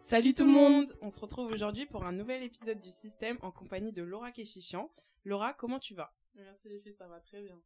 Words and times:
Salut 0.00 0.32
tout 0.32 0.44
le 0.44 0.50
monde 0.50 0.90
On 1.02 1.10
se 1.10 1.20
retrouve 1.20 1.50
aujourd'hui 1.52 1.84
pour 1.84 2.04
un 2.06 2.12
nouvel 2.12 2.42
épisode 2.42 2.80
du 2.80 2.90
système 2.90 3.36
en 3.42 3.52
compagnie 3.52 3.92
de 3.92 4.02
Laura 4.02 4.32
Keshichian. 4.32 4.90
Laura, 5.26 5.52
comment 5.52 5.78
tu 5.78 5.94
vas? 5.94 6.16
Merci 6.34 6.70
les 6.70 6.80
filles, 6.80 6.94
ça 6.94 7.06
va 7.06 7.20
très 7.20 7.42
bien. 7.42 7.60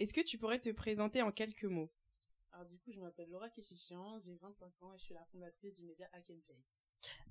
Est-ce 0.00 0.12
que 0.12 0.22
tu 0.22 0.38
pourrais 0.38 0.58
te 0.58 0.70
présenter 0.70 1.22
en 1.22 1.30
quelques 1.30 1.64
mots? 1.64 1.88
Alors 2.50 2.66
du 2.66 2.76
coup, 2.78 2.90
je 2.90 2.98
m'appelle 2.98 3.30
Laura 3.30 3.48
Keshichian, 3.48 4.18
j'ai 4.18 4.34
25 4.34 4.82
ans 4.82 4.92
et 4.92 4.98
je 4.98 5.04
suis 5.04 5.14
la 5.14 5.24
fondatrice 5.26 5.76
du 5.76 5.84
média 5.84 6.08
Hack 6.12 6.28
and 6.30 6.40
Play. 6.44 6.58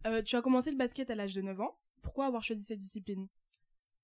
Euh, 0.08 0.24
tu 0.24 0.38
as 0.38 0.42
commencé 0.42 0.72
le 0.72 0.78
basket 0.78 1.10
à 1.10 1.16
l'âge 1.16 1.34
de 1.34 1.42
9 1.42 1.60
ans. 1.60 1.78
Pourquoi 2.02 2.26
avoir 2.26 2.42
choisi 2.42 2.64
cette 2.64 2.80
discipline? 2.80 3.28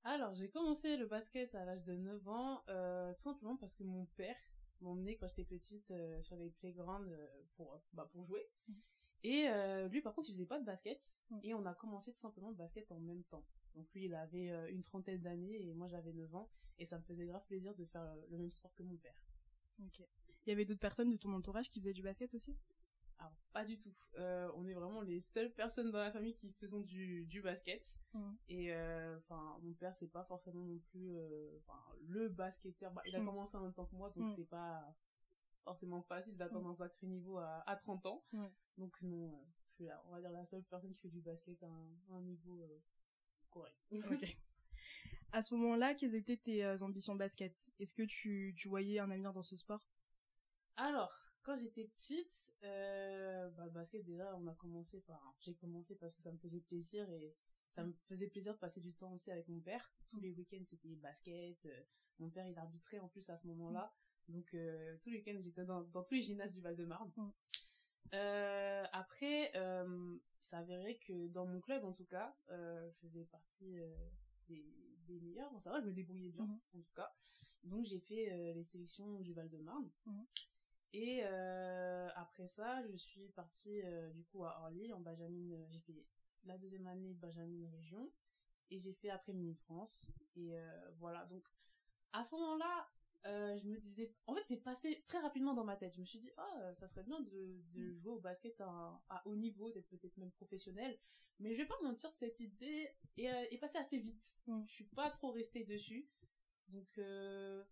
Alors, 0.04 0.34
j'ai 0.34 0.50
commencé 0.50 0.98
le 0.98 1.05
basket 1.05 1.55
à 1.55 1.64
l'âge 1.64 1.86
de 1.86 1.96
9 1.96 2.27
ans, 2.27 2.64
euh, 2.68 3.14
tout 3.14 3.23
simplement 3.23 3.55
parce 3.55 3.76
que 3.76 3.84
mon 3.84 4.05
père 4.18 4.36
m'emmenait 4.82 5.16
quand 5.16 5.27
j'étais 5.30 5.46
petite 5.46 5.90
euh, 5.91 6.22
sur 6.22 6.36
les 6.36 6.50
playgrounds 6.50 7.09
pour, 7.55 7.82
bah, 7.94 8.09
pour 8.12 8.26
jouer. 8.26 8.46
Mhm. 8.68 8.76
Et 9.24 9.48
euh, 9.50 9.88
lui, 9.88 10.02
par 10.02 10.14
contre, 10.14 10.30
il 10.30 10.34
faisait 10.34 10.46
pas 10.46 10.60
de 10.60 10.66
basket. 10.66 11.16
Mhm. 11.32 11.40
Et 11.44 11.54
on 11.54 11.66
a 11.66 11.73
commencé 11.73 12.12
tout 12.12 12.20
simplement 12.20 12.50
le 12.50 12.56
basket 12.56 12.92
en 12.92 13.00
même 13.00 13.23
temps. 13.23 13.46
Donc 13.76 13.92
lui, 13.94 14.06
il 14.06 14.14
avait 14.14 14.50
euh, 14.52 14.70
une 14.72 14.84
trentaine 14.84 15.22
d'années 15.22 15.62
et 15.68 15.73
moi, 15.73 15.88
j'avais 15.88 16.14
9 16.14 16.34
ans. 16.36 16.50
Et 16.78 16.86
ça 16.86 16.98
me 17.00 17.04
faisait 17.04 17.26
grave 17.26 17.46
plaisir 17.48 17.73
de 17.76 17.86
faire 17.86 18.02
euh, 18.04 18.26
le 18.30 18.38
même 18.38 18.52
sport 18.52 18.73
que 18.76 18.84
mon 18.84 18.98
père. 18.98 19.16
Ok. 19.84 20.02
Il 20.46 20.50
y 20.50 20.54
avait 20.54 20.66
d'autres 20.66 20.80
personnes 20.80 21.09
de 21.09 21.18
ton 21.18 21.34
entourage 21.34 21.70
qui 21.70 21.80
faisaient 21.80 21.94
du 21.94 22.04
basket 22.04 22.34
aussi? 22.36 22.56
Alors, 23.18 23.34
pas 23.54 23.64
du 23.66 23.78
tout. 23.80 23.94
On 24.18 24.68
est 24.68 24.73
vraiment 24.73 25.02
les 25.02 25.22
seules 25.22 25.52
personnes 25.52 25.90
dans 25.90 26.00
la 26.00 26.12
famille 26.12 26.36
qui 26.36 26.52
faisons 26.52 26.82
du, 26.82 27.26
du 27.26 27.42
basket. 27.42 27.98
Mhm. 28.14 28.38
Et 28.50 28.73
enfin, 29.18 29.58
mon 29.64 29.73
père, 29.73 29.95
c'est 29.95 30.12
pas 30.12 30.23
forcément 30.26 30.64
non 30.66 30.78
plus 30.92 31.18
le 32.02 32.30
basketteur. 32.30 32.92
Bah, 32.94 33.02
il 33.08 33.16
a 33.16 33.20
Mhm. 33.20 33.26
commencé 33.26 33.58
en 33.58 33.62
même 33.62 33.73
temps 33.73 33.86
que 33.86 33.95
moi, 33.95 34.12
donc 34.16 34.32
c'est 34.36 34.48
pas 34.50 34.95
forcément 35.66 36.02
facile 36.04 36.38
d'atteindre 36.38 36.70
un 36.70 36.76
sacré 36.76 37.08
niveau 37.08 37.38
à, 37.40 37.64
à 37.70 37.76
30 37.76 38.06
ans. 38.06 38.23
Ouais. 38.34 38.52
Donc 38.78 39.02
non, 39.02 39.34
euh, 39.34 39.38
je 39.70 39.73
suis, 39.73 39.86
la- 39.86 40.02
on 40.08 40.12
va 40.12 40.22
dire, 40.22 40.31
la 40.31 40.45
seule 40.45 40.64
personne 40.64 40.94
qui 40.94 41.02
fait 41.02 41.09
du 41.09 41.20
basket 41.22 41.62
à 41.64 41.67
un, 41.67 41.89
à 42.12 42.14
un 42.16 42.22
niveau 42.22 42.62
euh, 42.64 42.80
correct. 43.50 43.76
À 45.34 45.42
ce 45.42 45.54
moment-là, 45.56 45.95
quelles 45.95 46.16
étaient 46.16 46.38
tes 46.38 46.64
euh, 46.64 46.78
ambitions 46.81 47.16
basket? 47.16 47.54
Est-ce 47.80 47.94
que 47.94 48.04
tu, 48.04 48.54
tu 48.58 48.70
voyais 48.70 49.00
un 49.00 49.12
avenir 49.12 49.34
dans 49.34 49.44
ce 49.44 49.58
sport? 49.58 49.86
Alors, 50.78 51.12
quand 51.44 51.58
j'étais 51.58 51.86
petite, 51.86 52.54
euh, 52.64 53.50
bah, 53.52 53.67
basket 53.70 54.06
déjà, 54.06 54.34
on 54.38 54.48
a 54.48 54.54
commencé 54.54 55.02
par, 55.02 55.36
j'ai 55.42 55.54
commencé 55.56 55.95
parce 55.95 56.14
que 56.16 56.22
ça 56.22 56.32
me 56.32 56.38
faisait 56.38 56.61
plaisir 56.61 57.09
et 57.09 57.36
ça 57.73 57.84
me 57.84 57.94
faisait 58.08 58.28
plaisir 58.28 58.54
de 58.54 58.59
passer 58.59 58.80
du 58.80 58.94
temps 58.94 59.11
aussi 59.14 59.30
avec 59.32 59.48
mon 59.50 59.59
père. 59.59 59.92
Tous 60.08 60.20
les 60.22 60.32
week-ends 60.32 60.64
c'était 60.70 60.95
basket. 60.95 61.67
mon 62.20 62.30
père 62.30 62.48
il 62.48 62.58
arbitrait 62.58 63.00
en 63.00 63.09
plus 63.09 63.30
à 63.30 63.38
ce 63.38 63.45
moment-là, 63.48 63.94
donc 64.30 64.54
euh, 64.54 64.98
tous 65.02 65.09
les 65.09 65.18
week-ends 65.18 65.40
j'étais 65.40 65.66
dans, 65.66 65.81
dans 65.84 66.04
tous 66.04 66.16
les 66.16 66.23
gymnases 66.23 66.52
du 66.52 66.62
Val-de-Marne. 66.62 67.12
Mm. 67.16 67.30
Euh, 68.14 68.86
après, 68.94 69.52
euh, 69.56 70.17
ça 70.50 70.59
avérait 70.59 70.98
que 70.98 71.28
dans 71.28 71.45
mon 71.45 71.59
club 71.59 71.84
en 71.84 71.92
tout 71.94 72.06
cas, 72.06 72.36
euh, 72.50 72.90
je 72.92 73.08
faisais 73.08 73.26
partie 73.26 73.80
euh, 73.80 73.94
des, 74.48 74.64
des 75.08 75.20
meilleurs. 75.22 75.52
Bon, 75.52 75.59
ça 75.59 75.72
va, 75.72 75.82
je 75.82 75.88
me 75.88 75.92
débrouillais 75.94 76.30
bien 76.30 76.44
Mhm. 76.45 76.59
en 76.76 76.82
tout 76.82 76.94
cas. 76.95 77.12
Donc 77.64 77.86
j'ai 77.86 78.00
fait 78.00 78.32
euh, 78.32 78.54
les 78.54 78.64
sélections 78.64 79.20
du 79.20 79.34
Val-de-Marne. 79.34 79.90
Mhm. 80.06 80.26
Et 80.94 81.22
euh, 81.23 82.10
après 82.16 82.48
ça, 82.48 82.82
je 82.88 82.95
suis 82.95 83.28
partie 83.30 83.82
euh, 83.84 84.12
du 84.12 84.23
coup 84.26 84.45
à 84.45 84.62
Orly 84.62 84.94
en 84.94 85.02
Benjamin. 85.02 85.66
J'ai 85.72 85.80
fait 85.82 86.06
la 86.45 86.58
deuxième 86.58 86.88
année 86.88 87.14
Benjamin 87.16 87.67
Région 87.72 88.10
et 88.70 88.80
j'ai 88.80 88.94
fait 88.94 89.10
après 89.10 89.34
Mini 89.34 89.56
France. 89.56 90.06
Et 90.36 90.56
euh, 90.56 90.89
voilà, 91.00 91.26
donc 91.26 91.44
à 92.14 92.23
ce 92.23 92.34
moment-là, 92.36 92.88
euh, 93.26 93.58
je 93.58 93.68
me 93.68 93.80
disais, 93.80 94.14
en 94.28 94.36
fait, 94.36 94.44
c'est 94.48 94.64
passé 94.64 95.04
très 95.08 95.20
rapidement 95.20 95.54
dans 95.54 95.64
ma 95.64 95.76
tête. 95.76 95.94
Je 95.95 96.02
me 96.02 96.06
suis 96.06 96.20
dit, 96.20 96.31
ah, 96.38 96.73
ça 96.80 96.88
serait 96.88 97.04
bien 97.04 97.20
de, 97.22 97.62
de 97.73 97.94
jouer 97.95 98.12
au 98.14 98.20
basket 98.20 98.59
à, 98.62 99.02
à 99.09 99.22
haut 99.26 99.36
niveau, 99.36 99.72
d'être 99.72 99.88
peut-être 99.90 100.17
même 100.17 100.32
professionnel. 100.32 100.98
Mais 101.40 101.54
je 101.54 101.58
vais 101.61 101.67
pas 101.67 101.80
mentir, 101.83 102.11
cette 102.14 102.39
idée 102.39 102.89
est, 103.17 103.30
euh, 103.30 103.45
est 103.52 103.58
passée 103.58 103.77
assez 103.77 103.99
vite. 103.99 104.26
Mm. 104.48 104.61
Je 104.67 104.73
suis 104.73 104.86
pas 104.86 105.10
trop 105.11 105.32
restée 105.32 105.66
dessus. 105.66 106.08
Donc, 106.70 106.88
euh, 106.98 107.64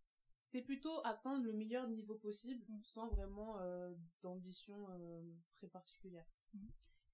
c'était 0.46 0.64
plutôt 0.64 1.00
atteindre 1.06 1.46
le 1.46 1.54
meilleur 1.54 1.88
niveau 1.88 2.16
possible, 2.16 2.64
Mm. 2.68 2.82
sans 2.84 3.08
vraiment 3.10 3.60
euh, 3.60 3.94
d'ambition 4.22 4.88
euh, 4.92 5.22
très 5.58 5.68
particulière. 5.68 6.26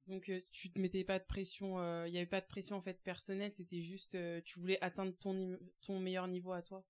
Donc 0.07 0.27
euh, 0.29 0.41
tu 0.51 0.71
te 0.71 0.79
mettais 0.79 1.03
pas 1.03 1.19
de 1.19 1.25
pression, 1.25 1.79
euh, 1.79 2.07
il 2.07 2.13
y 2.13 2.17
avait 2.17 2.25
pas 2.25 2.41
de 2.41 2.47
pression 2.47 2.75
en 2.75 2.81
fait 2.81 2.99
personnelle, 3.03 3.53
c'était 3.53 3.81
juste 3.81 4.15
euh, 4.15 4.41
tu 4.43 4.59
voulais 4.59 4.81
atteindre 4.83 5.15
ton 5.19 5.59
ton 5.81 5.99
meilleur 5.99 6.27
niveau 6.27 6.51
à 6.51 6.63
toi. 6.63 6.83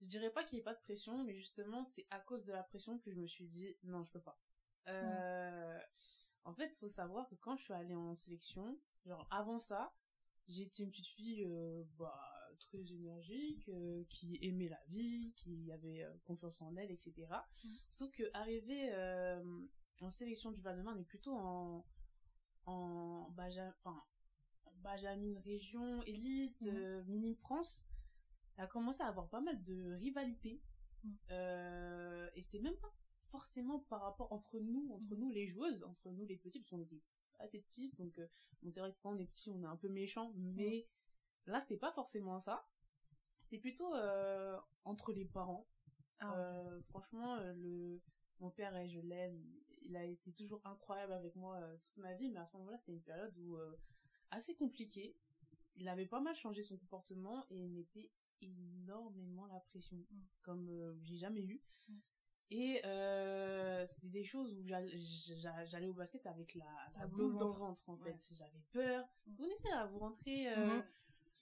Je 0.00 0.06
dirais 0.06 0.30
pas 0.30 0.44
qu'il 0.44 0.56
n'y 0.56 0.60
ait 0.60 0.64
pas 0.64 0.74
de 0.74 0.80
pression, 0.80 1.24
mais 1.24 1.34
justement, 1.34 1.84
c'est 1.84 2.06
à 2.10 2.20
cause 2.20 2.44
de 2.44 2.52
la 2.52 2.62
pression 2.62 2.98
que 2.98 3.10
je 3.10 3.18
me 3.18 3.26
suis 3.26 3.46
dit, 3.46 3.76
non, 3.84 4.04
je 4.04 4.12
peux 4.12 4.20
pas. 4.20 4.38
Euh, 4.88 5.80
En 6.44 6.54
fait, 6.54 6.72
faut 6.76 6.88
savoir 6.88 7.28
que 7.28 7.34
quand 7.34 7.56
je 7.56 7.64
suis 7.64 7.72
allée 7.72 7.94
en 7.94 8.14
sélection, 8.14 8.78
genre 9.04 9.26
avant 9.30 9.58
ça, 9.58 9.92
j'étais 10.48 10.84
une 10.84 10.90
petite 10.90 11.08
fille 11.08 11.44
euh, 11.44 11.82
bah, 11.98 12.20
très 12.60 12.78
énergique, 12.92 13.68
euh, 13.68 14.04
qui 14.08 14.38
aimait 14.42 14.68
la 14.68 14.80
vie, 14.88 15.32
qui 15.36 15.72
avait 15.72 16.06
confiance 16.24 16.62
en 16.62 16.76
elle, 16.76 16.90
etc. 16.92 17.26
Mhm. 17.64 17.76
Sauf 17.90 18.12
que 18.12 18.24
arriver 18.32 18.92
en 20.00 20.10
sélection 20.10 20.52
du 20.52 20.60
Val-de-Marne 20.60 21.00
et 21.00 21.04
plutôt 21.04 21.32
en 21.34 21.84
en 22.66 23.30
Baja, 23.30 23.72
enfin, 23.78 24.02
Benjamin 24.76 25.38
région 25.40 26.02
élite, 26.02 26.62
euh, 26.66 27.02
mini 27.04 27.34
France, 27.34 27.86
a 28.58 28.66
commencé 28.66 29.02
à 29.02 29.06
avoir 29.06 29.28
pas 29.28 29.40
mal 29.40 29.62
de 29.64 29.94
rivalités. 29.94 30.60
Mhm. 31.04 31.16
Euh, 31.30 32.30
et 32.34 32.42
c'était 32.42 32.60
même 32.60 32.76
pas 32.76 32.92
forcément 33.30 33.80
par 33.80 34.02
rapport 34.02 34.32
entre 34.32 34.60
nous, 34.60 34.90
entre 34.92 35.16
nous 35.16 35.30
les 35.30 35.46
joueuses, 35.46 35.82
entre 35.84 36.10
nous 36.10 36.24
les 36.26 36.36
petits, 36.36 36.60
parce 36.60 36.70
qu'on 36.70 36.80
était 36.80 37.02
assez 37.38 37.60
petites, 37.60 37.96
donc 37.98 38.18
euh, 38.18 38.26
bon, 38.62 38.70
c'est 38.72 38.80
vrai 38.80 38.92
que 38.92 38.98
quand 39.02 39.12
on 39.12 39.18
est 39.18 39.26
petit, 39.26 39.50
on 39.50 39.62
est 39.62 39.66
un 39.66 39.76
peu 39.76 39.88
méchant, 39.88 40.32
mais 40.36 40.88
là, 41.46 41.60
c'était 41.60 41.76
pas 41.76 41.92
forcément 41.92 42.40
ça. 42.40 42.66
C'était 43.42 43.58
plutôt 43.58 43.94
euh, 43.94 44.58
entre 44.84 45.12
les 45.12 45.24
parents. 45.24 45.66
Ah. 46.20 46.34
Euh, 46.36 46.80
franchement, 46.88 47.36
euh, 47.36 47.52
le 47.54 48.00
mon 48.38 48.50
père, 48.50 48.76
eh, 48.76 48.88
je 48.88 49.00
l'aime, 49.00 49.42
il 49.82 49.96
a 49.96 50.04
été 50.04 50.32
toujours 50.32 50.60
incroyable 50.64 51.12
avec 51.12 51.36
moi 51.36 51.58
toute 51.84 51.96
ma 51.96 52.12
vie, 52.14 52.30
mais 52.30 52.40
à 52.40 52.46
ce 52.46 52.56
moment-là, 52.58 52.76
c'était 52.76 52.92
une 52.92 53.02
période 53.02 53.34
où 53.38 53.56
assez 54.30 54.54
compliquée. 54.54 55.16
Il 55.76 55.88
avait 55.88 56.04
pas 56.06 56.20
mal 56.20 56.34
changé 56.36 56.62
son 56.62 56.76
comportement 56.76 57.46
et 57.50 57.56
il 57.56 57.70
mettait 57.70 58.10
énormément 58.42 59.46
la 59.46 59.60
pression, 59.60 59.96
Mm. 59.96 60.20
comme 60.42 60.68
euh, 60.70 60.94
j'ai 61.02 61.16
jamais 61.16 61.42
eu. 61.42 61.60
Mm. 61.88 61.94
Et 62.50 62.80
euh, 62.84 63.86
c'était 63.86 64.08
des 64.08 64.24
choses 64.24 64.52
où 64.54 64.62
j'allais 64.64 64.96
j'a- 64.98 65.64
j'allais 65.64 65.88
au 65.88 65.94
basket 65.94 66.24
avec 66.26 66.54
la, 66.54 66.64
la 66.94 67.00
La 67.00 67.06
boule 67.06 67.36
dans 67.38 67.48
le 67.52 67.58
ventre, 67.58 67.88
en 67.88 67.94
Ouais. 67.96 68.12
fait. 68.12 68.34
J'avais 68.34 68.62
peur. 68.72 69.04
Mm. 69.26 69.30
Vous 69.30 69.36
connaissez 69.36 69.68
là, 69.68 69.86
vous 69.86 69.98
rentrez 69.98 70.48
euh, 70.52 70.56
Mhm. 70.76 70.82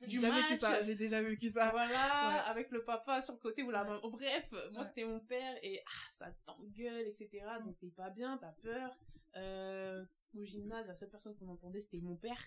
du 0.02 0.08
J'ai 0.08 0.16
déjà 0.18 0.30
vécu 0.34 0.56
ça, 0.56 0.82
j'ai 0.82 0.94
déjà 0.94 1.22
vécu 1.22 1.48
ça. 1.50 1.70
voilà, 1.70 2.28
Ouais. 2.44 2.50
avec 2.50 2.70
le 2.70 2.82
papa 2.84 3.20
sur 3.20 3.34
le 3.34 3.40
côté 3.40 3.62
ou 3.62 3.70
la. 3.70 4.00
Oh, 4.02 4.10
bref, 4.10 4.50
moi 4.50 4.82
Ouais. 4.82 4.88
c'était 4.88 5.04
mon 5.04 5.20
père 5.20 5.56
et 5.62 5.80
ah, 5.86 6.10
ça 6.12 6.30
t'engueule, 6.46 7.06
etc. 7.06 7.44
Donc 7.64 7.78
t'es 7.78 7.90
pas 7.90 8.10
bien, 8.10 8.36
t'as 8.38 8.52
peur. 8.52 8.96
Euh, 9.36 10.04
au 10.36 10.44
gymnase, 10.44 10.86
la 10.86 10.94
seule 10.94 11.10
personne 11.10 11.34
qu'on 11.36 11.48
entendait 11.48 11.80
c'était 11.80 12.00
mon 12.00 12.16
père. 12.16 12.40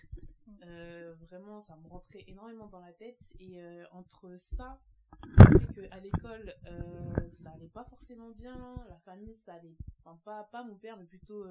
Mm. 0.46 0.52
Euh, 0.64 1.14
vraiment, 1.20 1.62
ça 1.62 1.76
me 1.76 1.88
rentrait 1.88 2.24
énormément 2.26 2.66
dans 2.66 2.80
la 2.80 2.92
tête. 2.92 3.20
Et 3.40 3.60
euh, 3.60 3.84
entre 3.92 4.36
ça, 4.38 4.80
le 5.22 5.58
fait 5.58 5.72
que 5.74 5.92
à 5.92 6.00
l'école, 6.00 6.54
euh, 6.66 7.30
ça 7.32 7.50
allait 7.50 7.68
pas 7.68 7.84
forcément 7.84 8.30
bien, 8.30 8.74
la 8.88 8.98
famille, 9.00 9.36
ça 9.36 9.54
allait. 9.54 9.76
Enfin, 10.04 10.20
pas, 10.24 10.44
pas 10.44 10.64
mon 10.64 10.76
père, 10.76 10.96
mais 10.96 11.06
plutôt 11.06 11.44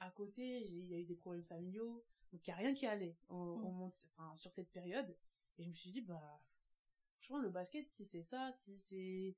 à 0.00 0.10
côté, 0.10 0.66
il 0.66 0.86
y 0.86 0.94
a 0.94 0.98
eu 0.98 1.04
des 1.04 1.14
problèmes 1.14 1.44
familiaux. 1.44 2.04
Donc 2.32 2.46
il 2.46 2.50
n'y 2.50 2.54
a 2.54 2.56
rien 2.56 2.74
qui 2.74 2.86
allait 2.86 3.16
Mm. 3.30 3.82
enfin, 4.16 4.36
sur 4.36 4.52
cette 4.52 4.70
période. 4.72 5.16
Et 5.58 5.64
je 5.64 5.68
me 5.68 5.74
suis 5.74 5.90
dit, 5.90 6.00
bah, 6.00 6.40
franchement, 7.16 7.38
le 7.38 7.50
basket, 7.50 7.88
si 7.90 8.04
c'est 8.04 8.22
ça, 8.22 8.50
si 8.52 8.78
c'est. 8.78 9.36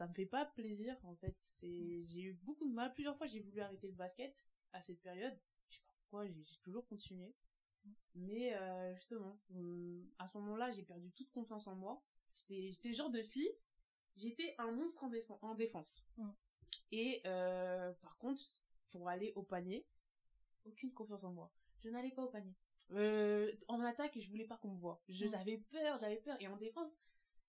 Ça 0.00 0.06
me 0.06 0.14
fait 0.14 0.24
pas 0.24 0.46
plaisir, 0.46 0.96
en 1.04 1.14
fait. 1.16 1.36
C'est, 1.42 2.06
j'ai 2.06 2.22
eu 2.22 2.32
beaucoup 2.32 2.66
de 2.66 2.72
mal. 2.72 2.90
Plusieurs 2.94 3.18
fois, 3.18 3.26
j'ai 3.26 3.40
voulu 3.40 3.60
arrêter 3.60 3.86
le 3.86 3.92
basket 3.92 4.34
à 4.72 4.80
cette 4.80 4.98
période. 5.02 5.38
Je 5.68 5.76
sais 5.76 5.82
pas 5.86 5.92
pourquoi, 5.92 6.26
j'ai, 6.26 6.42
toujours 6.62 6.86
continué. 6.86 7.34
Mais, 8.14 8.54
euh, 8.54 8.94
justement, 8.94 9.38
euh, 9.54 10.02
à 10.18 10.26
ce 10.26 10.38
moment-là, 10.38 10.70
j'ai 10.70 10.84
perdu 10.84 11.12
toute 11.12 11.30
confiance 11.32 11.66
en 11.66 11.74
moi. 11.74 12.02
J'étais, 12.48 12.94
genre 12.94 13.10
de 13.10 13.20
fille, 13.20 13.50
j'étais 14.16 14.54
un 14.56 14.72
monstre 14.72 15.04
en, 15.04 15.10
défense- 15.10 15.38
en 15.42 15.54
défense. 15.54 16.02
Mm. 16.16 16.30
Et, 16.92 17.20
euh, 17.26 17.92
par 18.00 18.16
contre, 18.16 18.42
pour 18.92 19.06
aller 19.06 19.34
au 19.36 19.42
panier, 19.42 19.84
aucune 20.64 20.94
confiance 20.94 21.24
en 21.24 21.32
moi. 21.34 21.52
Je 21.84 21.90
n'allais 21.90 22.12
pas 22.12 22.22
au 22.22 22.30
panier. 22.30 22.54
En 23.68 23.80
attaque, 23.82 24.18
je 24.18 24.30
voulais 24.30 24.46
pas 24.46 24.56
qu'on 24.56 24.70
me 24.70 24.80
voit. 24.80 25.02
Mm. 25.10 25.12
J'avais 25.12 25.58
peur, 25.58 25.98
j'avais 25.98 26.16
peur. 26.16 26.40
Et 26.40 26.48
en 26.48 26.56
défense, 26.56 26.90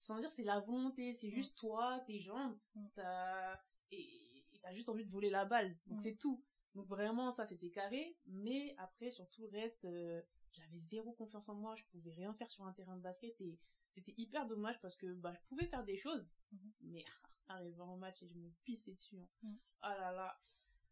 sans 0.01 0.19
dire, 0.19 0.31
c'est 0.31 0.44
la 0.44 0.59
volonté, 0.59 1.13
c'est 1.13 1.30
Mm. 1.30 1.36
juste 1.36 1.57
toi, 1.57 2.00
tes 2.06 2.19
jambes, 2.19 2.57
Mm. 2.75 2.88
t'as, 2.95 3.59
et, 3.92 4.45
et 4.53 4.59
t'as 4.62 4.74
juste 4.74 4.89
envie 4.89 5.06
de 5.06 5.12
voler 5.12 5.30
la 5.30 5.45
balle. 5.45 5.77
Donc 5.88 6.00
Mm. 6.00 6.03
c'est 6.03 6.15
tout. 6.18 6.44
Donc 6.75 6.88
vraiment, 6.88 7.31
ça 7.31 7.45
c'était 7.45 7.69
carré. 7.71 8.18
Mais 8.25 8.75
après, 8.77 9.12
sur 9.12 9.30
tout 9.30 9.42
le 9.44 9.50
reste, 9.50 9.86
euh, 9.86 10.21
j'avais 10.53 10.77
zéro 10.80 11.12
confiance 11.13 11.48
en 11.50 11.56
moi. 11.56 11.75
Je 11.75 11.83
pouvais 11.92 12.13
rien 12.13 12.33
faire 12.33 12.50
sur 12.50 12.65
un 12.65 12.74
terrain 12.74 12.95
de 12.98 13.01
basket 13.01 13.39
et 13.42 13.59
c'était 13.94 14.13
hyper 14.18 14.48
dommage 14.48 14.80
parce 14.81 14.95
que 14.95 15.13
bah, 15.13 15.33
je 15.33 15.42
pouvais 15.48 15.68
faire 15.68 15.83
des 15.83 15.98
choses. 15.98 16.27
Mais 16.81 17.04
arrivé 17.47 17.80
en 17.81 17.97
match 17.97 18.21
et 18.24 18.27
je 18.27 18.36
me 18.36 18.50
pissais 18.63 18.94
dessus. 18.94 19.19
hein. 19.19 19.27
Mm. 19.44 19.56
Ah 19.81 19.95
là 19.97 20.12
là. 20.13 20.39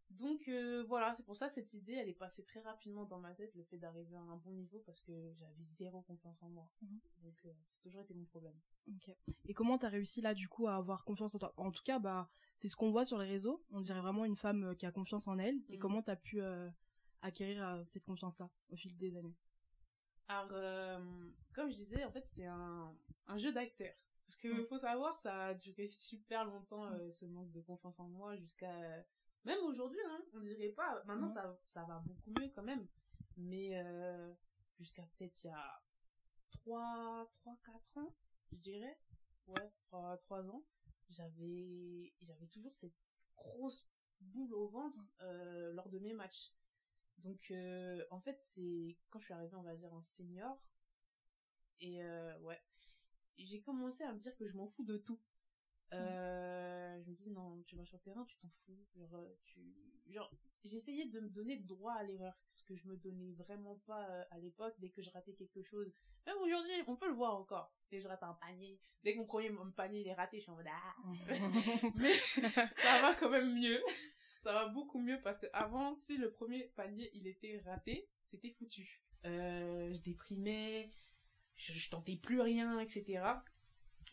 Donc 0.09 0.47
euh, 0.47 0.83
voilà, 0.88 1.13
c'est 1.13 1.23
pour 1.23 1.35
ça 1.38 1.50
cette 1.50 1.73
idée, 1.73 1.94
elle 1.94 2.09
est 2.09 2.13
passée 2.13 2.44
très 2.44 2.61
rapidement 2.61 3.06
dans 3.06 3.19
ma 3.19 3.33
tête, 3.33 3.53
le 3.56 3.63
fait 3.63 3.77
d'arriver 3.77 4.15
à 4.15 4.21
un 4.21 4.38
bon 4.38 4.51
niveau 4.51 4.81
parce 4.85 5.01
que 5.01 5.31
j'avais 5.33 5.65
zéro 5.77 6.01
confiance 6.01 6.41
en 6.41 6.50
moi. 6.50 6.67
Mhm. 6.81 7.00
Donc 7.23 7.45
euh, 7.45 7.51
ça 7.67 7.77
a 7.79 7.83
toujours 7.83 8.01
été 8.01 8.13
mon 8.15 8.25
problème. 8.25 8.59
Et 9.45 9.53
comment 9.53 9.77
t'as 9.77 9.89
réussi 9.89 10.19
là 10.21 10.33
du 10.33 10.47
coup 10.47 10.67
à 10.67 10.75
avoir 10.75 11.06
confiance 11.06 11.35
en 11.35 11.39
toi? 11.39 11.53
En 11.57 11.71
tout 11.71 11.83
cas, 11.83 12.00
bah 12.00 12.27
c'est 12.56 12.67
ce 12.69 12.75
qu'on 12.75 12.89
voit 12.89 13.06
sur 13.06 13.19
les 13.19 13.27
réseaux. 13.29 13.63
On 13.71 13.81
dirait 13.81 14.01
vraiment 14.01 14.25
une 14.25 14.35
femme 14.35 14.63
euh, 14.63 14.73
qui 14.75 14.88
a 14.88 14.91
confiance 14.91 15.27
en 15.27 15.38
elle. 15.38 15.59
Et 15.69 15.75
Mhm. 15.75 15.79
comment 15.79 16.01
t'as 16.01 16.15
pu 16.15 16.41
euh, 16.41 16.67
acquérir 17.21 17.83
cette 17.88 18.03
confiance-là 18.05 18.50
au 18.71 18.75
fil 18.75 18.97
des 18.97 19.15
années? 19.15 19.35
Alors, 20.27 20.47
comme 21.53 21.69
je 21.69 21.75
disais, 21.75 22.03
en 22.03 22.12
fait, 22.12 22.25
c'est 22.25 22.45
un, 22.45 22.95
un 23.27 23.38
jeu 23.38 23.51
d'acteur. 23.51 23.94
Parce 24.25 24.38
que 24.38 24.47
Mm. 24.62 24.65
faut 24.67 24.77
savoir, 24.77 25.15
ça 25.17 25.47
a 25.47 25.53
duré 25.55 25.88
super 25.88 26.45
longtemps, 26.45 26.88
ce 27.12 27.25
manque 27.25 27.51
de 27.51 27.62
confiance 27.62 28.00
en 28.00 28.07
moi, 28.07 28.35
jusqu'à... 28.38 29.03
Même 29.45 29.59
aujourd'hui, 29.63 30.00
hein, 30.07 30.21
on 30.33 30.39
dirait 30.41 30.69
pas. 30.69 31.01
Maintenant, 31.06 31.27
ça, 31.27 31.57
ça 31.68 31.83
va 31.86 32.00
beaucoup 32.06 32.31
mieux 32.39 32.50
quand 32.53 32.63
même. 32.63 32.88
Mais 33.38 33.77
euh, 33.77 34.33
jusqu'à 34.77 35.03
peut-être 35.18 35.44
il 35.44 35.47
y 35.47 35.51
a 35.51 35.81
3, 36.51 37.31
3, 37.41 37.57
4 37.65 37.97
ans, 37.97 38.15
je 38.51 38.57
dirais. 38.57 39.00
Ouais, 39.47 39.71
3, 39.88 40.18
3 40.18 40.50
ans. 40.50 40.63
J'avais 41.09 42.13
j'avais 42.21 42.47
toujours 42.47 42.74
cette 42.75 42.95
grosse 43.38 43.88
boule 44.19 44.53
au 44.53 44.68
ventre 44.68 45.07
euh, 45.21 45.71
lors 45.74 45.89
de 45.89 46.00
mes 46.00 46.13
matchs. 46.13 46.51
Donc, 47.19 47.51
euh, 47.51 48.06
en 48.12 48.19
fait, 48.21 48.39
c'est 48.41 48.97
quand 49.09 49.19
je 49.19 49.25
suis 49.25 49.33
arrivée, 49.33 49.56
on 49.56 49.63
va 49.63 49.75
dire, 49.75 49.94
en 49.94 50.03
senior. 50.03 50.62
Et 51.81 52.03
ouais, 52.41 52.62
j'ai 53.38 53.62
commencé 53.62 54.03
à 54.03 54.12
me 54.12 54.19
dire 54.19 54.36
que 54.36 54.45
je 54.45 54.56
m'en 54.56 54.68
fous 54.68 54.83
de 54.83 54.97
tout. 54.97 55.18
Euh, 55.94 57.01
Je 57.03 57.09
me 57.09 57.15
dis, 57.15 57.30
non, 57.31 57.62
tu 57.65 57.75
vas 57.75 57.86
sur 57.86 57.97
le 57.97 58.03
terrain, 58.03 58.25
tu 58.25 58.38
t'en 58.38 58.50
fous. 58.65 58.86
Genre, 58.95 59.15
euh, 59.15 59.36
tu... 59.45 59.59
genre 60.12 60.31
j'essayais 60.63 61.06
de 61.06 61.19
me 61.19 61.30
donner 61.30 61.56
le 61.56 61.63
droit 61.63 61.94
à 61.94 62.03
l'erreur, 62.03 62.33
ce 62.50 62.63
que 62.63 62.75
je 62.75 62.88
me 62.88 62.97
donnais 62.97 63.31
vraiment 63.33 63.80
pas 63.86 64.07
euh, 64.09 64.24
à 64.31 64.39
l'époque, 64.39 64.75
dès 64.80 64.89
que 64.89 65.01
je 65.01 65.09
ratais 65.12 65.33
quelque 65.33 65.63
chose. 65.63 65.91
Même 66.27 66.38
aujourd'hui, 66.38 66.74
on 66.88 66.95
peut 66.95 67.07
le 67.07 67.15
voir 67.15 67.36
encore. 67.36 67.74
Dès 67.89 67.97
que 67.97 68.03
je 68.03 68.07
rate 68.07 68.24
un 68.24 68.33
panier, 68.36 68.80
dès 69.03 69.13
que 69.13 69.19
mon 69.19 69.25
premier 69.25 69.50
mon 69.50 69.71
panier 69.71 70.01
il 70.01 70.07
est 70.07 70.13
raté, 70.13 70.38
je 70.38 70.44
suis 70.44 70.51
en 70.51 70.56
mode, 70.56 70.68
ah 70.69 70.95
mais 71.95 72.13
ça 72.13 73.01
va 73.01 73.15
quand 73.15 73.30
même 73.30 73.53
mieux. 73.57 73.81
Ça 74.44 74.53
va 74.53 74.68
beaucoup 74.68 75.00
mieux 75.00 75.19
parce 75.21 75.39
que 75.39 75.47
avant, 75.53 75.95
si 75.95 76.18
le 76.18 76.31
premier 76.31 76.65
panier 76.75 77.09
il 77.13 77.27
était 77.27 77.59
raté, 77.65 78.07
c'était 78.30 78.51
foutu. 78.51 79.01
Euh, 79.25 79.91
je 79.94 80.01
déprimais, 80.01 80.91
je, 81.56 81.74
je 81.74 81.89
tentais 81.89 82.15
plus 82.15 82.39
rien, 82.39 82.80
etc. 82.80 83.24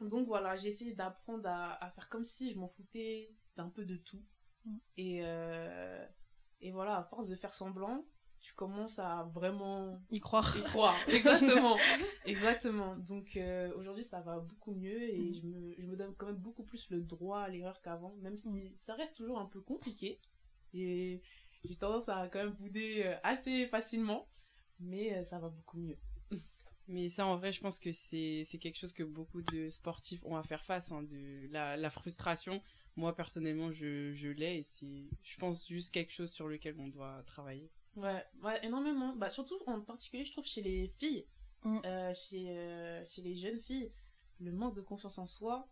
Donc 0.00 0.26
voilà, 0.26 0.56
j'ai 0.56 0.68
essayé 0.68 0.94
d'apprendre 0.94 1.48
à, 1.48 1.82
à 1.84 1.90
faire 1.90 2.08
comme 2.08 2.24
si 2.24 2.52
je 2.52 2.58
m'en 2.58 2.68
foutais 2.68 3.34
d'un 3.56 3.68
peu 3.70 3.84
de 3.84 3.96
tout. 3.96 4.22
Mm. 4.64 4.76
Et, 4.98 5.20
euh, 5.24 6.06
et 6.60 6.70
voilà, 6.72 6.96
à 6.98 7.04
force 7.04 7.28
de 7.28 7.36
faire 7.36 7.54
semblant, 7.54 8.04
tu 8.40 8.54
commences 8.54 8.98
à 8.98 9.24
vraiment 9.34 9.98
Y 10.10 10.20
croire. 10.20 10.56
y 10.56 10.62
croire. 10.62 10.94
Exactement. 11.08 11.76
Exactement. 12.26 12.96
Donc 12.96 13.36
euh, 13.36 13.72
aujourd'hui, 13.76 14.04
ça 14.04 14.20
va 14.20 14.38
beaucoup 14.40 14.72
mieux 14.74 15.02
et 15.02 15.18
Mm. 15.30 15.34
je, 15.34 15.46
me, 15.46 15.74
je 15.78 15.86
me 15.86 15.96
donne 15.96 16.14
quand 16.16 16.26
même 16.26 16.36
beaucoup 16.36 16.62
plus 16.64 16.88
le 16.90 17.00
droit 17.00 17.40
à 17.40 17.48
l'erreur 17.48 17.80
qu'avant, 17.82 18.14
même 18.20 18.36
si 18.38 18.72
ça 18.76 18.94
reste 18.94 19.16
toujours 19.16 19.38
un 19.38 19.46
peu 19.46 19.60
compliqué. 19.60 20.20
Et 20.74 21.22
j'ai 21.64 21.76
tendance 21.76 22.08
à 22.08 22.28
quand 22.28 22.38
même 22.38 22.52
bouder 22.52 23.02
euh, 23.06 23.16
assez 23.22 23.66
facilement, 23.68 24.28
mais 24.78 25.24
ça 25.24 25.38
va 25.38 25.48
beaucoup 25.48 25.78
mieux. 25.78 25.96
Mais 26.88 27.08
ça, 27.08 27.26
en 27.26 27.36
vrai, 27.36 27.50
je 27.52 27.60
pense 27.60 27.78
que 27.80 27.90
c'est 27.92 28.42
c'est 28.44 28.58
quelque 28.58 28.76
chose 28.78 28.92
que 28.92 29.02
beaucoup 29.02 29.42
de 29.42 29.68
sportifs 29.70 30.24
ont 30.24 30.36
à 30.36 30.42
faire 30.44 30.64
face, 30.64 30.92
hein, 30.92 31.02
de 31.02 31.46
la, 31.50 31.76
la 31.76 31.90
frustration. 31.90 32.62
Moi, 32.94 33.14
personnellement, 33.14 33.70
je, 33.72 34.12
je 34.12 34.28
l'ai 34.28 34.58
et 34.58 34.62
c'est, 34.62 35.04
je 35.22 35.36
pense, 35.36 35.66
juste 35.66 35.92
quelque 35.92 36.12
chose 36.12 36.30
sur 36.32 36.46
lequel 36.48 36.76
on 36.78 36.86
doit 36.88 37.22
travailler. 37.26 37.70
Ouais, 37.96 38.24
ouais, 38.42 38.64
énormément. 38.64 39.16
Bah, 39.16 39.30
surtout 39.30 39.58
en 39.66 39.80
particulier, 39.80 40.24
je 40.24 40.32
trouve, 40.32 40.44
chez 40.46 40.62
les 40.62 40.88
filles, 40.98 41.26
Mm. 41.64 41.78
euh, 41.84 42.14
chez, 42.14 42.50
euh, 42.50 43.04
chez 43.06 43.22
les 43.22 43.34
jeunes 43.34 43.58
filles, 43.60 43.90
le 44.38 44.52
manque 44.52 44.76
de 44.76 44.82
confiance 44.82 45.18
en 45.18 45.26
soi, 45.26 45.68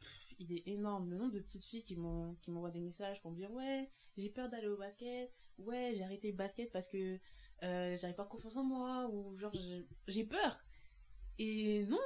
pff, 0.00 0.34
il 0.38 0.52
est 0.52 0.66
énorme. 0.66 1.10
Le 1.10 1.16
nombre 1.18 1.32
de 1.32 1.40
petites 1.40 1.64
filles 1.64 1.82
qui 1.84 1.96
m'ont- 1.96 2.36
qui 2.36 2.50
m'envoient 2.50 2.70
des 2.70 2.80
messages 2.80 3.20
pour 3.20 3.32
me 3.32 3.36
dire 3.36 3.50
Ouais, 3.52 3.90
j'ai 4.16 4.30
peur 4.30 4.48
d'aller 4.48 4.68
au 4.68 4.76
basket, 4.78 5.30
ouais, 5.58 5.92
j'ai 5.94 6.04
arrêté 6.04 6.30
le 6.30 6.36
basket 6.36 6.72
parce 6.72 6.88
que 6.88 7.18
euh, 7.62 7.96
j'avais 7.96 8.14
pas 8.14 8.24
confiance 8.24 8.56
en 8.56 8.64
moi, 8.64 9.08
ou 9.12 9.36
genre 9.38 9.52
j'ai- 10.06 10.24
peur. 10.24 10.64
Et 11.38 11.84
non, 11.86 12.00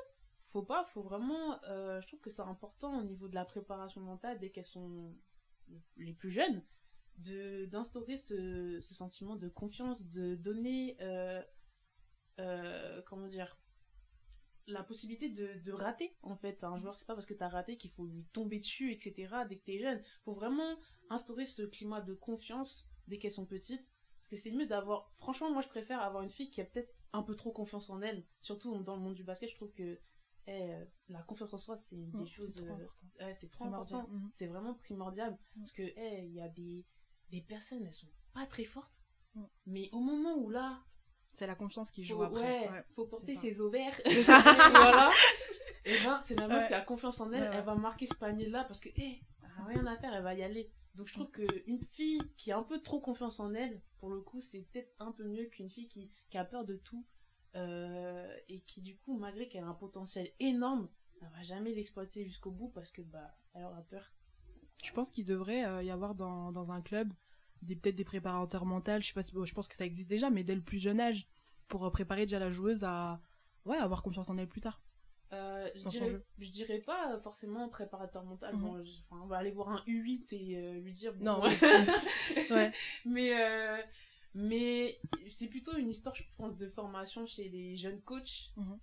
faut 0.52 0.62
pas, 0.62 0.84
faut 0.84 1.02
vraiment. 1.02 1.62
euh, 1.64 2.00
je 2.00 2.06
trouve 2.06 2.20
que 2.20 2.30
c'est 2.30 2.42
important 2.42 2.98
au 2.98 3.02
niveau 3.02 3.28
de 3.28 3.34
la 3.34 3.44
préparation 3.44 4.00
mentale 4.00 4.38
dès 4.38 4.50
qu'elles 4.50 4.64
sont 4.64 5.14
les 5.96 6.14
plus 6.14 6.30
jeunes 6.30 6.62
de 7.18 7.66
d'instaurer 7.66 8.16
ce, 8.16 8.80
sentiment 8.80 9.36
de 9.36 9.48
confiance, 9.48 10.06
de 10.08 10.34
donner, 10.36 10.96
euh, 11.00 11.42
euh, 12.38 13.02
comment 13.06 13.26
dire, 13.26 13.58
la 14.66 14.82
possibilité 14.82 15.28
de, 15.28 15.60
de 15.64 15.72
rater 15.72 16.16
en 16.22 16.36
fait 16.36 16.62
un 16.62 16.78
joueur. 16.78 16.94
C'est 16.94 17.06
pas 17.06 17.14
parce 17.14 17.26
que 17.26 17.34
t'as 17.34 17.48
raté 17.48 17.76
qu'il 17.76 17.90
faut 17.90 18.06
lui 18.06 18.24
tomber 18.32 18.58
dessus, 18.58 18.92
etc. 18.92 19.44
Dès 19.48 19.56
que 19.56 19.64
t'es 19.64 19.78
jeune, 19.78 20.00
faut 20.24 20.34
vraiment 20.34 20.76
instaurer 21.10 21.46
ce 21.46 21.62
climat 21.62 22.00
de 22.00 22.14
confiance 22.14 22.88
dès 23.08 23.18
qu'elles 23.18 23.32
sont 23.32 23.46
petites. 23.46 23.90
Parce 24.30 24.42
que 24.42 24.48
c'est 24.50 24.54
mieux 24.54 24.66
d'avoir. 24.66 25.10
Franchement, 25.14 25.50
moi 25.50 25.62
je 25.62 25.68
préfère 25.68 26.02
avoir 26.02 26.22
une 26.22 26.28
fille 26.28 26.50
qui 26.50 26.60
a 26.60 26.64
peut-être 26.66 26.92
un 27.14 27.22
peu 27.22 27.34
trop 27.34 27.50
confiance 27.50 27.88
en 27.88 28.02
elle. 28.02 28.24
Surtout 28.42 28.76
dans 28.82 28.94
le 28.96 29.00
monde 29.00 29.14
du 29.14 29.24
basket, 29.24 29.48
je 29.48 29.56
trouve 29.56 29.72
que 29.72 29.98
eh, 30.46 30.62
euh, 30.74 30.84
la 31.08 31.22
confiance 31.22 31.52
en 31.54 31.58
soi, 31.58 31.76
c'est 31.78 31.96
une 31.96 32.10
des 32.10 32.24
Mm, 32.24 32.26
choses. 32.26 32.50
c'est 32.54 32.60
trop 32.60 32.68
euh, 32.68 32.74
important. 32.74 33.06
ouais, 33.20 33.34
c'est 33.34 33.50
trop 33.50 33.64
Primordial. 33.64 34.00
important 34.00 34.14
Mhm. 34.14 34.30
c'est 34.34 34.46
vraiment 34.46 34.74
primordial 34.74 35.32
Mm. 35.56 35.60
parce 35.60 35.72
que 35.72 35.82
eh, 35.82 36.24
il 36.26 36.32
y 36.34 36.40
a 36.42 36.48
des 36.48 36.84
des 37.30 37.40
personnes 37.42 37.84
elles 37.86 37.94
sont 37.94 38.08
pas 38.34 38.46
très 38.46 38.64
fortes 38.64 39.02
Mm. 39.34 39.44
mais 39.66 39.88
au 39.92 40.00
moment 40.00 40.34
où 40.36 40.48
là 40.50 40.82
C'est 41.34 41.46
la 41.46 41.54
confiance 41.54 41.90
qui 41.90 42.02
joue 42.04 42.16
faut, 42.16 42.22
après. 42.22 42.60
ouais, 42.66 42.70
Ouais. 42.70 42.84
faut 42.94 43.06
porter 43.06 43.36
ses 43.36 43.60
ovaires 43.60 43.98
voilà 44.72 45.10
et 45.84 45.98
ben 46.02 46.20
c'est 46.24 46.38
la 46.40 46.48
meuf 46.48 46.66
qui 46.68 46.74
a 46.74 46.80
confiance 46.80 47.20
en 47.20 47.30
elle 47.32 47.50
elle 47.52 47.64
va 47.64 47.74
marquer 47.74 48.06
ce 48.06 48.14
panier 48.14 48.48
là 48.48 48.64
parce 48.64 48.80
que 48.80 48.88
eh, 48.96 49.20
elle 49.42 49.50
a 49.60 49.64
rien 49.66 49.86
à 49.86 49.96
faire 49.98 50.14
elle 50.14 50.22
va 50.22 50.34
y 50.34 50.42
aller 50.42 50.70
donc 50.94 51.08
je 51.08 51.12
trouve 51.14 51.30
que 51.30 51.46
une 51.66 51.82
fille 51.92 52.20
qui 52.38 52.52
a 52.52 52.56
un 52.58 52.62
peu 52.62 52.80
trop 52.80 53.00
confiance 53.00 53.38
en 53.40 53.52
elle 53.54 53.82
pour 53.98 54.10
le 54.10 54.20
coup 54.20 54.40
c'est 54.40 54.62
peut-être 54.62 54.94
un 54.98 55.12
peu 55.12 55.24
mieux 55.24 55.46
qu'une 55.46 55.70
fille 55.70 55.88
qui, 55.88 56.10
a 56.36 56.44
peur 56.44 56.64
de 56.64 56.76
tout 56.76 57.04
euh, 57.54 58.36
et 58.48 58.60
qui 58.60 58.82
du 58.82 58.96
coup 58.96 59.18
malgré 59.18 59.48
qu'elle 59.48 59.64
a 59.64 59.68
un 59.68 59.74
potentiel 59.74 60.30
énorme 60.40 60.88
elle 61.20 61.28
va 61.30 61.42
jamais 61.42 61.74
l'exploiter 61.74 62.24
jusqu'au 62.24 62.50
bout 62.50 62.68
parce 62.68 62.90
que 62.90 63.02
bah 63.02 63.36
elle 63.54 63.64
aura 63.64 63.82
peur 63.82 64.12
Tu 64.82 64.92
penses 64.92 65.10
qu'il 65.10 65.24
devrait 65.24 65.64
euh, 65.64 65.82
y 65.82 65.90
avoir 65.90 66.14
dans, 66.14 66.70
un 66.70 66.80
club 66.80 67.12
peut-être 67.66 67.96
des 67.96 68.04
préparateurs 68.04 68.64
mentaux, 68.64 69.00
je 69.00 69.08
sais 69.08 69.12
pas 69.12 69.22
je 69.22 69.54
pense 69.54 69.68
que 69.68 69.74
ça 69.74 69.84
existe 69.84 70.08
déjà, 70.08 70.30
mais 70.30 70.44
dès 70.44 70.54
le 70.54 70.62
plus 70.62 70.78
jeune 70.78 71.00
âge, 71.00 71.26
pour 71.66 71.84
euh, 71.84 71.90
préparer 71.90 72.22
déjà 72.22 72.38
la 72.38 72.50
joueuse 72.50 72.84
à 72.84 73.20
avoir 73.66 74.02
confiance 74.02 74.30
en 74.30 74.38
elle 74.38 74.48
plus 74.48 74.60
tard. 74.62 74.80
Euh, 75.32 75.68
je, 75.74 75.88
dirais, 75.88 76.20
je 76.38 76.50
dirais 76.50 76.78
pas 76.78 77.18
forcément 77.20 77.68
préparateur 77.68 78.24
mental. 78.24 78.54
Mhm. 78.54 78.60
Bon, 78.62 78.82
je- 78.84 79.00
on 79.10 79.26
va 79.26 79.36
aller 79.38 79.50
voir 79.50 79.68
un 79.68 79.84
U8 79.86 80.32
et 80.34 80.56
euh, 80.56 80.80
lui 80.80 80.92
dire. 80.92 81.12
bon, 81.14 81.24
Non, 81.24 81.40
ouais. 82.50 82.72
Mais 83.04 83.34
euh, 83.38 83.82
mais 84.34 85.00
c'est 85.30 85.48
plutôt 85.48 85.76
une 85.76 85.88
histoire, 85.90 86.14
je 86.14 86.22
pense, 86.36 86.56
de 86.56 86.68
formation 86.68 87.26
chez 87.26 87.48
les 87.48 87.76
jeunes 87.76 88.00
coachs. 88.02 88.52
Mhm. 88.56 88.78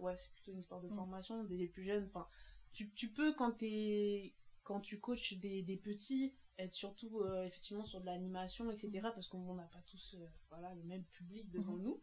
Ouais, 0.00 0.16
c'est 0.16 0.32
plutôt 0.32 0.52
une 0.52 0.60
histoire 0.60 0.80
de 0.80 0.88
Mhm. 0.88 0.96
formation 0.96 1.44
des 1.44 1.66
plus 1.68 1.84
jeunes. 1.84 2.06
Enfin, 2.12 2.26
tu, 2.72 2.90
tu 2.92 3.08
peux 3.12 3.32
quand 3.34 3.52
t'es 3.52 4.34
quand 4.62 4.80
tu 4.80 5.00
coaches 5.00 5.34
des, 5.38 5.62
des 5.62 5.76
petits 5.76 6.34
être 6.58 6.74
surtout 6.74 7.24
effectivement 7.46 7.86
sur 7.86 8.00
de 8.02 8.06
l'animation 8.06 8.70
etc 8.70 9.00
parce 9.14 9.26
qu'on 9.26 9.54
n'a 9.54 9.64
pas 9.64 9.82
tous 9.90 10.16
voilà 10.50 10.72
le 10.74 10.82
même 10.84 11.02
public 11.04 11.50
devant 11.50 11.72
Mhm. 11.72 11.94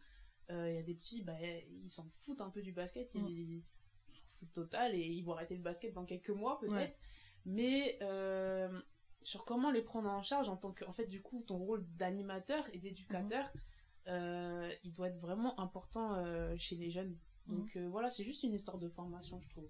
Euh, 0.50 0.70
il 0.70 0.74
y 0.76 0.78
a 0.78 0.82
des 0.82 0.94
petits 0.94 1.22
bah 1.22 1.36
ils 1.40 1.90
s'en 1.90 2.08
foutent 2.20 2.40
un 2.40 2.48
peu 2.50 2.62
du 2.62 2.72
basket 2.72 3.14
Mhm. 3.14 3.28
ils 3.28 3.62
s'en 4.14 4.38
foutent 4.38 4.52
total 4.52 4.94
et 4.94 4.98
ils 5.06 5.22
vont 5.22 5.32
arrêter 5.34 5.54
le 5.56 5.62
basket 5.62 5.92
dans 5.92 6.06
quelques 6.06 6.30
mois 6.30 6.58
peut-être 6.58 6.72
Ouais. 6.74 6.96
mais 7.44 7.98
euh, 8.02 8.80
sur 9.22 9.44
comment 9.44 9.70
les 9.70 9.82
prendre 9.82 10.08
en 10.08 10.22
charge 10.22 10.48
en 10.48 10.56
tant 10.56 10.72
que 10.72 10.84
en 10.86 10.92
fait 10.94 11.06
du 11.06 11.20
coup 11.20 11.42
ton 11.46 11.58
rôle 11.58 11.84
d'animateur 11.96 12.64
et 12.72 12.78
d'éducateur 12.78 13.44
Mhm. 13.52 13.60
euh, 14.08 14.74
il 14.84 14.92
doit 14.92 15.08
être 15.08 15.18
vraiment 15.20 15.58
important 15.60 16.24
chez 16.56 16.76
les 16.76 16.90
jeunes 16.90 17.18
Mhm. 17.46 17.56
donc 17.56 17.76
voilà 17.76 18.08
c'est 18.08 18.24
juste 18.24 18.42
une 18.42 18.54
histoire 18.54 18.78
de 18.78 18.88
formation 18.88 19.40
je 19.40 19.48
trouve 19.50 19.68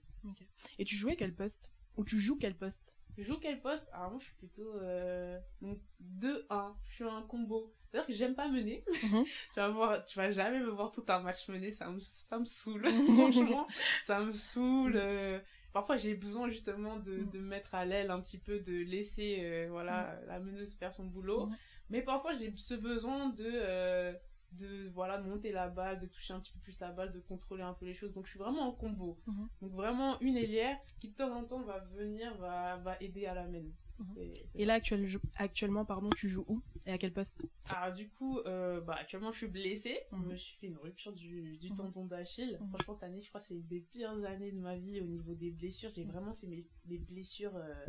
Et 0.79 0.85
tu 0.85 0.95
jouais 0.97 1.17
quel 1.17 1.35
poste? 1.35 1.71
Ou 1.97 2.05
tu 2.05 2.21
joues 2.21 2.39
quel 2.39 2.57
poste? 2.57 2.98
Je 3.19 3.25
joue 3.25 3.37
quel 3.39 3.61
poste? 3.61 3.89
Alors 3.93 4.11
moi 4.13 4.21
je 4.21 4.27
suis 4.27 4.35
plutôt 4.37 4.73
euh, 4.77 5.39
donc 5.61 5.79
2-1. 6.01 6.75
Je 6.89 6.95
suis 6.95 7.05
un 7.05 7.23
combo. 7.23 7.75
C'est-à-dire 7.91 8.07
que 8.07 8.13
j'aime 8.13 8.35
pas 8.35 8.49
mener. 8.49 8.85
Mhm. 9.03 9.25
tu, 9.55 9.61
vas 9.61 9.69
voir, 9.71 10.05
tu 10.05 10.17
vas 10.19 10.31
jamais 10.31 10.61
me 10.61 10.71
voir 10.71 10.93
tout 10.93 11.05
un 11.09 11.21
match 11.21 11.49
mené, 11.49 11.73
ça 11.73 11.89
me, 11.91 11.99
ça 12.01 12.39
me 12.39 12.45
saoule. 12.45 12.89
Franchement, 13.15 13.67
ça 14.05 14.21
me 14.21 14.33
saoule. 14.33 14.97
euh, 14.97 15.41
parfois 15.73 15.97
j'ai 15.97 16.15
besoin 16.15 16.49
justement 16.49 16.97
de, 16.97 17.17
Mhm. 17.17 17.31
de 17.31 17.39
me 17.41 17.45
mettre 17.49 17.75
à 17.75 17.85
l'aile 17.85 18.11
un 18.13 18.21
petit 18.21 18.39
peu, 18.39 18.61
de 18.61 18.73
laisser 18.85 19.39
euh, 19.43 19.67
voilà, 19.71 20.19
la 20.29 20.39
meneuse 20.39 20.77
faire 20.77 20.93
son 20.95 21.05
boulot. 21.07 21.47
Mhm. 21.47 21.57
Mais 21.91 22.03
parfois 22.03 22.35
j'ai 22.35 22.53
ce 22.57 22.75
besoin 22.75 23.31
de, 23.31 23.45
euh, 23.53 24.13
de 24.53 24.89
voilà 24.95 25.21
monter 25.21 25.53
la 25.53 25.69
balle 25.69 25.99
de 26.01 26.07
toucher 26.07 26.33
un 26.33 26.41
petit 26.41 26.53
peu 26.53 26.59
plus 26.61 26.81
la 26.81 26.91
balle 26.91 27.13
de 27.13 27.21
contrôler 27.21 27.63
un 27.63 27.75
peu 27.75 27.85
les 27.87 27.95
choses 27.95 28.13
donc 28.15 28.25
je 28.25 28.31
suis 28.31 28.39
vraiment 28.39 28.69
en 28.69 28.73
combo 28.73 29.21
Mhm. 29.27 29.49
donc 29.61 29.73
vraiment 29.73 30.19
une 30.21 30.37
ailière 30.37 30.79
qui 31.01 31.09
de 31.11 31.15
temps 31.15 31.33
en 31.37 31.45
temps 31.45 31.63
va 31.63 31.81
venir 31.81 32.35
va, 32.39 32.77
va 32.79 32.97
aider 33.01 33.27
à 33.27 33.35
la 33.35 33.47
main 33.47 33.65
Mhm. 34.01 34.17
Et 34.55 34.65
là, 34.65 34.75
actuel- 34.75 35.09
actuellement, 35.35 35.85
pardon, 35.85 36.09
tu 36.11 36.29
joues 36.29 36.45
où 36.47 36.63
Et 36.87 36.93
à 36.93 36.99
quel 36.99 37.13
poste? 37.13 37.45
Alors 37.69 37.93
du 37.93 38.09
coup, 38.11 38.39
euh, 38.39 38.81
bah, 38.81 38.95
actuellement 38.95 39.33
je 39.33 39.39
suis 39.39 39.49
blessée. 39.49 39.99
Je 40.13 40.17
Mhm. 40.17 40.27
me 40.29 40.37
suis 40.37 40.57
fait 40.59 40.67
une 40.69 40.77
rupture 40.77 41.13
du, 41.13 41.57
du 41.59 41.73
tendon 41.75 42.07
d'Achille. 42.07 42.61
Franchement, 42.69 42.95
cette 42.95 43.03
année, 43.03 43.21
je 43.21 43.29
crois 43.29 43.41
que 43.41 43.49
c'est 43.49 43.55
une 43.55 43.67
des 43.67 43.81
pires 43.81 44.13
années 44.25 44.53
de 44.53 44.61
ma 44.61 44.77
vie 44.77 45.01
au 45.01 45.05
niveau 45.05 45.35
des 45.35 45.51
blessures. 45.51 45.91
J'ai 45.91 46.05
vraiment 46.05 46.33
fait 46.37 46.47
mes, 46.47 46.65
mes 46.87 46.99
blessures, 46.99 47.57
euh, 47.57 47.87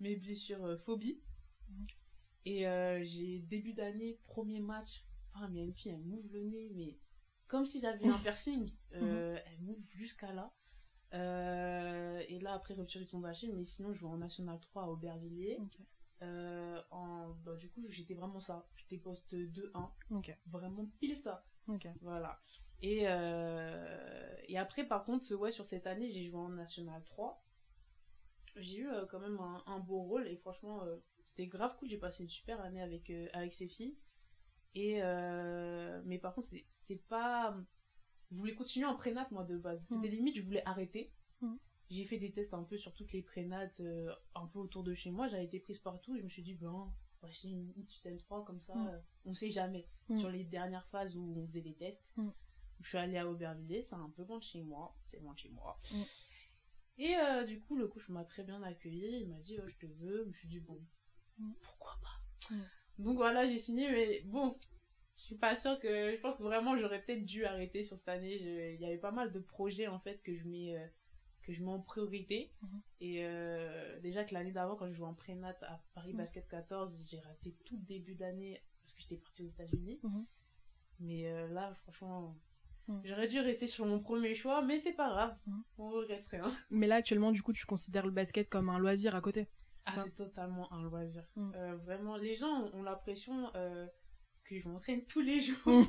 mes 0.00 0.16
blessures 0.16 0.62
euh, 0.66 0.76
phobie. 0.76 1.18
Mhm. 1.70 1.84
Et 2.44 2.66
euh, 2.68 3.02
j'ai 3.02 3.38
début 3.38 3.72
d'année, 3.72 4.18
premier 4.26 4.60
match. 4.60 5.02
Enfin, 5.36 5.48
mais 5.48 5.58
il 5.58 5.62
y 5.62 5.64
a 5.64 5.66
une 5.66 5.74
fille, 5.74 5.92
elle 5.92 6.02
m'ouvre 6.02 6.28
le 6.32 6.42
nez, 6.44 6.70
mais 6.74 6.96
comme 7.46 7.66
si 7.66 7.80
j'avais 7.80 8.06
un 8.08 8.18
piercing. 8.18 8.70
Euh, 8.94 9.38
Elle 9.46 9.60
m'ouvre 9.60 9.86
jusqu'à 9.94 10.32
là. 10.32 10.52
Euh, 11.14 12.22
et 12.28 12.40
là, 12.40 12.54
après 12.54 12.74
rupture 12.74 13.00
du 13.00 13.06
tendon 13.06 13.26
d'Achille, 13.26 13.54
mais 13.54 13.64
sinon, 13.64 13.92
je 13.92 13.98
joue 14.00 14.08
en 14.08 14.16
National 14.16 14.58
3 14.60 14.82
à 14.84 14.86
Aubervilliers. 14.86 15.58
Euh, 16.22 16.82
en, 16.90 17.28
bah, 17.44 17.54
du 17.56 17.68
coup, 17.70 17.82
j'étais 17.90 18.14
vraiment 18.14 18.40
ça. 18.40 18.66
J'étais 18.76 18.96
poste 18.96 19.34
2-1. 19.34 19.90
Ok. 20.10 20.36
Vraiment 20.46 20.86
pile 20.98 21.16
ça. 21.18 21.44
Voilà. 22.00 22.40
Et, 22.82 23.02
et 23.02 24.58
après, 24.58 24.86
par 24.86 25.04
contre, 25.04 25.32
ouais, 25.34 25.50
sur 25.50 25.64
cette 25.64 25.86
année, 25.86 26.10
j'ai 26.10 26.24
joué 26.24 26.38
en 26.38 26.48
National 26.48 27.02
3. 27.04 27.42
J'ai 28.56 28.78
eu 28.78 28.88
quand 29.10 29.20
même 29.20 29.38
un, 29.38 29.62
un 29.66 29.80
beau 29.80 30.02
rôle 30.02 30.26
et 30.26 30.36
franchement, 30.36 30.82
c'était 31.24 31.46
grave 31.46 31.76
cool. 31.78 31.88
J'ai 31.88 31.98
passé 31.98 32.22
une 32.22 32.30
super 32.30 32.60
année 32.60 32.80
avec, 32.82 33.10
avec 33.32 33.52
ces 33.52 33.68
filles. 33.68 33.96
Et, 34.76 35.00
euh, 35.02 36.00
mais 36.04 36.18
par 36.18 36.34
contre, 36.34 36.46
c'est- 36.48 36.66
c'est 36.84 37.02
pas. 37.08 37.56
Je 38.30 38.36
voulais 38.36 38.54
continuer 38.54 38.86
en 38.86 38.94
prénat, 38.96 39.26
moi, 39.30 39.42
de 39.44 39.56
base. 39.56 39.82
C'était 39.88 40.08
Mm. 40.08 40.16
limite, 40.16 40.36
je 40.36 40.42
voulais 40.42 40.62
arrêter. 40.66 41.12
Mm. 41.40 41.54
J'ai 41.90 42.04
fait 42.04 42.18
des 42.18 42.30
tests 42.32 42.52
un 42.54 42.62
peu 42.64 42.76
sur 42.76 42.92
toutes 42.92 43.12
les 43.12 43.22
prénates, 43.22 43.80
euh, 43.80 44.12
un 44.34 44.46
peu 44.48 44.58
autour 44.58 44.82
de 44.84 44.92
chez 44.94 45.10
moi. 45.10 45.28
J'avais 45.28 45.44
été 45.46 45.60
prise 45.60 45.78
partout. 45.78 46.16
Je 46.16 46.22
me 46.22 46.28
suis 46.28 46.42
dit, 46.42 46.54
ben, 46.54 46.92
voici 47.20 47.50
une, 47.52 47.72
une 47.76 47.84
petite 47.86 48.04
N3 48.06 48.44
comme 48.44 48.60
ça, 48.60 48.74
Mm. 48.74 48.88
euh, 48.88 48.98
on 49.24 49.34
sait 49.34 49.50
jamais. 49.50 49.88
Mm. 50.08 50.18
Sur 50.18 50.28
les 50.30 50.44
dernières 50.44 50.86
phases 50.88 51.16
où 51.16 51.34
on 51.38 51.46
faisait 51.46 51.62
des 51.62 51.74
tests, 51.74 52.04
je 52.80 52.88
suis 52.88 52.98
allée 52.98 53.16
à 53.16 53.26
Aubervilliers, 53.28 53.82
c'est 53.82 53.94
un 53.94 54.10
peu 54.10 54.24
loin 54.24 54.38
de 54.38 54.44
chez 54.44 54.62
moi. 54.62 54.94
C'est 55.10 55.20
loin 55.20 55.32
de 55.32 55.38
chez 55.38 55.50
moi. 55.50 55.78
Et 56.98 57.16
euh, 57.16 57.44
du 57.44 57.60
coup, 57.62 57.76
le 57.76 57.88
coach 57.88 58.08
m'a 58.10 58.24
très 58.24 58.42
bien 58.42 58.62
accueilli. 58.62 59.20
Il 59.22 59.28
m'a 59.28 59.38
dit, 59.40 59.56
oh, 59.62 59.68
je 59.68 59.76
te 59.78 59.86
veux. 59.86 60.22
Je 60.24 60.28
me 60.28 60.32
suis 60.32 60.48
dit, 60.48 60.60
bon, 60.60 60.78
pourquoi 61.62 61.92
pas? 62.02 62.54
Donc 62.98 63.16
voilà, 63.16 63.46
j'ai 63.46 63.58
signé, 63.58 63.90
mais 63.90 64.20
bon, 64.24 64.56
je 65.16 65.22
suis 65.22 65.34
pas 65.36 65.54
sûre 65.54 65.78
que. 65.80 66.12
Je 66.14 66.20
pense 66.20 66.36
que 66.36 66.42
vraiment, 66.42 66.76
j'aurais 66.78 67.02
peut-être 67.02 67.24
dû 67.24 67.44
arrêter 67.44 67.82
sur 67.84 67.98
cette 67.98 68.08
année. 68.08 68.38
Je- 68.38 68.74
Il 68.74 68.80
y 68.80 68.86
avait 68.86 68.98
pas 68.98 69.10
mal 69.12 69.32
de 69.32 69.40
projets 69.40 69.86
en 69.86 69.98
fait 70.00 70.20
que 70.22 70.34
je 70.36 70.44
mets, 70.48 70.76
euh, 70.76 70.86
que 71.42 71.52
je 71.52 71.62
mets 71.62 71.70
en 71.70 71.80
priorité. 71.80 72.52
Mhm. 72.62 72.80
Et 73.00 73.24
euh, 73.24 74.00
déjà 74.00 74.24
que 74.24 74.32
l'année 74.34 74.52
d'avant, 74.52 74.76
quand 74.76 74.88
je 74.88 74.94
jouais 74.94 75.06
en 75.06 75.14
prénat 75.14 75.54
à 75.62 75.80
Paris 75.94 76.12
Mhm. 76.12 76.18
Basket 76.18 76.48
14, 76.48 77.06
j'ai 77.10 77.20
raté 77.20 77.54
tout 77.64 77.76
le 77.76 77.82
début 77.86 78.14
d'année 78.14 78.62
parce 78.82 78.94
que 78.94 79.02
j'étais 79.02 79.16
partie 79.16 79.42
aux 79.42 79.48
États-Unis. 79.48 80.00
Mhm. 80.02 80.26
Mais 81.00 81.26
euh, 81.26 81.48
là, 81.48 81.74
franchement, 81.82 82.34
j'aurais 83.04 83.28
dû 83.28 83.38
rester 83.40 83.66
sur 83.66 83.84
mon 83.84 84.00
premier 84.00 84.34
choix, 84.34 84.62
mais 84.62 84.78
c'est 84.78 84.94
pas 84.94 85.08
grave. 85.10 85.36
On 85.76 85.90
regrette 85.90 86.26
rien. 86.30 86.50
Mais 86.70 86.86
là, 86.86 86.96
actuellement, 86.96 87.32
du 87.32 87.42
coup, 87.42 87.52
tu 87.52 87.66
considères 87.66 88.06
le 88.06 88.12
basket 88.12 88.48
comme 88.48 88.70
un 88.70 88.78
loisir 88.78 89.14
à 89.14 89.20
côté? 89.20 89.46
Ah, 89.86 89.92
c'est 90.02 90.16
totalement 90.16 90.72
un 90.72 90.82
loisir. 90.82 91.22
Mhm. 91.36 91.52
Euh, 91.54 91.76
vraiment, 91.76 92.16
les 92.16 92.34
gens 92.34 92.64
ont, 92.64 92.78
ont 92.78 92.82
l'impression 92.82 93.50
euh, 93.54 93.86
que 94.44 94.58
je 94.58 94.68
m'entraîne 94.68 95.04
tous 95.06 95.20
les 95.20 95.40
jours. 95.40 95.86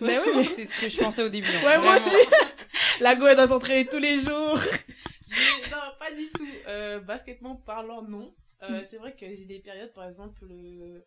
Mais 0.00 0.18
oui, 0.24 0.32
mais- 0.36 0.44
c'est 0.44 0.66
ce 0.66 0.80
que 0.80 0.88
je 0.88 0.98
pensais 0.98 1.22
au 1.22 1.28
début. 1.28 1.48
hein. 1.48 1.64
Ouais, 1.66 1.78
moi 1.78 1.96
aussi 1.96 2.16
La 3.00 3.14
go, 3.16 3.26
elle 3.26 3.36
doit 3.36 3.48
s'entraîner 3.48 3.86
tous 3.88 3.98
les 3.98 4.18
jours 4.20 4.58
Je- 5.28 5.70
non, 5.70 5.78
pas 5.98 6.12
du 6.12 6.30
tout. 6.30 6.46
Euh, 6.68 7.00
basketement 7.00 7.56
parlant, 7.56 8.02
non. 8.02 8.34
Euh, 8.62 8.82
Mm. 8.82 8.86
C'est 8.86 8.98
vrai 8.98 9.16
que 9.16 9.26
j'ai 9.34 9.44
des 9.44 9.58
périodes, 9.58 9.92
par 9.92 10.04
exemple, 10.06 10.44
le 10.46 11.04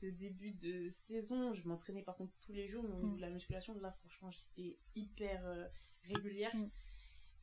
ce 0.00 0.06
début 0.06 0.52
de 0.52 0.90
saison, 0.90 1.54
je 1.54 1.66
m'entraînais 1.66 2.02
par 2.02 2.14
contre 2.14 2.32
tous 2.46 2.52
les 2.52 2.68
jours, 2.68 2.84
mais 2.84 2.90
au 2.94 2.98
niveau 2.98 3.14
Mm. 3.14 3.16
de 3.16 3.20
la 3.22 3.30
musculation, 3.30 3.74
là, 3.80 3.90
franchement, 4.00 4.30
j'étais 4.30 4.76
hyper 4.94 5.40
euh, 5.46 5.64
régulière. 6.04 6.54
Mm. 6.54 6.68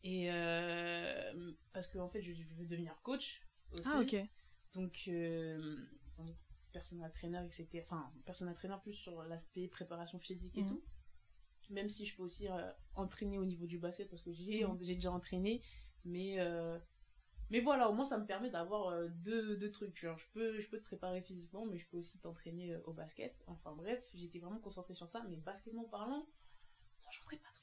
Et 0.03 0.29
parce 1.73 1.87
que, 1.87 1.97
en 1.97 2.09
fait, 2.09 2.21
je, 2.21 2.31
je 2.33 2.43
veux 2.57 2.65
devenir 2.67 2.95
coach 3.01 3.41
aussi. 3.73 3.87
Ah, 3.87 4.01
ok. 4.01 4.15
Donc, 4.75 5.03
euh, 5.07 5.77
donc 6.17 6.35
personal 6.73 7.11
trainer, 7.11 7.45
etc. 7.45 7.83
Enfin, 7.83 8.11
personal 8.25 8.53
trainer 8.55 8.75
plus 8.83 8.93
sur 8.93 9.23
l'aspect 9.23 9.67
préparation 9.67 10.19
physique 10.19 10.57
et 10.57 10.61
Mhm. 10.61 10.69
tout. 10.69 10.83
Même 11.71 11.89
si 11.89 12.05
je 12.05 12.15
peux 12.15 12.23
aussi 12.23 12.47
euh, 12.49 12.71
entraîner 12.95 13.39
au 13.39 13.45
niveau 13.45 13.65
du 13.65 13.79
basket 13.79 14.09
parce 14.09 14.21
que 14.21 14.31
j'ai 14.31 14.63
Mhm. 14.65 14.77
déjà 14.77 15.11
entraîné. 15.11 15.63
Mais, 16.03 16.39
euh, 16.39 16.77
mais 17.49 17.59
voilà, 17.61 17.89
au 17.89 17.93
moins 17.93 18.05
ça 18.05 18.17
me 18.17 18.25
permet 18.25 18.51
d'avoir 18.51 18.89
euh, 18.89 19.07
deux, 19.07 19.55
deux 19.57 19.71
trucs. 19.71 19.97
Genre, 19.97 20.17
je, 20.17 20.27
peux, 20.33 20.59
je 20.59 20.69
peux 20.69 20.77
te 20.77 20.83
préparer 20.83 21.21
physiquement, 21.21 21.65
mais 21.65 21.77
je 21.79 21.87
peux 21.89 21.97
aussi 21.97 22.19
t'entraîner 22.19 22.75
au 22.85 22.93
basket. 22.93 23.35
Enfin 23.47 23.73
bref, 23.73 24.03
j'étais 24.13 24.39
vraiment 24.39 24.59
concentrée 24.59 24.93
sur 24.93 25.09
ça. 25.09 25.23
Mais 25.29 25.37
basketement 25.37 25.85
parlant, 25.85 26.27
moi 27.03 27.11
j'entraîne 27.11 27.39
pas. 27.39 27.54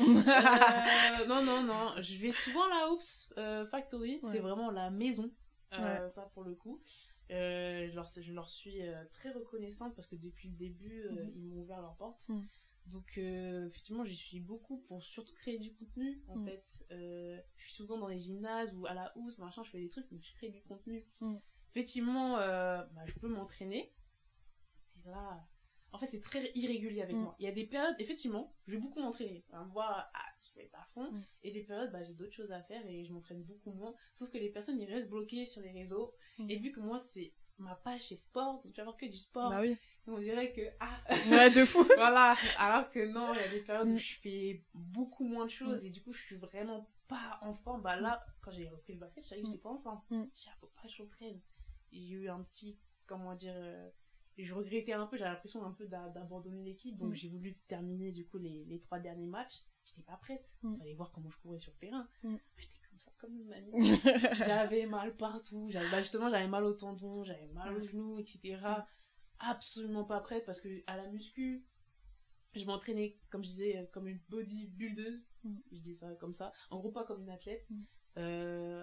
non, 1.26 1.42
non, 1.42 1.62
non. 1.62 1.94
Je 2.00 2.16
vais 2.16 2.32
souvent 2.32 2.64
à 2.64 2.68
la 2.68 2.90
Oops 2.92 3.30
euh, 3.38 3.66
Factory. 3.66 4.20
Ouais. 4.22 4.32
C'est 4.32 4.38
vraiment 4.40 4.70
la 4.70 4.90
maison. 4.90 5.30
Euh, 5.74 6.04
Ouais. 6.04 6.10
Ça, 6.10 6.22
pour 6.34 6.44
le 6.44 6.54
coup. 6.54 6.82
Je, 7.30 7.94
leur, 7.94 8.06
je 8.16 8.32
leur 8.32 8.48
suis 8.48 8.80
très 9.12 9.30
reconnaissante 9.30 9.94
parce 9.94 10.06
que 10.08 10.16
depuis 10.16 10.48
le 10.48 10.56
début, 10.56 11.04
Mhm. 11.10 11.32
ils 11.36 11.44
m'ont 11.44 11.62
ouvert 11.62 11.82
leurs 11.82 11.96
portes. 11.96 12.26
Mhm. 12.28 12.46
Donc, 12.86 13.18
effectivement, 13.18 14.04
j'y 14.04 14.16
suis 14.16 14.40
beaucoup 14.40 14.78
pour 14.78 15.02
surtout 15.02 15.34
créer 15.34 15.58
du 15.58 15.74
contenu. 15.74 16.22
En 16.28 16.36
Mhm. 16.36 16.44
fait, 16.46 16.86
je 16.90 17.64
suis 17.66 17.74
souvent 17.74 17.98
dans 17.98 18.08
les 18.08 18.18
gymnases 18.18 18.72
ou 18.74 18.86
à 18.86 18.94
la 18.94 19.12
housse, 19.16 19.36
machin, 19.38 19.62
je 19.62 19.70
fais 19.70 19.78
des 19.80 19.90
trucs, 19.90 20.06
mais 20.10 20.20
je 20.22 20.32
crée 20.36 20.48
du 20.48 20.62
contenu. 20.62 21.06
Mhm. 21.20 21.38
Effectivement, 21.74 22.36
bah, 22.38 22.88
je 23.06 23.12
peux 23.20 23.28
m'entraîner. 23.28 23.92
Et 25.04 25.10
là, 25.10 25.46
en 25.92 25.98
fait, 25.98 26.06
c'est 26.06 26.20
très 26.20 26.50
irrégulier 26.54 27.02
avec 27.02 27.16
Mm. 27.16 27.20
moi. 27.20 27.36
Il 27.38 27.44
y 27.44 27.48
a 27.48 27.52
des 27.52 27.64
périodes, 27.66 27.96
effectivement, 27.98 28.54
je 28.66 28.72
vais 28.74 28.78
beaucoup 28.78 29.00
m'entraîner. 29.00 29.44
Enfin, 29.48 29.64
voir, 29.72 30.10
ah, 30.14 30.18
je 30.42 30.54
vais 30.54 30.66
être 30.66 30.74
à 30.78 30.84
fond. 30.94 31.10
Mm. 31.12 31.22
Et 31.44 31.50
des 31.52 31.62
périodes, 31.62 31.90
bah, 31.92 32.02
j'ai 32.02 32.14
d'autres 32.14 32.34
choses 32.34 32.52
à 32.52 32.62
faire 32.62 32.86
et 32.86 33.04
je 33.04 33.12
m'entraîne 33.12 33.42
beaucoup 33.42 33.72
moins. 33.72 33.94
Sauf 34.14 34.30
que 34.30 34.38
les 34.38 34.50
personnes, 34.50 34.80
ils 34.80 34.92
restent 34.92 35.08
bloquées 35.08 35.44
sur 35.44 35.62
les 35.62 35.70
réseaux. 35.72 36.12
Mm. 36.38 36.50
Et 36.50 36.56
vu 36.56 36.72
que 36.72 36.80
moi, 36.80 36.98
c'est 36.98 37.32
ma 37.58 37.74
page, 37.74 38.06
c'est 38.08 38.16
sport, 38.16 38.60
donc 38.62 38.72
tu 38.72 38.80
vas 38.80 38.84
voir 38.84 38.96
que 38.96 39.06
du 39.06 39.16
sport. 39.18 39.50
Bah 39.50 39.60
oui. 39.60 39.76
On 40.06 40.18
dirait 40.18 40.52
que, 40.52 40.62
ah, 40.80 41.00
Ouais, 41.28 41.50
de 41.50 41.64
fou 41.64 41.84
voilà. 41.96 42.34
Alors 42.58 42.88
que 42.90 43.04
non, 43.06 43.34
il 43.34 43.40
y 43.40 43.44
a 43.44 43.48
des 43.48 43.60
périodes 43.60 43.88
où 43.88 43.98
je 43.98 44.14
fais 44.20 44.64
beaucoup 44.72 45.24
moins 45.24 45.44
de 45.44 45.50
choses 45.50 45.84
et 45.84 45.90
du 45.90 46.00
coup, 46.02 46.12
je 46.12 46.22
suis 46.22 46.36
vraiment 46.36 46.88
pas 47.08 47.38
en 47.42 47.54
forme. 47.54 47.82
Bah 47.82 47.96
là, 47.96 48.24
quand 48.42 48.50
j'ai 48.52 48.68
repris 48.68 48.92
le 48.94 49.00
basket, 49.00 49.24
je 49.24 49.28
savais 49.30 49.40
que 49.42 49.48
j'étais 49.48 49.58
pas 49.58 49.70
en 49.70 49.78
forme. 49.78 50.00
J'ai 50.10 50.16
dit, 50.18 50.48
ah, 50.50 50.56
faut 50.60 50.70
pas 50.76 50.82
que 50.82 50.88
je 50.88 51.02
reprenne. 51.02 51.40
J'ai 51.92 52.08
eu 52.14 52.28
un 52.28 52.42
petit, 52.42 52.78
comment 53.06 53.34
dire, 53.34 53.54
euh, 53.56 53.90
je 54.44 54.54
regrettais 54.54 54.92
un 54.92 55.06
peu, 55.06 55.16
j'avais 55.16 55.30
l'impression 55.30 55.64
un 55.64 55.72
peu 55.72 55.86
d'a- 55.86 56.08
d'abandonner 56.10 56.62
l'équipe, 56.64 56.96
donc 56.96 57.12
Mm. 57.12 57.14
j'ai 57.16 57.28
voulu 57.28 57.56
terminer 57.68 58.12
du 58.12 58.26
coup 58.26 58.38
les, 58.38 58.64
les 58.66 58.78
trois 58.80 58.98
derniers 59.00 59.26
matchs. 59.26 59.62
J'étais 59.84 60.02
pas 60.02 60.16
prête. 60.16 60.48
Mm. 60.62 60.76
Fallait 60.78 60.94
voir 60.94 61.10
comment 61.12 61.30
je 61.30 61.38
courais 61.38 61.58
sur 61.58 61.72
le 61.72 61.78
terrain. 61.78 62.08
Mm. 62.22 62.36
J'étais 62.56 62.78
comme 62.88 62.98
ça, 62.98 63.10
comme 63.18 63.34
une 63.36 63.46
mamie. 63.48 63.70
j'avais 64.46 64.86
mal 64.86 65.16
partout. 65.16 65.66
J'avais, 65.70 65.90
bah 65.90 66.00
justement, 66.02 66.28
j'avais 66.30 66.48
mal 66.48 66.64
au 66.64 66.74
tendon, 66.74 67.24
j'avais 67.24 67.48
mal 67.48 67.74
au 67.76 67.80
Mm. 67.80 67.84
genou, 67.88 68.18
etc. 68.18 68.58
Absolument 69.40 70.04
pas 70.04 70.20
prête 70.20 70.44
parce 70.44 70.60
que 70.60 70.82
à 70.86 70.96
la 70.96 71.08
muscu, 71.08 71.64
je 72.54 72.64
m'entraînais, 72.64 73.18
comme 73.30 73.44
je 73.44 73.50
disais, 73.50 73.88
comme 73.92 74.08
une 74.08 74.20
bodybuildeuse. 74.28 75.28
Je 75.72 75.78
dis 75.78 75.94
ça 75.94 76.12
comme 76.16 76.34
ça. 76.34 76.52
En 76.70 76.78
gros, 76.78 76.90
pas 76.90 77.04
comme 77.04 77.22
une 77.22 77.30
athlète. 77.30 77.66
Euh, 78.16 78.82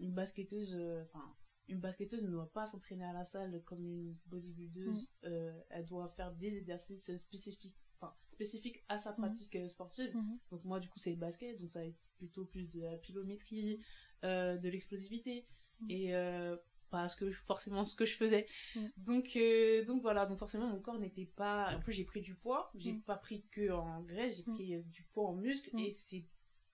une 0.00 0.12
basketteuse, 0.12 0.74
euh, 0.76 1.02
enfin, 1.04 1.24
une 1.68 1.80
basketteuse 1.80 2.22
ne 2.22 2.30
doit 2.30 2.50
pas 2.52 2.66
s'entraîner 2.66 3.04
à 3.04 3.12
la 3.12 3.24
salle 3.24 3.62
comme 3.64 3.84
une 3.84 4.16
bodybuildeuse. 4.26 5.02
Mm. 5.02 5.26
Euh, 5.26 5.60
elle 5.70 5.86
doit 5.86 6.08
faire 6.16 6.32
des 6.32 6.56
exercices 6.56 7.14
spécifiques, 7.18 7.76
enfin, 8.00 8.14
spécifiques 8.30 8.82
à 8.88 8.98
sa 8.98 9.12
Mm. 9.12 9.16
pratique 9.16 9.56
euh, 9.56 9.68
sportive. 9.68 10.14
Mhm. 10.16 10.38
Donc 10.50 10.64
moi 10.64 10.80
du 10.80 10.88
coup 10.88 10.98
c'est 10.98 11.10
le 11.10 11.16
basket, 11.16 11.60
donc 11.60 11.72
ça 11.72 11.80
va 11.80 11.86
être 11.86 11.98
plutôt 12.16 12.44
plus 12.46 12.68
de 12.70 12.80
la 12.80 12.96
pilométrie, 12.96 13.80
euh, 14.24 14.56
de 14.56 14.68
l'explosivité 14.68 15.46
Mm. 15.80 15.90
et 15.90 16.14
euh, 16.14 16.56
pas 16.90 17.06
ce 17.06 17.16
que 17.16 17.30
je- 17.30 17.42
forcément 17.42 17.84
ce 17.84 17.94
que 17.94 18.06
je 18.06 18.16
faisais. 18.16 18.46
Mm. 18.74 18.86
Donc 18.96 19.38
donc 19.86 20.02
voilà, 20.02 20.24
donc 20.26 20.38
forcément 20.38 20.66
mon 20.68 20.80
corps 20.80 20.98
n'était 20.98 21.26
pas. 21.26 21.76
En 21.76 21.80
plus 21.80 21.92
j'ai 21.92 22.04
pris 22.04 22.22
du 22.22 22.34
poids, 22.34 22.70
j'ai 22.74 22.92
Mm. 22.92 23.02
pas 23.02 23.16
pris 23.16 23.44
que 23.50 23.70
en 23.70 24.00
graisse, 24.02 24.36
j'ai 24.38 24.50
Mm. 24.50 24.54
pris 24.54 24.82
du 24.84 25.02
poids 25.12 25.28
en 25.28 25.34
muscle 25.34 25.68
Mm. 25.74 25.78
et 25.80 25.90
c'est 25.90 26.24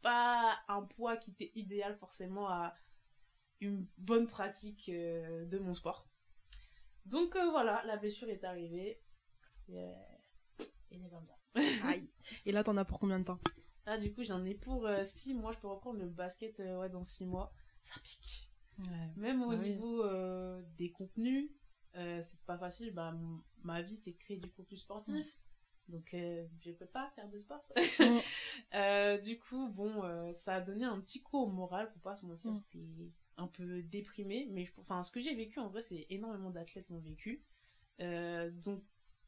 pas 0.03 0.59
un 0.69 0.83
poids 0.83 1.17
qui 1.17 1.31
était 1.33 1.51
idéal 1.55 1.97
forcément 1.97 2.49
à 2.49 2.75
une 3.61 3.87
bonne 3.99 4.27
pratique 4.27 4.89
euh, 4.89 5.45
de 5.47 5.59
mon 5.59 5.75
sport. 5.75 6.09
Donc 7.07 7.37
euh, 7.37 7.51
voilà, 7.51 7.83
la 7.87 7.97
blessure 7.97 8.29
est 8.29 8.45
arrivée. 8.45 9.01
Et, 9.69 9.79
euh, 9.79 9.95
et 10.91 10.99
c'est 10.99 11.11
comme 11.11 11.27
ça. 11.27 11.89
Aïe. 11.89 12.09
Et 12.47 12.53
là, 12.53 12.65
t'en 12.65 12.77
as 12.77 12.85
pour 12.85 12.99
combien 12.99 13.19
de 13.19 13.25
temps? 13.25 13.39
Là, 13.87 13.99
du 13.99 14.13
coup, 14.13 14.25
j'en 14.25 14.45
ai 14.45 14.55
pour 14.55 14.89
6 15.05 15.35
mois. 15.35 15.53
Je 15.53 15.59
peux 15.59 15.69
reprendre 15.69 15.99
le 16.01 16.09
basket 16.09 16.59
ouais, 16.59 16.89
dans 16.89 17.05
6 17.05 17.27
mois. 17.27 17.53
Ça 17.83 17.95
pique. 18.03 18.51
Même 19.17 19.43
au 19.43 19.53
Ah 19.53 19.57
oui. 19.57 19.71
niveau 19.71 20.05
des 20.79 20.91
contenus, 20.91 21.51
c'est 21.95 22.41
pas 22.47 22.59
facile. 22.59 22.93
Bah, 22.93 23.15
ma 23.63 23.83
vie, 23.83 23.97
c'est 23.97 24.15
créer 24.15 24.39
du 24.39 24.51
contenu 24.51 24.77
sportif. 24.79 25.27
Donc, 25.89 26.15
euh, 26.15 26.47
je 26.63 26.73
peux 26.73 26.87
pas 26.87 27.11
faire 27.15 27.29
de 27.29 27.37
sport. 27.39 27.63
Mm. 27.77 29.21
Du 29.23 29.39
coup, 29.39 29.69
bon, 29.69 30.33
ça 30.33 30.55
a 30.57 30.61
donné 30.63 30.85
un 30.85 30.99
petit 31.01 31.23
coup 31.23 31.39
au 31.39 31.47
moral, 31.47 31.93
pour 31.93 32.01
pas 32.03 32.17
se 32.17 32.25
mentir, 32.27 32.51
Mm. 32.53 33.11
Un 33.37 33.47
peu 33.47 33.83
déprimée. 33.83 34.47
Mais 34.51 34.65
je- 34.65 34.73
enfin, 34.79 35.03
ce 35.03 35.11
que 35.13 35.21
j'ai 35.21 35.35
vécu, 35.35 35.59
en 35.61 35.69
vrai, 35.69 35.83
c'est 35.83 36.07
énormément 36.11 36.51
d'athlètes 36.51 36.89
l'ont 36.91 36.99
vécu. 37.01 37.43
Euh, 38.01 38.51
donc, 38.51 38.83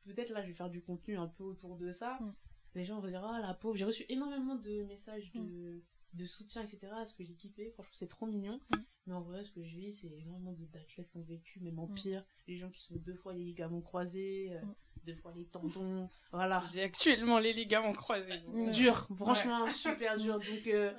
peut-être 0.04 0.30
là, 0.30 0.42
je 0.42 0.48
vais 0.48 0.54
faire 0.54 0.70
du 0.70 0.80
contenu 0.82 1.16
un 1.16 1.28
peu 1.28 1.44
autour 1.44 1.76
de 1.76 1.92
ça. 1.92 2.18
Mm. 2.20 2.34
Les 2.74 2.84
gens 2.84 3.00
vont 3.00 3.08
dire, 3.08 3.24
ah, 3.24 3.40
la 3.40 3.54
pauvre. 3.54 3.76
J'ai 3.76 3.84
reçu 3.84 4.04
énormément 4.08 4.54
de 4.56 4.82
messages 4.84 5.30
de, 5.32 5.82
de 6.14 6.26
soutien, 6.26 6.62
etc. 6.62 6.80
Ce 7.06 7.14
que 7.14 7.24
j'ai 7.24 7.34
kiffé. 7.34 7.70
Franchement, 7.72 7.92
c'est 7.94 8.08
trop 8.08 8.26
mignon. 8.26 8.60
Mm. 8.74 8.80
Mais 9.08 9.14
en 9.14 9.20
vrai, 9.22 9.44
ce 9.44 9.50
que 9.52 9.62
je 9.62 9.76
vis, 9.76 9.92
c'est 9.92 10.08
énormément 10.18 10.52
d'athlètes 10.72 11.08
qui 11.10 11.16
ont 11.16 11.22
vécu, 11.22 11.60
même 11.60 11.78
en 11.78 11.86
Mm. 11.86 11.94
pire. 11.94 12.24
Les 12.48 12.58
gens 12.58 12.70
qui 12.70 12.82
sont 12.82 12.96
deux 12.96 13.14
fois 13.14 13.32
les 13.34 13.44
ligaments 13.44 13.80
croisés, 13.80 14.50
euh, 14.52 14.60
Mm. 14.62 14.74
deux 15.06 15.14
fois 15.16 15.32
les 15.36 15.44
tendons. 15.46 16.10
Voilà. 16.32 16.62
J'ai 16.72 16.82
actuellement 16.82 17.38
les 17.38 17.52
ligaments 17.52 17.92
croisés. 17.92 18.38
donc, 18.40 18.54
Mm. 18.54 18.68
euh, 18.68 18.70
Dur, 18.72 19.08
franchement, 19.16 19.66
super 19.68 20.16
dur. 20.16 20.38
Donc, 20.40 20.66
euh, 20.66 20.92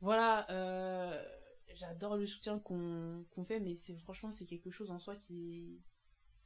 voilà, 0.00 0.48
euh, 0.50 1.20
j'adore 1.78 2.16
le 2.16 2.26
soutien 2.26 2.58
qu'on 2.58 3.44
fait, 3.46 3.60
mais 3.60 3.76
c'est 3.76 3.96
franchement, 3.98 4.32
c'est 4.32 4.46
quelque 4.46 4.70
chose 4.70 4.90
en 4.90 4.98
soi 4.98 5.16
qui. 5.16 5.80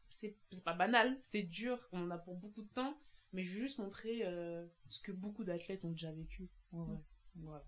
C'est 0.09 0.37
c'est 0.53 0.63
pas 0.63 0.75
banal, 0.75 1.19
c'est 1.23 1.43
dur, 1.43 1.79
on 1.93 2.05
en 2.05 2.11
a 2.11 2.19
pour 2.19 2.37
beaucoup 2.37 2.63
de 2.63 2.69
temps, 2.69 2.97
mais 3.33 3.43
je 3.43 3.55
veux 3.55 3.61
juste 3.61 3.79
montrer 3.79 4.25
euh, 4.25 4.67
ce 4.89 5.01
que 5.01 5.11
beaucoup 5.11 5.43
d'athlètes 5.43 5.85
ont 5.85 5.91
déjà 5.91 6.13
vécu. 6.13 6.49
Voilà. 6.71 7.65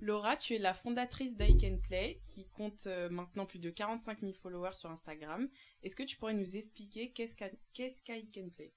Laura, 0.00 0.36
tu 0.36 0.54
es 0.54 0.58
la 0.58 0.74
fondatrice 0.74 1.36
d'I 1.36 1.56
Can 1.56 1.78
Play, 1.78 2.20
qui 2.24 2.48
compte 2.48 2.86
euh, 2.86 3.08
maintenant 3.08 3.46
plus 3.46 3.60
de 3.60 3.70
45 3.70 4.20
000 4.20 4.32
followers 4.32 4.74
sur 4.74 4.90
Instagram. 4.90 5.48
Est-ce 5.82 5.94
que 5.94 6.02
tu 6.02 6.16
pourrais 6.16 6.34
nous 6.34 6.56
expliquer 6.56 7.12
qu'est-ce 7.12 7.36
qu'I 7.36 8.30
Can 8.32 8.48
Play? 8.50 8.72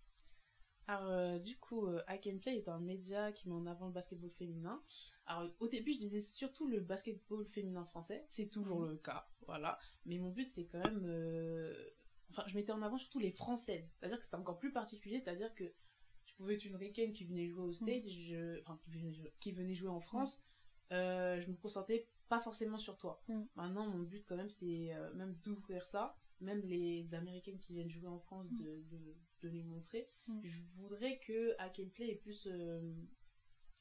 Alors, 0.88 1.10
euh, 1.10 1.38
du 1.38 1.58
coup, 1.58 1.86
euh, 1.86 2.01
I 2.08 2.20
Can 2.22 2.38
Play 2.39 2.58
est 2.58 2.70
un 2.70 2.79
média 2.79 3.32
qui 3.34 3.50
met 3.50 3.56
en 3.56 3.65
avant 3.65 3.88
le 3.88 3.91
basketball 3.91 4.32
féminin. 4.32 4.82
Alors, 5.25 5.50
au 5.60 5.67
début, 5.67 5.91
je 5.94 5.98
disais 5.98 6.22
surtout 6.22 6.65
le 6.67 6.79
basketball 6.79 7.46
féminin 7.46 7.84
français. 7.86 8.25
C'est 8.29 8.48
toujours 8.48 8.84
le 8.84 8.96
cas, 8.96 9.27
voilà. 9.46 9.77
Mais 10.06 10.17
mon 10.17 10.29
but, 10.32 10.48
c'est 10.48 10.65
quand 10.65 10.79
même... 10.86 11.03
euh, 11.06 11.75
Enfin, 12.29 12.44
je 12.48 12.56
mettais 12.56 12.72
en 12.74 12.82
avant 12.82 12.98
surtout 12.98 13.20
les 13.20 13.32
françaises. 13.32 13.89
C'est-à-dire 14.00 14.17
que 14.17 14.24
c'était 14.25 14.36
encore 14.38 14.60
plus 14.60 14.72
particulier. 14.72 15.20
C'est-à-dire 15.20 15.53
que 15.56 15.63
je 16.25 16.36
pouvais 16.36 16.56
être 16.56 16.65
une 16.65 16.75
ricaine 16.75 17.13
qui 17.13 17.24
venait 17.25 17.48
jouer 17.48 17.63
au 17.63 17.74
States, 17.74 18.06
je... 18.10 18.60
enfin, 18.62 18.77
qui 18.84 18.91
venait, 18.91 19.13
jouer- 19.13 19.34
qui 19.39 19.51
venait 19.53 19.74
jouer 19.74 19.89
en 19.89 20.01
France. 20.01 20.41
Euh, 20.91 21.39
je 21.41 21.50
me 21.50 21.56
concentrais 21.56 22.08
pas 22.29 22.39
forcément 22.41 22.77
sur 22.77 22.98
toi. 22.98 23.22
Mm. 23.27 23.41
Maintenant, 23.56 23.88
mon 23.88 24.03
but, 24.03 24.25
quand 24.27 24.36
même, 24.38 24.50
c'est 24.50 24.91
même 25.15 25.36
d'ouvrir 25.44 25.86
ça. 25.88 26.17
Même 26.39 26.62
les 26.62 27.13
Américaines 27.13 27.60
qui 27.60 27.74
viennent 27.74 27.89
jouer 27.89 28.08
en 28.08 28.20
France, 28.20 28.46
de, 28.51 28.84
de, 28.91 29.15
de 29.41 29.50
les 29.50 29.63
montrer. 29.63 30.10
Je 30.44 30.60
voudrais 30.75 31.20
que 31.20 31.56
Hack 31.60 31.82
Play 31.94 32.10
est 32.12 32.15
plus 32.15 32.48
euh, 32.48 32.82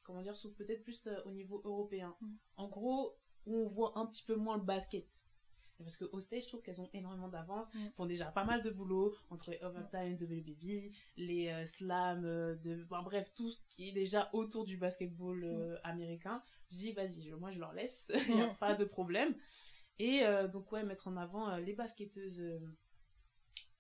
comment 0.03 0.23
dire 0.23 0.35
peut-être 0.57 0.83
plus 0.83 1.07
euh, 1.07 1.21
au 1.25 1.31
niveau 1.33 1.61
européen. 1.65 2.15
Mm. 2.21 2.35
en 2.57 2.69
gros 2.69 3.17
où 3.47 3.57
on 3.57 3.67
voit 3.67 3.93
un 3.99 4.07
petit 4.07 4.23
peu 4.25 4.35
moins 4.35 4.57
le 4.59 4.65
basket. 4.65 5.07
Parce 5.79 5.97
qu'au 5.99 6.21
stage 6.21 6.45
je 6.45 6.49
trouve 6.49 6.63
qu'elles 6.63 6.81
ont 6.81 6.89
énormément 6.95 7.29
d'avance 7.29 7.73
Mm. 7.75 7.89
font 7.97 8.07
déjà 8.07 8.27
pas 8.27 8.45
mal 8.45 8.63
de 8.63 8.71
boulot 8.71 9.15
entre 9.31 9.51
les 9.51 9.61
overtime 9.63 10.17
de 10.17 10.27
baby 10.27 10.93
les 11.17 11.49
euh, 11.49 11.65
slams 11.67 12.25
euh, 12.25 12.55
de 12.57 12.83
bref 12.85 13.33
tout 13.35 13.51
ce 13.51 13.59
qui 13.69 13.89
est 13.91 13.93
déjà 13.93 14.31
autour 14.33 14.65
du 14.65 14.77
basketball 14.79 15.43
euh, 15.45 15.77
américain. 15.85 16.43
Je 16.71 16.77
dis 16.77 16.93
vas-y 16.93 17.31
moi 17.33 17.51
je 17.53 17.59
leur 17.59 17.73
laisse. 17.73 18.11
Il 18.29 18.35
n'y 18.37 18.43
a 18.43 18.53
Mm. 18.53 18.57
pas 18.57 18.75
de 18.75 18.85
problème. 18.85 19.35
Et 19.99 20.23
donc 20.53 20.71
ouais 20.73 20.83
mettre 20.85 21.09
en 21.09 21.17
avant 21.17 21.57
les 21.57 21.73
basketteuses 21.73 22.45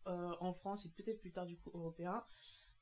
en 0.06 0.52
France 0.54 0.86
et 0.86 0.90
peut-être 0.90 1.20
plus 1.20 1.32
tard 1.32 1.46
du 1.46 1.56
coup 1.56 1.70
européen 1.74 2.24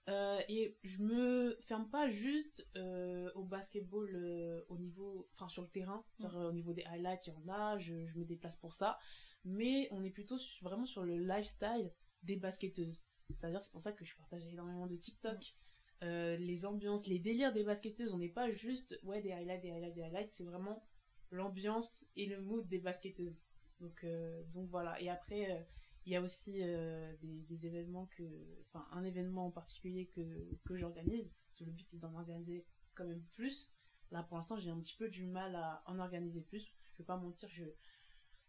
euh, 0.09 0.41
et 0.49 0.77
je 0.83 1.03
me 1.03 1.57
ferme 1.63 1.89
pas 1.89 2.11
juste 2.11 2.67
euh, 2.77 3.31
au 3.35 3.45
basketball 3.45 4.11
euh, 4.15 4.63
au 4.69 4.77
niveau, 4.77 5.27
enfin 5.33 5.49
sur 5.49 5.63
le 5.63 5.69
terrain, 5.69 6.05
euh, 6.21 6.51
au 6.51 6.53
niveau 6.53 6.75
des 6.75 6.85
highlights, 6.85 7.27
il 7.27 7.33
y 7.33 7.37
en 7.37 7.49
a, 7.49 7.79
je, 7.79 8.07
je 8.07 8.19
me 8.19 8.25
déplace 8.25 8.57
pour 8.57 8.75
ça, 8.75 8.99
mais 9.45 9.89
on 9.93 10.05
est 10.05 10.11
plutôt 10.11 10.37
vraiment 10.61 10.85
sur 10.85 11.05
le 11.05 11.17
lifestyle 11.17 11.91
des 12.23 12.37
basketteuses. 12.37 13.03
C'est-à-dire, 13.31 13.63
c'est 13.63 13.73
pour 13.73 13.81
ça 13.81 13.93
que 13.93 14.05
je 14.05 14.15
partage 14.19 14.47
énormément 14.47 14.87
de 14.87 14.97
TikTok, 14.97 15.57
euh, 16.03 16.37
les 16.37 16.67
ambiances, 16.67 17.07
les 17.07 17.19
délires 17.19 17.55
des 17.55 17.65
basketteuses. 17.65 18.13
On 18.13 18.19
n'est 18.19 18.29
pas 18.29 18.51
juste, 18.53 18.99
ouais, 19.05 19.23
des 19.23 19.33
highlights, 19.33 19.63
des 19.63 19.71
highlights, 19.71 19.95
des 19.95 20.03
highlights, 20.03 20.31
c'est 20.31 20.45
vraiment 20.45 20.87
l'ambiance 21.31 22.05
et 22.17 22.27
le 22.27 22.43
mood 22.43 22.69
des 22.69 22.79
basketteuses. 22.79 23.43
Donc, 23.81 24.05
euh, 24.05 24.43
donc 24.53 24.69
voilà. 24.69 25.01
Et 25.01 25.09
après, 25.09 25.51
euh, 25.51 25.63
il 26.07 26.13
y 26.13 26.17
a 26.17 26.21
aussi 26.21 26.59
euh, 26.61 27.15
des, 27.23 27.43
des 27.49 27.67
événements 27.67 28.07
que. 28.17 28.23
Enfin, 28.67 28.87
un 28.93 29.05
événement 29.05 29.47
en 29.47 29.51
particulier 29.51 30.07
que, 30.07 30.21
que 30.65 30.77
j'organise. 30.77 31.33
Parce 31.47 31.59
que 31.59 31.65
le 31.65 31.71
but, 31.71 31.87
c'est 31.89 31.99
d'en 31.99 32.15
organiser 32.15 32.67
quand 32.95 33.05
même 33.05 33.23
plus. 33.33 33.73
Là, 34.11 34.23
pour 34.23 34.37
l'instant, 34.37 34.57
j'ai 34.57 34.71
un 34.71 34.79
petit 34.79 34.97
peu 34.97 35.09
du 35.09 35.25
mal 35.25 35.57
à 35.57 35.83
en 35.87 35.99
organiser 35.99 36.41
plus. 36.41 36.73
Je 36.93 36.99
vais 36.99 37.05
pas 37.05 37.17
mentir, 37.17 37.49
je. 37.51 37.65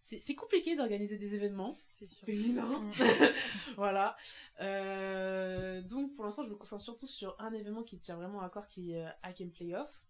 C'est 0.01 0.35
compliqué 0.35 0.75
d'organiser 0.75 1.17
des 1.17 1.33
événements 1.33 1.75
C'est 1.91 2.05
sûr. 2.05 2.27
Mm. 2.27 2.91
voilà. 3.75 4.15
Euh, 4.61 5.81
donc, 5.81 6.13
pour 6.13 6.25
l'instant, 6.25 6.43
je 6.43 6.49
me 6.49 6.55
concentre 6.55 6.83
surtout 6.83 7.07
sur 7.07 7.35
un 7.39 7.51
événement 7.51 7.81
qui 7.81 7.97
tient 7.97 8.15
vraiment 8.15 8.41
à 8.41 8.49
corps, 8.49 8.67
qui 8.67 8.91
est 8.91 9.03
euh, 9.03 9.09
Hack 9.23 9.41
and 9.41 9.49
Playoff, 9.49 10.03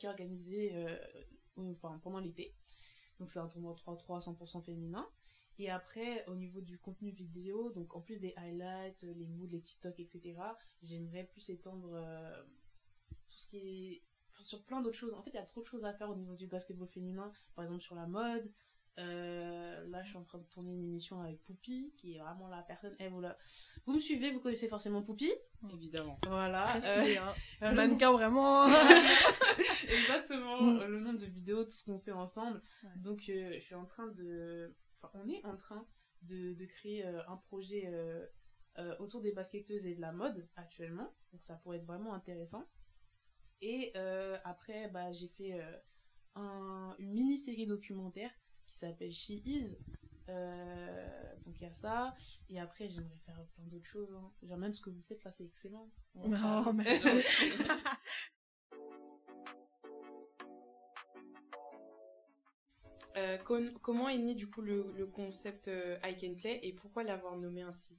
qui 0.00 0.06
est 0.06 0.08
organisé 0.08 0.74
enfin, 1.56 2.00
pendant 2.02 2.18
l'été. 2.18 2.56
Donc, 3.20 3.30
c'est 3.30 3.38
un 3.38 3.46
tournoi 3.46 3.76
3-3 3.86 4.24
100% 4.24 4.64
féminin. 4.64 5.08
Et 5.62 5.70
après, 5.70 6.24
au 6.26 6.34
niveau 6.34 6.60
du 6.60 6.76
contenu 6.78 7.10
vidéo, 7.12 7.70
donc 7.70 7.94
en 7.94 8.00
plus 8.00 8.18
des 8.18 8.34
highlights, 8.36 9.02
les 9.16 9.28
moods, 9.28 9.46
les 9.52 9.60
TikTok, 9.60 9.94
etc., 10.00 10.34
j'aimerais 10.82 11.24
plus 11.24 11.48
étendre 11.50 11.90
euh, 11.94 12.42
tout 13.30 13.38
ce 13.38 13.48
qui 13.48 13.58
est. 13.58 14.02
enfin, 14.32 14.42
sur 14.42 14.64
plein 14.64 14.80
d'autres 14.80 14.96
choses. 14.98 15.14
En 15.14 15.22
fait, 15.22 15.30
il 15.30 15.36
y 15.36 15.38
a 15.38 15.44
trop 15.44 15.60
de 15.62 15.66
choses 15.66 15.84
à 15.84 15.92
faire 15.92 16.10
au 16.10 16.16
niveau 16.16 16.34
du 16.34 16.48
basketball 16.48 16.88
féminin. 16.88 17.32
Par 17.54 17.64
exemple, 17.64 17.82
sur 17.82 17.94
la 17.94 18.06
mode. 18.06 18.50
Euh, 18.98 19.86
là, 19.88 20.02
je 20.02 20.08
suis 20.08 20.18
en 20.18 20.24
train 20.24 20.36
de 20.38 20.44
tourner 20.44 20.72
une 20.74 20.82
émission 20.84 21.20
avec 21.22 21.42
Poupie, 21.44 21.94
qui 21.96 22.14
est 22.14 22.18
vraiment 22.18 22.48
la 22.48 22.60
personne. 22.62 22.94
Eh, 22.98 23.08
vous, 23.08 23.20
la- 23.22 23.38
vous 23.86 23.94
me 23.94 24.00
suivez, 24.00 24.32
vous 24.32 24.40
connaissez 24.40 24.68
forcément 24.68 25.00
Poupie. 25.02 25.32
Évidemment. 25.72 26.18
Voilà. 26.26 26.76
Euh, 26.76 27.14
hein. 27.62 27.72
Mannequin 27.74 28.12
vraiment. 28.12 28.66
Exactement, 29.88 30.60
Mm. 30.62 30.84
le 30.88 31.00
nombre 31.00 31.18
de 31.20 31.26
vidéos, 31.26 31.64
tout 31.64 31.70
ce 31.70 31.84
qu'on 31.84 31.98
fait 32.00 32.12
ensemble. 32.12 32.60
Ouais. 32.82 32.90
Donc, 32.96 33.28
euh, 33.28 33.52
je 33.54 33.60
suis 33.60 33.74
en 33.74 33.86
train 33.86 34.08
de. 34.08 34.74
Enfin, 35.02 35.18
on 35.24 35.28
est 35.28 35.44
en 35.44 35.56
train 35.56 35.86
de, 36.22 36.52
de 36.54 36.64
créer 36.66 37.04
euh, 37.04 37.20
un 37.28 37.36
projet 37.36 37.84
euh, 37.86 38.26
euh, 38.78 38.96
autour 38.98 39.20
des 39.20 39.32
basketteuses 39.32 39.86
et 39.86 39.94
de 39.94 40.00
la 40.00 40.12
mode 40.12 40.48
actuellement. 40.56 41.12
Donc, 41.32 41.42
ça 41.44 41.56
pourrait 41.56 41.78
être 41.78 41.86
vraiment 41.86 42.14
intéressant. 42.14 42.64
Et 43.60 43.92
après, 44.44 44.88
bah, 44.88 45.12
j'ai 45.12 45.28
fait 45.28 45.60
un- 46.34 46.96
une 46.98 47.12
mini-série 47.12 47.66
documentaire 47.66 48.30
qui 48.66 48.74
s'appelle 48.76 49.12
She 49.12 49.30
Is. 49.44 49.76
Euh, 50.28 51.34
donc, 51.44 51.60
il 51.60 51.64
y 51.64 51.66
a 51.66 51.72
ça. 51.72 52.14
Et 52.48 52.58
après, 52.58 52.88
j'aimerais 52.88 53.18
faire 53.26 53.36
plein 53.54 53.64
d'autres 53.66 53.86
choses. 53.86 54.12
hein. 54.14 54.32
Genre, 54.42 54.58
même 54.58 54.74
ce 54.74 54.80
que 54.80 54.90
vous 54.90 55.02
faites 55.02 55.22
là, 55.24 55.30
c'est 55.32 55.44
excellent. 55.44 55.90
Faire- 56.12 56.72
mais- 56.74 57.00
Euh, 63.16 63.36
comment 63.82 64.08
est 64.08 64.18
né 64.18 64.34
du 64.34 64.48
coup 64.48 64.62
le, 64.62 65.06
concept 65.06 65.68
euh, 65.68 65.98
I 66.02 66.16
Can 66.16 66.34
Play 66.34 66.60
et 66.62 66.72
pourquoi 66.72 67.02
l'avoir 67.02 67.36
nommé 67.36 67.62
ainsi? 67.62 67.98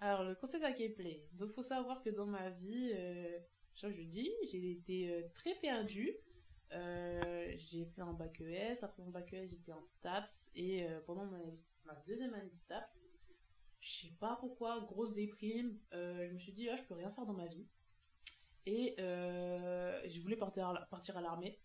Alors, 0.00 0.24
le 0.24 0.34
concept 0.34 0.64
à 0.64 0.72
Play. 0.72 1.24
Donc, 1.32 1.52
faut 1.52 1.62
savoir 1.62 2.02
que 2.02 2.10
dans 2.10 2.26
ma 2.26 2.50
vie, 2.50 2.90
euh, 2.94 3.38
je 3.74 4.02
dis, 4.02 4.30
j'ai 4.50 4.72
été 4.72 5.10
euh, 5.10 5.22
très 5.34 5.54
perdue. 5.54 6.12
J'ai 6.70 7.84
fait 7.84 8.00
un 8.00 8.12
bac 8.12 8.40
ES, 8.40 8.82
après 8.82 9.02
mon 9.02 9.10
bac 9.10 9.32
ES, 9.32 9.46
j'étais 9.46 9.72
en 9.72 9.84
STAPS, 9.84 10.50
et 10.56 10.84
pendant 11.06 11.24
ma, 11.84 11.94
deuxième 12.04 12.34
année 12.34 12.50
de 12.50 12.56
STAPS, 12.56 13.04
je 13.78 14.06
sais 14.06 14.14
pas 14.18 14.36
pourquoi, 14.40 14.80
grosse 14.80 15.14
déprime, 15.14 15.78
je 15.92 16.32
me 16.32 16.38
suis 16.40 16.52
dit, 16.52 16.68
ah, 16.68 16.76
je 16.76 16.82
peux 16.82 16.94
rien 16.94 17.12
faire 17.12 17.26
dans 17.26 17.32
ma 17.32 17.46
vie. 17.46 17.68
Et 18.66 18.96
je 18.98 20.20
voulais 20.20 20.36
partir 20.36 20.66
à 21.16 21.20
l'armée. 21.20 21.60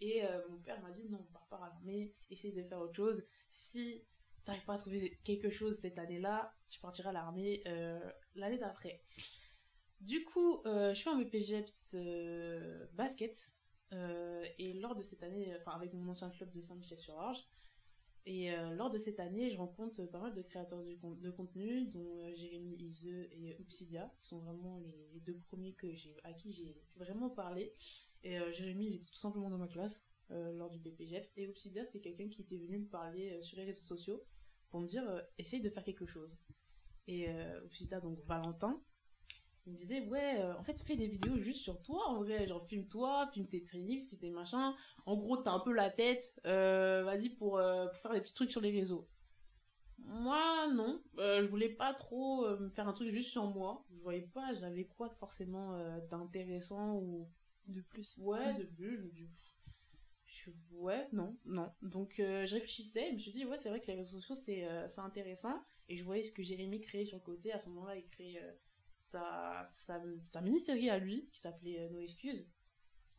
Et 0.00 0.24
euh, 0.24 0.40
mon 0.48 0.58
père 0.58 0.80
m'a 0.80 0.90
dit, 0.92 1.04
non, 1.08 1.26
pars 1.32 1.46
pas 1.48 1.56
à 1.58 1.68
l'armée, 1.68 2.14
essaye 2.30 2.52
de 2.52 2.62
faire 2.62 2.78
autre 2.80 2.94
chose. 2.94 3.22
Si 3.50 4.02
t'arrives 4.44 4.64
pas 4.64 4.74
à 4.74 4.78
trouver 4.78 5.18
quelque 5.24 5.50
chose 5.50 5.78
cette 5.78 5.98
année-là, 5.98 6.54
tu 6.68 6.80
partiras 6.80 7.10
à 7.10 7.12
l'armée 7.12 7.62
euh, 7.66 8.00
l'année 8.34 8.58
d'après. 8.58 9.02
Du 10.00 10.24
coup, 10.24 10.62
euh, 10.64 10.94
je 10.94 11.02
fais 11.02 11.10
un 11.10 11.18
BPGEPS 11.20 11.96
basket. 12.94 13.36
et 13.92 14.72
lors 14.80 14.94
de 14.94 15.02
cette 15.02 15.22
année, 15.22 15.54
enfin 15.60 15.72
avec 15.72 15.92
mon 15.92 16.08
ancien 16.08 16.30
club 16.30 16.50
de 16.52 16.60
Saint-Michel-sur-Orge, 16.60 17.38
et 18.26 18.50
lors 18.76 18.90
de 18.90 18.98
cette 18.98 19.18
année, 19.18 19.50
je 19.50 19.56
rencontre 19.56 20.04
pas 20.06 20.20
mal 20.20 20.34
de 20.34 20.42
créateurs 20.42 20.82
de, 20.84 20.94
con- 20.94 21.14
de 21.16 21.30
contenu, 21.30 21.86
dont 21.86 22.32
Jérémy 22.34 22.76
Iseux 22.78 23.28
et 23.32 23.56
Upsidia, 23.60 24.10
qui 24.20 24.28
sont 24.28 24.38
vraiment 24.38 24.78
les, 24.78 25.20
deux 25.20 25.36
premiers 25.48 25.72
que 25.74 25.88
à 26.24 26.32
qui 26.32 26.52
j'ai 26.52 26.80
vraiment 26.96 27.30
parlé. 27.30 27.74
Et 28.22 28.38
euh, 28.38 28.52
Jérémy, 28.52 28.86
il 28.86 28.94
était 28.96 29.06
tout 29.06 29.18
simplement 29.18 29.50
dans 29.50 29.58
ma 29.58 29.66
classe 29.66 30.06
euh, 30.30 30.52
lors 30.52 30.70
du 30.70 30.78
BPGEPS, 30.78 31.32
et 31.38 31.44
Upsidia, 31.44 31.84
c'était 31.84 32.00
quelqu'un 32.00 32.28
qui 32.28 32.42
était 32.42 32.58
venu 32.58 32.78
me 32.78 32.86
parler 32.86 33.32
euh, 33.32 33.42
sur 33.42 33.56
les 33.56 33.64
réseaux 33.64 33.82
sociaux 33.82 34.22
pour 34.68 34.80
me 34.80 34.86
dire 34.86 35.02
essaye 35.38 35.60
de 35.60 35.70
faire 35.70 35.82
quelque 35.82 36.06
chose. 36.06 36.38
Et 37.08 37.28
Upsidia, 37.64 37.98
donc 37.98 38.20
Valentin, 38.24 38.80
il 39.66 39.72
me 39.72 39.78
disait 39.78 40.06
ouais 40.06 40.40
en 40.56 40.62
fait 40.62 40.78
fais 40.78 40.94
des 40.94 41.08
vidéos 41.08 41.38
juste 41.38 41.62
sur 41.62 41.82
toi 41.82 42.08
en 42.08 42.18
vrai 42.18 42.46
genre 42.46 42.64
filme 42.68 42.86
toi 42.86 43.28
filme 43.32 43.48
tes 43.48 43.64
trainings 43.64 44.06
filme 44.06 44.20
tes 44.20 44.30
machins. 44.30 44.76
En 45.06 45.16
gros 45.16 45.38
t'as 45.38 45.50
un 45.50 45.58
peu 45.58 45.72
la 45.72 45.90
tête 45.90 46.40
vas-y 46.44 47.30
pour, 47.30 47.58
pour 47.58 47.96
faire 47.96 48.12
des 48.12 48.20
petits 48.20 48.34
trucs 48.34 48.52
sur 48.52 48.60
les 48.60 48.70
réseaux. 48.70 49.08
Moi 49.98 50.68
non. 50.72 51.02
Je 51.16 51.46
voulais 51.46 51.70
pas 51.70 51.94
trop 51.94 52.48
me 52.56 52.68
faire 52.68 52.86
un 52.86 52.92
truc 52.92 53.08
juste 53.08 53.30
sur 53.30 53.46
moi. 53.46 53.84
Je 53.90 53.98
voyais 54.02 54.28
pas 54.32 54.52
j'avais 54.52 54.84
quoi 54.84 55.08
forcément 55.08 55.76
d'intéressant 56.10 56.94
ou 56.94 57.28
de 57.70 57.80
plus 57.82 58.18
ouais 58.18 58.54
de 58.54 58.64
plus 58.64 58.96
je 58.96 59.02
me 59.02 59.10
dis 59.10 59.28
je, 60.26 60.50
ouais 60.72 61.08
non 61.12 61.36
non 61.44 61.72
donc 61.82 62.14
je 62.18 62.54
réfléchissais 62.54 63.08
je 63.08 63.14
me 63.14 63.18
suis 63.18 63.32
dit 63.32 63.44
ouais 63.44 63.58
c'est 63.58 63.68
vrai 63.68 63.80
que 63.80 63.86
les 63.86 63.94
réseaux 63.94 64.20
sociaux 64.20 64.36
c'est 64.36 64.66
c'est 64.88 65.00
intéressant 65.00 65.62
et 65.88 65.96
je 65.96 66.04
voyais 66.04 66.22
ce 66.22 66.32
que 66.32 66.42
Jérémy 66.42 66.80
créait 66.80 67.04
sur 67.04 67.18
le 67.18 67.22
côté 67.24 67.52
à 67.52 67.58
ce 67.58 67.68
moment-là 67.68 67.96
il 67.96 68.06
créait 68.08 68.40
sa, 69.10 69.68
sa, 69.72 70.00
sa 70.24 70.40
mini-série 70.40 70.88
à 70.88 70.98
lui, 70.98 71.28
qui 71.32 71.40
s'appelait 71.40 71.80
euh, 71.80 71.88
No 71.90 72.00
Excuses. 72.00 72.46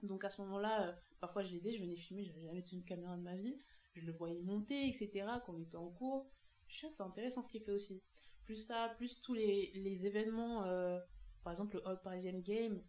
Donc 0.03 0.23
à 0.23 0.29
ce 0.29 0.41
moment-là, 0.41 0.87
euh, 0.87 0.93
parfois 1.19 1.43
je 1.43 1.51
l'aidais, 1.51 1.71
je 1.73 1.81
venais 1.81 1.95
filmer, 1.95 2.23
j'avais 2.23 2.41
jamais 2.41 2.63
tenu 2.63 2.79
une 2.79 2.85
caméra 2.85 3.15
de 3.17 3.21
ma 3.21 3.35
vie, 3.35 3.57
je 3.93 4.05
le 4.05 4.13
voyais 4.13 4.39
monter, 4.41 4.87
etc., 4.87 5.09
quand 5.45 5.53
on 5.53 5.61
était 5.61 5.75
en 5.75 5.89
cours. 5.89 6.29
Je 6.67 6.87
c'est 6.89 7.03
intéressant 7.03 7.41
ce 7.41 7.49
qu'il 7.49 7.61
fait 7.61 7.71
aussi. 7.71 8.01
Plus 8.45 8.57
ça, 8.57 8.93
plus 8.97 9.19
tous 9.21 9.33
les, 9.33 9.71
les 9.75 10.05
événements, 10.05 10.63
euh, 10.63 10.99
par 11.43 11.51
exemple 11.51 11.75
le 11.75 11.87
All 11.87 12.01
Parisian 12.01 12.39
Game, 12.39 12.81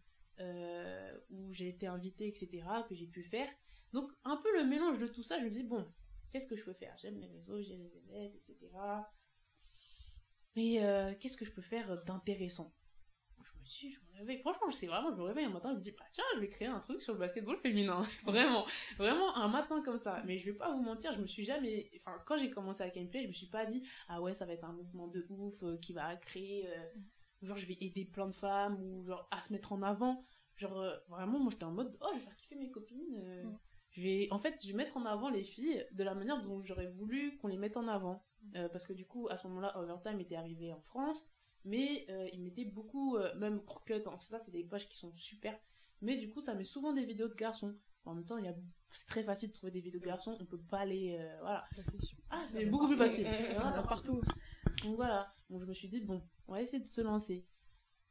où 1.29 1.53
j'ai 1.53 1.69
été 1.69 1.87
invitée, 1.87 2.27
etc., 2.27 2.63
que 2.87 2.95
j'ai 2.95 3.07
pu 3.07 3.23
faire. 3.23 3.49
Donc 3.91 4.11
un 4.23 4.37
peu 4.37 4.51
le 4.57 4.65
mélange 4.65 4.99
de 4.99 5.07
tout 5.07 5.23
ça, 5.23 5.39
je 5.39 5.45
me 5.45 5.49
dis, 5.49 5.63
bon, 5.63 5.87
qu'est-ce 6.31 6.47
que 6.47 6.55
je 6.55 6.63
peux 6.63 6.73
faire? 6.73 6.95
J'aime 6.97 7.19
les 7.19 7.27
réseaux, 7.27 7.61
j'ai 7.61 7.77
les 7.77 7.97
élèves, 7.97 8.33
etc. 8.35 8.69
Mais 10.55 11.17
qu'est-ce 11.19 11.37
que 11.37 11.45
je 11.45 11.51
peux 11.51 11.61
faire 11.61 12.03
d'intéressant? 12.03 12.73
Je 13.65 13.87
me 13.87 14.17
réveille. 14.19 14.39
Franchement, 14.39 14.69
je 14.69 14.75
sais 14.75 14.87
vraiment, 14.87 15.11
je 15.11 15.17
me 15.17 15.23
réveille 15.23 15.45
un 15.45 15.49
matin, 15.49 15.71
je 15.73 15.77
me 15.77 15.83
dis, 15.83 15.91
bah 15.91 16.05
tiens, 16.11 16.23
je 16.35 16.39
vais 16.39 16.49
créer 16.49 16.67
un 16.67 16.79
truc 16.79 17.01
sur 17.01 17.13
le 17.13 17.19
basketball 17.19 17.57
féminin. 17.57 18.01
vraiment, 18.25 18.65
vraiment 18.97 19.35
un 19.37 19.47
matin 19.47 19.81
comme 19.83 19.97
ça. 19.97 20.21
Mais 20.25 20.37
je 20.37 20.45
vais 20.45 20.57
pas 20.57 20.71
vous 20.71 20.81
mentir, 20.81 21.13
je 21.13 21.21
me 21.21 21.27
suis 21.27 21.45
jamais. 21.45 21.89
Enfin, 22.01 22.17
quand 22.25 22.37
j'ai 22.37 22.49
commencé 22.49 22.83
à 22.83 22.89
gameplay, 22.89 23.23
je 23.23 23.27
me 23.27 23.33
suis 23.33 23.47
pas 23.47 23.65
dit, 23.65 23.83
ah 24.09 24.21
ouais, 24.21 24.33
ça 24.33 24.45
va 24.45 24.53
être 24.53 24.65
un 24.65 24.73
mouvement 24.73 25.07
de 25.07 25.25
ouf 25.29 25.63
euh, 25.63 25.77
qui 25.77 25.93
va 25.93 26.15
créer. 26.17 26.67
Euh, 26.67 26.93
genre, 27.45 27.57
je 27.57 27.67
vais 27.67 27.77
aider 27.81 28.05
plein 28.05 28.27
de 28.27 28.35
femmes 28.35 28.81
ou 28.81 29.03
genre 29.03 29.27
à 29.31 29.41
se 29.41 29.53
mettre 29.53 29.73
en 29.73 29.81
avant. 29.81 30.25
Genre, 30.55 30.79
euh, 30.79 30.95
vraiment, 31.09 31.39
moi 31.39 31.49
j'étais 31.51 31.63
en 31.63 31.71
mode, 31.71 31.97
oh, 32.01 32.07
je 32.13 32.19
vais 32.19 32.25
faire 32.25 32.35
kiffer 32.35 32.55
mes 32.55 32.71
copines. 32.71 33.43
Mm. 33.43 33.57
Je 33.91 34.01
vais, 34.01 34.27
en 34.31 34.39
fait, 34.39 34.59
je 34.63 34.67
vais 34.67 34.77
mettre 34.77 34.97
en 34.97 35.05
avant 35.05 35.29
les 35.29 35.43
filles 35.43 35.85
de 35.91 36.03
la 36.03 36.15
manière 36.15 36.41
dont 36.43 36.63
j'aurais 36.63 36.87
voulu 36.87 37.37
qu'on 37.37 37.47
les 37.47 37.57
mette 37.57 37.77
en 37.77 37.87
avant. 37.87 38.25
Mm. 38.53 38.67
parce 38.71 38.85
que 38.85 38.93
du 38.93 39.05
coup, 39.05 39.27
à 39.29 39.37
ce 39.37 39.47
moment-là, 39.47 39.77
Overtime 39.79 40.19
était 40.19 40.35
arrivé 40.35 40.73
en 40.73 40.81
France 40.81 41.29
mais 41.65 42.05
euh, 42.09 42.27
il 42.33 42.41
mettait 42.41 42.65
beaucoup, 42.65 43.15
euh, 43.17 43.33
même 43.35 43.63
croquettes, 43.63 44.07
hein, 44.07 44.17
ça 44.17 44.39
c'est 44.39 44.51
des 44.51 44.63
pages 44.63 44.87
qui 44.87 44.97
sont 44.97 45.13
super, 45.15 45.57
mais 46.01 46.17
du 46.17 46.29
coup 46.29 46.41
ça 46.41 46.53
met 46.53 46.65
souvent 46.65 46.93
des 46.93 47.05
vidéos 47.05 47.29
de 47.29 47.35
garçons. 47.35 47.75
En 48.05 48.15
même 48.15 48.25
temps, 48.25 48.37
il 48.37 48.43
y 48.43 48.49
a... 48.49 48.55
c'est 48.89 49.07
très 49.07 49.23
facile 49.23 49.47
de 49.49 49.53
trouver 49.53 49.71
des 49.71 49.79
vidéos 49.79 50.01
de 50.01 50.05
garçons, 50.05 50.37
on 50.37 50.45
peut 50.45 50.59
pas 50.59 50.83
les... 50.83 51.15
Euh, 51.17 51.37
voilà. 51.39 51.65
Ah, 52.29 52.43
c'est 52.51 52.65
beaucoup 52.65 52.87
plus 52.87 52.97
facile. 52.97 53.25
partout. 53.87 54.21
Donc 54.83 54.97
voilà, 54.97 55.33
donc 55.49 55.61
je 55.61 55.65
me 55.65 55.73
suis 55.73 55.87
dit, 55.87 56.01
bon, 56.01 56.21
on 56.47 56.53
va 56.53 56.61
essayer 56.61 56.83
de 56.83 56.89
se 56.89 57.01
lancer. 57.01 57.45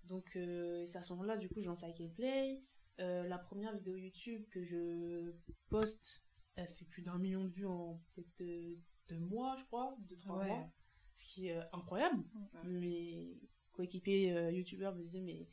Donc 0.04 0.30
c'est 0.32 0.96
à 0.96 1.02
ce 1.02 1.12
moment-là, 1.12 1.36
du 1.36 1.48
coup, 1.48 1.60
je 1.60 1.66
lance 1.66 1.82
avec 1.82 1.96
Gameplay. 1.96 2.62
la 2.98 3.38
première 3.38 3.74
vidéo 3.76 3.96
YouTube 3.96 4.44
que 4.50 4.64
je 4.64 5.32
poste, 5.68 6.22
elle 6.56 6.68
fait 6.74 6.84
plus 6.84 7.02
d'un 7.02 7.18
million 7.18 7.44
de 7.44 7.50
vues 7.50 7.66
en 7.66 8.00
peut-être 8.14 8.78
deux, 9.08 9.18
mois, 9.18 9.56
je 9.58 9.64
crois, 9.64 9.96
deux, 10.08 10.16
trois 10.16 10.44
mois 10.44 10.72
ce 11.14 11.24
qui 11.26 11.48
est 11.48 11.56
euh, 11.56 11.62
incroyable. 11.72 12.22
Mes 12.64 13.36
coéquipiers 13.72 14.32
euh, 14.32 14.50
youtubeurs 14.50 14.94
me 14.94 15.02
disaient, 15.02 15.20
mais 15.20 15.46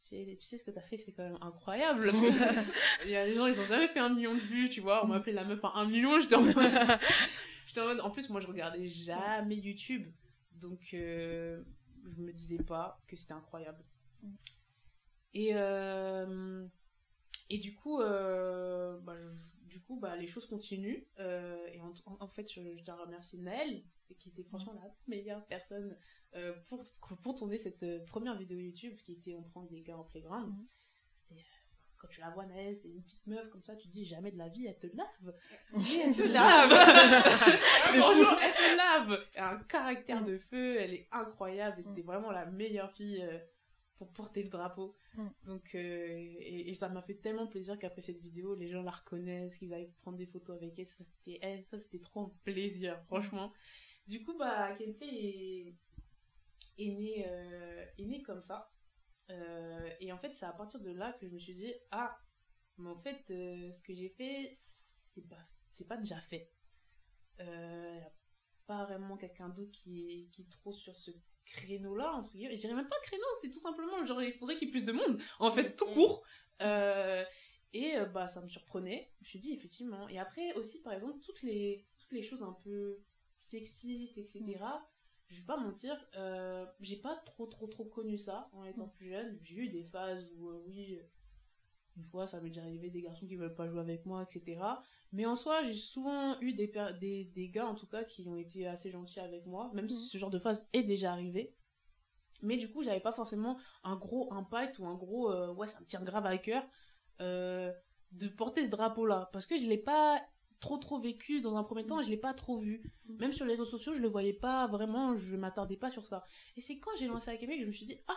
tu 0.00 0.46
sais 0.46 0.58
ce 0.58 0.64
que 0.64 0.70
t'as 0.70 0.80
fait, 0.82 0.96
c'est 0.96 1.12
quand 1.12 1.24
même 1.24 1.38
incroyable. 1.40 2.12
Il 3.04 3.10
y 3.10 3.16
a 3.16 3.26
des 3.26 3.34
gens, 3.34 3.46
ils 3.46 3.60
ont 3.60 3.66
jamais 3.66 3.88
fait 3.88 3.98
un 3.98 4.14
million 4.14 4.34
de 4.34 4.40
vues, 4.40 4.68
tu 4.68 4.80
vois. 4.80 5.04
On 5.04 5.08
m'appelait 5.08 5.32
la 5.32 5.44
meuf 5.44 5.64
à 5.64 5.72
un 5.76 5.86
million, 5.86 6.20
j'étais 6.20 6.36
en 6.36 6.42
mode... 6.42 6.56
j'étais 7.66 7.80
en 7.80 7.86
mode... 7.86 8.00
En 8.00 8.10
plus, 8.10 8.28
moi, 8.30 8.40
je 8.40 8.46
regardais 8.46 8.86
jamais 8.86 9.56
YouTube. 9.56 10.10
Donc, 10.52 10.90
euh, 10.94 11.62
je 12.06 12.20
me 12.20 12.32
disais 12.32 12.62
pas 12.62 13.00
que 13.06 13.16
c'était 13.16 13.34
incroyable. 13.34 13.84
Et, 15.34 15.50
et 17.50 17.58
du 17.58 17.74
coup, 17.74 17.98
bah, 17.98 19.16
du 19.64 19.80
coup 19.80 19.98
bah, 19.98 20.16
les 20.16 20.26
choses 20.26 20.46
continuent. 20.46 21.04
et 21.18 21.80
en, 21.80 22.28
fait, 22.28 22.50
je, 22.50 22.76
je 22.76 22.82
tiens 22.82 22.94
à 22.94 23.04
remercier 23.04 23.38
Naël, 23.40 23.82
qui 24.18 24.30
était 24.30 24.44
franchement 24.44 24.72
la 24.74 24.94
meilleure 25.06 25.44
personne 25.46 25.96
euh, 26.36 26.54
pour, 26.68 26.84
pour 27.22 27.34
tourner 27.34 27.58
cette 27.58 27.82
euh, 27.82 28.04
première 28.06 28.36
vidéo 28.36 28.58
YouTube 28.58 28.96
qui 29.04 29.14
était 29.14 29.34
on 29.34 29.42
prend 29.42 29.64
des 29.64 29.82
gars 29.82 29.98
en 29.98 30.04
playground. 30.04 30.52
Euh, 30.52 30.79
quand 32.00 32.08
tu 32.08 32.20
la 32.20 32.30
vois 32.30 32.46
Naël, 32.46 32.74
c'est 32.76 32.88
une 32.88 33.02
petite 33.02 33.26
meuf 33.26 33.48
comme 33.50 33.62
ça, 33.62 33.76
tu 33.76 33.88
te 33.88 33.92
dis 33.92 34.04
jamais 34.04 34.30
de 34.30 34.38
la 34.38 34.48
vie, 34.48 34.66
elle 34.66 34.78
te 34.78 34.86
lave. 34.96 35.34
elle 35.74 36.16
te 36.16 36.22
lave. 36.22 36.70
Franchement, 37.98 38.38
elle 38.42 38.54
te 38.54 38.76
lave. 38.76 39.26
Elle 39.34 39.42
a 39.42 39.50
un 39.50 39.62
caractère 39.64 40.24
de 40.24 40.38
feu, 40.38 40.80
elle 40.80 40.94
est 40.94 41.08
incroyable 41.12 41.78
et 41.78 41.82
c'était 41.82 42.02
vraiment 42.02 42.30
la 42.30 42.46
meilleure 42.46 42.90
fille 42.92 43.22
pour 44.00 44.08
porter 44.12 44.42
le 44.42 44.48
drapeau. 44.48 44.96
Donc, 45.44 45.74
et, 45.74 46.72
ça 46.74 46.88
m'a 46.88 47.02
fait 47.02 47.16
tellement 47.16 47.46
plaisir 47.46 47.78
qu'après 47.78 48.00
cette 48.00 48.20
vidéo, 48.22 48.54
les 48.54 48.68
gens 48.68 48.82
la 48.82 48.92
reconnaissent, 48.92 49.58
qu'ils 49.58 49.74
aillent 49.74 49.92
prendre 50.00 50.16
des 50.16 50.26
photos 50.26 50.56
avec 50.56 50.78
elle. 50.78 50.88
Ça, 50.88 51.04
c'était 51.04 51.38
elle, 51.42 51.64
ça, 51.66 51.76
c'était 51.76 52.00
trop 52.00 52.22
un 52.22 52.32
plaisir, 52.44 52.98
franchement. 53.08 53.52
Du 54.06 54.24
coup, 54.24 54.36
bah, 54.38 54.74
est, 54.80 55.76
est, 56.78 56.88
né, 56.88 57.26
euh, 57.28 57.84
est 57.98 58.06
né 58.06 58.22
comme 58.22 58.40
ça. 58.40 58.72
Euh, 59.30 59.90
et 60.00 60.12
en 60.12 60.18
fait, 60.18 60.34
c'est 60.34 60.46
à 60.46 60.52
partir 60.52 60.80
de 60.80 60.90
là 60.90 61.12
que 61.12 61.26
je 61.26 61.32
me 61.32 61.38
suis 61.38 61.54
dit, 61.54 61.72
ah, 61.90 62.18
mais 62.78 62.90
en 62.90 62.98
fait, 62.98 63.24
euh, 63.30 63.72
ce 63.72 63.82
que 63.82 63.94
j'ai 63.94 64.08
fait, 64.08 64.52
c'est 64.54 65.28
pas, 65.28 65.48
c'est 65.72 65.86
pas 65.86 65.96
déjà 65.96 66.20
fait. 66.20 66.52
Il 67.38 67.46
n'y 67.46 68.02
a 68.02 68.12
pas 68.66 68.84
vraiment 68.84 69.16
quelqu'un 69.16 69.48
d'autre 69.48 69.72
qui 69.72 70.10
est, 70.10 70.30
qui 70.30 70.42
est 70.42 70.50
trop 70.50 70.72
sur 70.74 70.96
ce 70.96 71.10
créneau-là, 71.46 72.12
entre 72.12 72.32
guillemets. 72.32 72.54
Je 72.56 72.60
dirais 72.60 72.74
même 72.74 72.88
pas 72.88 73.00
créneau, 73.02 73.24
c'est 73.40 73.50
tout 73.50 73.60
simplement, 73.60 74.04
genre, 74.04 74.22
il 74.22 74.32
faudrait 74.34 74.56
qu'il 74.56 74.68
y 74.68 74.70
ait 74.70 74.72
plus 74.72 74.84
de 74.84 74.92
monde, 74.92 75.20
en 75.38 75.50
fait, 75.50 75.74
tout 75.76 75.86
court. 75.86 76.22
et 76.60 77.96
bah, 78.12 78.28
ça 78.28 78.42
me 78.42 78.48
surprenait. 78.48 79.10
Je 79.20 79.20
me 79.20 79.26
suis 79.26 79.38
dit, 79.38 79.54
effectivement. 79.54 80.08
Et 80.08 80.18
après, 80.18 80.52
aussi, 80.54 80.82
par 80.82 80.92
exemple, 80.92 81.18
toutes 81.20 81.42
les, 81.42 81.86
toutes 81.98 82.12
les 82.12 82.22
choses 82.22 82.42
un 82.42 82.56
peu 82.62 83.02
sexiste, 83.38 84.18
etc. 84.18 84.58
Je 85.30 85.36
vais 85.36 85.46
pas 85.46 85.56
mentir, 85.56 85.96
euh, 86.16 86.66
j'ai 86.80 86.96
pas 86.96 87.14
trop 87.24 87.46
trop 87.46 87.68
trop 87.68 87.84
connu 87.84 88.18
ça 88.18 88.50
en 88.52 88.64
étant 88.64 88.86
mm. 88.86 88.92
plus 88.96 89.08
jeune. 89.10 89.38
J'ai 89.44 89.54
eu 89.56 89.68
des 89.68 89.84
phases 89.84 90.28
où, 90.36 90.48
euh, 90.48 90.60
oui, 90.66 90.98
une 91.96 92.04
fois 92.04 92.26
ça 92.26 92.40
m'est 92.40 92.48
déjà 92.48 92.62
arrivé 92.62 92.90
des 92.90 93.00
garçons 93.00 93.26
qui 93.26 93.36
veulent 93.36 93.54
pas 93.54 93.68
jouer 93.68 93.80
avec 93.80 94.04
moi, 94.06 94.24
etc. 94.24 94.60
Mais 95.12 95.26
en 95.26 95.36
soi, 95.36 95.62
j'ai 95.62 95.74
souvent 95.74 96.38
eu 96.40 96.52
des, 96.52 96.72
des, 97.00 97.24
des 97.26 97.48
gars 97.48 97.66
en 97.66 97.76
tout 97.76 97.86
cas 97.86 98.02
qui 98.02 98.26
ont 98.28 98.36
été 98.36 98.66
assez 98.66 98.90
gentils 98.90 99.20
avec 99.20 99.46
moi, 99.46 99.70
même 99.72 99.88
si 99.88 100.04
mm. 100.04 100.08
ce 100.08 100.18
genre 100.18 100.30
de 100.30 100.38
phase 100.40 100.68
est 100.72 100.82
déjà 100.82 101.12
arrivé. 101.12 101.54
Mais 102.42 102.56
du 102.56 102.70
coup, 102.70 102.82
j'avais 102.82 103.00
pas 103.00 103.12
forcément 103.12 103.56
un 103.84 103.96
gros 103.96 104.32
impact 104.32 104.78
ou 104.80 104.86
un 104.86 104.94
gros 104.94 105.30
euh, 105.30 105.52
ouais, 105.54 105.68
ça 105.68 105.78
me 105.78 105.84
tient 105.84 106.02
grave 106.02 106.26
à 106.26 106.38
cœur 106.38 106.64
de 107.20 108.26
porter 108.28 108.64
ce 108.64 108.68
drapeau 108.70 109.06
là 109.06 109.28
parce 109.32 109.46
que 109.46 109.56
je 109.56 109.66
l'ai 109.66 109.78
pas 109.78 110.20
trop 110.60 110.78
trop 110.78 111.00
vécu 111.00 111.40
dans 111.40 111.56
un 111.56 111.64
premier 111.64 111.86
temps, 111.86 112.02
je 112.02 112.10
l'ai 112.10 112.16
pas 112.16 112.34
trop 112.34 112.58
vu. 112.58 112.82
Mm. 113.06 113.16
Même 113.16 113.32
sur 113.32 113.46
les 113.46 113.52
réseaux 113.52 113.66
sociaux, 113.66 113.94
je 113.94 114.02
le 114.02 114.08
voyais 114.08 114.32
pas 114.32 114.66
vraiment, 114.66 115.16
je 115.16 115.36
m'attardais 115.36 115.76
pas 115.76 115.90
sur 115.90 116.06
ça. 116.06 116.24
Et 116.56 116.60
c'est 116.60 116.78
quand 116.78 116.90
j'ai 116.98 117.08
lancé 117.08 117.30
à 117.30 117.36
Québec 117.36 117.56
que 117.56 117.62
je 117.62 117.68
me 117.68 117.72
suis 117.72 117.86
dit 117.86 117.98
ah 118.06 118.14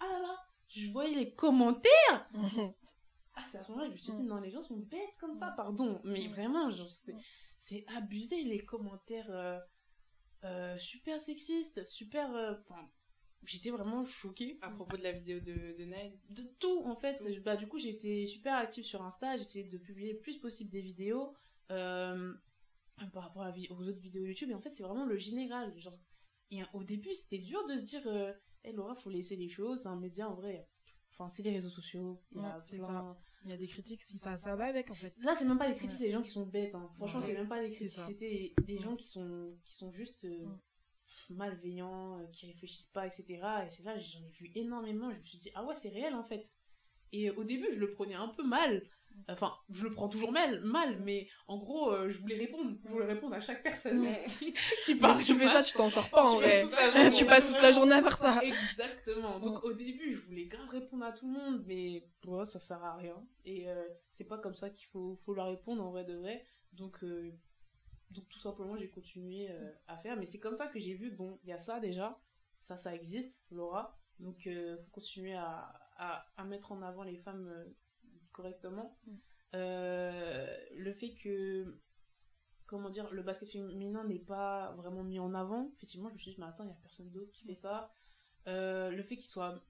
ah 0.00 0.06
là 0.06 0.20
là, 0.20 0.36
je 0.68 0.90
voyais 0.90 1.14
les 1.14 1.34
commentaires. 1.34 2.30
ah 3.34 3.42
c'est 3.50 3.58
à 3.58 3.62
ce 3.62 3.72
moment-là 3.72 3.90
que 3.90 3.96
je 3.96 3.98
me 3.98 4.02
suis 4.02 4.12
dit 4.12 4.22
mm. 4.22 4.28
non 4.28 4.40
les 4.40 4.50
gens 4.50 4.62
sont 4.62 4.78
bêtes 4.78 5.16
comme 5.20 5.38
ça, 5.38 5.52
pardon, 5.56 6.00
mais 6.04 6.28
mm. 6.28 6.32
vraiment 6.32 6.70
c'est 7.56 7.84
abusé 7.96 8.42
les 8.44 8.64
commentaires 8.64 9.30
euh, 9.30 9.58
euh, 10.44 10.78
super 10.78 11.20
sexistes, 11.20 11.84
super 11.84 12.34
euh, 12.34 12.54
j'étais 13.46 13.70
vraiment 13.70 14.04
choquée 14.04 14.58
à 14.62 14.70
propos 14.70 14.96
de 14.96 15.02
la 15.02 15.12
vidéo 15.12 15.40
de, 15.40 15.76
de 15.78 15.84
Naël. 15.84 16.12
De 16.30 16.42
tout, 16.58 16.82
en 16.84 16.96
fait. 16.96 17.26
Bah, 17.42 17.56
du 17.56 17.66
coup, 17.66 17.78
j'étais 17.78 18.26
super 18.26 18.54
active 18.54 18.84
sur 18.84 19.02
Insta. 19.02 19.36
J'essayais 19.36 19.68
de 19.68 19.78
publier 19.78 20.12
le 20.12 20.18
plus 20.18 20.38
possible 20.38 20.70
des 20.70 20.80
vidéos 20.80 21.34
euh, 21.70 22.32
par 23.12 23.24
rapport 23.24 23.46
aux 23.70 23.88
autres 23.88 24.00
vidéos 24.00 24.24
YouTube. 24.24 24.50
Et 24.50 24.54
en 24.54 24.60
fait, 24.60 24.70
c'est 24.70 24.82
vraiment 24.82 25.06
le 25.06 25.16
général. 25.16 25.76
Genre, 25.78 25.98
au 26.72 26.84
début, 26.84 27.14
c'était 27.14 27.38
dur 27.38 27.64
de 27.66 27.76
se 27.76 27.82
dire 27.82 28.02
euh, 28.06 28.32
hey, 28.64 28.72
Laura, 28.72 28.94
faut 28.94 29.10
laisser 29.10 29.36
les 29.36 29.48
choses. 29.48 29.82
C'est 29.82 29.88
un 29.88 29.96
média, 29.96 30.28
en 30.28 30.34
vrai. 30.34 30.68
Enfin, 31.10 31.28
c'est 31.28 31.42
les 31.42 31.52
réseaux 31.52 31.70
sociaux. 31.70 32.20
Il 32.32 32.40
y 32.40 32.44
a 32.44 32.62
Il 33.44 33.50
y 33.50 33.52
a 33.52 33.56
des 33.56 33.66
critiques, 33.66 34.02
si 34.02 34.18
ça, 34.18 34.36
ça 34.36 34.56
va 34.56 34.64
avec 34.66 34.90
en 34.90 34.94
fait. 34.94 35.14
Là, 35.18 35.34
c'est 35.36 35.44
même 35.44 35.58
pas 35.58 35.68
des 35.68 35.76
critiques, 35.76 35.98
c'est 35.98 36.06
des 36.06 36.10
gens 36.10 36.22
qui 36.22 36.30
sont 36.30 36.46
bêtes. 36.46 36.74
Hein. 36.74 36.90
Franchement, 36.96 37.20
c'est 37.20 37.34
même 37.34 37.48
pas 37.48 37.60
des 37.60 37.70
critiques, 37.70 38.00
c'était 38.06 38.54
des 38.64 38.78
gens 38.78 38.96
qui 38.96 39.06
sont, 39.06 39.54
qui 39.64 39.74
sont 39.74 39.92
juste 39.92 40.24
euh, 40.24 40.46
malveillants, 41.32 42.18
euh, 42.18 42.26
qui 42.32 42.46
réfléchissent 42.46 42.90
pas, 42.92 43.06
etc. 43.06 43.24
Et 43.66 43.70
c'est 43.70 43.84
là, 43.84 43.98
j'en 43.98 44.20
ai 44.20 44.30
vu 44.30 44.50
énormément. 44.54 45.10
Je 45.10 45.18
me 45.18 45.24
suis 45.24 45.38
dit, 45.38 45.50
ah 45.54 45.64
ouais, 45.64 45.74
c'est 45.76 45.88
réel 45.88 46.14
en 46.14 46.24
fait. 46.24 46.48
Et 47.12 47.30
au 47.30 47.44
début, 47.44 47.68
je 47.72 47.78
le 47.78 47.92
prenais 47.92 48.14
un 48.14 48.28
peu 48.28 48.44
mal. 48.44 48.82
Enfin, 49.28 49.52
je 49.70 49.84
le 49.84 49.92
prends 49.92 50.08
toujours 50.08 50.32
mal, 50.32 50.60
mal 50.62 50.98
mais 51.04 51.28
en 51.46 51.56
gros, 51.56 51.92
euh, 51.92 52.08
je 52.08 52.18
voulais 52.18 52.36
répondre. 52.36 52.76
Je 52.84 52.90
voulais 52.90 53.06
répondre 53.06 53.34
à 53.36 53.40
chaque 53.40 53.62
personne 53.62 54.04
qui, 54.38 54.52
que 54.52 55.24
tu 55.24 55.38
fais 55.38 55.48
ça, 55.48 55.62
tu 55.62 55.72
t'en 55.74 55.88
sors 55.88 56.10
pas 56.10 56.24
en 56.24 56.36
vrai. 56.36 56.64
tu 57.16 57.24
passes 57.24 57.52
toute 57.52 57.62
la 57.62 57.70
journée 57.70 57.94
à 57.94 58.02
faire 58.02 58.18
ça. 58.18 58.40
Exactement. 58.42 59.38
Donc 59.38 59.62
au 59.62 59.72
début, 59.72 60.16
je 60.16 60.26
voulais 60.26 60.46
grave 60.46 60.68
répondre 60.68 61.04
à 61.04 61.12
tout 61.12 61.26
le 61.26 61.32
monde, 61.32 61.62
mais 61.66 62.04
bon, 62.24 62.44
ça 62.46 62.58
sert 62.58 62.82
à 62.82 62.96
rien. 62.96 63.16
Et 63.44 63.68
euh, 63.68 63.84
c'est 64.10 64.24
pas 64.24 64.38
comme 64.38 64.56
ça 64.56 64.68
qu'il 64.68 64.88
faut, 64.88 65.16
faut 65.24 65.34
leur 65.34 65.46
répondre 65.46 65.84
en 65.84 65.92
vrai 65.92 66.04
de 66.04 66.16
vrai. 66.16 66.44
Donc, 66.72 67.02
euh, 67.04 67.30
donc 68.14 68.28
tout 68.28 68.38
simplement, 68.38 68.76
j'ai 68.76 68.88
continué 68.88 69.48
à 69.86 69.96
faire. 69.98 70.16
Mais 70.16 70.26
c'est 70.26 70.38
comme 70.38 70.56
ça 70.56 70.66
que 70.66 70.78
j'ai 70.78 70.94
vu, 70.94 71.10
bon, 71.10 71.38
il 71.42 71.50
y 71.50 71.52
a 71.52 71.58
ça 71.58 71.80
déjà. 71.80 72.18
Ça, 72.60 72.76
ça 72.76 72.94
existe, 72.94 73.44
Laura. 73.50 73.98
Donc, 74.20 74.46
il 74.46 74.78
faut 74.84 74.90
continuer 74.92 75.34
à, 75.34 75.72
à, 75.96 76.24
à, 76.36 76.44
mettre 76.44 76.72
en 76.72 76.82
avant 76.82 77.02
les 77.02 77.18
femmes 77.18 77.52
correctement. 78.32 78.98
Mm. 79.06 79.12
Euh, 79.54 80.56
le 80.76 80.92
fait 80.92 81.14
que, 81.14 81.80
comment 82.66 82.90
dire, 82.90 83.10
le 83.12 83.22
basket 83.22 83.48
féminin 83.48 84.04
n'est 84.04 84.18
pas 84.18 84.72
vraiment 84.72 85.04
mis 85.04 85.18
en 85.18 85.32
avant, 85.32 85.70
effectivement, 85.76 86.08
je 86.08 86.14
me 86.14 86.18
suis 86.18 86.32
dit, 86.32 86.40
mais 86.40 86.46
attends, 86.46 86.64
il 86.64 86.68
n'y 86.68 86.72
a 86.72 86.78
personne 86.82 87.10
d'autre 87.10 87.30
qui 87.32 87.44
fait 87.44 87.54
ça. 87.54 87.90
Euh, 88.48 88.90
le 88.90 89.02
fait 89.02 89.16
qu'il 89.16 89.30
soit 89.30 89.64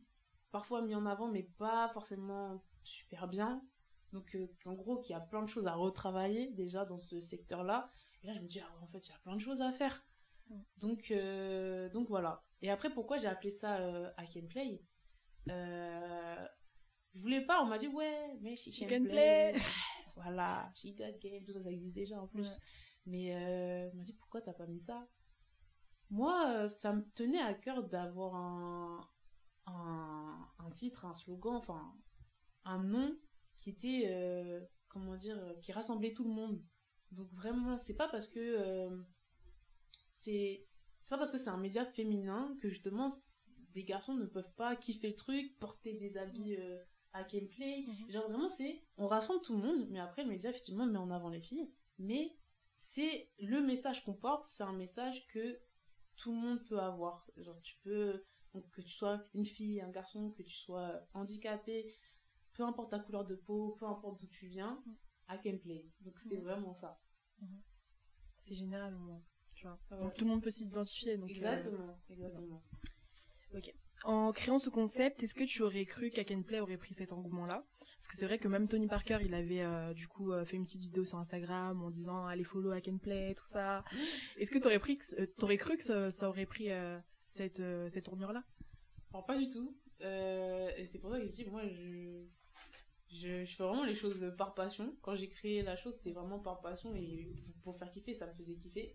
parfois 0.51 0.83
mis 0.83 0.95
en 0.95 1.07
avant, 1.07 1.29
mais 1.29 1.45
pas 1.59 1.89
forcément 1.91 2.65
super 2.83 3.29
bien. 3.29 3.63
Donc, 4.13 4.35
euh, 4.35 4.49
en 4.65 4.73
gros, 4.73 5.01
qu'il 5.01 5.13
y 5.13 5.17
a 5.17 5.21
plein 5.21 5.43
de 5.43 5.49
choses 5.49 5.67
à 5.67 5.75
retravailler 5.75 6.51
déjà 6.53 6.85
dans 6.85 6.99
ce 6.99 7.21
secteur-là. 7.21 7.91
Et 8.25 8.27
là, 8.27 8.35
je 8.35 8.41
me 8.41 8.49
dis, 8.49 8.59
ah, 8.61 8.71
en 8.83 8.89
fait, 8.89 9.07
il 9.07 9.11
y 9.11 9.15
a 9.15 9.19
plein 9.19 9.37
de 9.37 9.41
choses 9.41 9.61
à 9.61 9.71
faire. 9.73 10.05
Mm. 10.49 10.61
Donc, 10.79 11.13
donc 11.93 12.09
voilà. 12.09 12.43
Et 12.63 12.71
après, 12.71 12.93
pourquoi 12.93 13.19
j'ai 13.19 13.29
appelé 13.29 13.53
ça 13.53 13.79
I 14.19 14.29
Can 14.33 14.47
Play? 14.49 14.83
Je 17.15 17.21
voulais 17.21 17.43
pas, 17.43 17.63
on 17.63 17.67
m'a 17.67 17.79
dit, 17.79 17.87
ouais, 17.89 18.37
mais 18.41 18.57
she, 18.57 18.87
can, 18.89 19.05
play. 19.05 19.53
voilà, 20.17 20.71
she 20.75 20.87
got 20.97 21.17
game, 21.21 21.45
tout 21.45 21.53
ça, 21.53 21.63
ça 21.63 21.71
existe 21.71 21.95
déjà 21.95 22.21
en 22.21 22.27
plus. 22.27 22.59
Mais 23.07 23.35
euh, 23.35 23.89
on 23.93 23.97
m'a 23.97 24.03
dit, 24.03 24.15
pourquoi 24.15 24.41
t'as 24.41 24.53
pas 24.53 24.67
mis 24.67 24.81
ça? 24.81 25.07
Moi, 26.11 26.55
euh, 26.57 26.69
ça 26.69 26.93
me 26.93 27.03
tenait 27.15 27.41
à 27.41 27.55
cœur 27.55 27.85
d'avoir 27.85 28.35
un, 28.35 29.09
un, 29.67 30.49
un, 30.59 30.71
titre, 30.71 31.05
un 31.05 31.15
slogan, 31.15 31.55
enfin, 31.55 31.95
un 32.65 32.83
nom 32.83 33.17
qui 33.59 33.71
était, 33.71 34.07
euh, 34.09 34.61
comment 34.89 35.17
dire, 35.17 35.39
qui 35.63 35.71
rassemblait 35.71 36.15
tout 36.15 36.25
le 36.25 36.31
monde. 36.31 36.61
Donc 37.17 37.33
vraiment, 37.33 37.77
c'est 37.79 37.97
pas 37.97 38.09
parce 38.09 38.27
que 38.27 38.89
c'est 40.13 40.67
c'est 41.03 41.11
pas 41.11 41.19
parce 41.19 41.31
que 41.31 41.39
c'est 41.39 41.51
un 41.51 41.59
média 41.59 41.85
féminin 41.85 42.57
que 42.61 42.69
justement 42.69 43.09
des 43.73 43.85
garçons 43.85 44.15
ne 44.15 44.25
peuvent 44.25 44.55
pas 44.57 44.75
kiffer 44.77 45.09
le 45.09 45.15
truc, 45.15 45.59
porter 45.59 45.95
des 45.95 46.17
habits 46.17 46.57
à 47.15 47.23
gameplay. 47.25 47.87
Genre 48.09 48.29
vraiment, 48.29 48.49
c'est. 48.49 48.83
On 48.99 49.07
rassemble 49.07 49.43
tout 49.43 49.57
le 49.57 49.63
monde, 49.63 49.87
mais 49.89 50.01
après, 50.01 50.25
le 50.25 50.29
média, 50.29 50.51
effectivement, 50.51 50.85
met 50.87 50.99
en 50.99 51.11
avant 51.11 51.31
les 51.31 51.41
filles. 51.41 51.71
Mais 51.99 52.37
c'est 52.77 53.31
le 53.39 53.61
message 53.61 54.05
qu'on 54.05 54.15
porte, 54.15 54.47
c'est 54.47 54.65
un 54.65 54.73
message 54.73 55.27
que 55.29 55.61
tout 56.17 56.33
le 56.33 56.39
monde 56.39 56.65
peut 56.65 56.79
avoir. 56.79 57.27
Genre, 57.37 57.61
tu 57.63 57.77
peux. 57.83 58.25
Donc, 58.53 58.71
que 58.71 58.83
tu 58.83 58.91
sois 58.91 59.23
une 59.35 59.47
fille, 59.47 59.81
un 59.81 59.91
garçon, 59.91 60.31
que 60.31 60.43
tu 60.43 60.55
sois 60.55 61.01
handicapé, 61.13 61.93
peu 62.53 62.63
importe 62.63 62.91
ta 62.91 63.01
couleur 63.01 63.25
de 63.25 63.35
peau, 63.35 63.77
peu 63.81 63.87
importe 63.87 64.21
d'où 64.21 64.29
tu 64.29 64.47
viens, 64.47 64.81
à 65.27 65.39
gameplay. 65.39 65.85
Donc, 66.03 66.19
c'est 66.21 66.37
vraiment 66.37 66.75
ça. 66.75 67.01
C'est 68.43 68.55
général, 68.55 68.95
tu 69.55 69.67
vois. 69.67 69.79
Donc, 69.99 70.15
tout 70.15 70.25
le 70.25 70.31
monde 70.31 70.43
peut 70.43 70.51
s'identifier. 70.51 71.17
Euh, 71.17 71.27
exactement, 71.27 71.99
exactement. 72.11 72.63
Ok. 73.55 73.73
En 74.05 74.33
créant 74.33 74.59
ce 74.59 74.69
concept, 74.69 75.23
est-ce 75.23 75.35
que 75.35 75.45
tu 75.45 75.63
aurais 75.63 75.87
cru 75.87 76.11
qu'Akenplay 76.11 76.61
aurait 76.61 76.77
pris 76.77 76.93
cet 76.93 77.13
engouement-là? 77.13 77.65
Parce 77.81 78.09
que 78.09 78.17
c'est 78.17 78.27
vrai 78.27 78.39
que 78.39 78.49
même 78.49 78.69
Tony 78.69 78.87
Parker, 78.87 79.19
il 79.23 79.33
avait 79.33 79.63
euh, 79.63 79.95
du 79.95 80.07
coup 80.09 80.33
euh, 80.33 80.45
fait 80.45 80.57
une 80.57 80.65
petite 80.65 80.83
vidéo 80.83 81.05
sur 81.05 81.17
Instagram 81.17 81.83
en 81.83 81.91
disant 81.91 82.27
allez 82.27 82.45
follow 82.45 82.73
Akenplay, 82.73 83.35
tout 83.35 83.47
ça. 83.47 83.83
Est-ce 84.37 84.51
que 84.51 84.59
t'aurais 84.59 84.79
pris, 84.79 84.99
t'aurais 85.39 85.57
cru 85.57 85.79
que 85.79 86.11
ça, 86.11 86.29
aurait 86.29 86.45
pris 86.45 86.69
cette 87.25 87.63
cette 87.89 88.05
tournure-là? 88.05 88.45
Alors 89.11 89.25
pas 89.25 89.39
du 89.39 89.49
tout. 89.49 89.75
et 90.01 90.87
c'est 90.91 90.99
pour 90.99 91.13
ça 91.13 91.21
que 91.21 91.27
je 91.27 91.33
dis 91.33 91.45
moi 91.47 91.67
je 91.67 92.27
je, 93.15 93.45
je, 93.45 93.57
fais 93.57 93.63
vraiment 93.63 93.85
les 93.85 93.95
choses 93.95 94.33
par 94.37 94.55
passion. 94.55 94.97
Quand 95.03 95.15
j'ai 95.15 95.29
créé 95.29 95.63
la 95.63 95.77
chose, 95.77 95.95
c'était 95.95 96.13
vraiment 96.13 96.39
par 96.39 96.61
passion 96.61 96.95
et 96.95 97.33
pour 97.63 97.79
faire 97.79 97.91
kiffer, 97.91 98.15
ça 98.15 98.27
me 98.27 98.33
faisait 98.33 98.55
kiffer. 98.55 98.95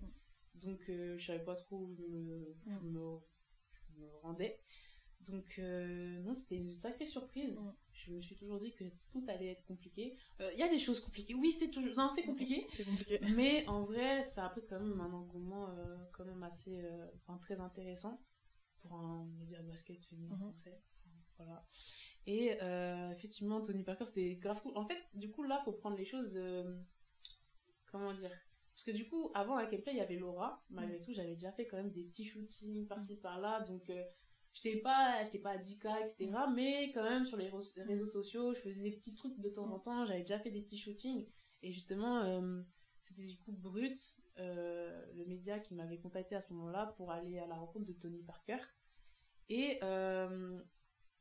Donc 0.56 0.80
je 0.88 1.24
savais 1.26 1.44
pas 1.44 1.56
trop 1.56 1.78
où 1.78 1.96
je 1.96 2.04
me, 2.04 2.56
je 2.66 4.00
me 4.00 4.08
rendais. 4.22 4.60
Donc, 5.28 5.56
euh, 5.60 6.20
non, 6.22 6.34
c'était 6.34 6.56
une 6.56 6.74
sacrée 6.74 7.06
surprise. 7.06 7.56
Je 7.92 8.14
me 8.14 8.22
suis 8.22 8.36
toujours 8.36 8.60
dit 8.60 8.72
que 8.72 8.86
tout 9.12 9.24
allait 9.28 9.52
être 9.52 9.66
compliqué. 9.66 10.16
Il 10.40 10.46
euh, 10.46 10.54
y 10.54 10.64
a 10.64 10.70
des 10.70 10.80
choses 10.80 11.02
compliquées. 11.02 11.36
Oui, 11.36 11.52
c'est 11.52 11.70
toujours. 11.70 11.96
Non, 11.96 12.10
c'est 12.10 12.24
compliqué. 12.24 12.66
c'est 12.74 12.86
compliqué. 12.86 13.20
Mais 13.36 13.68
en 13.68 13.84
vrai, 13.84 14.24
ça 14.24 14.46
a 14.46 14.50
pris 14.50 14.62
quand 14.68 14.80
même 14.80 15.00
un 15.02 15.12
engouement 15.12 15.70
euh, 15.70 15.98
quand 16.14 16.26
même 16.26 16.42
assez. 16.44 16.82
Enfin, 17.16 17.38
très 17.40 17.60
intéressant 17.60 18.22
pour 18.82 18.94
un 18.96 19.26
média 19.38 19.62
de 19.62 19.68
basket 19.68 20.04
féminin 20.06 20.36
mm-hmm. 20.36 20.40
français. 20.40 20.82
voilà. 21.38 21.66
Et 22.32 22.58
effectivement, 23.12 23.62
Tony 23.62 23.84
Parker, 23.84 24.06
c'était 24.06 24.36
grave 24.36 24.62
cool. 24.62 24.78
En 24.78 24.86
fait, 24.86 25.00
du 25.16 25.32
coup, 25.32 25.42
là, 25.44 25.62
faut 25.66 25.72
prendre 25.72 25.98
les 25.98 26.06
choses. 26.06 26.40
comment 27.92 28.14
dire? 28.14 28.32
Parce 28.76 28.86
que 28.86 28.92
du 28.92 29.10
coup, 29.10 29.32
avant 29.34 29.58
à 29.58 29.66
Gameplay, 29.66 29.94
il 29.94 29.98
y 29.98 30.02
avait 30.02 30.16
Laura. 30.16 30.64
Malgré 30.70 31.00
mm. 31.00 31.02
tout, 31.02 31.14
j'avais 31.14 31.34
déjà 31.34 31.52
fait 31.52 31.66
quand 31.66 31.78
même 31.78 31.92
des 31.92 32.04
petits 32.04 32.26
shootings 32.26 32.88
par-ci 32.88 33.18
par-là. 33.18 33.62
Donc, 33.62 33.90
j'étais 34.54 34.78
pas 34.78 35.24
j'étais 35.24 35.40
pas 35.40 35.52
à 35.52 35.58
10K 35.58 36.02
etc 36.02 36.32
mais 36.54 36.92
quand 36.94 37.04
même 37.04 37.26
sur 37.26 37.38
les 37.38 37.50
réseaux 37.84 38.08
sociaux 38.08 38.54
je 38.54 38.60
faisais 38.60 38.82
des 38.82 38.92
petits 38.92 39.16
trucs 39.16 39.40
de 39.40 39.50
temps 39.50 39.72
en 39.72 39.80
temps 39.80 40.06
j'avais 40.06 40.22
déjà 40.22 40.40
fait 40.40 40.52
des 40.52 40.62
petits 40.62 40.78
shootings 40.78 41.28
et 41.62 41.72
justement 41.72 42.22
euh, 42.24 42.62
c'était 43.04 43.26
du 43.26 43.38
coup 43.38 43.52
Brut 43.52 43.98
euh, 44.38 45.06
le 45.16 45.26
média 45.26 45.60
qui 45.60 45.76
m'avait 45.76 46.00
contacté 46.00 46.36
à 46.36 46.42
ce 46.42 46.54
moment-là 46.54 46.94
pour 46.98 47.12
aller 47.12 47.40
à 47.40 47.48
la 47.48 47.56
rencontre 47.56 47.86
de 47.86 47.94
Tony 47.94 48.24
Parker 48.24 48.60
et 49.50 49.80
euh, 49.84 50.60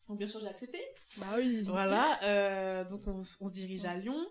donc 0.09 0.19
bien 0.19 0.27
sûr 0.27 0.41
j'ai 0.41 0.49
accepté 0.49 0.81
bah 1.19 1.27
oui 1.37 1.63
voilà 1.65 2.85
donc 2.85 3.01
on, 3.07 3.23
on, 3.41 3.49
se 3.49 3.53
dirige 3.53 3.85
à 3.85 3.95
Lyon 3.97 4.27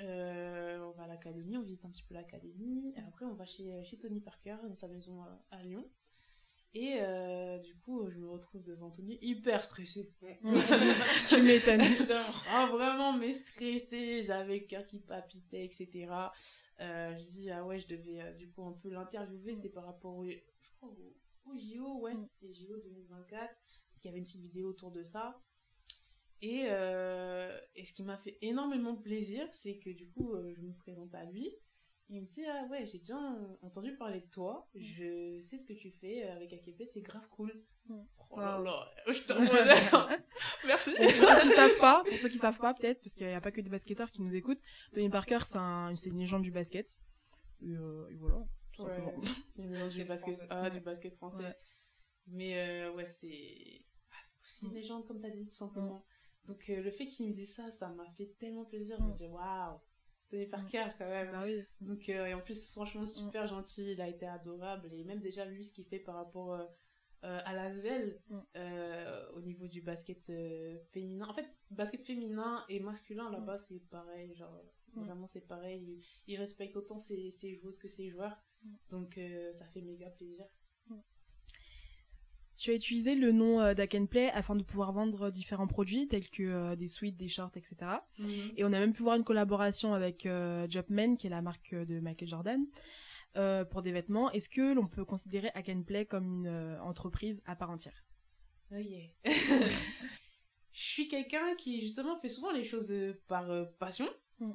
on 0.00 0.90
va 0.96 1.04
à 1.04 1.06
l'académie 1.06 1.56
on 1.56 1.62
visite 1.62 1.84
un 1.84 1.90
petit 1.90 2.02
peu 2.02 2.14
l'académie 2.14 2.92
et 2.96 3.00
après 3.00 3.24
on 3.24 3.34
va 3.34 3.46
chez, 3.46 3.84
chez 3.84 3.98
Tony 3.98 4.20
Parker 4.20 4.56
dans 4.68 4.74
sa 4.74 4.88
maison 4.88 5.22
à 5.50 5.62
Lyon 5.62 5.84
et 6.74 6.96
euh, 7.00 7.58
du 7.58 7.74
coup, 7.76 8.08
je 8.08 8.18
me 8.18 8.28
retrouve 8.28 8.62
devant 8.64 8.90
Tony 8.90 9.18
hyper 9.20 9.62
stressée. 9.62 10.10
tu 11.28 11.42
m'étonnes. 11.42 11.82
ah, 12.50 12.66
vraiment, 12.72 13.12
mais 13.12 13.34
stressée. 13.34 14.22
J'avais 14.22 14.60
le 14.60 14.66
cœur 14.66 14.86
qui 14.86 14.98
palpitait, 14.98 15.66
etc. 15.66 16.08
Euh, 16.80 17.14
je 17.18 17.24
dis, 17.24 17.50
ah 17.50 17.64
ouais, 17.64 17.78
je 17.78 17.88
devais 17.88 18.22
euh, 18.22 18.32
du 18.32 18.48
coup 18.50 18.64
un 18.64 18.72
peu 18.72 18.88
l'interviewer. 18.88 19.54
C'était 19.54 19.68
par 19.68 19.84
rapport 19.84 20.16
au, 20.16 20.24
je 20.24 20.70
crois, 20.78 20.88
au, 20.88 21.50
au 21.50 21.56
JO, 21.58 22.00
ouais, 22.00 22.14
les 22.40 22.54
JO 22.54 22.78
2024. 22.82 23.54
Il 24.02 24.08
y 24.08 24.10
avait 24.10 24.18
une 24.18 24.24
petite 24.24 24.42
vidéo 24.42 24.68
autour 24.68 24.90
de 24.90 25.02
ça. 25.04 25.40
Et, 26.40 26.64
euh, 26.66 27.56
et 27.76 27.84
ce 27.84 27.92
qui 27.92 28.02
m'a 28.02 28.18
fait 28.18 28.36
énormément 28.42 28.96
plaisir, 28.96 29.46
c'est 29.52 29.78
que 29.78 29.90
du 29.90 30.08
coup, 30.10 30.34
euh, 30.34 30.52
je 30.56 30.60
me 30.60 30.72
présente 30.74 31.14
à 31.14 31.24
lui. 31.24 31.54
Il 32.08 32.20
me 32.20 32.26
dit, 32.26 32.44
ah 32.44 32.66
ouais, 32.68 32.84
j'ai 32.84 32.98
déjà 32.98 33.16
entendu 33.62 33.96
parler 33.96 34.20
de 34.20 34.26
toi, 34.26 34.68
mm. 34.74 34.80
je 34.80 35.40
sais 35.40 35.56
ce 35.56 35.64
que 35.64 35.72
tu 35.72 35.90
fais 35.92 36.24
avec 36.24 36.52
AKP, 36.52 36.82
c'est 36.92 37.00
grave 37.00 37.26
cool. 37.30 37.64
Mm. 37.86 38.02
Oh 38.30 38.40
là 38.40 38.58
là, 38.58 38.86
je 39.06 39.20
te 39.20 39.32
Merci. 40.66 40.90
Pour, 40.94 41.10
ceux 41.10 41.40
qui 41.40 41.54
savent 41.54 41.78
pas, 41.78 42.02
pour 42.04 42.18
ceux 42.18 42.28
qui 42.28 42.38
savent 42.38 42.58
pas 42.58 42.74
peut-être, 42.74 43.00
parce 43.00 43.14
qu'il 43.14 43.26
n'y 43.26 43.32
a 43.32 43.40
pas 43.40 43.52
que 43.52 43.60
des 43.60 43.70
basketteurs 43.70 44.10
qui 44.10 44.20
nous 44.20 44.34
écoutent, 44.34 44.60
Tony 44.92 45.08
Parker, 45.08 45.38
c'est 45.44 45.58
un, 45.58 45.94
une 45.94 46.18
légende 46.18 46.42
du 46.42 46.50
basket. 46.50 46.98
Et, 47.62 47.70
euh, 47.70 48.08
et 48.10 48.16
voilà. 48.16 48.38
Ouais, 48.78 49.14
c'est 49.54 49.62
une 49.62 49.72
légende 49.72 49.90
du 49.90 50.04
basket, 50.04 50.46
ah, 50.50 50.68
du 50.68 50.80
basket 50.80 51.14
français. 51.14 51.56
Mais 52.26 52.58
euh, 52.58 52.92
ouais, 52.92 53.06
c'est 53.06 53.86
une 54.62 54.70
mm. 54.70 54.74
légende, 54.74 55.06
comme 55.06 55.20
tu 55.20 55.26
as 55.26 55.30
dit, 55.30 55.46
tout 55.46 55.54
simplement. 55.54 56.04
Donc 56.46 56.68
euh, 56.70 56.82
le 56.82 56.90
fait 56.90 57.06
qu'il 57.06 57.28
me 57.28 57.34
dise 57.34 57.54
ça, 57.54 57.70
ça 57.70 57.88
m'a 57.88 58.08
fait 58.16 58.34
tellement 58.38 58.64
plaisir 58.64 58.98
de 58.98 59.04
me 59.04 59.12
dire 59.12 59.30
waouh 59.32 59.78
par 60.50 60.66
cœur 60.66 60.96
quand 60.98 61.08
même. 61.08 61.30
Bah 61.30 61.42
oui. 61.44 61.62
Donc, 61.80 62.08
euh, 62.08 62.26
et 62.26 62.34
en 62.34 62.40
plus, 62.40 62.70
franchement, 62.70 63.06
super 63.06 63.46
gentil, 63.46 63.92
il 63.92 64.00
a 64.00 64.08
été 64.08 64.26
adorable. 64.26 64.92
Et 64.92 65.04
même 65.04 65.20
déjà, 65.20 65.44
lui, 65.44 65.64
ce 65.64 65.72
qu'il 65.72 65.84
fait 65.84 65.98
par 65.98 66.16
rapport 66.16 66.54
euh, 66.54 66.64
euh, 67.24 67.40
à 67.44 67.54
l'Asvel, 67.54 68.20
au 69.34 69.40
niveau 69.40 69.66
du 69.66 69.82
basket 69.82 70.32
féminin. 70.92 71.26
En 71.28 71.34
fait, 71.34 71.56
basket 71.70 72.04
féminin 72.04 72.64
et 72.68 72.80
masculin 72.80 73.30
là-bas, 73.30 73.58
c'est 73.58 73.80
pareil. 73.90 74.34
Genre, 74.34 74.64
vraiment, 74.94 75.26
c'est 75.26 75.46
pareil. 75.46 76.02
Il, 76.26 76.36
respecte 76.38 76.76
autant 76.76 76.98
ses, 76.98 77.30
ses, 77.30 77.54
joueuses 77.54 77.78
que 77.78 77.88
ses 77.88 78.08
joueurs. 78.08 78.36
Donc, 78.90 79.20
ça 79.52 79.66
fait 79.66 79.82
méga 79.82 80.10
plaisir. 80.10 80.46
Tu 82.62 82.70
as 82.70 82.74
utilisé 82.74 83.16
le 83.16 83.32
nom 83.32 83.60
euh, 83.60 83.74
Play 84.08 84.30
afin 84.30 84.54
de 84.54 84.62
pouvoir 84.62 84.92
vendre 84.92 85.30
différents 85.30 85.66
produits 85.66 86.06
tels 86.06 86.30
que 86.30 86.44
euh, 86.44 86.76
des 86.76 86.86
suites, 86.86 87.16
des 87.16 87.26
shorts, 87.26 87.50
etc. 87.56 87.74
Mhm. 88.20 88.52
Et 88.56 88.62
on 88.62 88.68
a 88.68 88.78
même 88.78 88.92
pu 88.92 89.02
voir 89.02 89.16
une 89.16 89.24
collaboration 89.24 89.94
avec 89.94 90.26
euh, 90.26 90.68
Jobman, 90.70 91.16
qui 91.16 91.26
est 91.26 91.30
la 91.30 91.42
marque 91.42 91.74
de 91.74 91.98
Michael 91.98 92.28
Jordan, 92.28 92.64
euh, 93.36 93.64
pour 93.64 93.82
des 93.82 93.90
vêtements. 93.90 94.30
Est-ce 94.30 94.48
que 94.48 94.74
l'on 94.74 94.86
peut 94.86 95.04
considérer 95.04 95.50
Play 95.84 96.06
comme 96.06 96.24
une 96.24 96.78
entreprise 96.82 97.42
à 97.46 97.56
part 97.56 97.70
entière? 97.70 98.04
Oui. 98.70 99.10
Je 99.24 100.84
suis 100.84 101.08
quelqu'un 101.08 101.56
qui 101.58 101.80
justement 101.80 102.16
fait 102.20 102.28
souvent 102.28 102.52
les 102.52 102.62
choses 102.62 102.94
par 103.26 103.50
passion. 103.80 104.08
Mm. 104.38 104.52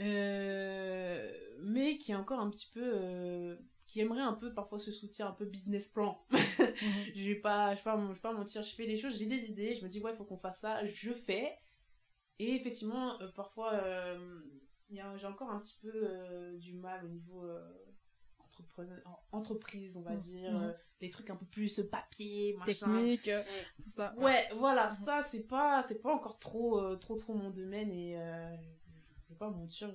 Euh, 0.00 1.32
mais 1.62 1.98
qui 1.98 2.12
est 2.12 2.16
encore 2.16 2.40
un 2.40 2.50
petit 2.50 2.68
peu 2.72 2.82
euh, 2.82 3.56
qui 3.94 4.00
aimerait 4.00 4.22
un 4.22 4.32
peu 4.32 4.52
parfois 4.52 4.80
ce 4.80 4.90
soutien 4.90 5.28
un 5.28 5.32
peu 5.32 5.44
business 5.44 5.86
plan 5.86 6.20
je 6.32 7.28
vais 7.28 7.36
pas 7.36 7.76
je 7.76 7.78
vais 7.78 7.84
pas, 7.84 7.96
je 8.08 8.12
vais 8.12 8.18
pas 8.18 8.32
mentir 8.32 8.64
je 8.64 8.74
fais 8.74 8.88
des 8.88 8.96
choses 8.98 9.16
j'ai 9.16 9.26
des 9.26 9.44
idées 9.44 9.76
je 9.76 9.84
me 9.84 9.88
dis 9.88 10.00
ouais 10.00 10.10
il 10.10 10.16
faut 10.16 10.24
qu'on 10.24 10.36
fasse 10.36 10.58
ça 10.58 10.84
je 10.84 11.12
fais 11.12 11.56
et 12.40 12.56
effectivement 12.56 13.20
euh, 13.22 13.28
parfois 13.36 13.72
euh, 13.74 14.40
j'ai 14.90 15.26
encore 15.28 15.48
un 15.48 15.60
petit 15.60 15.78
peu 15.80 15.92
euh, 15.94 16.58
du 16.58 16.74
mal 16.74 17.04
au 17.04 17.08
niveau 17.08 17.46
entreprise 19.30 19.96
on 19.96 20.02
va 20.02 20.16
dire 20.16 20.50
Mhm. 20.56 20.64
euh, 20.64 20.72
des 21.00 21.10
trucs 21.10 21.30
un 21.30 21.36
peu 21.36 21.46
plus 21.46 21.80
papier 21.88 22.56
machin 22.58 22.86
Technique, 22.86 23.30
tout 23.80 23.90
ça. 23.90 24.12
Ouais, 24.16 24.48
voilà, 24.56 24.90
Mhm. 24.90 25.04
ça 25.04 25.22
c'est 25.22 25.46
pas 25.46 25.82
c'est 25.84 26.02
pas 26.02 26.12
encore 26.12 26.40
trop 26.40 26.96
trop 26.96 27.14
trop 27.14 27.34
mon 27.34 27.50
domaine 27.50 27.92
et 27.92 28.16
je 28.16 29.32
vais 29.34 29.38
pas 29.38 29.50
mentir, 29.50 29.88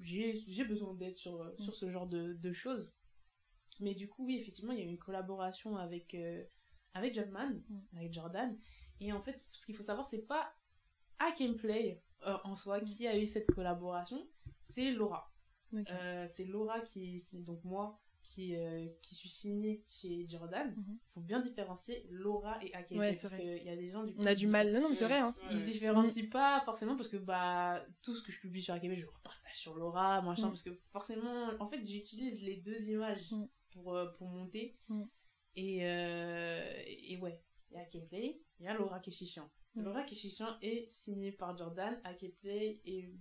j'ai 0.00 0.64
besoin 0.64 0.94
d'aide 0.94 1.16
sur 1.16 1.38
Mhm. 1.38 1.64
sur 1.64 1.76
ce 1.76 1.88
genre 1.88 2.08
de, 2.08 2.32
de 2.32 2.52
choses. 2.52 2.92
Mais 3.80 3.94
du 3.94 4.08
coup, 4.08 4.24
oui, 4.26 4.38
effectivement, 4.38 4.72
il 4.72 4.78
y 4.78 4.82
a 4.82 4.84
eu 4.84 4.88
une 4.88 4.98
collaboration 4.98 5.76
avec 5.76 6.14
euh, 6.14 6.44
avec 6.94 7.14
Jumpman, 7.14 7.50
Mhm. 7.68 7.82
avec 7.96 8.12
Jordan 8.12 8.56
et 9.00 9.12
en 9.12 9.20
fait, 9.20 9.42
ce 9.52 9.66
qu'il 9.66 9.74
faut 9.74 9.82
savoir 9.82 10.06
c'est 10.06 10.26
pas 10.26 10.54
Hack 11.18 11.40
and 11.40 11.54
Play 11.54 12.02
euh, 12.26 12.36
en 12.44 12.54
soi 12.56 12.78
Mhm. 12.80 12.84
qui 12.86 13.06
a 13.06 13.18
eu 13.18 13.26
cette 13.26 13.50
collaboration, 13.52 14.26
c'est 14.62 14.90
Laura. 14.92 15.30
Euh, 15.90 16.26
c'est 16.28 16.44
Laura 16.44 16.80
qui 16.80 17.16
est 17.16 17.34
donc 17.36 17.64
moi 17.64 18.00
qui, 18.22 18.56
euh, 18.56 18.86
qui 19.02 19.14
suis 19.14 19.28
signée 19.28 19.84
chez 19.88 20.26
Jordan. 20.28 20.72
Il 20.76 20.80
Mhm. 20.82 20.98
faut 21.12 21.20
bien 21.20 21.40
différencier 21.40 22.06
Laura 22.10 22.58
et 22.64 22.74
and 22.74 22.96
Ouais, 22.96 23.12
parce 23.20 23.34
qu'il 23.36 23.62
y 23.64 23.68
a 23.68 23.76
des 23.76 23.88
gens 23.88 24.02
du 24.04 24.14
On 24.16 24.24
a 24.24 24.34
du 24.34 24.46
mal. 24.46 24.72
Non, 24.72 24.80
non, 24.80 24.88
mais 24.88 24.94
c'est 24.94 25.04
vrai. 25.04 25.18
Hein. 25.18 25.34
Ils 25.50 25.58
Ouais. 25.58 25.64
différencient 25.64 26.30
pas 26.30 26.62
forcément 26.64 26.96
parce 26.96 27.08
que 27.08 27.16
bah 27.18 27.84
tout 28.02 28.14
ce 28.14 28.22
que 28.22 28.32
je 28.32 28.40
publie 28.40 28.62
sur 28.62 28.72
Hack 28.72 28.82
and 28.84 28.86
Play, 28.88 28.96
je 29.00 29.06
repartage 29.06 29.58
sur 29.58 29.74
Laura, 29.74 30.22
machin, 30.22 30.46
Mm. 30.46 30.50
parce 30.50 30.62
que 30.62 30.70
forcément, 30.92 31.48
en 31.60 31.68
fait, 31.68 31.84
j'utilise 31.84 32.40
les 32.42 32.56
deux 32.56 32.88
images 32.88 33.30
Mm. 33.32 33.44
Pour, 33.74 33.94
euh, 33.94 34.06
pour 34.16 34.28
monter. 34.28 34.76
Mm. 34.88 35.02
Et, 35.56 35.78
euh, 35.84 36.82
et 36.86 37.16
ouais, 37.18 37.40
il 37.70 37.74
y 37.74 37.76
a 37.76 37.82
Hack 37.82 37.94
and 37.96 38.06
Play, 38.08 38.40
il 38.58 38.64
y 38.64 38.68
a 38.68 38.74
Laura 38.74 38.98
Keshishian. 39.00 39.48
Mm. 39.74 39.82
Laura 39.82 40.02
Keshishian 40.04 40.48
est 40.62 40.88
signée 40.88 41.32
par 41.32 41.56
Jordan, 41.56 42.00
Play 42.40 42.80
et 42.86 43.12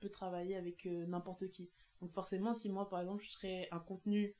peut 0.00 0.10
travailler 0.10 0.56
avec 0.56 0.84
euh, 0.86 1.06
n'importe 1.06 1.48
qui. 1.48 1.70
Donc 2.00 2.12
forcément, 2.12 2.52
si 2.52 2.68
moi 2.70 2.88
par 2.90 3.00
exemple 3.00 3.22
je 3.24 3.30
serais 3.30 3.68
un 3.70 3.78
contenu 3.78 4.34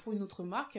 pour 0.00 0.12
une 0.12 0.22
autre 0.22 0.42
marque 0.44 0.78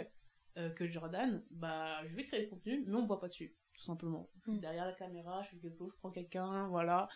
que 0.75 0.87
Jordan, 0.87 1.43
bah 1.49 2.05
je 2.07 2.15
vais 2.15 2.25
créer 2.25 2.43
le 2.43 2.49
contenu, 2.49 2.83
mais 2.85 2.95
on 2.95 3.01
me 3.03 3.07
voit 3.07 3.19
pas 3.19 3.27
dessus, 3.27 3.55
tout 3.73 3.81
simplement. 3.83 4.29
Je 4.35 4.41
suis 4.41 4.51
Mm. 4.51 4.59
derrière 4.59 4.85
la 4.85 4.93
caméra, 4.93 5.41
je 5.43 5.49
fais 5.49 5.57
quelque 5.57 5.77
chose, 5.77 5.91
je 5.93 5.97
prends 5.99 6.11
quelqu'un, 6.11 6.67
voilà, 6.67 7.07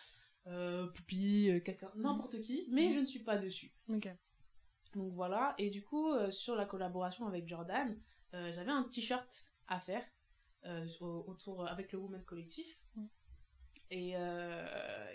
euh, 0.46 0.86
Poupi, 0.88 1.50
euh, 1.50 1.60
quelqu'un, 1.60 1.92
n'importe 1.96 2.40
qui, 2.40 2.66
mais 2.70 2.88
Mm. 2.88 2.92
je 2.94 2.98
ne 3.00 3.04
suis 3.04 3.22
pas 3.22 3.36
dessus. 3.36 3.72
Ok. 3.90 4.08
Donc 4.94 5.12
voilà, 5.12 5.54
et 5.58 5.70
du 5.70 5.82
coup, 5.84 6.12
euh, 6.12 6.30
sur 6.30 6.54
la 6.56 6.64
collaboration 6.64 7.26
avec 7.26 7.46
Jordan, 7.46 7.96
euh, 8.34 8.50
j'avais 8.52 8.70
un 8.70 8.84
t-shirt 8.84 9.52
à 9.68 9.78
faire 9.80 10.02
euh, 10.64 10.86
au- 11.00 11.24
autour 11.28 11.66
avec 11.68 11.92
le 11.92 11.98
Women 11.98 12.24
Collectif. 12.24 12.78
Mm. 12.96 13.04
Et, 13.90 14.12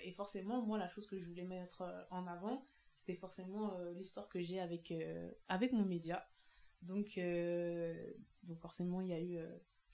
et 0.04 0.12
forcément, 0.14 0.62
moi, 0.64 0.80
la 0.80 0.90
chose 0.90 1.06
que 1.06 1.20
je 1.20 1.26
voulais 1.26 1.44
mettre 1.44 1.84
en 2.10 2.26
avant, 2.26 2.66
c'était 2.96 3.16
forcément 3.16 3.78
l'histoire 3.96 4.28
que 4.30 4.42
j'ai 4.42 4.60
avec, 4.60 4.92
avec 5.48 5.74
mon 5.74 5.86
média. 5.86 6.28
Donc, 6.82 7.20
donc 8.44 8.60
forcément, 8.60 9.02
il 9.02 9.10
y 9.10 9.14
a 9.14 9.22
eu 9.22 9.38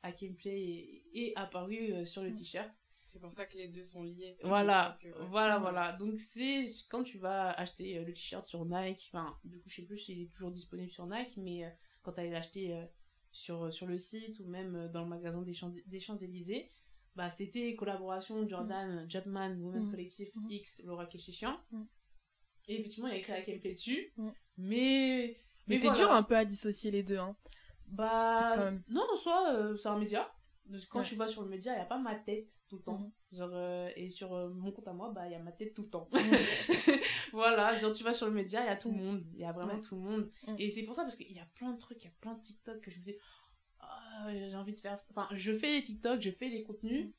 Hack 0.02 0.24
and 0.24 0.36
Play 0.38 0.62
et, 0.62 1.04
et 1.14 1.34
apparu 1.36 2.06
sur 2.06 2.22
le 2.24 2.30
Mm. 2.30 2.36
t-shirt. 2.36 2.79
C'est 3.12 3.20
pour 3.20 3.34
ça 3.34 3.46
que 3.48 3.58
les 3.58 3.68
deux 3.70 3.84
sont 3.84 4.04
liés. 4.04 4.38
Voilà, 4.44 4.98
euh, 5.04 5.10
ouais. 5.10 5.26
voilà, 5.30 5.58
Mm. 5.58 5.62
voilà. 5.62 5.92
Donc 5.94 6.20
c'est 6.20 6.64
quand 6.90 7.04
tu 7.04 7.18
vas 7.18 7.50
acheter 7.52 7.98
euh, 7.98 8.04
le 8.06 8.14
t-shirt 8.14 8.46
sur 8.46 8.64
Nike, 8.66 9.10
enfin, 9.12 9.36
du 9.44 9.58
coup, 9.60 9.68
je 9.68 9.78
sais 9.78 9.88
plus 9.88 9.98
s'il 9.98 10.22
est 10.22 10.32
toujours 10.32 10.52
disponible 10.52 10.92
sur 10.92 11.08
Nike, 11.08 11.34
mais 11.38 11.66
euh, 11.66 11.70
quand 12.04 12.12
tu 12.14 12.20
allais 12.20 12.30
l'acheter 12.30 12.86
sur, 13.32 13.74
sur 13.74 13.88
le 13.88 13.98
site 13.98 14.40
ou 14.40 14.46
même 14.48 14.90
dans 14.94 15.02
le 15.04 15.10
magasin 15.10 15.42
des 15.42 15.54
Champs- 15.54 15.74
des 15.88 16.00
Champs-Élysées, 16.00 16.72
bah, 17.16 17.30
c'était 17.32 17.76
collaboration 17.76 18.48
Jordan, 18.48 19.06
Jumpman, 19.10 19.58
Women 19.60 19.86
Mm. 19.88 19.92
Collective, 19.92 20.30
Mm. 20.36 20.52
X, 20.52 20.82
Laura 20.86 21.06
Keshishian. 21.08 21.60
Mm. 21.72 21.84
Et 22.68 22.80
effectivement, 22.80 23.08
il 23.08 23.14
y 23.14 23.16
a 23.16 23.20
écrit 23.20 23.34
Hack 23.34 23.50
and 23.50 23.60
Play 23.60 23.74
dessus, 23.74 24.14
Mm. 24.18 24.30
mais. 24.58 25.42
Mais, 25.68 25.78
c'est 25.78 25.88
voilà. 25.88 25.98
dur 25.98 26.12
un 26.12 26.24
peu 26.24 26.36
à 26.38 26.46
dissocier 26.46 26.92
les 26.92 27.02
deux. 27.04 27.18
Hein. 27.18 27.36
Bah, 27.88 28.72
non, 28.88 29.06
en 29.12 29.16
soi, 29.18 29.54
euh, 29.56 29.76
c'est 29.78 29.88
un 29.90 29.98
média. 29.98 30.32
Quand 30.90 31.00
Ouais. 31.00 31.06
tu 31.06 31.16
vas 31.16 31.28
sur 31.28 31.44
le 31.44 31.50
média, 31.50 31.72
il 31.74 31.76
n'y 31.76 31.82
a 31.82 31.86
pas 31.86 31.98
ma 31.98 32.16
tête 32.16 32.48
tout 32.68 32.78
le 32.78 32.84
temps. 32.84 32.98
Mhm. 33.00 33.12
Genre, 33.32 33.50
euh, 33.54 33.90
et 33.96 34.10
sur 34.10 34.34
euh, 34.34 34.50
mon 34.50 34.72
compte 34.72 34.88
à 34.88 34.94
moi, 34.94 35.12
bah, 35.12 35.26
il 35.28 35.32
y 35.32 35.36
a 35.36 35.40
ma 35.40 35.52
tête 35.52 35.74
tout 35.74 35.82
le 35.84 35.90
temps. 35.90 36.08
voilà, 37.32 37.74
genre, 37.76 37.92
tu 37.92 38.04
vas 38.04 38.14
sur 38.14 38.28
le 38.28 38.34
média, 38.34 38.62
il 38.64 38.68
y 38.68 38.70
a 38.70 38.76
tout 38.76 38.90
le 38.92 38.98
Mhm. 38.98 39.04
monde. 39.04 39.24
Il 39.34 39.40
y 39.40 39.46
a 39.46 39.52
vraiment 39.52 39.80
tout 39.80 39.96
le 39.96 40.02
monde. 40.02 40.32
Mhm. 40.48 40.56
Et 40.60 40.70
c'est 40.70 40.84
pour 40.84 40.96
ça, 40.96 41.04
parce 41.04 41.16
qu'il 41.16 41.32
y 41.32 41.40
a 41.40 41.48
plein 41.56 41.72
de 41.74 41.78
trucs, 41.80 42.02
il 42.04 42.06
y 42.06 42.10
a 42.10 42.14
plein 42.22 42.34
de 42.34 42.42
TikTok 42.42 42.82
que 42.82 42.92
je 42.92 43.00
me 43.00 43.04
dis, 43.04 43.16
Ah, 43.82 44.28
j'ai 44.34 44.56
envie 44.58 44.74
de 44.74 44.80
faire 44.80 44.98
ça. 45.00 45.06
Enfin, 45.12 45.28
je 45.34 45.54
fais 45.56 45.72
les 45.72 45.82
TikTok, 45.82 46.22
je 46.22 46.32
fais 46.32 46.50
les 46.50 46.64
contenus. 46.64 47.06
Mhm. 47.06 47.12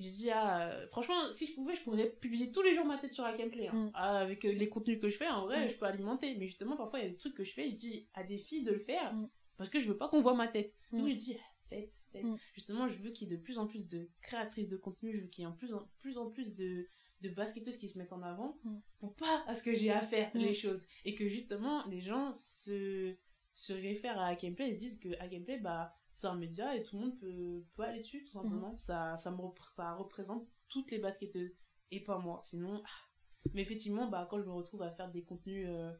J'ai 0.00 0.10
dit, 0.10 0.30
ah, 0.30 0.68
euh, 0.68 0.86
franchement, 0.88 1.32
si 1.32 1.46
je 1.46 1.54
pouvais, 1.54 1.74
je 1.76 1.82
pourrais 1.82 2.10
publier 2.10 2.50
tous 2.52 2.62
les 2.62 2.74
jours 2.74 2.84
ma 2.84 2.98
tête 2.98 3.14
sur 3.14 3.24
la 3.24 3.36
gameplay. 3.36 3.68
hein. 3.68 3.72
Mhm. 3.74 3.90
Ah, 3.94 4.18
avec 4.18 4.42
les 4.42 4.68
contenus 4.68 5.00
que 5.00 5.08
je 5.08 5.16
fais, 5.16 5.28
en 5.28 5.42
vrai, 5.46 5.64
Mhm. 5.64 5.70
je 5.70 5.74
peux 5.76 5.86
alimenter. 5.86 6.34
Mais 6.36 6.46
justement, 6.46 6.76
parfois, 6.76 6.98
il 6.98 7.04
y 7.04 7.06
a 7.06 7.10
des 7.10 7.16
trucs 7.16 7.34
que 7.34 7.44
je 7.44 7.52
fais, 7.52 7.70
je 7.70 7.76
dis 7.76 8.08
à 8.14 8.24
des 8.24 8.38
filles 8.38 8.64
de 8.64 8.72
le 8.72 8.78
faire 8.80 9.12
Mhm. 9.14 9.28
parce 9.56 9.70
que 9.70 9.78
je 9.80 9.88
veux 9.88 9.96
pas 9.96 10.08
qu'on 10.08 10.20
voit 10.20 10.34
ma 10.34 10.48
tête. 10.48 10.72
Mhm. 10.92 11.00
Donc, 11.00 11.08
je 11.10 11.16
dis, 11.16 11.36
faites, 11.68 11.92
Mhm. 12.14 12.36
Justement, 12.54 12.88
je 12.88 12.98
veux 12.98 13.10
qu'il 13.10 13.28
y 13.28 13.32
ait 13.32 13.36
de 13.36 13.42
plus 13.42 13.58
en 13.58 13.66
plus 13.66 13.86
de 13.86 14.08
créatrices 14.22 14.68
de 14.68 14.76
contenu, 14.76 15.14
je 15.14 15.20
veux 15.22 15.26
qu'il 15.28 15.42
y 15.42 15.44
ait 15.44 15.50
en 15.50 15.52
plus 15.52 15.72
en 15.74 15.88
plus, 16.00 16.16
en 16.18 16.30
plus 16.30 16.54
de, 16.54 16.86
de 17.22 17.28
basketteuses 17.28 17.76
qui 17.76 17.88
se 17.88 17.98
mettent 17.98 18.12
en 18.12 18.22
avant 18.22 18.58
Mhm. 18.64 18.80
pour 19.00 19.14
pas 19.16 19.44
à 19.46 19.54
ce 19.54 19.62
que 19.62 19.74
j'ai 19.74 19.90
à 19.90 20.00
faire 20.00 20.30
Mhm. 20.34 20.40
les 20.42 20.54
choses. 20.54 20.86
Et 21.04 21.14
que 21.14 21.28
justement, 21.28 21.86
les 21.86 22.00
gens 22.00 22.32
se, 22.34 23.16
se 23.54 23.72
réfèrent 23.72 24.20
à 24.20 24.34
Gameplay 24.34 24.68
et 24.70 24.72
se 24.74 24.78
disent 24.78 24.98
que 24.98 25.08
Gameplay, 25.28 25.58
bah, 25.58 25.92
c'est 26.14 26.26
un 26.26 26.34
média 26.36 26.74
et 26.76 26.82
tout 26.82 26.96
le 26.96 27.02
monde 27.02 27.18
peut, 27.18 27.64
peut 27.74 27.82
aller 27.82 28.00
dessus, 28.00 28.24
tout 28.24 28.32
simplement. 28.32 28.76
Ça, 28.76 29.16
ça, 29.18 29.30
me 29.30 29.36
repr- 29.38 29.72
ça 29.72 29.94
représente 29.94 30.48
toutes 30.68 30.90
les 30.90 30.98
basketteuses 30.98 31.54
et 31.90 32.00
pas 32.02 32.18
moi. 32.18 32.40
Sinon, 32.44 32.82
ah. 32.84 33.50
mais 33.54 33.62
effectivement, 33.62 34.08
bah, 34.08 34.26
quand 34.30 34.40
je 34.40 34.44
me 34.46 34.52
retrouve 34.52 34.82
à 34.82 34.90
faire 34.90 35.10
des 35.10 35.22
contenus, 35.22 35.66
euh, 35.68 35.92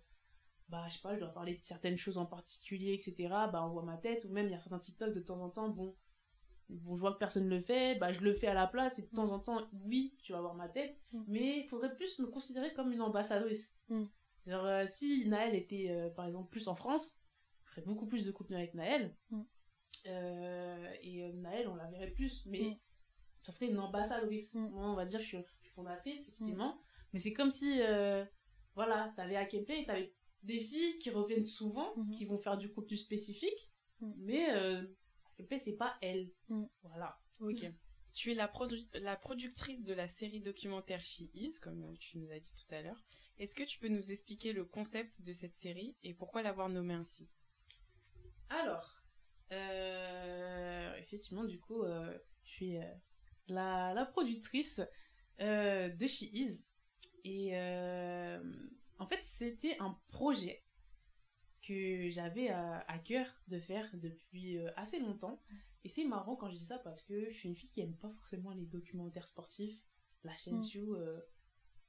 bah, 0.68 0.84
je 0.88 0.94
sais 0.94 1.00
pas, 1.00 1.14
je 1.14 1.20
dois 1.20 1.32
parler 1.32 1.56
de 1.56 1.62
certaines 1.64 1.96
choses 1.96 2.18
en 2.18 2.26
particulier, 2.26 2.92
etc., 2.94 3.28
bah, 3.52 3.64
on 3.64 3.70
voit 3.70 3.82
ma 3.84 3.96
tête, 3.96 4.24
ou 4.24 4.28
même 4.32 4.46
il 4.46 4.52
y 4.52 4.54
a 4.54 4.58
certains 4.60 4.78
TikTok 4.78 5.12
de 5.14 5.20
temps 5.20 5.40
en 5.40 5.50
temps, 5.50 5.68
bon, 5.70 5.96
bon, 6.68 6.94
je 6.96 7.00
vois 7.00 7.12
que 7.14 7.18
personne 7.18 7.48
le 7.48 7.60
fait, 7.60 7.96
bah, 7.98 8.12
je 8.12 8.20
le 8.20 8.32
fais 8.34 8.46
à 8.48 8.54
la 8.54 8.66
place, 8.66 8.98
et 8.98 9.02
de 9.02 9.08
temps 9.08 9.30
en 9.32 9.38
temps, 9.40 9.68
oui, 9.84 10.16
tu 10.22 10.32
vas 10.32 10.40
voir 10.40 10.54
ma 10.54 10.68
tête, 10.68 10.98
Mm. 11.12 11.24
mais 11.28 11.58
il 11.60 11.66
faudrait 11.68 11.94
plus 11.94 12.18
me 12.18 12.26
considérer 12.26 12.72
comme 12.74 12.92
une 12.92 13.00
ambassadrice. 13.00 13.74
Mm. 13.88 14.04
Genre, 14.46 14.64
euh, 14.64 14.84
si 14.86 15.26
Naël 15.28 15.54
était, 15.54 15.88
euh, 15.90 16.10
par 16.10 16.26
exemple, 16.26 16.50
plus 16.50 16.68
en 16.68 16.74
France, 16.74 17.18
je 17.64 17.70
ferais 17.70 17.82
beaucoup 17.82 18.06
plus 18.06 18.24
de 18.26 18.30
contenu 18.30 18.56
avec 18.56 18.74
Naël, 18.74 19.16
Mm. 19.30 19.42
Euh, 20.06 20.92
et 21.02 21.32
Naël, 21.32 21.68
on 21.68 21.74
la 21.74 21.86
verrait 21.90 22.10
plus, 22.12 22.44
mais 22.46 22.60
Mm. 22.62 22.76
ça 23.42 23.52
serait 23.52 23.66
une 23.68 23.78
ambassadrice. 23.78 24.54
Mm. 24.54 24.68
Moi, 24.70 24.90
on 24.90 24.94
va 24.94 25.04
dire, 25.06 25.20
je 25.20 25.26
suis, 25.26 25.38
je 25.38 25.42
suis 25.62 25.70
fondatrice, 25.74 26.20
effectivement, 26.28 26.78
mais 27.12 27.18
c'est 27.18 27.32
comme 27.32 27.50
si, 27.50 27.80
voilà, 28.74 29.12
t'avais 29.16 29.36
Akeplay 29.36 29.80
et 29.82 29.86
t'avais 29.86 30.14
des 30.42 30.60
filles 30.60 30.98
qui 30.98 31.10
reviennent 31.10 31.44
souvent, 31.44 31.94
Mhm. 31.96 32.10
qui 32.12 32.24
vont 32.24 32.38
faire 32.38 32.56
du 32.58 32.70
contenu 32.72 32.96
spécifique, 32.96 33.70
Mm. 34.00 34.12
mais 34.18 34.50
euh, 34.54 34.82
c'est 35.58 35.76
pas 35.76 35.96
elle. 36.00 36.30
Mm. 36.48 36.64
Voilà. 36.82 37.18
Ok. 37.40 37.66
Tu 38.14 38.32
es 38.32 38.34
la, 38.34 38.48
produ- 38.48 38.88
la 38.94 39.16
productrice 39.16 39.84
de 39.84 39.94
la 39.94 40.08
série 40.08 40.40
documentaire 40.40 41.00
She 41.04 41.22
Is, 41.34 41.58
comme 41.60 41.84
euh, 41.84 41.94
tu 42.00 42.18
nous 42.18 42.30
as 42.32 42.40
dit 42.40 42.52
tout 42.54 42.74
à 42.74 42.82
l'heure. 42.82 43.04
Est-ce 43.38 43.54
que 43.54 43.62
tu 43.62 43.78
peux 43.78 43.88
nous 43.88 44.10
expliquer 44.10 44.52
le 44.52 44.64
concept 44.64 45.22
de 45.22 45.32
cette 45.32 45.54
série 45.54 45.96
et 46.02 46.14
pourquoi 46.14 46.42
l'avoir 46.42 46.68
nommée 46.68 46.94
ainsi? 46.94 47.28
Alors, 48.48 49.02
euh, 49.52 50.96
effectivement, 50.96 51.44
du 51.44 51.60
coup, 51.60 51.82
euh, 51.82 52.16
je 52.44 52.50
suis 52.50 52.76
euh, 52.78 52.82
la, 53.48 53.92
la 53.94 54.06
productrice 54.06 54.80
euh, 55.40 55.88
de 55.88 56.06
She 56.06 56.22
Is. 56.22 56.60
Et 57.24 57.50
euh, 57.56 58.42
en 58.98 59.06
fait, 59.06 59.20
c'était 59.22 59.76
un 59.80 59.96
projet 60.08 60.62
que 61.66 62.08
j'avais 62.10 62.48
à, 62.48 62.84
à 62.88 62.98
cœur 62.98 63.26
de 63.48 63.58
faire 63.58 63.88
depuis 63.94 64.58
euh, 64.58 64.70
assez 64.76 64.98
longtemps. 64.98 65.40
Et 65.84 65.88
c'est 65.88 66.04
marrant 66.04 66.36
quand 66.36 66.50
je 66.50 66.56
dis 66.56 66.64
ça 66.64 66.78
parce 66.78 67.02
que 67.02 67.30
je 67.30 67.36
suis 67.36 67.48
une 67.48 67.56
fille 67.56 67.70
qui 67.70 67.80
aime 67.80 67.94
pas 67.96 68.10
forcément 68.10 68.50
les 68.52 68.64
documentaires 68.66 69.28
sportifs. 69.28 69.78
La 70.24 70.34
chaîne 70.34 70.58
Mm. 70.58 70.66
You, 70.74 70.94
euh, 70.94 71.20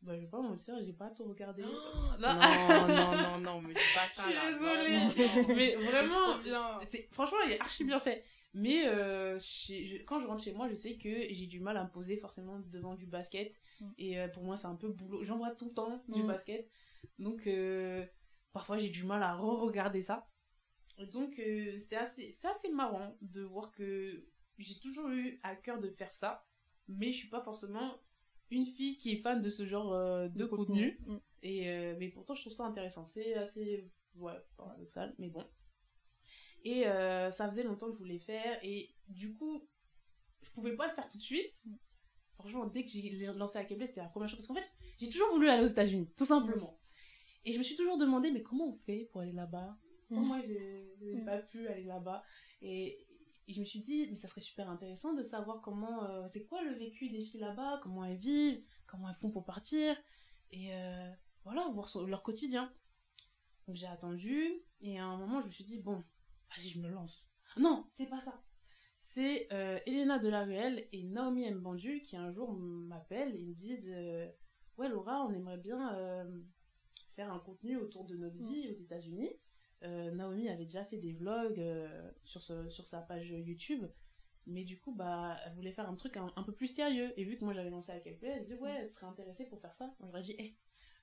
bah, 0.02 0.16
je 0.16 0.22
vais 0.22 0.28
pas 0.28 0.42
mentir, 0.42 0.76
j'ai 0.84 0.94
pas 0.94 1.10
tout 1.10 1.26
regardé. 1.26 1.64
Non, 2.20 2.20
Non. 2.20 2.88
non, 2.88 3.16
non, 3.16 3.38
non, 3.40 3.62
mais 3.62 3.74
dis 3.74 3.80
pas 3.96 4.08
Je 4.08 4.16
ça 4.16 4.24
suis 4.24 4.34
là. 4.34 4.52
désolée. 4.52 4.98
Non, 5.00 5.28
non, 5.28 5.42
non. 5.48 5.56
mais 5.56 5.76
vraiment, 5.76 6.80
c'est 6.84 7.08
franchement, 7.12 7.38
il 7.46 7.54
est 7.54 7.60
archi 7.60 7.84
bien 7.86 8.00
fait. 8.00 8.24
Mais 8.54 8.88
euh, 8.88 9.38
je- 9.40 10.04
quand 10.06 10.20
je 10.20 10.26
rentre 10.26 10.44
chez 10.44 10.54
moi, 10.54 10.68
je 10.70 10.76
sais 10.76 10.96
que 10.96 11.10
j'ai 11.32 11.46
du 11.46 11.60
mal 11.60 11.78
à 11.78 11.84
me 11.84 11.90
poser 11.90 12.18
forcément 12.18 12.60
devant 12.72 12.96
du 12.96 13.06
basket. 13.06 13.60
Mm. 13.80 13.86
Et 14.00 14.20
euh, 14.20 14.28
pour 14.28 14.44
moi, 14.44 14.58
c'est 14.58 14.68
un 14.68 14.76
peu 14.76 14.90
boulot. 14.90 15.24
J'en 15.24 15.38
vois 15.38 15.52
tout 15.52 15.66
le 15.66 15.74
temps 15.74 16.04
du 16.10 16.24
Mm. 16.24 16.28
basket. 16.28 16.70
Donc, 17.18 17.48
euh, 17.48 18.06
parfois, 18.54 18.78
j'ai 18.78 18.90
du 18.90 19.04
mal 19.04 19.24
à 19.24 19.36
re-regarder 19.36 20.02
ça. 20.02 20.28
Donc, 21.14 21.40
euh, 21.40 21.78
c'est 21.88 21.96
assez, 21.96 22.36
assez 22.44 22.70
marrant 22.70 23.18
de 23.22 23.42
voir 23.42 23.72
que 23.72 24.28
j'ai 24.58 24.80
toujours 24.80 25.10
eu 25.10 25.40
à 25.44 25.56
cœur 25.56 25.80
de 25.80 25.90
faire 25.90 26.14
ça. 26.14 26.46
Mais 26.88 27.12
je 27.12 27.18
suis 27.18 27.30
pas 27.30 27.42
forcément 27.42 28.00
une 28.52 28.66
fille 28.66 28.98
qui 28.98 29.12
est 29.12 29.22
fan 29.22 29.42
de 29.42 29.50
ce 29.50 29.66
genre 29.66 29.94
euh, 29.94 30.28
de, 30.28 30.40
De 30.40 30.46
contenu. 30.46 30.98
contenu. 30.98 31.16
Mm. 31.16 31.20
Et, 31.44 31.94
mais 32.00 32.10
pourtant, 32.10 32.36
je 32.36 32.42
trouve 32.42 32.54
ça 32.54 32.66
intéressant. 32.66 33.06
C'est 33.08 33.34
assez 33.36 33.90
ouais, 34.16 34.34
paradoxal, 34.58 35.16
mais 35.20 35.30
bon. 35.30 35.44
Et 36.66 36.84
ça 36.84 37.50
faisait 37.50 37.64
longtemps 37.64 37.88
que 37.88 37.94
je 37.94 38.00
voulais 38.00 38.20
faire. 38.20 38.60
Et 38.62 38.94
du 39.08 39.34
coup, 39.34 39.66
je 40.42 40.50
pouvais 40.52 40.76
pas 40.76 40.88
le 40.88 40.94
faire 40.94 41.08
tout 41.08 41.18
de 41.18 41.24
suite. 41.24 41.64
Franchement, 42.36 42.66
dès 42.68 42.84
que 42.84 42.90
j'ai 42.90 43.10
lancé 43.36 43.58
à 43.58 43.66
Québec, 43.66 43.88
c'était 43.88 44.02
la 44.02 44.08
première 44.08 44.30
chose. 44.30 44.40
Parce 44.40 44.48
qu'en 44.48 44.56
fait, 44.56 44.70
j'ai 44.98 45.10
toujours 45.10 45.30
voulu 45.32 45.48
aller 45.50 45.64
aux 45.64 45.68
États-Unis, 45.68 46.12
tout 46.18 46.26
simplement. 46.26 46.79
Et 47.46 47.52
je 47.54 47.58
me 47.58 47.64
suis 47.64 47.76
toujours 47.76 47.98
demandé, 47.98 48.32
mais 48.32 48.42
comment 48.44 48.68
on 48.68 48.74
fait 48.86 49.08
pour 49.12 49.22
aller 49.22 49.32
là-bas? 49.32 49.78
Pourquoi 50.08 50.26
moi, 50.26 50.42
j'ai 50.42 50.96
Mm. 51.02 51.26
pas 51.26 51.38
pu 51.40 51.68
aller 51.68 51.84
là-bas? 51.86 52.24
Et, 52.62 53.08
et 53.48 53.54
je 53.54 53.60
me 53.60 53.66
suis 53.66 53.80
dit, 53.80 54.08
mais 54.10 54.16
ça 54.16 54.28
serait 54.28 54.42
super 54.42 54.70
intéressant 54.70 55.14
de 55.14 55.24
savoir 55.24 55.62
comment. 55.62 56.04
euh, 56.06 56.28
c'est 56.32 56.46
quoi 56.46 56.62
le 56.64 56.74
vécu 56.74 57.10
des 57.10 57.24
filles 57.24 57.40
là-bas? 57.42 57.80
Comment 57.84 58.06
elles 58.06 58.18
vivent? 58.18 58.64
Comment 58.88 59.10
elles 59.10 59.16
font 59.16 59.32
pour 59.32 59.46
partir? 59.46 59.96
Et 60.52 60.74
euh, 60.76 61.10
voilà, 61.44 61.68
voir 61.74 61.90
son- 61.90 62.06
leur 62.06 62.24
quotidien. 62.24 62.72
Donc 63.68 63.76
j'ai 63.76 63.88
attendu, 63.88 64.52
et 64.82 65.00
à 65.00 65.06
un 65.06 65.18
moment, 65.18 65.42
je 65.42 65.46
me 65.46 65.52
suis 65.52 65.64
dit, 65.64 65.80
bon, 65.82 66.04
vas-y, 66.50 66.70
je 66.70 66.80
me 66.82 66.90
lance. 66.90 67.28
Non, 67.58 67.86
c'est 67.94 68.08
pas 68.08 68.20
ça. 68.20 68.42
C'est 68.98 69.48
euh, 69.54 69.80
Elena 69.86 70.20
Delaruelle 70.20 70.88
et 70.92 71.04
Naomi 71.04 71.50
Mbandu 71.52 72.02
qui 72.02 72.16
un 72.18 72.32
jour 72.32 72.52
m'appellent 72.54 73.36
et 73.36 73.44
me 73.44 73.54
disent 73.54 73.90
euh, 73.94 74.30
Ouais, 74.78 74.90
Laura, 74.90 75.24
on 75.26 75.34
aimerait 75.34 75.58
bien 75.58 75.96
faire 77.20 77.34
un 77.34 77.40
contenu 77.40 77.76
autour 77.76 78.06
de 78.06 78.16
notre 78.16 78.38
vie 78.38 78.70
aux 78.70 78.74
États-Unis. 78.86 79.34
Euh, 79.84 80.12
Naomi 80.12 80.48
avait 80.48 80.64
déjà 80.64 80.86
fait 80.86 80.98
des 80.98 81.12
vlogs 81.12 81.60
euh, 81.60 82.12
sur, 82.24 82.42
ce- 82.42 82.70
sur 82.70 82.86
sa 82.86 83.02
page 83.02 83.30
YouTube. 83.30 83.84
Mais 84.48 84.64
du 84.64 84.80
coup, 84.80 84.94
bah, 84.96 85.38
elle 85.46 85.54
voulait 85.54 85.74
faire 85.74 85.90
un 85.90 85.96
truc 85.96 86.16
un, 86.16 86.28
un 86.38 86.44
peu 86.44 86.54
plus 86.54 86.68
sérieux. 86.68 87.12
Et 87.18 87.26
vu 87.26 87.38
que 87.38 87.44
moi 87.44 87.54
j'avais 87.54 87.70
lancé 87.70 87.92
avec 87.92 88.08
elle, 88.08 88.18
elle 88.24 88.46
dit 88.46 88.54
Ouais, 88.56 88.72
elle 88.80 88.90
serait 88.92 89.08
intéressée 89.08 89.46
pour 89.46 89.60
faire 89.60 89.76
ça. 89.76 89.94
Moi, 90.00 90.18
ai 90.20 90.22
dit 90.24 90.36
Eh, 90.40 90.56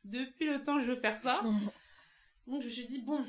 depuis 0.05 0.47
le 0.47 0.63
temps, 0.65 0.81
je 0.81 0.87
veux 0.93 0.97
faire 1.01 1.21
ça. 1.21 1.43
Donc 2.47 2.63
je 2.63 2.67
me 2.69 2.73
suis 2.73 2.87
dit, 2.87 3.03
bon, 3.03 3.23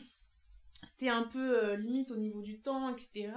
c'était 0.85 1.09
un 1.09 1.23
peu 1.23 1.61
euh, 1.63 1.75
limite 1.75 2.09
au 2.11 2.17
niveau 2.17 2.41
du 2.41 2.61
temps, 2.61 2.87
etc. 2.95 3.33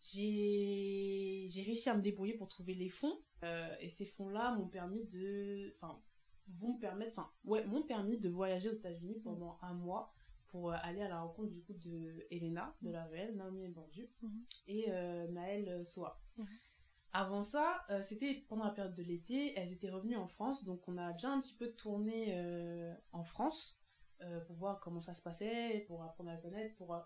J'ai 0.00 1.62
réussi 1.66 1.88
à 1.88 1.94
me 1.96 2.02
débrouiller 2.02 2.34
pour 2.34 2.48
trouver 2.48 2.74
les 2.74 2.88
fonds. 2.88 3.18
et 3.80 3.88
ces 3.88 4.06
fonds-là 4.06 4.54
m'ont 4.54 4.68
permis 4.68 5.04
de... 5.06 5.74
Enfin, 5.76 6.00
vont 6.58 6.74
me 6.74 6.78
permettre... 6.80 7.12
Enfin, 7.18 7.30
ouais, 7.44 7.64
m'ont 7.66 7.82
permis 7.82 8.18
de 8.18 8.28
voyager 8.28 8.68
aux 8.70 8.74
États-Unis 8.74 9.20
pendant 9.20 9.58
un 9.62 9.74
mois 9.74 10.14
pour 10.48 10.70
euh, 10.70 10.76
aller 10.82 11.02
à 11.02 11.08
la 11.08 11.20
rencontre 11.20 11.50
du 11.50 11.60
coup 11.62 11.74
de 11.74 12.26
Elena, 12.30 12.74
de 12.82 12.90
la 12.90 13.04
réelle, 13.04 13.36
Naomi 13.36 13.68
Mbandu, 13.68 14.08
Mhm. 14.22 14.44
et 14.66 14.86
euh, 14.88 15.28
Naël 15.28 15.84
Soa. 15.86 16.20
Mhm. 16.36 16.46
Avant 17.12 17.42
ça, 17.42 17.84
euh, 17.90 18.02
c'était 18.02 18.34
pendant 18.48 18.64
la 18.64 18.70
période 18.70 18.94
de 18.94 19.02
l'été, 19.02 19.58
elles 19.58 19.72
étaient 19.72 19.90
revenues 19.90 20.16
en 20.16 20.26
France, 20.28 20.64
donc 20.64 20.86
on 20.88 20.96
a 20.98 21.12
déjà 21.12 21.30
un 21.30 21.40
petit 21.40 21.54
peu 21.54 21.72
tourné 21.72 22.34
euh, 22.36 22.94
en 23.12 23.24
France 23.24 23.78
euh, 24.22 24.40
pour 24.40 24.56
voir 24.56 24.80
comment 24.80 25.00
ça 25.00 25.14
se 25.14 25.22
passait, 25.22 25.84
pour 25.86 26.02
apprendre 26.02 26.30
à 26.30 26.36
connaître, 26.36 26.74
pour, 26.76 26.94
euh, 26.94 27.00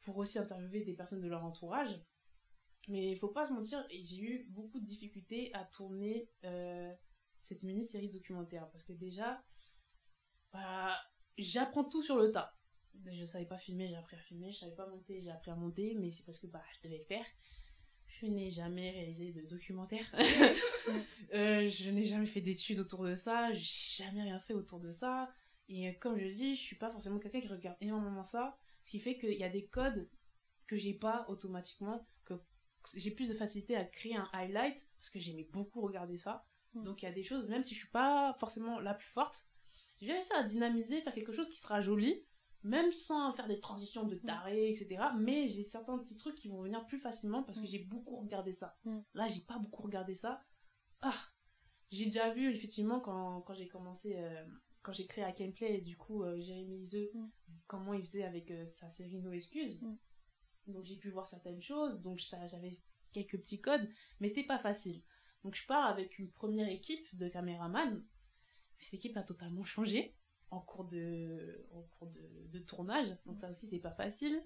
pour 0.00 0.16
aussi 0.18 0.38
interviewer 0.38 0.82
des 0.84 0.94
personnes 0.94 1.20
de 1.20 1.28
leur 1.28 1.44
entourage. 1.44 2.00
Mais 2.88 3.10
il 3.12 3.16
faut 3.18 3.28
pas 3.28 3.46
se 3.46 3.52
mentir, 3.52 3.84
et 3.90 4.02
j'ai 4.02 4.20
eu 4.22 4.46
beaucoup 4.50 4.80
de 4.80 4.86
difficultés 4.86 5.52
à 5.54 5.64
tourner 5.64 6.30
euh, 6.44 6.92
cette 7.48 7.62
mini-série 7.62 8.10
documentaire. 8.10 8.68
Parce 8.70 8.84
que 8.84 8.92
déjà, 8.92 9.42
bah, 10.52 10.96
j'apprends 11.36 11.84
tout 11.84 12.02
sur 12.02 12.16
le 12.16 12.30
tas. 12.30 12.54
Je 13.06 13.24
savais 13.24 13.46
pas 13.46 13.58
filmer, 13.58 13.88
j'ai 13.88 13.96
appris 13.96 14.16
à 14.16 14.20
filmer. 14.20 14.52
Je 14.52 14.58
savais 14.58 14.74
pas 14.74 14.86
monter, 14.86 15.20
j'ai 15.20 15.30
appris 15.30 15.50
à 15.50 15.56
monter. 15.56 15.94
Mais 15.98 16.10
c'est 16.10 16.24
parce 16.24 16.38
que 16.38 16.46
bah, 16.46 16.62
je 16.76 16.88
devais 16.88 16.98
le 16.98 17.04
faire. 17.04 17.24
Je 18.06 18.26
n'ai 18.26 18.50
jamais 18.50 18.90
réalisé 18.90 19.32
de 19.32 19.42
documentaire. 19.42 20.06
Euh, 21.34 21.68
je 21.68 21.90
n'ai 21.90 22.04
jamais 22.04 22.24
fait 22.24 22.40
d'études 22.40 22.78
autour 22.78 23.04
de 23.04 23.14
ça. 23.14 23.52
J'ai 23.52 24.04
jamais 24.04 24.22
rien 24.22 24.40
fait 24.40 24.54
autour 24.54 24.80
de 24.80 24.90
ça. 24.90 25.30
Et 25.68 25.88
euh, 25.88 25.92
comme 26.00 26.18
je 26.18 26.26
dis, 26.26 26.54
je 26.54 26.60
suis 26.60 26.76
pas 26.76 26.90
forcément 26.90 27.18
quelqu'un 27.18 27.40
qui 27.40 27.48
regarde 27.48 27.76
énormément 27.82 28.24
ça. 28.24 28.56
Ce 28.82 28.92
qui 28.92 28.98
fait 28.98 29.18
qu'il 29.18 29.34
y 29.34 29.44
a 29.44 29.50
des 29.50 29.66
codes 29.66 30.08
que 30.66 30.76
j'ai 30.76 30.94
pas 30.94 31.26
automatiquement, 31.28 32.06
que 32.24 32.32
j'ai 32.94 33.10
plus 33.10 33.28
de 33.28 33.34
facilité 33.34 33.76
à 33.76 33.84
créer 33.84 34.16
un 34.16 34.28
highlight 34.32 34.82
parce 34.98 35.10
que 35.10 35.18
j'aimais 35.18 35.48
beaucoup 35.52 35.82
regarder 35.82 36.16
ça. 36.16 36.46
Mm. 36.74 36.84
Donc 36.84 37.02
il 37.02 37.06
y 37.06 37.08
a 37.08 37.12
des 37.12 37.22
choses, 37.22 37.48
même 37.48 37.64
si 37.64 37.74
je 37.74 37.80
suis 37.80 37.90
pas 37.90 38.34
forcément 38.40 38.78
la 38.80 38.94
plus 38.94 39.08
forte, 39.08 39.46
je 40.00 40.06
vais 40.06 40.18
essayer 40.18 40.38
à 40.40 40.44
dynamiser, 40.44 41.00
faire 41.02 41.14
quelque 41.14 41.32
chose 41.32 41.48
qui 41.48 41.58
sera 41.58 41.80
joli, 41.80 42.24
même 42.62 42.92
sans 42.92 43.32
faire 43.32 43.46
des 43.48 43.60
transitions 43.60 44.04
de 44.04 44.16
taré, 44.16 44.70
etc. 44.70 45.02
Mais 45.18 45.48
j'ai 45.48 45.64
certains 45.64 45.98
petits 45.98 46.16
trucs 46.16 46.36
qui 46.36 46.48
vont 46.48 46.62
venir 46.62 46.84
plus 46.86 46.98
facilement 46.98 47.42
parce 47.42 47.58
que 47.60 47.64
Mm. 47.66 47.70
j'ai 47.70 47.78
beaucoup 47.84 48.16
regardé 48.16 48.52
ça. 48.52 48.76
Mm. 48.84 48.98
Là, 49.14 49.26
j'ai 49.28 49.40
pas 49.40 49.58
beaucoup 49.58 49.82
regardé 49.82 50.14
ça. 50.14 50.44
Ah, 51.00 51.14
j'ai 51.90 52.06
déjà 52.06 52.32
vu 52.32 52.52
effectivement 52.52 53.00
quand, 53.00 53.40
quand 53.42 53.54
j'ai 53.54 53.68
commencé, 53.68 54.16
euh, 54.16 54.44
quand 54.82 54.92
j'ai 54.92 55.06
créé 55.06 55.24
à 55.24 55.32
Gameplay, 55.32 55.80
du 55.80 55.96
coup, 55.96 56.22
euh, 56.22 56.38
Jérémy 56.40 56.84
Mm. 57.14 57.28
comment 57.66 57.94
il 57.94 58.02
faisait 58.04 58.24
avec 58.24 58.50
euh, 58.50 58.66
sa 58.66 58.90
série 58.90 59.18
No 59.20 59.32
Excuses. 59.32 59.80
Mm. 59.82 59.96
Donc 60.68 60.84
j'ai 60.84 60.96
pu 60.96 61.10
voir 61.10 61.26
certaines 61.28 61.62
choses, 61.62 62.00
donc 62.02 62.18
j'avais 62.18 62.76
quelques 63.12 63.38
petits 63.38 63.60
codes, 63.60 63.88
mais 64.20 64.28
c'était 64.28 64.44
pas 64.44 64.58
facile. 64.58 65.02
Donc 65.48 65.54
je 65.54 65.66
pars 65.66 65.86
avec 65.86 66.18
une 66.18 66.30
première 66.30 66.68
équipe 66.68 67.06
de 67.16 67.26
caméramans. 67.26 68.02
Cette 68.80 68.92
équipe 68.92 69.16
a 69.16 69.22
totalement 69.22 69.64
changé 69.64 70.14
en 70.50 70.60
cours 70.60 70.84
de, 70.84 71.64
en 71.72 71.80
cours 71.80 72.08
de, 72.08 72.20
de 72.52 72.58
tournage, 72.58 73.16
donc 73.24 73.38
ça 73.40 73.48
aussi 73.48 73.66
c'est 73.66 73.78
pas 73.78 73.92
facile. 73.92 74.42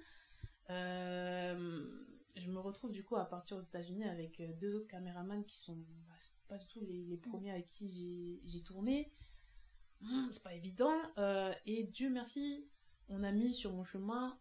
Euh, 0.70 1.84
je 2.36 2.48
me 2.48 2.60
retrouve 2.60 2.92
du 2.92 3.02
coup 3.02 3.16
à 3.16 3.24
partir 3.24 3.56
aux 3.56 3.62
États-Unis 3.62 4.04
avec 4.04 4.38
euh, 4.38 4.52
deux 4.60 4.76
autres 4.76 4.86
caméramans 4.86 5.44
qui 5.44 5.58
sont 5.58 5.74
bah, 6.06 6.14
pas 6.46 6.58
du 6.58 6.68
tout 6.68 6.78
les, 6.80 7.02
les 7.02 7.16
premiers 7.16 7.50
avec 7.50 7.68
qui 7.68 8.40
j'ai- 8.46 8.62
tourné. 8.62 9.12
Hum, 10.02 10.28
C'est 10.30 10.44
pas 10.44 10.54
évident. 10.54 10.96
Euh, 11.18 11.52
et 11.66 11.82
Dieu 11.82 12.10
merci, 12.10 12.68
on 13.08 13.24
a 13.24 13.32
mis 13.32 13.52
sur 13.52 13.72
mon 13.72 13.82
chemin 13.84 14.38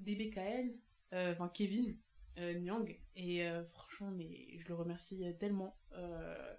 des 0.00 0.16
BKL, 0.16 0.74
euh, 1.12 1.34
enfin 1.34 1.48
Kevin 1.50 1.96
euh, 2.38 2.54
Nyang. 2.54 2.98
Et 3.16 3.46
euh, 3.46 3.64
franchement, 3.66 4.10
mais 4.10 4.58
je 4.58 4.68
le 4.68 4.74
remercie 4.74 5.22
tellement. 5.38 5.76
euh, 5.92 6.54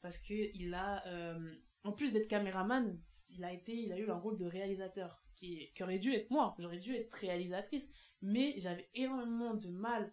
parce 0.00 0.18
que 0.18 0.34
il 0.56 0.74
a, 0.74 1.06
euh, 1.06 1.54
en 1.84 1.92
plus 1.92 2.12
d'être 2.12 2.28
caméraman, 2.28 2.98
il 3.30 3.44
a, 3.44 3.52
été, 3.52 3.72
il 3.74 3.92
a 3.92 3.98
eu 3.98 4.10
un 4.10 4.16
rôle 4.18 4.36
de 4.36 4.46
réalisateur 4.46 5.20
qui, 5.36 5.70
qui 5.74 5.82
aurait 5.82 5.98
dû 6.00 6.12
être 6.12 6.30
moi. 6.30 6.54
J'aurais 6.58 6.78
dû 6.78 6.94
être 6.94 7.12
réalisatrice. 7.14 7.88
Mais 8.20 8.54
j'avais 8.58 8.88
énormément 8.94 9.54
de 9.54 9.68
mal 9.68 10.12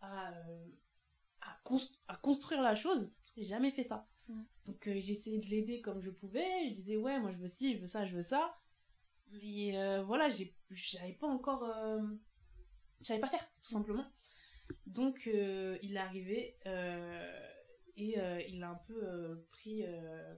à, 0.00 0.32
euh, 0.32 0.66
à, 1.40 1.58
const- 1.64 1.98
à 2.08 2.16
construire 2.16 2.62
la 2.62 2.74
chose 2.74 3.12
parce 3.20 3.32
que 3.34 3.40
j'ai 3.42 3.48
jamais 3.48 3.70
fait 3.72 3.82
ça. 3.82 4.08
Mm. 4.28 4.42
Donc 4.66 4.88
euh, 4.88 5.00
j'ai 5.00 5.12
essayé 5.12 5.38
de 5.38 5.46
l'aider 5.46 5.80
comme 5.80 6.00
je 6.00 6.10
pouvais. 6.10 6.68
Je 6.68 6.74
disais, 6.74 6.96
ouais, 6.96 7.18
moi 7.20 7.32
je 7.32 7.38
veux 7.38 7.48
ci, 7.48 7.74
je 7.74 7.80
veux 7.80 7.86
ça, 7.88 8.06
je 8.06 8.14
veux 8.16 8.22
ça. 8.22 8.56
Mais 9.32 9.76
euh, 9.78 10.02
voilà, 10.02 10.28
j'ai- 10.28 10.54
j'avais 10.70 11.14
pas 11.14 11.26
encore. 11.28 11.64
euh, 11.64 12.00
je 13.00 13.06
savais 13.06 13.20
pas 13.20 13.28
faire, 13.28 13.46
tout 13.62 13.70
simplement. 13.72 14.04
Donc 14.86 15.28
euh, 15.32 15.78
il 15.82 15.96
est 15.96 16.00
arrivé 16.00 16.56
euh, 16.66 17.40
et 17.96 18.18
euh, 18.18 18.40
il 18.48 18.62
a 18.62 18.70
un 18.70 18.80
peu 18.86 19.46
pris. 19.50 19.84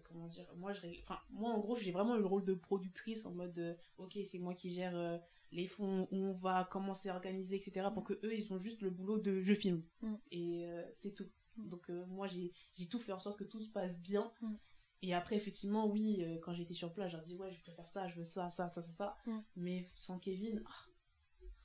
comment 0.05 0.29
dire 0.29 0.47
moi, 0.57 0.73
je, 0.73 0.87
enfin, 1.03 1.19
moi, 1.31 1.51
en 1.51 1.59
gros, 1.59 1.77
j'ai 1.77 1.93
vraiment 1.93 2.17
eu 2.17 2.21
le 2.21 2.27
rôle 2.27 2.45
de 2.45 2.55
productrice 2.55 3.27
en 3.27 3.33
mode 3.33 3.77
ok, 3.99 4.19
c'est 4.25 4.39
moi 4.39 4.55
qui 4.55 4.71
gère 4.71 5.21
les 5.53 5.67
fonds, 5.67 6.09
où 6.11 6.17
on 6.17 6.33
va 6.33 6.65
commencer 6.65 7.09
à 7.09 7.15
organiser, 7.15 7.57
etc. 7.57 7.89
Pour 7.93 8.05
que 8.05 8.15
eux, 8.25 8.35
ils 8.35 8.53
ont 8.53 8.59
juste 8.59 8.83
le 8.83 8.91
boulot 8.91 9.19
de 9.19 9.41
je 9.41 9.55
filme. 9.55 9.83
Mm. 10.03 10.15
Et 10.31 10.67
euh, 10.67 10.83
c'est 10.95 11.13
tout. 11.13 11.29
Mm. 11.57 11.69
Donc 11.69 11.91
euh, 11.91 12.07
moi, 12.07 12.27
j'ai 12.27 12.53
j'ai 12.75 12.87
tout 12.87 12.99
fait 12.99 13.13
en 13.13 13.19
sorte 13.19 13.39
que 13.39 13.45
tout 13.45 13.61
se 13.61 13.71
passe 13.71 14.01
bien. 14.01 14.33
Mm. 14.41 14.55
Et 15.03 15.15
après, 15.15 15.37
effectivement, 15.37 15.87
oui, 15.87 16.23
euh, 16.23 16.39
quand 16.43 16.53
j'étais 16.53 16.75
sur 16.75 16.93
place, 16.93 17.13
leur 17.13 17.23
dis 17.23 17.37
ouais, 17.37 17.53
je 17.53 17.61
préfère 17.63 17.89
ça, 17.89 18.07
je 18.09 18.17
veux 18.17 18.25
ça, 18.25 18.51
ça, 18.51 18.69
ça, 18.69 18.83
ça, 18.83 18.93
ça. 18.93 19.17
Mais 19.57 19.87
sans 19.95 20.19
Kevin, 20.19 20.63
ah, 20.67 20.90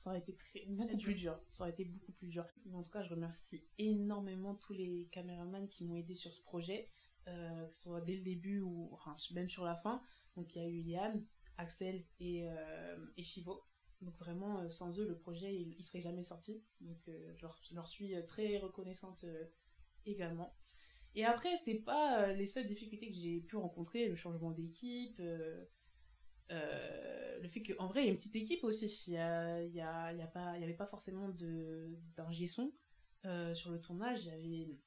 ça 0.06 0.10
aurait 0.10 0.20
été 0.20 0.36
beaucoup 0.68 0.96
plus 0.98 1.14
dur. 1.14 1.36
Ça 1.50 1.64
aurait 1.64 1.72
été 1.72 1.84
beaucoup 1.84 2.12
plus 2.12 2.28
dur. 2.28 2.46
En 2.72 2.82
tout 2.84 2.92
cas, 2.92 3.02
je 3.02 3.10
remercie 3.10 3.64
énormément 3.76 4.54
tous 4.54 4.72
les 4.72 5.08
caméramans 5.10 5.66
qui 5.68 5.84
m'ont 5.84 5.96
aidé 5.96 6.14
sur 6.14 6.32
ce 6.32 6.44
projet, 6.44 6.88
euh, 7.26 7.66
que 7.66 7.74
ce 7.74 7.82
soit 7.82 8.00
dès 8.02 8.14
le 8.14 8.22
début 8.22 8.60
ou 8.60 8.88
enfin, 8.92 9.16
même 9.34 9.50
sur 9.50 9.64
la 9.64 9.74
fin. 9.74 10.00
Donc 10.36 10.54
il 10.54 10.62
y 10.62 10.64
a 10.64 10.68
eu 10.68 10.78
Yann, 10.78 11.26
Axel 11.58 12.04
et, 12.20 12.48
euh, 12.48 12.96
et 13.16 13.24
Chivo. 13.24 13.64
Donc 14.00 14.16
vraiment, 14.18 14.60
euh, 14.60 14.70
sans 14.70 14.96
eux, 15.00 15.08
le 15.08 15.18
projet, 15.18 15.52
il, 15.56 15.82
serait 15.82 16.02
jamais 16.02 16.22
sorti. 16.22 16.62
Donc 16.80 16.98
je, 17.08 17.42
leur, 17.74 17.88
suis 17.88 18.14
très 18.28 18.58
reconnaissante 18.58 19.24
également. 20.04 20.54
Et 21.16 21.24
après, 21.24 21.56
c'est 21.56 21.80
pas 21.80 22.32
les 22.32 22.46
seules 22.46 22.68
difficultés 22.68 23.08
que 23.08 23.16
j'ai 23.16 23.40
pu 23.40 23.56
rencontrer, 23.56 24.06
le 24.06 24.14
changement 24.14 24.52
d'équipe, 24.52 25.20
euh, 26.50 27.38
le 27.40 27.48
fait 27.48 27.62
qu'en 27.62 27.86
vrai, 27.88 28.02
il 28.02 28.06
y 28.06 28.08
a 28.08 28.10
une 28.10 28.16
petite 28.16 28.36
équipe 28.36 28.64
aussi. 28.64 28.86
Il 29.08 29.14
y, 29.14 29.18
a, 29.18 29.62
il 29.62 29.74
y, 29.74 29.80
a, 29.80 30.12
il 30.12 30.18
y, 30.18 30.22
a 30.22 30.26
pas, 30.26 30.56
il 30.56 30.60
y 30.60 30.64
avait 30.64 30.74
pas 30.74 30.86
forcément 30.86 31.28
d'ingé 32.16 32.46
son 32.46 32.72
euh, 33.24 33.54
sur 33.54 33.70
le 33.70 33.80
tournage. 33.80 34.24
Il 34.24 34.28
y 34.28 34.30
avait, 34.64 34.78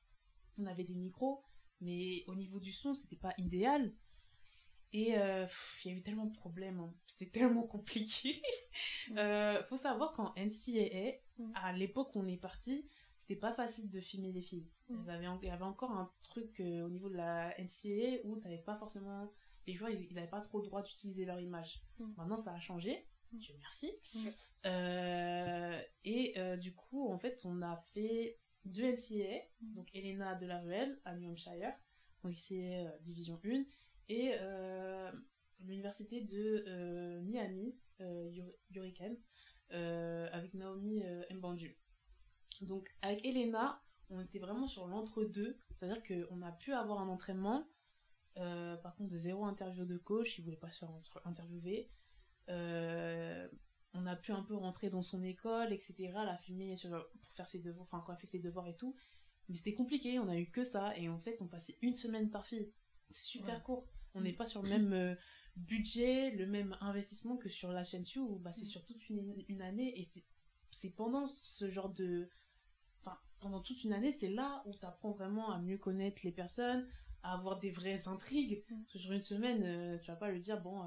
on 0.58 0.66
avait 0.66 0.84
des 0.84 0.96
micros, 0.96 1.44
mais 1.82 2.24
au 2.28 2.36
niveau 2.36 2.60
du 2.60 2.72
son, 2.72 2.94
c'était 2.94 3.16
pas 3.16 3.34
idéal. 3.38 3.94
Et 4.92 5.18
euh, 5.18 5.46
il 5.86 5.92
y 5.92 5.94
a 5.94 5.98
eu 5.98 6.02
tellement 6.02 6.26
de 6.26 6.36
problèmes, 6.36 6.80
hein. 6.80 6.94
c'était 7.06 7.30
tellement 7.40 7.64
compliqué. 7.64 8.42
euh, 9.18 9.64
faut 9.66 9.78
savoir 9.78 10.14
qu'en 10.14 10.34
NCAA, 10.36 11.20
Mm. 11.40 11.52
à 11.56 11.74
l'époque 11.74 12.16
où 12.16 12.20
on 12.20 12.28
est 12.28 12.38
parti, 12.38 12.86
c'était 13.18 13.40
pas 13.40 13.54
facile 13.54 13.90
de 13.90 14.02
filmer 14.02 14.32
les 14.32 14.42
filles. 14.42 14.68
Mm. 14.90 14.96
Il 15.42 15.48
y 15.48 15.50
avait 15.50 15.64
encore 15.64 15.92
un 15.92 16.12
truc 16.22 16.60
au 16.60 16.90
niveau 16.90 17.10
de 17.10 17.16
la 17.16 17.54
NCA 17.60 18.20
où 18.26 18.36
t'avais 18.38 18.58
pas 18.58 18.76
forcément. 18.76 19.32
Les 19.70 19.76
joueurs, 19.76 19.92
ils, 19.92 20.08
ils 20.10 20.18
avaient 20.18 20.28
pas 20.28 20.42
trop 20.42 20.60
le 20.60 20.66
droit 20.66 20.82
d'utiliser 20.82 21.26
leur 21.26 21.40
image. 21.40 21.84
Mm. 22.00 22.06
Maintenant, 22.18 22.38
ça 22.38 22.54
a 22.54 22.60
changé. 22.60 23.06
Mm. 23.32 23.38
Dieu 23.38 23.54
merci. 23.60 23.92
Mm. 24.16 24.28
Euh, 24.66 25.82
et 26.04 26.34
euh, 26.40 26.58
du 26.58 26.74
coup, 26.74 27.08
en 27.08 27.20
fait, 27.20 27.40
on 27.46 27.62
a 27.62 27.78
fait 27.94 28.40
deux 28.66 28.84
NCA. 28.92 29.44
Mm. 29.62 29.76
Donc, 29.76 29.88
Elena 29.94 30.34
de 30.34 30.48
la 30.48 30.60
Ruelle 30.60 31.00
à 31.06 31.16
New 31.16 31.30
Hampshire. 31.30 31.74
Donc, 32.24 32.34
c'est 32.38 32.84
euh, 32.84 32.90
Division 33.02 33.40
1. 33.46 33.64
Et 34.10 34.34
l'université 35.60 36.22
de 36.22 37.20
Miami, 37.22 37.78
Ur- 38.00 38.52
Hurricane, 38.74 39.16
avec 39.70 40.56
Naomi 40.56 41.04
Mbanju. 41.30 41.78
Donc, 42.62 42.90
avec 43.04 43.24
Elena, 43.24 43.80
on 44.10 44.20
était 44.20 44.40
vraiment 44.40 44.66
sur 44.66 44.88
l'entre-deux. 44.88 45.60
C'est-à-dire 45.78 46.02
qu'on 46.02 46.42
a 46.42 46.52
pu 46.54 46.74
avoir 46.74 47.02
un 47.02 47.08
entraînement. 47.08 47.68
Euh, 48.38 48.76
par 48.78 48.96
contre, 48.96 49.16
zéro 49.16 49.46
interview 49.46 49.86
de 49.86 49.98
coach. 49.98 50.38
Il 50.38 50.44
voulait 50.44 50.58
pas 50.58 50.70
se 50.70 50.80
faire 50.80 50.90
interviewer. 51.26 51.90
Euh, 52.50 53.48
on 53.94 54.06
a 54.06 54.16
pu 54.16 54.32
un 54.32 54.44
peu 54.44 54.56
rentrer 54.56 54.90
dans 54.90 55.02
son 55.02 55.24
école, 55.24 55.74
etc. 55.74 56.12
La 56.14 56.38
sur, 56.76 56.90
pour 56.90 57.32
faire 57.34 57.50
ses 57.50 57.60
devoirs, 57.60 57.88
enfin, 57.92 58.00
fait 58.16 58.28
ses 58.28 58.40
devoirs 58.40 58.68
et 58.68 58.76
tout. 58.76 58.96
Mais 59.48 59.56
c'était 59.56 59.74
compliqué, 59.74 60.20
on 60.20 60.30
a 60.30 60.38
eu 60.38 60.50
que 60.50 60.64
ça. 60.64 60.96
Et 60.98 61.10
en 61.10 61.20
fait, 61.20 61.38
on 61.42 61.48
passait 61.48 61.78
une 61.82 61.96
semaine 61.96 62.30
par 62.30 62.46
fille. 62.46 62.72
C'est 63.10 63.24
super 63.26 63.56
Ouais. 63.56 63.64
court. 63.64 63.88
On 64.16 64.22
n'est 64.22 64.34
pas 64.34 64.46
sur 64.46 64.62
le 64.64 64.70
même 64.70 64.94
euh, 64.94 65.16
budget, 65.56 66.32
le 66.32 66.46
même 66.48 66.76
investissement 66.82 67.38
que 67.38 67.50
sur 67.50 67.72
la 67.72 67.84
chaîne 67.84 68.04
Q, 68.04 68.20
où 68.20 68.38
bah, 68.40 68.52
c'est 68.52 68.66
sur 68.66 68.86
toute 68.86 69.10
une, 69.10 69.44
une 69.48 69.62
année. 69.62 70.00
Et 70.00 70.04
c'est- 70.04 70.26
c'est 70.72 70.92
pendant 70.96 71.26
ce 71.28 71.70
genre 71.70 71.90
de. 71.90 72.30
Enfin, 73.02 73.18
pendant 73.40 73.62
toute 73.62 73.84
une 73.84 73.94
année, 73.94 74.12
c'est 74.12 74.30
là 74.30 74.62
où 74.68 74.74
tu 74.74 74.86
apprends 74.86 75.12
vraiment 75.12 75.52
à 75.52 75.60
mieux 75.60 75.78
connaître 75.78 76.22
les 76.24 76.32
personnes, 76.32 76.88
à 77.24 77.34
avoir 77.34 77.60
des 77.60 77.72
vraies 77.72 78.08
intrigues. 78.08 78.64
Mm. 78.70 78.82
Parce 78.82 78.94
que 78.94 79.00
sur 79.00 79.12
une 79.12 79.22
semaine, 79.22 79.64
euh, 79.64 79.98
tu 80.00 80.08
vas 80.12 80.16
pas 80.18 80.30
lui 80.32 80.40
dire, 80.42 80.60
bon. 80.62 80.84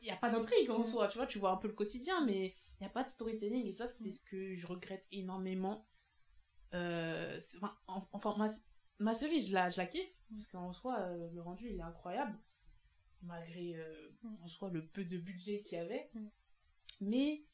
il 0.00 0.04
n'y 0.06 0.10
a 0.10 0.16
pas 0.16 0.30
d'intrigue 0.30 0.70
en 0.70 0.80
Mm. 0.80 0.84
soi, 0.84 1.08
tu 1.08 1.18
vois, 1.18 1.26
tu 1.26 1.38
vois 1.38 1.50
un 1.52 1.56
peu 1.56 1.68
le 1.68 1.74
quotidien, 1.74 2.24
mais 2.24 2.54
il 2.80 2.82
n'y 2.82 2.86
a 2.86 2.90
pas 2.90 3.04
de 3.04 3.08
storytelling, 3.10 3.66
et 3.66 3.72
ça, 3.72 3.86
c'est 3.86 4.08
Mm. 4.08 4.12
ce 4.12 4.22
que 4.22 4.56
je 4.56 4.66
regrette 4.66 5.06
énormément. 5.12 5.86
Euh, 6.74 7.38
enfin, 7.56 7.76
en- 7.86 8.08
enfin, 8.12 8.34
ma, 8.38 8.48
ma 8.98 9.14
série, 9.14 9.40
je 9.40 9.52
la, 9.52 9.68
je 9.70 9.76
la 9.78 9.86
kiffe, 9.86 10.10
parce 10.30 10.46
qu'en 10.46 10.72
soi, 10.72 10.98
euh, 11.00 11.30
le 11.32 11.40
rendu, 11.42 11.68
il 11.68 11.76
est 11.76 11.82
incroyable, 11.82 12.36
malgré, 13.22 13.74
euh, 13.76 14.10
Mm. 14.22 14.36
en 14.42 14.46
soi, 14.48 14.70
le 14.70 14.86
peu 14.86 15.04
de 15.04 15.18
budget 15.18 15.62
qu'il 15.62 15.78
y 15.78 15.80
avait. 15.80 16.10
Mm. 16.14 16.28
Mais 17.02 17.44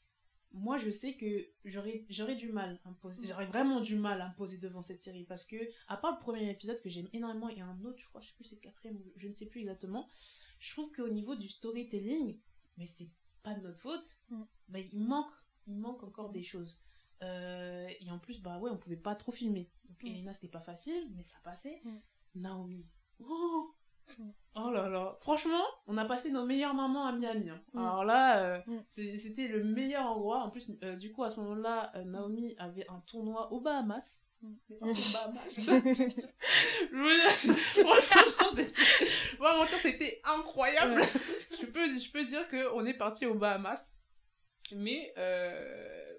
moi, 0.52 0.78
je 0.78 0.90
sais 0.90 1.14
que 1.14 1.46
j'aurais 1.64 2.04
j'aurais 2.08 2.36
du 2.36 2.50
mal 2.50 2.80
à 2.84 2.90
me 2.90 2.94
poser, 2.94 3.20
Mm. 3.20 3.26
j'aurais 3.26 3.46
vraiment 3.46 3.80
du 3.80 3.96
mal 3.96 4.20
à 4.20 4.28
me 4.30 4.34
poser 4.34 4.58
devant 4.58 4.82
cette 4.82 5.02
série, 5.02 5.24
parce 5.24 5.44
que, 5.46 5.56
à 5.88 5.96
part 5.96 6.12
le 6.12 6.18
premier 6.20 6.50
épisode 6.50 6.80
que 6.82 6.88
j'aime 6.88 7.08
énormément, 7.12 7.48
et 7.48 7.60
un 7.60 7.78
autre, 7.84 7.98
je 7.98 8.06
crois, 8.08 8.20
je 8.20 8.28
sais 8.28 8.34
plus, 8.34 8.44
c'est 8.44 8.56
le 8.56 8.60
quatrième, 8.62 8.96
ou 8.96 9.12
je 9.16 9.28
ne 9.28 9.34
sais 9.34 9.46
plus 9.46 9.60
exactement, 9.60 10.08
je 10.58 10.72
trouve 10.72 10.90
qu'au 10.92 11.08
niveau 11.08 11.36
du 11.36 11.48
storytelling, 11.48 12.38
mais 12.76 12.86
c'est 12.86 13.08
pas 13.42 13.54
de 13.54 13.60
notre 13.60 13.80
faute, 13.80 14.20
Mm. 14.30 14.42
bah, 14.68 14.78
il 14.80 15.00
manque, 15.00 15.32
il 15.66 15.76
manque 15.76 16.02
encore 16.02 16.30
des 16.30 16.42
choses. 16.42 16.80
Euh, 17.22 17.88
et 18.00 18.10
en 18.10 18.18
plus, 18.18 18.40
bah 18.40 18.58
ouais, 18.58 18.70
on 18.70 18.76
pouvait 18.78 18.96
pas 18.96 19.14
trop 19.16 19.32
filmer. 19.32 19.70
Donc 19.88 20.02
Mm. 20.02 20.06
Elena, 20.06 20.32
c'était 20.34 20.48
pas 20.48 20.60
facile, 20.60 21.10
mais 21.14 21.22
ça 21.22 21.36
passait. 21.44 21.80
Mm. 21.84 21.98
Naomi. 22.36 22.86
Oh. 23.20 23.74
Oh 24.56 24.70
là 24.70 24.88
là. 24.88 25.16
Franchement, 25.20 25.62
on 25.86 25.96
a 25.98 26.04
passé 26.04 26.30
nos 26.30 26.44
meilleures 26.44 26.74
mamans 26.74 27.06
à 27.06 27.12
Miami. 27.12 27.50
hein. 27.50 27.60
Mm. 27.72 27.78
Alors 27.78 28.04
là, 28.04 28.38
euh, 28.42 28.60
Mm. 28.66 28.80
c'était 28.88 29.48
le 29.48 29.64
meilleur 29.64 30.06
endroit. 30.06 30.38
En 30.42 30.50
plus, 30.50 30.70
euh, 30.82 30.96
du 30.96 31.12
coup, 31.12 31.22
à 31.24 31.30
ce 31.30 31.40
moment-là, 31.40 31.92
euh, 31.96 32.04
Naomi 32.04 32.54
avait 32.58 32.86
un 32.88 33.00
tournoi 33.06 33.52
aux 33.52 33.60
Bahamas. 33.60 34.26
Mm. 34.42 34.54
Bahamas. 34.80 35.50
Franchement, 39.38 39.78
c'était... 39.80 40.20
Incroyable. 40.24 41.00
je, 41.60 41.66
peux, 41.66 41.88
je 41.90 42.10
peux 42.10 42.24
dire 42.24 42.48
qu'on 42.48 42.84
est 42.84 42.94
parti 42.94 43.26
aux 43.26 43.34
Bahamas. 43.34 43.94
Mais, 44.74 45.12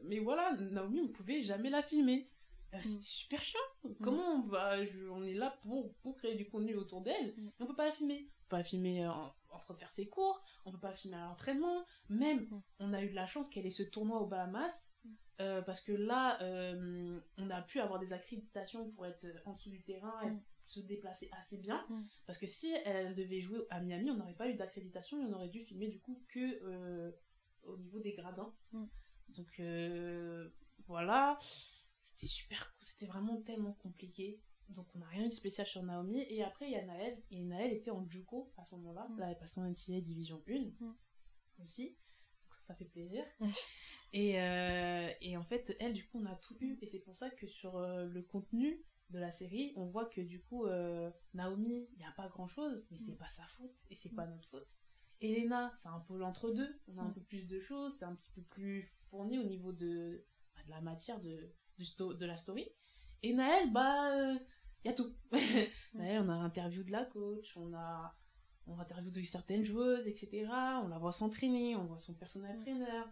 mais 0.03 0.19
voilà, 0.19 0.53
Naomi, 0.59 1.01
on 1.01 1.09
pouvait 1.09 1.41
jamais 1.41 1.69
la 1.69 1.81
filmer. 1.81 2.29
Euh, 2.73 2.77
Mm. 2.77 2.83
C'était 2.83 3.03
super 3.03 3.41
chiant. 3.41 3.59
Comment 4.01 4.35
on 4.35 4.41
va... 4.47 4.85
je- 4.85 5.07
on 5.09 5.23
est 5.23 5.33
là 5.33 5.57
pour, 5.63 5.93
pour 6.01 6.15
créer 6.17 6.35
du 6.35 6.47
contenu 6.49 6.75
autour 6.75 7.01
d'elle, 7.01 7.33
Mm. 7.35 7.45
mais 7.45 7.51
on 7.59 7.65
peut 7.67 7.75
pas 7.75 7.85
la 7.85 7.91
filmer. 7.91 8.27
On 8.29 8.41
peut 8.43 8.49
pas 8.49 8.57
la 8.59 8.63
filmer 8.63 9.07
en, 9.07 9.33
en 9.49 9.59
train 9.59 9.73
de 9.73 9.79
faire 9.79 9.91
ses 9.91 10.07
cours, 10.07 10.43
on 10.65 10.71
peut 10.71 10.77
pas 10.79 10.89
la 10.89 10.95
filmer 10.95 11.17
à 11.17 11.25
l'entraînement. 11.25 11.83
Même, 12.09 12.41
Mm. 12.49 12.61
on 12.79 12.93
a 12.93 13.03
eu 13.03 13.09
de 13.09 13.15
la 13.15 13.25
chance 13.27 13.49
qu'elle 13.49 13.65
ait 13.65 13.71
ce 13.71 13.83
tournoi 13.83 14.19
aux 14.21 14.27
Bahamas. 14.27 14.85
Mm. 15.03 15.09
euh, 15.41 15.61
parce 15.61 15.81
que 15.81 15.93
là, 15.93 16.41
euh, 16.43 17.19
on 17.37 17.49
a 17.49 17.61
pu 17.61 17.79
avoir 17.79 17.99
des 17.99 18.11
accréditations 18.13 18.89
pour 18.91 19.05
être 19.05 19.25
en 19.45 19.53
dessous 19.53 19.69
du 19.71 19.81
terrain 19.83 20.21
et 20.23 20.29
Mm. 20.31 20.41
se 20.65 20.79
déplacer 20.81 21.29
assez 21.31 21.57
bien. 21.57 21.83
Mm. 21.89 22.03
Parce 22.27 22.37
que 22.37 22.45
si 22.45 22.71
elle 22.85 23.15
devait 23.15 23.39
jouer 23.41 23.65
à 23.71 23.79
Miami, 23.79 24.11
on 24.11 24.15
n'aurait 24.15 24.35
pas 24.35 24.47
eu 24.49 24.53
d'accréditation 24.55 25.19
et 25.21 25.25
on 25.25 25.33
aurait 25.33 25.47
dû 25.49 25.63
filmer 25.63 25.87
du 25.87 25.99
coup 26.01 26.21
que 26.27 26.59
euh, 26.63 27.11
au 27.63 27.77
niveau 27.77 27.99
des 27.99 28.13
gradins. 28.13 28.53
Mm. 28.73 28.85
Donc 29.37 29.59
euh, 29.59 30.49
voilà, 30.87 31.39
c'était 32.19 32.31
super 32.33 32.59
cool, 32.73 32.77
c'était 32.83 33.05
vraiment 33.05 33.41
tellement 33.41 33.73
compliqué. 33.73 34.41
Donc 34.69 34.87
on 34.95 34.99
n'a 34.99 35.07
rien 35.07 35.25
eu 35.25 35.29
de 35.29 35.33
spécial 35.33 35.65
sur 35.65 35.81
Naomi. 35.83 36.19
Et 36.29 36.43
après 36.43 36.65
il 36.67 36.71
y 36.71 36.75
a 36.75 36.85
Naël, 36.85 37.17
et 37.31 37.43
Naël 37.43 37.71
était 37.73 37.91
en 37.91 38.05
Juco 38.07 38.51
à 38.57 38.65
ce 38.65 38.75
moment-là. 38.75 39.07
Mm. 39.09 39.19
Là 39.19 39.25
elle 39.27 39.31
est 39.33 39.39
passée 39.39 39.59
en 39.61 39.65
NCAA 39.65 40.01
Division 40.01 40.43
1 40.47 40.59
Mm. 40.79 40.95
aussi. 41.61 41.89
Donc 42.43 42.53
ça, 42.53 42.61
ça 42.67 42.75
fait 42.75 42.85
plaisir. 42.85 43.23
Mm. 43.39 43.47
Et, 44.11 44.41
euh, 44.41 45.09
et 45.21 45.37
en 45.37 45.43
fait, 45.43 45.75
elle, 45.79 45.93
du 45.93 46.03
coup, 46.07 46.19
on 46.19 46.25
a 46.25 46.35
tout 46.35 46.57
eu. 46.61 46.77
Et 46.81 46.87
c'est 46.87 46.99
pour 46.99 47.15
ça 47.15 47.29
que 47.29 47.45
sur 47.47 47.77
euh, 47.77 48.05
le 48.05 48.21
contenu 48.23 48.83
de 49.11 49.19
la 49.19 49.31
série, 49.31 49.71
on 49.75 49.85
voit 49.85 50.05
que 50.07 50.21
du 50.21 50.41
coup, 50.41 50.65
euh, 50.65 51.11
Naomi, 51.35 51.87
il 51.93 51.97
n'y 51.99 52.05
a 52.05 52.11
pas 52.11 52.27
grand-chose, 52.27 52.85
mais 52.91 52.97
c'est 52.97 53.13
Mm. 53.13 53.17
pas 53.17 53.29
sa 53.29 53.45
faute 53.57 53.75
et 53.89 53.95
c'est 53.95 54.09
pas 54.13 54.25
notre 54.27 54.47
faute. 54.49 54.83
Elena, 55.21 55.73
c'est 55.77 55.89
un 55.89 55.99
peu 56.01 56.17
l'entre-deux. 56.17 56.79
On 56.87 56.97
a 56.97 57.01
un 57.01 57.09
Mm. 57.09 57.13
peu 57.13 57.21
plus 57.21 57.47
de 57.47 57.59
choses, 57.59 57.95
c'est 57.97 58.05
un 58.05 58.15
petit 58.15 58.31
peu 58.31 58.41
plus 58.41 58.91
fourni 59.09 59.37
au 59.39 59.43
niveau 59.43 59.71
de, 59.71 60.25
bah, 60.55 60.61
de 60.65 60.69
la 60.69 60.81
matière 60.81 61.19
de, 61.19 61.51
du 61.79 61.85
sto- 61.85 62.13
de 62.13 62.25
la 62.27 62.35
story. 62.37 62.67
Et 63.23 63.33
Naël, 63.33 63.71
bah, 63.71 64.33
il 64.83 64.87
y 64.87 64.89
a 64.89 64.93
tout. 64.93 65.11
Naël, 65.95 66.21
on 66.23 66.29
a 66.29 66.33
interview 66.35 66.83
de 66.83 66.91
la 66.91 67.05
coach, 67.05 67.55
on 67.57 67.73
a, 67.73 68.15
on 68.67 68.77
interview 68.79 69.09
de 69.11 69.21
certaines 69.23 69.63
joueuses, 69.65 70.07
etc. 70.07 70.47
On 70.83 70.87
la 70.89 70.99
voit 70.99 71.11
s'entraîner, 71.11 71.75
on 71.75 71.85
voit 71.85 71.97
son 71.97 72.13
personnel 72.13 72.57
Mm. 72.57 72.61
trainer. 72.61 73.03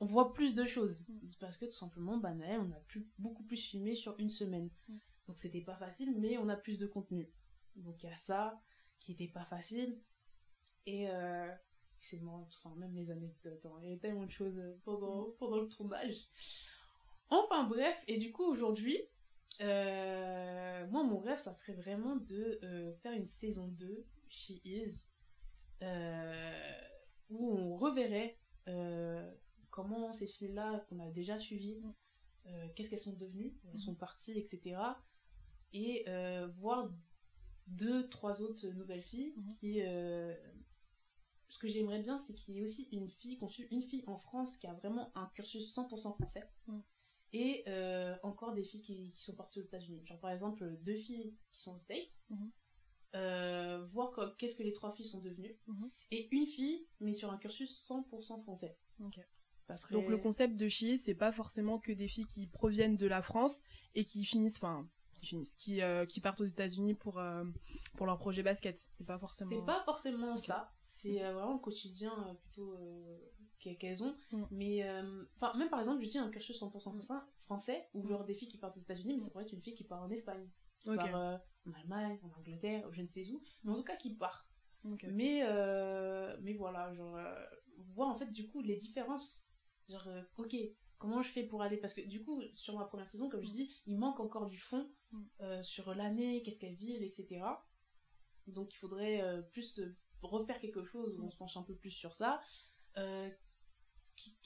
On 0.00 0.06
voit 0.06 0.32
plus 0.32 0.54
de 0.54 0.64
choses. 0.64 1.04
Mm. 1.08 1.28
Parce 1.40 1.56
que 1.56 1.64
tout 1.66 1.72
simplement, 1.78 2.18
bah, 2.18 2.32
Naël, 2.34 2.60
on 2.60 2.70
a 2.72 2.80
pu 2.80 3.08
beaucoup 3.18 3.44
plus 3.44 3.56
filmé 3.60 3.94
sur 3.94 4.14
une 4.18 4.30
semaine. 4.30 4.70
Mm. 4.88 4.96
Donc 5.26 5.38
c'était 5.38 5.60
pas 5.62 5.76
facile, 5.76 6.14
mais 6.18 6.36
on 6.38 6.48
a 6.48 6.56
plus 6.56 6.78
de 6.78 6.86
contenu. 6.86 7.30
Donc 7.76 8.02
il 8.02 8.06
y 8.06 8.12
a 8.12 8.16
ça 8.16 8.60
qui 9.00 9.12
était 9.12 9.28
pas 9.28 9.44
facile. 9.46 9.98
Et 10.86 11.08
euh, 11.10 11.48
c'est 12.00 12.20
marrant, 12.20 12.48
enfin, 12.64 12.74
même 12.76 12.94
les 12.96 13.08
anecdotes, 13.10 13.64
hein, 13.64 13.78
il 13.82 13.90
y 13.90 13.92
a 13.94 13.98
tellement 13.98 14.26
de 14.26 14.30
choses 14.32 14.58
euh, 14.58 14.76
pendant, 14.84 15.30
pendant 15.38 15.60
le 15.60 15.68
tournage. 15.68 16.16
Enfin 17.32 17.64
bref, 17.64 17.96
et 18.08 18.18
du 18.18 18.30
coup 18.30 18.44
aujourd'hui, 18.44 18.98
euh, 19.62 20.86
moi 20.88 21.02
mon 21.02 21.18
rêve 21.18 21.38
ça 21.38 21.54
serait 21.54 21.72
vraiment 21.72 22.16
de 22.16 22.60
euh, 22.62 22.92
faire 22.96 23.12
une 23.12 23.26
saison 23.26 23.68
2, 23.68 24.06
She 24.28 24.60
Is, 24.66 24.92
euh, 25.80 26.80
où 27.30 27.56
on 27.56 27.76
reverrait 27.76 28.38
comment 29.70 30.12
ces 30.12 30.26
filles-là 30.26 30.84
qu'on 30.88 31.00
a 31.00 31.08
déjà 31.08 31.38
suivies, 31.38 31.82
qu'est-ce 32.76 32.90
qu'elles 32.90 32.98
sont 32.98 33.14
devenues, 33.14 33.56
elles 33.72 33.78
sont 33.78 33.94
parties, 33.94 34.38
etc. 34.38 34.76
Et 35.72 36.04
voir 36.58 36.90
deux, 37.66 38.10
trois 38.10 38.42
autres 38.42 38.68
nouvelles 38.68 39.02
filles 39.02 39.34
qui... 39.58 39.80
ce 39.80 41.58
que 41.58 41.66
j'aimerais 41.66 42.00
bien, 42.00 42.18
c'est 42.18 42.34
qu'il 42.34 42.54
y 42.54 42.58
ait 42.58 42.62
aussi 42.62 42.90
une 42.92 43.08
fille, 43.08 43.38
qu'on 43.38 43.48
suive 43.48 43.68
une 43.70 43.82
fille 43.82 44.04
en 44.06 44.18
France 44.18 44.58
qui 44.58 44.66
a 44.66 44.74
vraiment 44.74 45.10
un 45.16 45.30
cursus 45.34 45.74
100% 45.74 46.14
français. 46.14 46.46
Mm. 46.66 46.80
Et 47.32 47.64
euh, 47.66 48.14
encore 48.22 48.52
des 48.52 48.62
filles 48.62 48.82
qui, 48.82 49.12
qui 49.12 49.22
sont 49.22 49.34
parties 49.34 49.60
aux 49.60 49.64
États-Unis. 49.64 50.04
Genre 50.06 50.20
par 50.20 50.30
exemple, 50.30 50.68
deux 50.82 50.96
filles 50.96 51.34
qui 51.52 51.62
sont 51.62 51.74
aux 51.74 51.78
States. 51.78 52.20
Mhm. 52.30 52.50
Euh, 53.14 53.86
voir 53.92 54.36
qu'est-ce 54.38 54.54
que 54.54 54.62
les 54.62 54.72
trois 54.72 54.92
filles 54.92 55.06
sont 55.06 55.20
devenues. 55.20 55.58
Mhm. 55.66 55.90
Et 56.12 56.28
une 56.34 56.46
fille, 56.46 56.86
mais 57.00 57.12
sur 57.12 57.30
un 57.30 57.38
cursus 57.38 57.86
100% 57.88 58.42
français. 58.42 58.78
Donc 59.90 60.08
le 60.08 60.18
concept 60.18 60.56
de 60.56 60.68
Chi, 60.68 60.98
c'est 60.98 61.14
pas 61.14 61.32
forcément 61.32 61.78
que 61.78 61.92
des 61.92 62.08
filles 62.08 62.26
qui 62.26 62.46
proviennent 62.46 62.96
de 62.96 63.06
la 63.06 63.22
France 63.22 63.62
et 63.94 64.04
qui 64.04 64.24
finissent, 64.24 64.56
enfin, 64.56 64.88
qui 65.18 65.26
finissent, 65.26 65.56
qui, 65.56 65.82
euh, 65.82 66.04
qui 66.04 66.20
partent 66.20 66.40
aux 66.40 66.46
États-Unis 66.46 66.94
pour 66.94 67.18
euh, 67.18 67.44
pour 67.96 68.06
leur 68.06 68.18
projet 68.18 68.42
basket. 68.42 68.78
C'est 68.92 69.06
pas 69.06 69.18
forcément. 69.18 69.50
C'est 69.50 69.64
pas 69.64 69.82
forcément 69.84 70.36
ça. 70.36 70.72
C'est 70.84 71.24
euh, 71.24 71.32
vraiment 71.32 71.54
le 71.54 71.58
quotidien 71.58 72.12
euh, 72.28 72.34
plutôt 72.34 72.74
euh, 72.74 73.18
qu'elles 73.62 74.02
ont. 74.02 74.14
Mm. 74.32 74.44
Mais, 74.50 74.82
euh, 74.84 75.24
enfin, 75.36 75.52
même 75.58 75.68
par 75.70 75.80
exemple, 75.80 76.02
je 76.04 76.08
dis 76.08 76.18
un 76.18 76.30
cursus 76.30 76.58
100% 76.60 76.92
Mm. 76.92 77.02
français, 77.02 77.24
français, 77.40 77.88
ou 77.94 78.02
Mm. 78.04 78.08
genre 78.08 78.24
des 78.24 78.34
filles 78.34 78.48
qui 78.48 78.58
partent 78.58 78.76
aux 78.76 78.80
États-Unis, 78.80 79.14
mais 79.14 79.20
ça 79.20 79.30
pourrait 79.30 79.44
être 79.44 79.52
une 79.52 79.62
fille 79.62 79.74
qui 79.74 79.84
part 79.84 80.02
en 80.02 80.10
Espagne, 80.10 80.48
qui 80.80 80.90
Ok. 80.90 80.96
part 80.96 81.16
euh, 81.16 81.36
en 81.66 81.72
Allemagne, 81.72 82.18
en 82.22 82.38
Angleterre, 82.38 82.88
je 82.92 83.02
ne 83.02 83.06
sais 83.08 83.30
où, 83.30 83.42
mais 83.64 83.72
en 83.72 83.76
tout 83.76 83.84
cas 83.84 83.96
qui 83.96 84.14
part. 84.14 84.46
Mais, 85.04 85.42
euh, 85.44 86.36
mais 86.42 86.54
voilà, 86.54 86.92
genre, 86.94 87.16
voir 87.94 88.08
en 88.08 88.16
fait 88.16 88.30
du 88.32 88.48
coup 88.48 88.60
les 88.62 88.76
différences. 88.76 89.44
Genre, 89.88 90.08
ok, 90.38 90.56
comment 90.98 91.22
je 91.22 91.30
fais 91.30 91.44
pour 91.44 91.62
aller? 91.62 91.76
Parce 91.76 91.94
que 91.94 92.00
du 92.00 92.24
coup 92.24 92.42
sur 92.54 92.76
ma 92.76 92.84
première 92.84 93.06
saison 93.06 93.28
comme 93.28 93.42
je 93.44 93.50
dis 93.50 93.70
il 93.86 93.96
manque 93.98 94.18
encore 94.20 94.46
du 94.46 94.58
fond 94.58 94.88
sur 95.62 95.94
l'année 95.94 96.42
qu'est-ce 96.42 96.58
qu'elle 96.60 96.74
vit 96.76 96.94
etc 97.04 97.42
donc 98.46 98.72
il 98.72 98.76
faudrait 98.76 99.20
plus 99.50 99.80
refaire 100.22 100.60
quelque 100.60 100.84
chose 100.84 101.18
où 101.18 101.24
on 101.26 101.30
se 101.30 101.36
penche 101.36 101.56
un 101.56 101.62
peu 101.64 101.74
plus 101.76 101.90
sur 101.90 102.14
ça 102.14 102.40
Euh, 102.98 103.30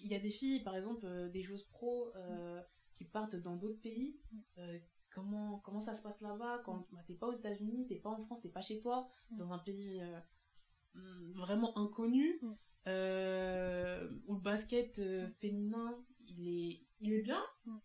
il 0.00 0.06
y 0.06 0.14
a 0.14 0.18
des 0.18 0.30
filles 0.30 0.62
par 0.62 0.76
exemple 0.76 1.04
euh, 1.06 1.28
des 1.28 1.42
joueuses 1.42 1.66
pro 1.70 2.10
euh, 2.16 2.62
qui 2.94 3.04
partent 3.04 3.36
dans 3.36 3.56
d'autres 3.56 3.80
pays. 3.80 4.18
Euh, 4.58 4.78
comment 5.10 5.58
comment 5.60 5.80
ça 5.80 5.94
se 5.94 6.02
passe 6.02 6.20
là-bas 6.20 6.62
quand 6.64 6.86
bah, 6.92 7.00
t'es 7.06 7.14
pas 7.14 7.26
aux 7.28 7.32
États-Unis 7.32 7.86
t'es 7.86 7.96
pas 7.96 8.10
en 8.10 8.22
France 8.22 8.42
t'es 8.42 8.50
pas 8.50 8.60
chez 8.60 8.80
toi 8.80 9.08
dans 9.30 9.50
un 9.50 9.58
pays 9.58 9.98
mm, 10.94 11.32
vraiment 11.32 11.76
inconnu 11.78 12.38
euh, 12.86 14.08
où 14.26 14.34
le 14.34 14.40
basket 14.40 14.98
euh, 14.98 15.28
féminin 15.40 16.04
il 16.28 16.48
est 16.48 16.86
il 17.00 17.12
est 17.12 17.22
bien 17.22 17.42
Mm. 17.66 17.78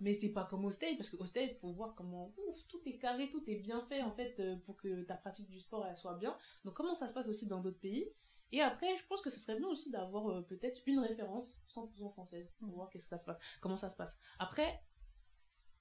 mais 0.00 0.14
c'est 0.14 0.32
pas 0.32 0.44
comme 0.44 0.64
au 0.64 0.70
State 0.70 0.96
parce 0.96 1.08
qu'au 1.10 1.26
State 1.26 1.58
faut 1.60 1.72
voir 1.72 1.94
comment 1.94 2.32
ouf, 2.36 2.66
tout 2.68 2.80
est 2.86 2.98
carré 2.98 3.30
tout 3.30 3.42
est 3.48 3.56
bien 3.56 3.84
fait 3.88 4.02
en 4.02 4.12
fait 4.12 4.38
euh, 4.40 4.56
pour 4.64 4.76
que 4.76 5.02
ta 5.04 5.16
pratique 5.16 5.48
du 5.48 5.60
sport 5.60 5.86
elle 5.86 5.96
soit 5.96 6.14
bien. 6.14 6.36
Donc 6.64 6.74
comment 6.74 6.94
ça 6.94 7.08
se 7.08 7.12
passe 7.12 7.28
aussi 7.28 7.46
dans 7.46 7.60
d'autres 7.60 7.80
pays? 7.80 8.12
Et 8.56 8.60
après 8.62 8.96
je 8.96 9.04
pense 9.06 9.20
que 9.20 9.30
ce 9.30 9.38
serait 9.40 9.58
bien 9.58 9.68
aussi 9.68 9.90
d'avoir 9.90 10.28
euh, 10.30 10.42
peut-être 10.42 10.80
une 10.86 11.00
référence 11.00 11.56
100% 11.68 12.12
française 12.12 12.48
pour 12.58 12.68
Mm. 12.68 12.72
voir 12.74 12.90
qu'est-ce 12.90 13.04
que 13.04 13.08
ça 13.10 13.18
se 13.18 13.24
passe 13.26 13.38
comment 13.60 13.76
ça 13.76 13.90
se 13.90 13.96
passe. 13.96 14.18
Après 14.38 14.80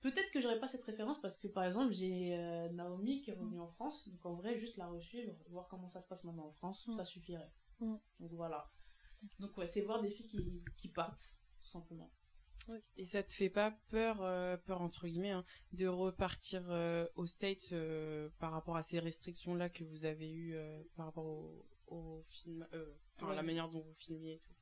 peut-être 0.02 0.32
que 0.32 0.42
j'aurais 0.42 0.60
pas 0.60 0.68
cette 0.68 0.84
référence 0.84 1.22
parce 1.22 1.38
que 1.38 1.48
par 1.48 1.64
exemple 1.64 1.94
j'ai 1.94 2.36
euh, 2.38 2.70
Naomi 2.70 3.22
qui 3.22 3.30
est 3.32 3.34
revenue 3.36 3.60
en 3.62 3.70
France 3.70 4.08
donc 4.10 4.26
en 4.26 4.34
vrai 4.36 4.58
juste 4.58 4.78
la 4.78 4.88
resuivre 4.88 5.34
voir 5.50 5.68
comment 5.70 5.88
ça 5.90 6.02
se 6.02 6.08
passe 6.08 6.24
maintenant 6.24 6.48
en 6.48 6.54
France 6.54 6.86
Mm. 6.88 6.96
ça 6.98 7.06
suffirait. 7.06 7.52
Mm. 7.80 7.96
donc 8.20 8.32
voilà. 8.34 8.70
Donc 9.40 9.58
ouais 9.58 9.68
c'est 9.68 9.82
voir 9.82 10.02
des 10.02 10.10
filles 10.10 10.28
qui, 10.28 10.64
qui 10.78 10.90
partent 10.90 11.36
tout 11.64 11.70
simplement. 11.70 12.12
Et 12.96 13.06
ça 13.06 13.24
te 13.24 13.34
fait 13.34 13.50
pas 13.50 13.72
peur, 13.90 14.22
euh, 14.22 14.56
peur 14.56 14.82
entre 14.82 15.06
guillemets, 15.08 15.32
hein, 15.32 15.44
de 15.74 15.86
repartir 15.88 16.64
euh, 16.70 17.06
aux 17.16 17.26
States 17.26 17.74
euh, 17.74 18.30
par 18.40 18.52
rapport 18.54 18.78
à 18.78 18.84
ces 18.84 19.00
restrictions-là 19.00 19.68
que 19.70 19.84
vous 19.84 20.06
avez 20.06 20.32
eues 20.32 20.56
euh, 20.56 20.82
par 20.96 21.08
rapport 21.08 21.26
au, 21.26 21.66
au 21.88 22.24
film, 22.28 22.68
euh, 22.74 22.94
enfin 23.18 23.30
Ouais. 23.30 23.36
la 23.36 23.44
manière 23.44 23.70
dont 23.70 23.82
vous 23.82 23.94
filmiez 23.94 24.34
et 24.36 24.40
tout 24.40 24.54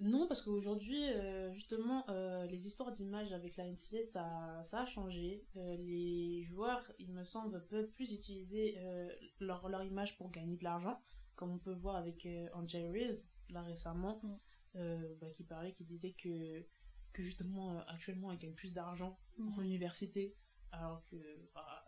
Non, 0.00 0.28
parce 0.28 0.42
qu'aujourd'hui, 0.42 1.02
euh, 1.10 1.52
justement, 1.52 2.08
euh, 2.08 2.46
les 2.46 2.66
histoires 2.66 2.92
d'images 2.92 3.32
avec 3.32 3.56
la 3.56 3.64
NCA, 3.66 4.02
ça, 4.04 4.62
ça 4.64 4.82
a 4.82 4.86
changé. 4.86 5.44
Euh, 5.56 5.76
les 5.76 6.44
joueurs, 6.44 6.90
il 6.98 7.12
me 7.12 7.24
semble, 7.24 7.66
peuvent 7.66 7.90
plus 7.92 8.12
utiliser 8.12 8.78
euh, 8.78 9.08
leur, 9.40 9.68
leur 9.68 9.82
image 9.82 10.16
pour 10.16 10.30
gagner 10.30 10.56
de 10.56 10.64
l'argent, 10.64 11.00
comme 11.34 11.50
on 11.50 11.58
peut 11.58 11.74
voir 11.74 11.96
avec 11.96 12.24
euh, 12.26 12.48
Angel 12.54 12.90
Reese, 12.90 13.24
là 13.50 13.62
récemment, 13.62 14.20
Mm. 14.22 14.36
euh, 14.76 15.14
bah, 15.20 15.30
qui 15.30 15.44
parlait, 15.44 15.72
qui 15.72 15.84
disait 15.84 16.12
que, 16.12 16.64
que 17.12 17.22
justement, 17.22 17.76
euh, 17.78 17.80
actuellement, 17.88 18.30
elle 18.30 18.38
gagne 18.38 18.54
plus 18.54 18.72
d'argent 18.72 19.18
Mm. 19.38 19.58
en 19.58 19.62
université, 19.62 20.36
alors 20.70 21.04
que, 21.06 21.16
bah, 21.54 21.84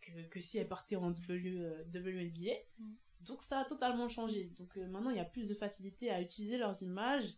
que, 0.00 0.26
que 0.28 0.40
si 0.40 0.58
elle 0.58 0.68
partait 0.68 0.96
en 0.96 1.10
W, 1.12 1.84
WNBA. 1.92 2.54
Mm. 2.78 2.94
Donc 3.24 3.42
ça 3.42 3.60
a 3.60 3.64
totalement 3.64 4.08
changé. 4.08 4.52
Donc 4.58 4.76
euh, 4.76 4.86
maintenant, 4.88 5.10
il 5.10 5.16
y 5.16 5.20
a 5.20 5.24
plus 5.24 5.48
de 5.48 5.54
facilité 5.54 6.10
à 6.10 6.20
utiliser 6.20 6.58
leurs 6.58 6.82
images 6.82 7.36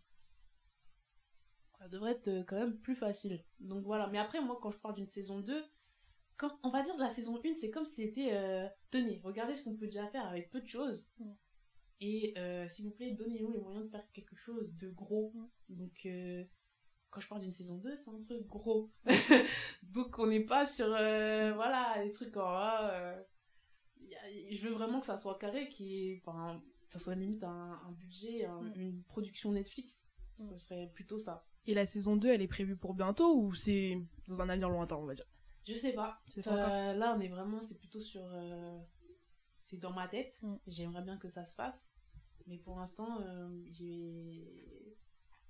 ça 1.79 1.87
devrait 1.87 2.13
être 2.13 2.27
euh, 2.27 2.43
quand 2.43 2.57
même 2.57 2.77
plus 2.77 2.95
facile. 2.95 3.43
Donc 3.59 3.83
voilà. 3.83 4.07
Mais 4.07 4.17
après, 4.17 4.41
moi, 4.41 4.57
quand 4.61 4.71
je 4.71 4.77
parle 4.77 4.95
d'une 4.95 5.07
saison 5.07 5.39
2, 5.39 5.63
quand, 6.35 6.51
on 6.63 6.69
va 6.69 6.81
dire 6.83 6.95
de 6.95 7.01
la 7.01 7.09
saison 7.09 7.39
1, 7.43 7.53
c'est 7.55 7.69
comme 7.69 7.85
si 7.85 7.95
c'était 7.95 8.33
euh, 8.33 8.67
tenez, 8.89 9.21
regardez 9.23 9.55
ce 9.55 9.63
qu'on 9.63 9.75
peut 9.75 9.87
déjà 9.87 10.07
faire 10.07 10.25
avec 10.25 10.49
peu 10.49 10.61
de 10.61 10.67
choses. 10.67 11.11
Mm. 11.19 11.31
Et 11.99 12.33
euh, 12.37 12.67
s'il 12.67 12.85
vous 12.85 12.91
plaît, 12.91 13.11
donnez-nous 13.11 13.51
les 13.51 13.59
moyens 13.59 13.85
de 13.85 13.89
faire 13.89 14.05
quelque 14.13 14.35
chose 14.35 14.75
de 14.75 14.89
gros. 14.89 15.31
Mm. 15.35 15.47
Donc, 15.69 16.05
euh, 16.05 16.43
quand 17.09 17.21
je 17.21 17.27
parle 17.27 17.41
d'une 17.41 17.51
saison 17.51 17.77
2, 17.77 17.95
c'est 17.95 18.09
un 18.09 18.19
truc 18.19 18.45
gros. 18.47 18.91
Donc, 19.83 20.17
on 20.19 20.27
n'est 20.27 20.45
pas 20.45 20.65
sur 20.65 20.87
voilà, 20.87 22.03
des 22.03 22.11
trucs 22.11 22.35
en 22.37 22.49
a- 22.49 23.15
Je 24.51 24.61
veux 24.67 24.73
vraiment 24.73 24.99
que 24.99 25.05
ça 25.05 25.17
soit 25.17 25.37
carré, 25.37 25.67
qui 25.69 26.11
est, 26.11 26.21
enfin, 26.25 26.61
que 26.87 26.93
ça 26.93 26.99
soit 26.99 27.15
limite 27.15 27.43
un, 27.43 27.79
un 27.85 27.91
budget, 27.91 28.45
un- 28.45 28.61
Mm. 28.61 28.73
une 28.75 29.03
production 29.03 29.51
Netflix. 29.51 30.07
Mm. 30.39 30.43
Ce 30.49 30.57
serait 30.59 30.91
plutôt 30.93 31.19
ça. 31.19 31.45
Et 31.65 31.73
la 31.73 31.85
saison 31.85 32.15
2, 32.15 32.29
elle 32.29 32.41
est 32.41 32.47
prévue 32.47 32.77
pour 32.77 32.93
bientôt 32.93 33.35
ou 33.35 33.53
c'est 33.53 33.97
dans 34.27 34.41
un 34.41 34.49
avenir 34.49 34.69
lointain, 34.69 34.95
on 34.95 35.05
va 35.05 35.13
dire? 35.13 35.27
Je 35.67 35.73
sais 35.73 35.93
pas. 35.93 36.21
Encore. 36.51 36.69
là, 36.95 37.15
on 37.17 37.19
est 37.19 37.27
vraiment, 37.27 37.61
c'est 37.61 37.77
plutôt 37.77 37.99
sur. 38.01 38.21
euh, 38.23 38.79
c'est 39.63 39.77
dans 39.77 39.91
ma 39.91 40.07
tête. 40.07 40.37
Mm. 40.41 40.55
J'aimerais 40.67 41.01
bien 41.01 41.17
que 41.17 41.27
ça 41.27 41.45
se 41.45 41.53
fasse. 41.55 41.91
Mais 42.45 42.57
pour 42.57 42.77
l'instant, 42.77 43.19
euh, 43.21 43.49
j'ai. 43.73 44.76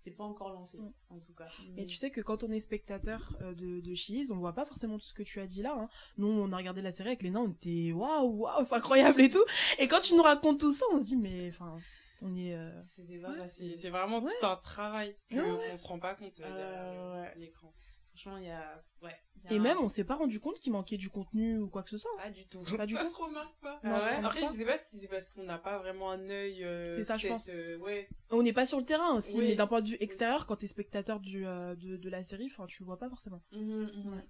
C'est 0.10 0.16
pas 0.16 0.24
encore 0.24 0.51
lancé, 0.53 0.78
Mm. 0.78 0.91
en 1.10 1.20
tout 1.20 1.34
cas. 1.34 1.47
Et 1.76 1.86
tu 1.86 1.95
sais 1.95 2.12
que 2.12 2.22
quand 2.22 2.43
on 2.43 2.51
est 2.51 2.60
spectateur 2.62 3.30
euh, 3.41 3.53
de, 3.53 3.82
de 3.82 3.93
Cheese, 3.95 4.32
on 4.32 4.38
voit 4.38 4.53
pas 4.53 4.66
forcément 4.66 4.97
tout 4.97 5.05
ce 5.05 5.14
que 5.14 5.24
tu 5.24 5.39
as 5.41 5.45
dit 5.47 5.62
là. 5.62 5.76
hein. 5.78 5.89
Nous, 6.18 6.28
on 6.28 6.51
a 6.53 6.58
regardé 6.58 6.82
la 6.82 6.91
série 6.93 7.10
avec 7.10 7.24
Léna, 7.24 7.41
on 7.41 7.51
était 7.51 7.91
waouh, 7.91 8.30
waouh, 8.43 8.64
c'est 8.64 8.76
incroyable 8.76 9.20
et 9.22 9.30
tout. 9.30 9.43
Et 9.80 9.88
quand 9.89 9.99
tu 9.99 10.16
nous 10.16 10.24
racontes 10.24 10.60
tout 10.62 10.72
ça, 10.72 10.86
on 10.93 10.99
se 11.01 11.08
dit, 11.08 11.18
mais 11.18 11.49
enfin, 11.49 11.78
on 12.22 12.36
est. 12.38 12.55
euh, 12.55 12.82
C'est 12.86 13.03
Ouais, 13.03 13.89
vraiment 13.89 14.20
Ouais. 14.24 14.32
tout 14.39 14.45
un 14.45 14.55
travail 14.58 15.16
Ouais, 15.32 15.39
ouais. 15.41 15.70
on 15.74 15.78
se 15.78 15.88
rend 15.88 15.99
pas 15.99 16.16
compte 16.16 16.39
euh, 16.39 16.45
Euh, 16.45 17.26
l'écran. 17.36 17.74
Franchement, 18.16 18.38
il 18.38 18.45
y 18.45 18.49
a. 18.49 18.82
Ouais. 19.01 19.16
Et 19.50 19.60
même, 19.60 19.78
on 19.80 19.88
s'est 19.89 20.04
pas 20.04 20.16
rendu 20.16 20.39
compte 20.39 20.60
qu'il 20.60 20.72
manquait 20.72 20.98
du 20.98 21.10
contenu 21.10 21.58
ou 21.60 21.68
quoi 21.70 21.84
que 21.84 21.89
ce 21.89 21.98
soit. 21.98 22.12
Pas 22.18 22.30
du 22.30 22.45
tout. 22.48 22.60
Pas 22.76 22.86
du 22.86 22.93
ça 22.95 23.04
tout. 23.04 23.10
se 23.12 23.16
remarque 23.18 23.60
pas. 23.62 23.80
Ah 23.84 24.00
ouais 24.00 24.26
Après, 24.26 24.41
pas. 24.41 24.48
je 24.48 24.52
sais 24.54 24.66
pas 24.66 24.78
si 24.78 25.00
c'est 25.00 25.08
parce 25.08 25.30
qu'on 25.30 25.43
n'a 25.43 25.58
pas 25.58 25.78
vraiment 25.80 26.12
un 26.12 26.30
œil. 26.30 26.64
euh, 26.64 26.93
C'est 26.95 27.04
ça, 27.04 27.18
je 27.18 27.28
pense. 27.28 27.50
euh, 27.50 27.78
ouais. 27.78 28.10
On 28.32 28.43
n'est 28.43 28.54
pas 28.54 28.66
sur 28.66 28.78
le 28.80 28.86
terrain 28.86 29.16
aussi, 29.16 29.38
Oui. 29.39 29.48
mais 29.50 29.56
d'un 29.56 29.68
point 29.68 29.82
de 29.82 29.89
vue 29.89 29.98
extérieur, 30.00 30.45
quand 30.45 30.56
t'es 30.58 30.68
spectateur 30.68 31.20
du, 31.20 31.45
euh, 31.48 31.76
de, 31.76 31.98
de 31.98 32.10
la 32.10 32.24
série, 32.24 32.48
enfin, 32.52 32.66
tu 32.66 32.84
vois 32.84 32.98
pas 33.00 33.10
forcément. 33.10 33.41
Mhm, 33.52 33.89
mhm. 34.04 34.14
Ouais. 34.14 34.24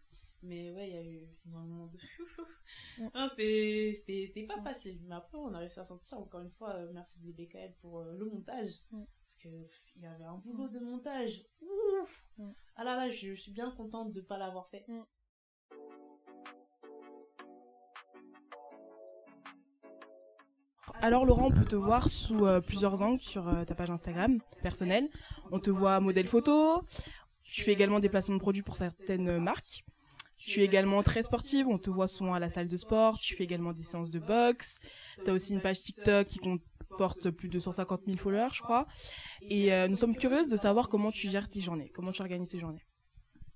Mais 0.44 0.72
ouais, 0.72 0.88
il 0.88 0.94
y 0.94 0.98
a 0.98 1.04
eu 1.04 1.28
énormément 1.48 1.88
de. 1.88 1.98
Non, 3.00 3.28
C'était 3.36 4.46
pas 4.48 4.62
facile. 4.62 5.00
Mais 5.08 5.16
après, 5.16 5.38
on 5.38 5.54
a 5.54 5.60
réussi 5.60 5.80
à 5.80 5.86
sortir. 5.86 6.20
Encore 6.20 6.42
une 6.42 6.52
fois, 6.52 6.76
merci 6.94 7.20
des 7.20 7.32
BKL 7.32 7.74
pour 7.82 8.02
le 8.04 8.26
montage. 8.26 8.70
Parce 8.92 9.36
que 9.42 9.50
pff, 9.50 9.82
il 9.96 10.04
y 10.04 10.06
avait 10.06 10.24
un 10.24 10.36
boulot 10.38 10.68
de 10.68 10.80
montage. 10.80 11.44
Ouf. 11.62 12.24
Mm. 12.38 12.52
Ah 12.76 12.84
là 12.84 12.96
là, 12.96 13.10
je 13.10 13.34
suis 13.34 13.52
bien 13.52 13.72
contente 13.72 14.14
de 14.14 14.22
pas 14.22 14.38
l'avoir 14.38 14.70
fait. 14.70 14.86
Alors 21.02 21.26
Laurent, 21.26 21.48
on 21.48 21.52
peut 21.52 21.64
te 21.64 21.76
voir 21.76 22.10
sous 22.10 22.46
euh, 22.46 22.60
plusieurs 22.60 23.02
angles 23.02 23.22
sur 23.22 23.48
euh, 23.48 23.64
ta 23.64 23.76
page 23.76 23.92
Instagram 23.92 24.40
personnelle. 24.64 25.10
On 25.52 25.60
te 25.60 25.70
voit 25.70 26.00
modèle 26.00 26.28
photo. 26.28 26.82
Tu 27.44 27.64
fais 27.64 27.72
également 27.72 28.00
des 28.00 28.10
placements 28.10 28.36
de 28.36 28.42
produits 28.42 28.64
pour 28.64 28.78
certaines 28.78 29.30
euh, 29.30 29.40
marques. 29.40 29.86
Tu 30.48 30.62
es 30.62 30.64
également 30.64 31.04
très 31.04 31.24
sportive. 31.24 31.68
On 31.68 31.78
te 31.78 31.90
voit 31.90 32.08
souvent 32.08 32.34
à 32.34 32.40
la 32.40 32.50
salle 32.50 32.70
de 32.70 32.78
sport. 32.78 33.20
Tu 33.20 33.36
fais 33.36 33.44
également 33.44 33.74
des 33.74 33.84
séances 33.84 34.12
de 34.12 34.20
boxe. 34.20 34.80
Tu 35.24 35.30
as 35.30 35.34
aussi 35.34 35.52
une 35.54 35.60
page 35.60 35.82
TikTok 35.82 36.26
qui 36.26 36.40
comporte 36.40 37.30
plus 37.32 37.50
de 37.50 37.60
150 37.60 38.04
000 38.06 38.18
followers, 38.18 38.54
je 38.54 38.62
crois. 38.62 38.88
Et 39.42 39.74
euh, 39.74 39.90
nous 39.90 39.98
sommes 39.98 40.16
curieuses 40.16 40.48
de 40.48 40.56
savoir 40.56 40.88
comment 40.88 41.12
tu 41.12 41.30
gères 41.30 41.50
tes 41.50 41.60
journées, 41.60 41.90
comment 41.90 42.14
tu 42.14 42.22
organises 42.22 42.50
tes 42.50 42.60
journées. 42.60 42.86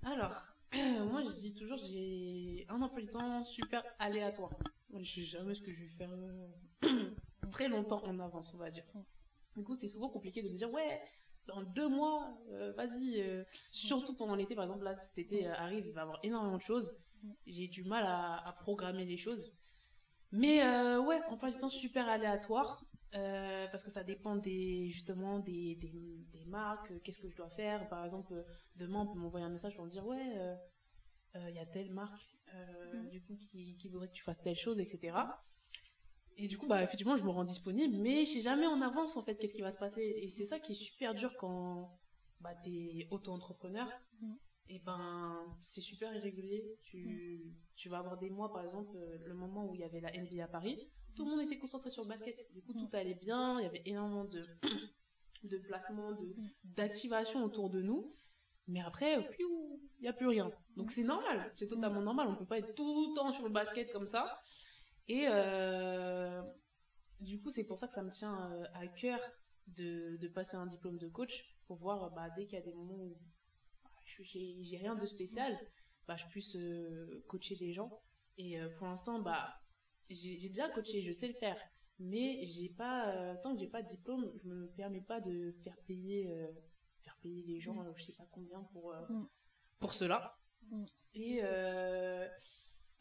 Alors, 0.04 0.36
moi 0.74 1.24
je 1.24 1.40
dis 1.40 1.56
toujours, 1.56 1.78
j'ai 1.78 2.66
un 2.68 2.82
emploi 2.82 3.02
du 3.02 3.08
temps 3.08 3.46
super 3.46 3.84
aléatoire. 3.98 4.52
Je 5.00 5.10
sais 5.10 5.22
jamais 5.22 5.56
ce 5.56 5.62
que 5.62 5.72
je 5.72 5.80
vais 5.80 5.90
faire 5.98 6.12
euh, 6.12 7.16
très 7.52 7.70
longtemps 7.70 8.04
en 8.04 8.20
avance, 8.20 8.52
on 8.54 8.58
va 8.58 8.70
dire. 8.70 8.84
Du 9.56 9.64
coup, 9.64 9.78
c'est 9.78 9.88
souvent 9.88 10.10
compliqué 10.10 10.44
de 10.44 10.50
me 10.50 10.58
dire, 10.58 10.72
ouais, 10.72 11.02
dans 11.54 11.62
deux 11.62 11.88
mois, 11.88 12.38
euh, 12.52 12.72
vas-y. 12.74 13.22
euh, 13.22 13.44
surtout 13.72 14.16
pendant 14.16 14.36
l'été, 14.36 14.56
par 14.56 14.66
exemple, 14.66 14.84
là, 14.84 14.96
cet 14.98 15.18
été 15.18 15.48
euh, 15.48 15.54
arrive, 15.56 15.86
il 15.88 15.94
va 15.94 16.02
y 16.02 16.04
avoir 16.04 16.20
énormément 16.24 16.58
de 16.58 16.62
choses. 16.62 16.96
J'ai 17.46 17.68
du 17.68 17.84
mal 17.84 18.04
à, 18.06 18.48
à 18.48 18.54
programmer 18.54 19.06
les 19.06 19.18
choses. 19.18 19.54
Mais 20.32 20.64
ouais, 20.98 21.22
emploi 21.30 21.52
du 21.52 21.58
temps 21.58 21.70
super 21.70 22.08
aléatoire. 22.08 22.86
parce 23.12 23.84
que 23.84 23.92
ça 23.92 24.04
dépend 24.04 24.36
des 24.38 24.88
justement 24.90 25.40
des, 25.40 25.76
des, 25.76 26.26
des 26.32 26.46
marques, 26.46 26.94
qu'est-ce 27.04 27.20
que 27.20 27.30
je 27.30 27.36
dois 27.36 27.50
faire. 27.50 27.88
Par 27.90 28.04
exemple, 28.06 28.34
demain 28.76 29.02
on 29.02 29.08
peut 29.14 29.20
m'envoyer 29.20 29.46
un 29.46 29.50
message 29.50 29.76
pour 29.76 29.86
me 29.86 29.92
dire 29.92 30.06
ouais, 30.06 30.26
il 31.36 31.56
y 31.56 31.60
a 31.60 31.66
telle 31.66 31.92
marque 31.92 32.38
euh, 32.54 33.04
du 33.10 33.22
coup 33.22 33.36
qui, 33.38 33.76
qui 33.78 33.88
voudrait 33.90 34.08
que 34.08 34.14
tu 34.14 34.24
fasses 34.24 34.42
telle 34.42 34.56
chose, 34.58 34.80
etc. 34.80 35.18
Et 36.42 36.48
du 36.48 36.58
coup, 36.58 36.66
bah, 36.66 36.82
effectivement, 36.82 37.16
je 37.16 37.24
me 37.24 37.30
rends 37.30 37.44
disponible, 37.44 37.98
mais 38.00 38.26
je 38.26 38.32
sais 38.32 38.42
jamais 38.42 38.66
en 38.66 38.82
avance 38.82 39.16
en 39.16 39.22
fait 39.22 39.36
qu'est-ce 39.36 39.54
qui 39.54 39.62
va 39.62 39.70
se 39.70 39.78
passer. 39.78 40.02
Et 40.02 40.30
c'est 40.30 40.48
ça 40.48 40.60
qui 40.60 40.72
est 40.72 40.76
super 40.76 41.14
dur 41.14 41.32
quand 41.38 42.00
bah, 42.40 42.56
tu 42.64 42.72
es 42.72 43.08
auto-entrepreneur. 43.12 43.88
Mm. 44.20 44.34
Et 44.70 44.80
ben, 44.80 45.46
c'est 45.62 45.82
super 45.82 46.16
irrégulier. 46.16 46.80
Tu, 46.82 47.54
tu 47.76 47.90
vas 47.90 48.00
avoir 48.00 48.18
des 48.18 48.32
mois, 48.32 48.52
par 48.52 48.64
exemple, 48.64 48.96
euh, 48.96 49.20
le 49.24 49.36
moment 49.36 49.70
où 49.70 49.76
il 49.76 49.82
y 49.82 49.84
avait 49.84 50.02
la 50.02 50.12
NBA 50.12 50.44
à 50.44 50.48
Paris, 50.48 50.90
tout 51.16 51.26
le 51.26 51.30
monde 51.30 51.42
était 51.42 51.60
concentré 51.60 51.92
sur 51.92 52.02
le 52.02 52.10
basket. 52.10 52.52
Du 52.54 52.64
coup, 52.64 52.74
tout 52.74 52.90
allait 52.94 53.14
bien, 53.14 53.60
il 53.60 53.64
y 53.64 53.68
avait 53.68 53.84
énormément 53.86 54.26
de, 54.26 54.44
de 55.44 55.58
placements, 55.60 56.14
de, 56.14 56.36
d'activation 56.64 57.44
autour 57.44 57.70
de 57.70 57.84
nous. 57.84 58.16
Mais 58.68 58.82
après, 58.82 59.30
il 59.38 60.02
n'y 60.02 60.08
a 60.08 60.14
plus 60.14 60.28
rien. 60.28 60.52
Donc 60.76 60.90
c'est 60.90 61.04
normal, 61.04 61.52
c'est 61.56 61.68
totalement 61.68 62.02
normal. 62.02 62.28
On 62.30 62.32
ne 62.32 62.38
peut 62.38 62.46
pas 62.46 62.58
être 62.58 62.74
tout 62.74 63.10
le 63.10 63.16
temps 63.16 63.32
sur 63.32 63.44
le 63.44 63.52
basket 63.52 63.92
comme 63.92 64.08
ça. 64.08 64.42
Et 65.12 65.28
euh, 65.28 66.42
du 67.20 67.42
coup, 67.42 67.52
c'est 67.52 67.66
pour 67.66 67.78
ça 67.78 67.86
que 67.90 67.94
ça 67.94 68.02
me 68.02 68.12
tient 68.12 68.50
euh, 68.50 68.64
à 68.74 68.88
cœur 68.88 69.20
de, 69.68 70.16
de 70.16 70.28
passer 70.30 70.56
un 70.56 70.68
diplôme 70.68 70.98
de 70.98 71.10
coach 71.10 71.44
pour 71.68 71.76
voir 71.76 72.12
bah, 72.12 72.30
dès 72.38 72.46
qu'il 72.46 72.58
y 72.58 72.62
a 72.62 72.66
des 72.66 72.74
moments 72.74 73.04
où 73.04 73.18
bah, 73.84 73.90
je 74.06 74.24
j'ai 74.24 74.78
rien 74.78 74.96
de 74.96 75.06
spécial, 75.06 75.60
bah, 76.08 76.16
je 76.16 76.26
puisse 76.28 76.56
euh, 76.56 77.26
coacher 77.28 77.58
des 77.58 77.74
gens. 77.74 77.92
Et 78.38 78.58
euh, 78.58 78.70
pour 78.78 78.88
l'instant, 78.88 79.20
bah, 79.20 79.54
j'ai 80.10 80.48
déjà 80.48 80.70
coaché, 80.70 81.02
je 81.02 81.12
sais 81.12 81.28
le 81.28 81.34
faire. 81.34 81.58
Mais 82.00 82.46
j'ai 82.46 82.70
pas, 82.70 83.10
euh, 83.10 83.36
tant 83.44 83.54
que 83.54 83.60
j'ai 83.60 83.68
pas 83.68 83.82
de 83.82 83.90
diplôme, 83.90 84.32
je 84.42 84.48
me 84.48 84.68
permets 84.78 85.02
pas 85.02 85.20
de 85.20 85.52
faire 85.66 85.76
payer, 85.88 86.32
euh, 86.32 86.48
faire 87.04 87.18
payer 87.22 87.44
les 87.44 87.60
gens, 87.60 87.84
euh, 87.84 87.92
je 87.98 88.04
sais 88.04 88.14
pas 88.14 88.28
combien 88.32 88.62
pour, 88.72 88.94
euh, 88.94 89.02
Mm. 89.10 89.28
pour 89.78 89.92
cela. 89.94 90.38
Mm. 90.70 90.86
Et 91.16 91.40
euh, 91.44 92.30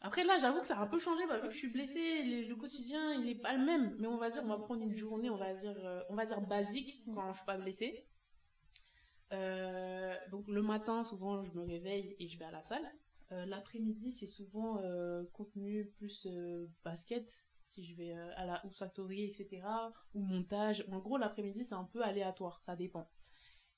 après 0.01 0.23
là, 0.23 0.37
j'avoue 0.39 0.61
que 0.61 0.67
ça 0.67 0.77
a 0.77 0.81
un 0.83 0.87
peu 0.87 0.99
changé, 0.99 1.25
bah, 1.27 1.37
vu 1.39 1.47
que 1.47 1.53
je 1.53 1.57
suis 1.59 1.69
blessée, 1.71 2.23
les- 2.23 2.45
le 2.45 2.55
quotidien 2.55 3.13
il 3.13 3.29
est 3.29 3.35
pas 3.35 3.53
le 3.55 3.63
même. 3.63 3.95
Mais 3.99 4.07
on 4.07 4.17
va 4.17 4.29
dire, 4.29 4.41
on 4.43 4.47
va 4.47 4.57
prendre 4.57 4.81
une 4.81 4.95
journée, 4.95 5.29
on 5.29 5.37
va 5.37 5.53
dire, 5.53 5.75
euh, 5.83 6.01
on 6.09 6.15
va 6.15 6.25
dire 6.25 6.41
basique 6.41 7.03
quand 7.13 7.31
je 7.31 7.37
suis 7.37 7.45
pas 7.45 7.57
blessée. 7.57 8.07
Euh, 9.33 10.15
donc 10.29 10.47
le 10.47 10.61
matin, 10.61 11.03
souvent, 11.03 11.41
je 11.43 11.51
me 11.53 11.61
réveille 11.63 12.15
et 12.19 12.27
je 12.27 12.37
vais 12.37 12.45
à 12.45 12.51
la 12.51 12.63
salle. 12.63 12.85
Euh, 13.31 13.45
L'après-midi, 13.45 14.11
c'est 14.11 14.27
souvent 14.27 14.81
contenu 15.33 15.85
plus 15.97 16.27
basket, 16.83 17.45
si 17.65 17.85
je 17.85 17.95
vais 17.95 18.11
à 18.11 18.45
la 18.45 18.55
House 18.55 18.77
Factory, 18.77 19.23
etc. 19.23 19.61
Ou 20.13 20.21
montage. 20.21 20.85
En 20.91 20.99
gros, 20.99 21.17
l'après-midi, 21.17 21.63
c'est 21.63 21.75
un 21.75 21.85
peu 21.85 22.03
aléatoire, 22.03 22.61
ça 22.65 22.75
dépend. 22.75 23.09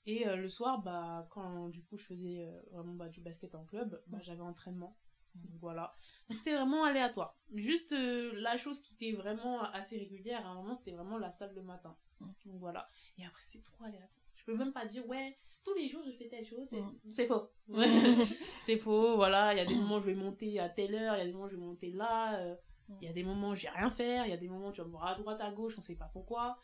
Et 0.05 0.25
le 0.25 0.49
soir, 0.49 0.81
bah, 0.81 1.27
quand 1.31 1.69
du 1.69 1.81
coup 1.83 1.97
je 1.97 2.05
faisais 2.05 2.45
vraiment 2.71 2.93
bah, 2.95 3.09
du 3.09 3.21
basket 3.21 3.53
en 3.55 3.63
club, 3.65 4.01
bah, 4.07 4.19
j'avais 4.21 4.41
entraînement. 4.41 4.97
Donc 5.35 5.51
voilà. 5.59 5.93
C'était 6.29 6.55
vraiment 6.55 6.83
aléatoire. 6.83 7.37
Juste 7.51 7.91
euh, 7.93 8.31
la 8.35 8.57
chose 8.57 8.79
qui 8.81 8.93
était 8.93 9.13
vraiment 9.17 9.61
assez 9.63 9.97
régulière 9.97 10.45
à 10.45 10.49
un 10.49 10.55
moment, 10.55 10.75
c'était 10.75 10.91
vraiment 10.91 11.17
la 11.17 11.31
salle 11.31 11.53
le 11.55 11.61
matin. 11.63 11.95
Donc 12.21 12.35
voilà. 12.45 12.87
Et 13.17 13.25
après, 13.25 13.41
c'est 13.41 13.63
trop 13.63 13.83
aléatoire. 13.85 14.23
Je 14.35 14.45
peux 14.45 14.55
même 14.55 14.73
pas 14.73 14.85
dire, 14.85 15.05
ouais, 15.07 15.37
tous 15.63 15.73
les 15.75 15.89
jours 15.89 16.03
je 16.05 16.11
fais 16.11 16.27
telle 16.27 16.45
chose. 16.45 16.69
Mm. 16.71 17.11
C'est 17.11 17.27
faux. 17.27 17.49
c'est 18.65 18.77
faux, 18.77 19.15
voilà. 19.15 19.53
Il 19.53 19.57
y 19.57 19.61
a 19.61 19.65
des 19.65 19.75
moments 19.75 19.97
où 19.97 20.01
je 20.01 20.07
vais 20.07 20.15
monter 20.15 20.59
à 20.59 20.69
telle 20.69 20.95
heure, 20.95 21.15
il 21.15 21.19
y 21.19 21.21
a 21.21 21.25
des 21.25 21.31
moments 21.33 21.45
où 21.45 21.49
je 21.49 21.55
vais 21.55 21.61
monter 21.61 21.91
là. 21.91 22.39
euh, 22.39 22.55
Il 23.01 23.07
y 23.07 23.09
a 23.09 23.13
des 23.13 23.23
moments 23.23 23.49
où 23.49 23.55
je 23.55 23.63
vais 23.63 23.69
rien 23.69 23.89
faire, 23.89 24.25
il 24.25 24.29
y 24.29 24.33
a 24.33 24.37
des 24.37 24.49
moments 24.49 24.69
où 24.69 24.71
tu 24.71 24.81
vas 24.81 24.87
me 24.87 24.91
voir 24.91 25.05
à 25.07 25.15
droite, 25.15 25.39
à 25.41 25.51
gauche, 25.51 25.75
on 25.77 25.81
sait 25.81 25.95
pas 25.95 26.09
pourquoi. 26.13 26.57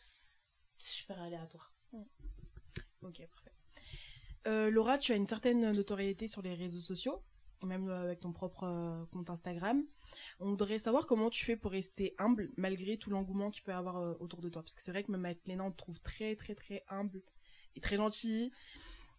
C'est 0.77 0.91
super 0.99 1.19
aléatoire. 1.21 1.73
Ok, 3.01 3.25
parfait. 3.27 3.51
Euh, 4.47 4.69
Laura, 4.69 4.97
tu 4.97 5.11
as 5.11 5.15
une 5.15 5.27
certaine 5.27 5.71
notoriété 5.71 6.27
sur 6.27 6.41
les 6.41 6.53
réseaux 6.53 6.81
sociaux, 6.81 7.23
même 7.67 7.89
euh, 7.89 8.03
avec 8.03 8.19
ton 8.19 8.31
propre 8.31 8.63
euh, 8.63 9.05
compte 9.11 9.29
Instagram. 9.29 9.83
On 10.39 10.49
voudrait 10.49 10.79
savoir 10.79 11.05
comment 11.05 11.29
tu 11.29 11.45
fais 11.45 11.55
pour 11.55 11.71
rester 11.71 12.15
humble 12.17 12.51
malgré 12.57 12.97
tout 12.97 13.09
l'engouement 13.09 13.49
qu'il 13.51 13.63
peut 13.63 13.71
y 13.71 13.75
avoir 13.75 13.97
euh, 13.97 14.13
autour 14.19 14.41
de 14.41 14.49
toi. 14.49 14.61
Parce 14.61 14.75
que 14.75 14.81
c'est 14.81 14.91
vrai 14.91 15.03
que 15.03 15.11
même 15.11 15.25
avec 15.25 15.39
Léna, 15.47 15.63
on 15.63 15.71
te 15.71 15.77
trouve 15.77 15.99
très, 15.99 16.35
très, 16.35 16.55
très 16.55 16.83
humble 16.89 17.21
et 17.75 17.81
très 17.81 17.97
gentil. 17.97 18.51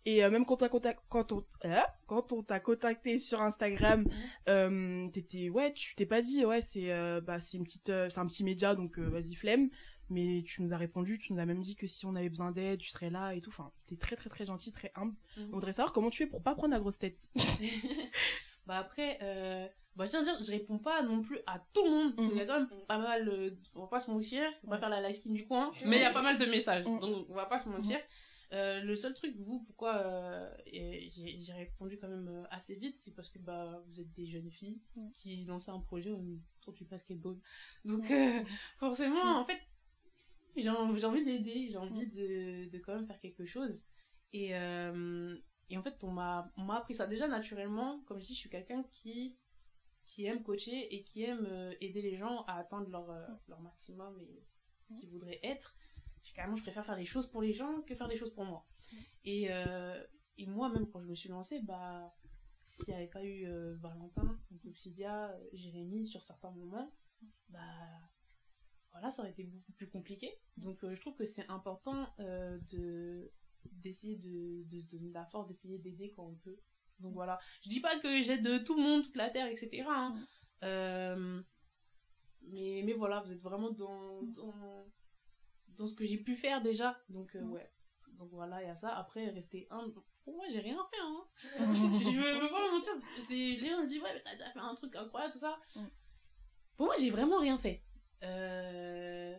Et 0.07 0.25
euh, 0.25 0.31
même 0.31 0.47
quand, 0.47 0.63
on, 0.63 1.45
hein 1.65 1.85
quand 2.07 2.33
on 2.33 2.43
t'a 2.43 2.59
contacté 2.59 3.19
sur 3.19 3.43
Instagram, 3.43 4.07
euh, 4.49 5.09
t'étais, 5.11 5.51
ouais, 5.51 5.75
tu 5.75 5.95
t'es 5.95 6.07
pas 6.07 6.23
dit, 6.23 6.45
ouais, 6.47 6.63
c'est 6.63 6.89
bah, 7.21 7.39
c'est 7.39 7.59
une 7.59 7.65
petite, 7.65 7.93
c'est 8.09 8.19
un 8.19 8.27
petit 8.27 8.43
média, 8.43 8.75
donc 8.75 8.99
vas-y, 8.99 9.35
flemme. 9.35 9.69
Mais 10.11 10.43
tu 10.45 10.61
nous 10.63 10.73
as 10.73 10.77
répondu, 10.77 11.19
tu 11.19 11.33
nous 11.33 11.39
as 11.39 11.47
même 11.47 11.63
dit 11.63 11.77
que 11.77 11.87
si 11.87 12.05
on 12.05 12.17
avait 12.17 12.29
besoin 12.29 12.51
d'aide, 12.51 12.81
tu 12.81 12.89
serais 12.91 13.11
là 13.11 13.33
et 13.33 13.41
tout. 13.41 13.51
Enfin, 13.51 13.71
t'es 13.87 13.97
très, 13.97 14.17
très, 14.17 14.29
très 14.29 14.45
gentil, 14.45 14.73
très 14.73 14.91
humble. 14.97 15.15
Mhm. 15.37 15.47
On 15.51 15.55
voudrait 15.55 15.73
savoir 15.73 15.93
comment 15.93 16.11
tu 16.11 16.19
fais 16.19 16.27
pour 16.27 16.43
pas 16.43 16.55
prendre 16.55 16.73
la 16.75 16.81
grosse 16.81 16.99
tête. 16.99 17.31
Bah 18.67 18.77
après, 18.79 19.19
euh, 19.23 19.67
bah 19.97 20.05
je 20.05 20.11
tiens 20.11 20.21
à 20.21 20.25
dire, 20.25 20.37
je 20.43 20.51
réponds 20.53 20.79
pas 20.79 21.03
non 21.03 21.23
plus 21.23 21.39
à 21.47 21.59
tout 21.73 21.85
le 21.85 21.91
monde. 21.91 22.15
Mhm. 22.21 22.29
Il 22.33 22.37
y 22.37 22.41
a 22.43 22.47
quand 22.47 22.59
même 22.61 22.69
pas 22.87 22.99
mal, 22.99 23.29
euh, 23.29 23.51
on 23.75 23.81
va 23.81 23.87
pas 23.89 23.99
se 24.01 24.11
mentir, 24.11 24.43
on 24.65 24.69
va 24.69 24.75
Ouais. 24.77 24.81
faire 24.81 24.91
la 24.91 25.01
live 25.01 25.17
skin 25.17 25.33
du 25.33 25.47
coin, 25.47 25.73
mais 25.87 25.97
il 25.97 26.03
y 26.03 26.05
a 26.05 26.13
pas 26.13 26.23
mal 26.23 26.39
de 26.39 26.45
messages, 26.47 26.85
Mhm. 26.87 27.01
donc 27.01 27.27
on 27.29 27.35
va 27.35 27.47
pas 27.47 27.59
se 27.59 27.69
mentir. 27.69 27.99
Euh, 28.53 28.81
le 28.83 28.95
seul 28.97 29.15
truc, 29.15 29.35
vous, 29.39 29.61
pourquoi 29.61 29.97
euh, 29.97 30.49
j'ai 30.67 31.53
répondu 31.53 31.99
quand 31.99 32.09
même 32.09 32.47
assez 32.51 32.75
vite, 32.77 32.97
c'est 32.97 33.15
parce 33.15 33.29
que 33.31 33.39
bah, 33.39 33.83
vous 33.89 34.01
êtes 34.01 34.13
des 34.13 34.27
jeunes 34.27 34.51
filles 34.51 34.79
Mhm. 34.97 35.13
qui 35.17 35.45
lançaient 35.47 35.71
un 35.73 35.81
projet 35.81 36.11
autour 36.13 36.73
du 36.75 36.85
basketball. 36.85 37.37
Donc 37.85 38.05
forcément, 38.79 39.39
en 39.41 39.45
fait, 39.45 39.59
j'ai 40.57 40.71
en- 40.71 40.95
j'ai 40.97 41.07
envie 41.07 41.25
d'aider, 41.25 41.69
j'ai 41.71 41.77
envie 41.79 42.07
de, 42.11 42.69
de 42.71 42.79
quand 42.79 42.95
même 42.95 43.07
faire 43.07 43.21
quelque 43.21 43.45
chose. 43.47 43.83
Et, 44.33 44.55
euh, 44.57 45.37
et 45.69 45.77
en 45.79 45.83
fait, 45.83 46.03
on 46.05 46.11
m'a 46.13 46.53
appris 46.71 46.95
ça 46.95 47.07
déjà 47.07 47.29
naturellement. 47.29 48.01
Comme 48.07 48.21
je 48.21 48.27
dis, 48.27 48.35
je 48.35 48.41
suis 48.41 48.51
quelqu'un 48.51 48.83
qui, 48.93 49.37
qui 50.07 50.27
aime 50.27 50.43
coacher 50.43 50.95
et 50.95 51.03
qui 51.05 51.23
aime 51.25 51.47
euh, 51.47 51.75
aider 51.81 52.03
les 52.03 52.17
gens 52.17 52.45
à 52.47 52.55
atteindre 52.59 52.89
leur, 52.91 53.11
euh, 53.11 53.27
leur 53.49 53.61
maximum 53.61 54.21
et 54.21 54.45
ce 54.89 54.95
qu'ils 55.01 55.11
voudraient 55.11 55.41
être. 55.43 55.75
Je- 56.23 56.33
Carrément, 56.35 56.57
je 56.57 56.63
préfère 56.63 56.85
faire 56.85 56.97
des 56.97 57.05
choses 57.05 57.31
pour 57.31 57.43
les 57.43 57.53
gens 57.53 57.83
que 57.83 57.95
faire 57.95 58.09
des 58.09 58.17
choses 58.17 58.33
pour 58.35 58.45
moi. 58.45 58.67
Et, 59.25 59.49
euh, 59.51 60.03
et 60.39 60.47
moi, 60.47 60.69
même 60.71 60.89
quand 60.91 61.01
je 61.01 61.07
me 61.07 61.15
suis 61.15 61.29
lancée, 61.29 61.61
bah, 61.63 62.15
s'il 62.65 62.89
n'y 62.95 63.01
avait 63.01 63.09
pas 63.11 63.25
eu 63.25 63.47
euh, 63.47 63.77
Valentin, 63.77 64.39
Obsidia, 64.67 65.35
Jérémy 65.53 66.07
sur 66.07 66.23
certains 66.23 66.51
moments, 66.51 66.93
bah, 67.49 67.61
voilà, 68.93 69.11
ça 69.11 69.23
aurait 69.23 69.31
été 69.31 69.45
beaucoup 69.45 69.73
plus 69.73 69.89
compliqué. 69.89 70.31
Donc, 70.57 70.83
euh, 70.85 70.95
je 70.95 71.01
trouve 71.01 71.15
que 71.17 71.25
c'est 71.27 71.49
important 71.49 72.07
euh, 72.21 72.59
de 72.73 73.31
d'essayer 73.73 74.17
de, 74.17 74.65
de, 74.71 74.81
de 74.81 74.87
donner 74.89 75.11
la 75.13 75.27
force, 75.27 75.47
d'essayer 75.49 75.79
d'aider 75.79 76.11
quand 76.17 76.25
on 76.25 76.35
peut. 76.37 76.59
Donc 76.99 77.13
voilà. 77.13 77.39
Je 77.63 77.69
dis 77.69 77.81
pas 77.81 77.99
que 77.99 78.23
j'aide 78.23 78.65
tout 78.65 78.75
le 78.75 78.83
monde, 78.83 79.03
toute 79.05 79.17
la 79.17 79.29
terre, 79.31 79.47
etc. 79.49 79.85
hein. 79.89 80.11
Mm. 80.15 80.27
Euh, 80.65 81.43
mais, 82.43 82.83
mais 82.85 82.95
voilà, 82.95 83.21
vous 83.21 83.33
êtes 83.33 83.41
vraiment 83.43 83.71
dans, 83.71 84.23
dans, 84.23 84.87
dans 85.69 85.87
ce 85.87 85.95
que 85.95 86.05
j'ai 86.07 86.19
pu 86.19 86.35
faire 86.37 86.63
déjà. 86.63 86.99
Donc 87.11 87.35
Mm. 87.35 87.53
ouais. 87.53 87.71
Donc 88.19 88.31
voilà, 88.33 88.63
il 88.63 88.67
y 88.67 88.71
a 88.71 88.77
ça. 88.77 88.97
Après, 88.97 89.29
rester 89.31 89.67
humble. 89.71 89.95
Pour 90.25 90.35
moi, 90.37 90.45
j'ai 90.51 90.61
rien 90.61 90.79
fait. 90.91 91.01
Hein. 91.01 91.25
je 91.59 92.17
veux, 92.21 92.41
veux 92.41 92.51
pas 92.51 92.67
me 92.67 92.73
mentir. 92.73 92.93
C'est, 93.29 93.35
les 93.35 93.69
gens 93.71 93.83
me 93.83 93.87
disent, 93.87 94.03
ouais, 94.03 94.13
mais 94.15 94.23
t'as 94.23 94.33
déjà 94.35 94.51
fait 94.51 94.59
un 94.59 94.75
truc 94.75 94.95
incroyable, 94.97 95.33
tout 95.33 95.39
ça. 95.39 95.59
Mm. 95.77 95.87
Pour 96.77 96.87
moi, 96.87 96.95
j'ai 96.99 97.11
vraiment 97.11 97.39
rien 97.39 97.59
fait. 97.59 97.83
Euh, 98.23 99.37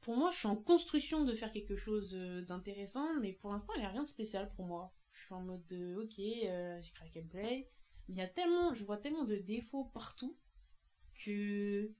pour 0.00 0.16
moi, 0.16 0.30
je 0.30 0.38
suis 0.38 0.46
en 0.48 0.56
construction 0.56 1.24
de 1.24 1.34
faire 1.34 1.52
quelque 1.52 1.76
chose 1.76 2.12
euh, 2.14 2.42
d'intéressant, 2.42 3.06
mais 3.20 3.32
pour 3.34 3.52
l'instant, 3.52 3.72
il 3.76 3.80
n'y 3.80 3.86
a 3.86 3.90
rien 3.90 4.02
de 4.02 4.08
spécial 4.08 4.50
pour 4.56 4.64
moi. 4.66 4.92
Je 5.12 5.24
suis 5.24 5.34
en 5.34 5.40
mode 5.42 5.64
de, 5.66 5.96
ok, 5.96 6.18
euh, 6.18 6.80
j'ai 6.80 6.92
créé 6.92 7.10
gameplay. 7.14 7.68
Mais 8.08 8.14
il 8.14 8.18
y 8.18 8.22
a 8.22 8.26
tellement, 8.28 8.74
je 8.74 8.84
vois 8.84 8.96
tellement 8.96 9.24
de 9.24 9.36
défauts 9.36 9.84
partout 9.92 10.36
que, 11.24 11.90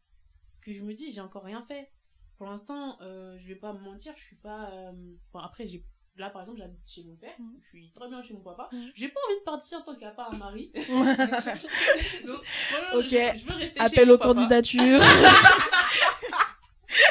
que 0.62 0.72
je 0.72 0.83
me 0.83 0.95
dis, 0.95 1.12
j'ai 1.12 1.20
encore 1.20 1.45
rien 1.45 1.62
fait. 1.66 1.91
Pour 2.39 2.47
l'instant, 2.47 2.97
euh, 3.03 3.37
je 3.39 3.47
vais 3.49 3.55
pas 3.57 3.72
me 3.74 3.81
mentir, 3.81 4.14
je 4.16 4.22
suis 4.22 4.37
pas. 4.37 4.70
euh, 4.72 4.93
Enfin, 5.33 5.45
après, 5.45 5.66
j'ai. 5.66 5.85
Là, 6.16 6.28
par 6.31 6.43
exemple, 6.43 6.59
j'habite 6.59 6.81
chez 6.89 7.05
mon 7.05 7.14
père, 7.16 7.35
Mhm. 7.39 7.59
je 7.62 7.68
suis 7.68 7.93
très 7.93 8.09
bien 8.09 8.22
chez 8.22 8.35
mon 8.35 8.41
papa. 8.41 8.68
Mhm. 8.72 8.91
J'ai 8.95 9.09
pas 9.09 9.20
envie 9.28 9.39
de 9.39 9.45
partir 9.45 9.85
tant 9.85 9.93
qu'il 9.93 10.01
n'y 10.03 10.07
a 10.07 10.11
pas 10.14 10.28
un 10.33 10.37
mari. 10.37 10.72
Donc, 12.26 12.41
voilà, 12.70 12.97
Ok. 12.99 13.09
je, 13.11 13.39
je 13.39 13.47
veux 13.47 13.55
rester 13.55 13.78
chez 13.78 13.85
Appel 13.87 14.09
mon 14.09 14.14
aux 14.14 14.18
papa. 14.18 14.35
candidatures. 14.35 15.01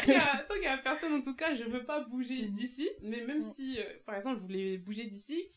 Tant 0.48 0.54
qu'il 0.56 0.64
y 0.64 0.68
a- 0.68 0.78
personne, 0.78 1.14
en 1.14 1.22
tout 1.22 1.36
cas, 1.36 1.54
je 1.56 1.64
veux 1.64 1.86
pas 1.86 2.02
bouger 2.02 2.48
d'ici. 2.48 2.90
Mais 3.02 3.26
même 3.26 3.40
Mm. 3.40 3.54
si, 3.54 3.80
euh, 3.80 3.84
par 4.06 4.16
exemple, 4.16 4.38
je 4.38 4.42
voulais 4.42 4.78
bouger 4.78 5.06
d'ici, 5.08 5.48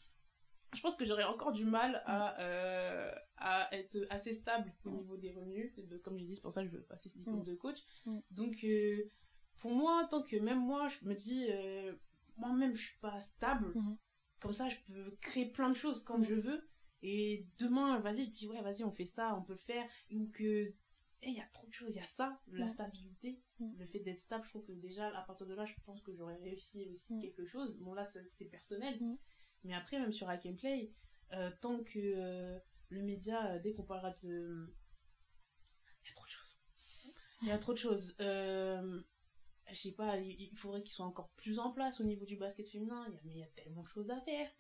je 0.75 0.81
pense 0.81 0.97
que 0.97 1.05
j'aurais 1.05 1.25
encore 1.25 1.53
du 1.53 1.65
mal 1.65 2.03
à, 2.07 2.41
euh, 2.41 3.13
à 3.37 3.69
être 3.75 3.99
assez 4.11 4.33
stable 4.33 4.73
au 4.85 4.91
Mm. 4.91 4.97
niveau 4.97 5.17
des 5.17 5.33
revenus. 5.33 5.73
De- 5.77 5.99
comme 5.99 6.19
j'ai 6.19 6.25
dit, 6.27 6.35
c'est 6.37 6.43
pour 6.43 6.53
ça 6.53 6.63
que 6.63 6.69
je 6.69 6.73
veux 6.77 6.83
passer 6.83 7.09
ce 7.09 7.19
diplôme 7.19 7.41
Mm. 7.41 7.45
de 7.45 7.55
coach. 7.55 7.79
Mm. 8.07 8.19
Donc, 8.31 8.65
euh, 8.65 9.11
pour 9.61 9.71
moi, 9.73 10.07
tant 10.11 10.23
que 10.23 10.37
même 10.37 10.61
moi, 10.61 10.89
je 10.89 11.05
me 11.07 11.15
dis, 11.15 11.47
euh, 11.51 11.93
moi-même, 12.37 12.75
je 12.75 12.83
suis 12.89 12.99
pas 13.01 13.21
stable. 13.21 13.75
Comme 14.41 14.53
ça, 14.53 14.69
je 14.69 14.77
peux 14.87 15.17
créer 15.21 15.47
plein 15.47 15.69
de 15.71 15.77
choses 15.77 16.03
comme 16.05 16.23
Mm. 16.23 16.27
je 16.27 16.35
veux. 16.35 16.69
Et 17.05 17.47
demain, 17.59 17.99
vas-y, 18.01 18.25
je 18.25 18.31
dis, 18.31 18.47
ouais, 18.49 18.61
vas-y, 18.63 18.85
on 18.85 18.93
fait 18.93 19.05
ça, 19.07 19.35
on 19.37 19.43
peut 19.43 19.53
le 19.55 19.59
faire. 19.59 19.85
Ou 20.13 20.29
que, 20.33 20.73
il 21.25 21.33
y 21.35 21.41
a 21.41 21.47
trop 21.53 21.67
de 21.67 21.73
choses, 21.73 21.95
il 21.95 21.99
y 21.99 22.03
a 22.03 22.07
ça, 22.07 22.41
la 22.49 22.67
Mm. 22.67 22.69
stabilité, 22.71 23.41
Mm. 23.63 23.79
le 23.79 23.87
fait 23.87 24.01
d'être 24.01 24.21
stable. 24.21 24.45
Je 24.45 24.51
trouve 24.51 24.65
que 24.65 24.73
déjà, 24.73 25.09
à 25.17 25.23
partir 25.23 25.47
de 25.47 25.55
là, 25.55 25.65
je 25.65 25.75
pense 25.85 26.03
que 26.03 26.13
j'aurais 26.15 26.37
réussi 26.37 26.87
aussi 26.91 27.15
Mm. 27.15 27.21
quelque 27.21 27.45
chose. 27.47 27.79
Bon, 27.79 27.95
là, 27.95 28.05
c'est 28.05 28.45
personnel. 28.47 29.01
Mm. 29.01 29.17
Mais 29.65 29.75
après, 29.75 29.99
même 29.99 30.13
sur 30.13 30.29
Hack 30.29 30.47
and 30.47 30.57
Play, 30.57 30.93
euh, 31.33 31.51
tant 31.61 31.83
que 31.83 31.99
euh, 31.99 32.59
le 32.89 33.03
média, 33.03 33.53
euh, 33.53 33.59
dès 33.61 33.73
qu'on 33.73 33.85
parlera 33.85 34.11
de. 34.23 34.75
Il 36.03 36.09
y 36.09 36.11
a 36.11 36.15
trop 36.15 36.25
de 36.27 36.31
choses. 36.31 36.59
Il 37.43 37.49
y 37.49 37.51
a 37.53 37.59
trop 37.59 37.73
de 37.73 37.79
choses. 37.79 38.15
Euh, 38.21 39.01
je 39.71 39.75
sais 39.75 39.93
pas, 39.93 40.19
il, 40.19 40.57
faudrait 40.57 40.83
qu'il 40.83 40.93
soit 40.93 41.07
encore 41.07 41.31
plus 41.37 41.59
en 41.59 41.73
place 41.73 42.01
au 42.01 42.05
niveau 42.05 42.25
du 42.25 42.37
basket 42.37 42.69
féminin. 42.69 43.07
Il 43.09 43.15
y 43.15 43.17
a, 43.17 43.21
mais 43.25 43.33
il 43.33 43.39
y 43.39 43.43
a 43.43 43.49
tellement 43.49 43.83
de 43.83 43.89
choses 43.89 44.11
à 44.11 44.21
faire. 44.21 44.51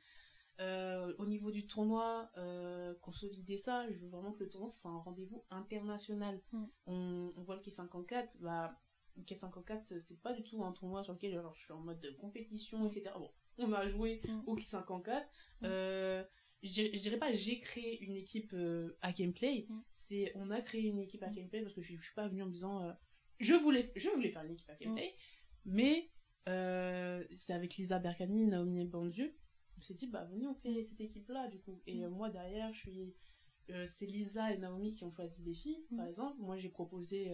Euh, 0.60 1.14
au 1.18 1.26
niveau 1.26 1.50
du 1.50 1.66
tournoi, 1.66 2.30
euh, 2.36 2.94
consolider 3.00 3.56
ça. 3.56 3.90
Je 3.90 3.98
veux 3.98 4.08
vraiment 4.08 4.32
que 4.32 4.44
le 4.44 4.50
tournoi, 4.50 4.70
c'est 4.70 4.86
un 4.86 4.98
rendez-vous 4.98 5.44
international. 5.50 6.40
Mm. 6.52 6.64
On, 6.86 7.32
on 7.36 7.42
voit 7.42 7.56
le 7.56 7.62
K54, 7.62 8.40
bah, 8.40 8.80
le 9.16 9.22
K54, 9.24 10.00
c'est 10.00 10.20
pas 10.22 10.32
du 10.32 10.42
tout 10.42 10.62
un 10.64 10.72
tournoi 10.72 11.04
sur 11.04 11.12
lequel 11.12 11.32
genre, 11.34 11.54
je 11.54 11.62
suis 11.64 11.72
en 11.72 11.80
mode 11.80 12.00
de 12.00 12.10
compétition, 12.12 12.86
etc. 12.88 13.10
Bon, 13.18 13.30
on 13.58 13.72
a 13.72 13.86
joué 13.86 14.20
Mm. 14.26 14.40
au 14.46 14.56
K54. 14.56 15.22
Mm. 15.60 15.64
Euh, 15.64 16.24
je 16.62 16.96
dirais 16.98 17.18
pas 17.18 17.32
j'ai 17.32 17.60
créé 17.60 18.02
une 18.04 18.16
équipe 18.16 18.52
euh, 18.54 18.96
à 19.02 19.12
gameplay, 19.12 19.66
Mm. 19.68 19.80
c'est 19.90 20.32
on 20.36 20.50
a 20.50 20.60
créé 20.62 20.82
une 20.82 20.98
équipe 21.00 21.22
à 21.22 21.28
gameplay 21.30 21.62
parce 21.62 21.74
que 21.74 21.82
je, 21.82 21.96
je 21.96 22.02
suis 22.02 22.14
pas 22.14 22.28
venue 22.28 22.42
en 22.42 22.46
me 22.46 22.52
disant 22.52 22.82
euh, 22.84 22.92
je 23.40 23.54
voulais 23.54 23.92
je 23.96 24.08
voulais 24.10 24.30
faire 24.30 24.44
une 24.44 24.52
équipe 24.52 24.70
à 24.70 24.76
gameplay, 24.76 25.14
mais 25.64 26.08
euh, 26.48 27.24
c'est 27.34 27.52
avec 27.52 27.76
Lisa 27.76 27.98
Berkani, 27.98 28.46
Naomi 28.46 28.84
Bandieu 28.86 29.36
on 29.78 29.80
s'est 29.80 29.94
dit, 29.94 30.06
bah, 30.06 30.24
venez, 30.26 30.46
on 30.46 30.54
fait 30.54 30.84
cette 30.84 31.00
équipe-là, 31.00 31.48
du 31.48 31.58
coup. 31.58 31.82
Et 31.86 32.06
moi, 32.06 32.28
derrière, 32.30 32.72
je 32.72 32.78
suis. 32.78 33.14
c'est 33.88 34.06
Lisa 34.06 34.52
et 34.52 34.58
Naomi 34.58 34.92
qui 34.94 35.02
ont 35.02 35.10
choisi 35.10 35.42
les 35.42 35.54
filles, 35.54 35.84
par 35.96 36.06
exemple. 36.06 36.36
Moi, 36.40 36.56
j'ai 36.56 36.68
proposé 36.68 37.30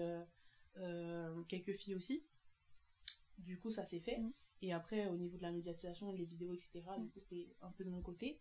euh, 0.78 1.42
quelques 1.44 1.74
filles 1.76 1.94
aussi. 1.94 2.24
Du 3.38 3.58
coup, 3.58 3.70
ça 3.70 3.84
s'est 3.84 4.00
fait. 4.00 4.18
Mm. 4.18 4.32
Et 4.62 4.72
après, 4.72 5.06
au 5.06 5.16
niveau 5.16 5.36
de 5.36 5.42
la 5.42 5.52
médiatisation, 5.52 6.10
les 6.12 6.24
vidéos, 6.24 6.52
etc., 6.52 6.82
du 6.98 7.08
coup, 7.10 7.20
c'était 7.20 7.48
un 7.62 7.70
peu 7.70 7.84
de 7.84 7.90
mon 7.90 8.02
côté. 8.02 8.40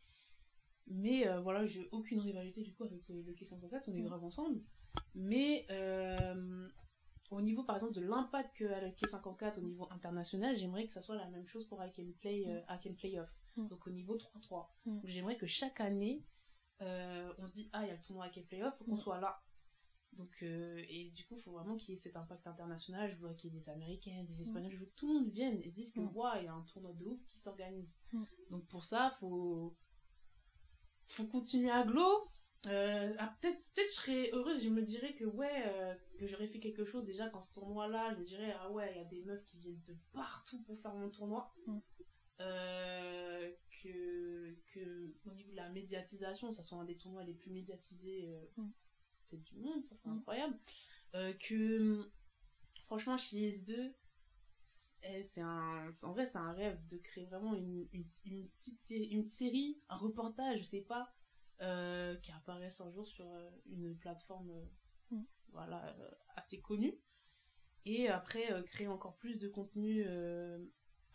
Mais 0.87 1.27
euh, 1.27 1.39
voilà, 1.41 1.65
j'ai 1.65 1.89
aucune 1.91 2.19
rivalité 2.21 2.63
du 2.63 2.73
coup 2.73 2.85
avec 2.85 3.07
le 3.09 3.33
K104, 3.33 3.83
on 3.87 3.95
est 3.95 4.01
Mm. 4.01 4.05
grave 4.05 4.23
ensemble. 4.23 4.61
Mais 5.13 5.65
euh, 5.69 6.67
au 7.29 7.41
niveau 7.41 7.63
par 7.65 7.75
exemple 7.75 7.93
de 7.93 8.01
l'impact 8.01 8.55
que 8.55 8.63
a 8.65 8.79
le 8.79 8.87
K54 8.91 9.57
au 9.59 9.61
niveau 9.61 9.87
international, 9.91 10.55
j'aimerais 10.55 10.87
que 10.87 10.93
ça 10.93 11.01
soit 11.01 11.17
la 11.17 11.27
même 11.29 11.45
chose 11.45 11.67
pour 11.67 11.83
I 11.83 11.91
Can 11.91 12.09
Play, 12.21 12.43
I 12.69 12.79
Can 12.81 12.93
Play 12.93 13.19
Off. 13.19 13.29
Mm. 13.57 13.67
Donc 13.67 13.85
au 13.85 13.89
niveau 13.89 14.15
3-3. 14.17 14.69
Mm. 14.85 14.91
Donc, 14.95 15.05
J'aimerais 15.07 15.35
que 15.37 15.45
chaque 15.45 15.81
année, 15.81 16.23
on 16.79 17.45
se 17.47 17.51
dit, 17.51 17.69
ah, 17.73 17.83
il 17.83 17.89
y 17.89 17.91
a 17.91 17.95
le 17.95 18.01
tournoi 18.01 18.27
I 18.27 18.31
Can 18.31 18.43
Play 18.47 18.63
Off, 18.63 18.73
faut 18.77 18.85
qu'on 18.85 18.95
Mm. 18.95 18.99
soit 19.01 19.19
là. 19.19 19.41
Donc, 20.17 20.39
euh, 20.41 20.83
et 20.89 21.11
du 21.11 21.23
coup, 21.25 21.35
il 21.35 21.41
faut 21.41 21.51
vraiment 21.51 21.75
qu'il 21.77 21.93
y 21.93 21.97
ait 21.97 22.01
cet 22.01 22.15
impact 22.15 22.47
international. 22.47 23.09
Je 23.11 23.17
veux 23.17 23.33
qu'il 23.35 23.53
y 23.53 23.55
ait 23.55 23.59
des 23.59 23.69
Américains, 23.69 24.23
des 24.27 24.41
Espagnols, 24.41 24.71
je 24.71 24.77
veux 24.77 24.87
que 24.87 24.95
tout 24.95 25.07
le 25.07 25.13
monde 25.19 25.29
vienne 25.29 25.61
et 25.63 25.69
se 25.69 25.75
dise 25.75 25.91
que, 25.91 25.99
Mm. 25.99 26.15
waouh, 26.15 26.37
il 26.39 26.45
y 26.45 26.47
a 26.47 26.53
un 26.53 26.63
tournoi 26.63 26.93
de 26.93 27.05
ouf 27.05 27.23
qui 27.27 27.39
s'organise. 27.39 27.99
Mm. 28.11 28.23
Donc, 28.49 28.67
pour 28.67 28.83
ça, 28.83 29.15
faut, 29.19 29.75
faut 31.07 31.27
continuer 31.27 31.69
à 31.69 31.83
glow. 31.83 32.29
Euh, 32.65 33.13
ah, 33.19 33.37
peut-être, 33.39 33.61
peut-être 33.75 33.89
je 33.91 33.95
serais 33.95 34.29
heureuse, 34.33 34.63
je 34.63 34.69
me 34.69 34.81
dirais 34.81 35.13
que 35.13 35.25
ouais, 35.25 35.63
euh, 35.67 35.93
que 36.19 36.25
j'aurais 36.25 36.47
fait 36.47 36.59
quelque 36.59 36.83
chose 36.83 37.05
déjà 37.05 37.29
quand 37.29 37.41
ce 37.41 37.53
tournoi-là, 37.53 38.15
je 38.15 38.19
me 38.19 38.25
dirais, 38.25 38.55
ah 38.59 38.71
ouais, 38.71 38.91
il 38.95 38.97
y 38.97 39.01
a 39.01 39.05
des 39.05 39.23
meufs 39.23 39.43
qui 39.45 39.59
viennent 39.59 39.81
de 39.85 39.95
partout 40.11 40.61
pour 40.63 40.79
faire 40.81 40.95
mon 40.95 41.09
tournoi. 41.09 41.53
Mm. 41.67 41.77
Euh, 42.39 43.51
que, 43.83 44.55
que 44.73 45.13
au 45.25 45.33
niveau 45.33 45.51
de 45.51 45.55
la 45.55 45.69
médiatisation, 45.69 46.51
ça 46.51 46.63
soit 46.63 46.79
un 46.79 46.85
des 46.85 46.97
tournois 46.97 47.23
les 47.23 47.33
plus 47.33 47.51
médiatisés 47.51 48.27
Du 49.31 49.57
monde, 49.57 49.83
ça 49.85 49.95
serait 49.95 50.09
Mm. 50.11 50.17
incroyable. 50.19 50.59
Euh, 51.15 51.33
que 51.33 52.11
franchement, 52.85 53.17
chez 53.17 53.49
S2, 53.49 53.93
c'est 54.65 55.23
c'est 55.23 55.41
un, 55.41 55.91
en 56.03 56.11
vrai, 56.11 56.25
c'est 56.25 56.37
un 56.37 56.53
rêve 56.53 56.85
de 56.87 56.97
créer 56.97 57.25
vraiment 57.25 57.53
une, 57.55 57.87
une, 57.93 58.05
une 58.25 58.49
petite 58.49 58.81
série, 58.81 59.05
une 59.07 59.27
série, 59.29 59.81
un 59.89 59.95
reportage, 59.97 60.59
je 60.59 60.63
sais 60.65 60.81
pas, 60.81 61.13
euh, 61.61 62.15
qui 62.17 62.31
apparaisse 62.31 62.81
un 62.81 62.91
jour 62.91 63.07
sur 63.07 63.25
euh, 63.27 63.49
une 63.67 63.95
plateforme 63.97 64.49
euh, 64.51 64.65
Mm. 65.11 65.23
voilà, 65.53 65.95
assez 66.35 66.59
connue. 66.61 66.93
Et 67.85 68.09
après, 68.09 68.49
créer 68.65 68.87
encore 68.87 69.15
plus 69.17 69.37
de 69.37 69.47
contenu 69.47 70.05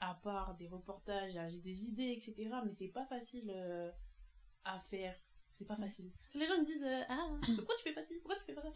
à 0.00 0.14
part 0.14 0.56
des 0.56 0.66
reportages, 0.68 1.32
j'ai 1.50 1.60
des 1.60 1.84
idées, 1.84 2.12
etc. 2.16 2.62
Mais 2.64 2.72
c'est 2.72 2.88
pas 2.88 3.04
facile 3.04 3.52
à 4.64 4.80
faire. 4.80 5.14
C'est 5.62 5.68
pas 5.68 5.76
facile. 5.76 6.10
Parce 6.20 6.32
que 6.34 6.38
les 6.38 6.46
gens 6.46 6.58
me 6.60 6.64
disent 6.66 6.82
euh, 6.84 7.02
Ah, 7.08 7.28
pourquoi 7.56 7.74
tu 7.76 7.82
fais 7.84 7.92
pas 7.92 8.02
ci? 8.02 8.14
Pourquoi 8.16 8.36
tu 8.36 8.44
fais 8.44 8.54
pas 8.54 8.62
ça? 8.62 8.70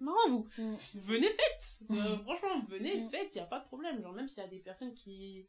Marrant, 0.00 0.28
vous 0.30 0.48
Mm. 0.58 0.76
Venez, 0.94 1.28
faites 1.28 1.80
Euh, 1.90 2.18
Franchement, 2.18 2.64
venez, 2.68 3.08
faites, 3.10 3.34
y 3.34 3.40
a 3.40 3.46
pas 3.46 3.58
de 3.60 3.64
problème. 3.66 4.00
Genre, 4.00 4.12
même 4.12 4.28
s'il 4.28 4.42
y 4.42 4.46
a 4.46 4.48
des 4.48 4.60
personnes 4.60 4.94
qui. 4.94 5.48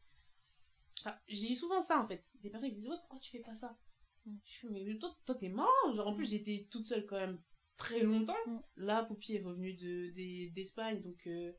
Enfin, 1.00 1.16
j'ai 1.28 1.54
souvent 1.54 1.80
ça 1.80 2.00
en 2.00 2.06
fait. 2.08 2.24
Des 2.42 2.50
personnes 2.50 2.70
qui 2.70 2.76
disent 2.76 2.88
Ouais, 2.88 2.96
pourquoi 3.00 3.20
tu 3.20 3.30
fais 3.30 3.38
pas 3.42 3.54
ça? 3.54 3.78
Je 4.26 4.58
fais 4.60 4.68
Mais 4.68 4.98
toi, 4.98 5.16
toi 5.24 5.34
t'es 5.36 5.48
marrant. 5.48 5.94
Genre, 5.94 6.06
en 6.08 6.14
plus, 6.14 6.26
j'étais 6.30 6.66
toute 6.70 6.84
seule 6.84 7.06
quand 7.06 7.18
même 7.18 7.40
très 7.76 8.00
longtemps. 8.00 8.34
Là, 8.76 9.04
Poupie 9.04 9.36
est 9.36 9.42
revenue 9.42 9.74
de- 9.74 10.10
des- 10.10 10.50
d'Espagne, 10.50 11.00
donc. 11.02 11.26
euh, 11.26 11.52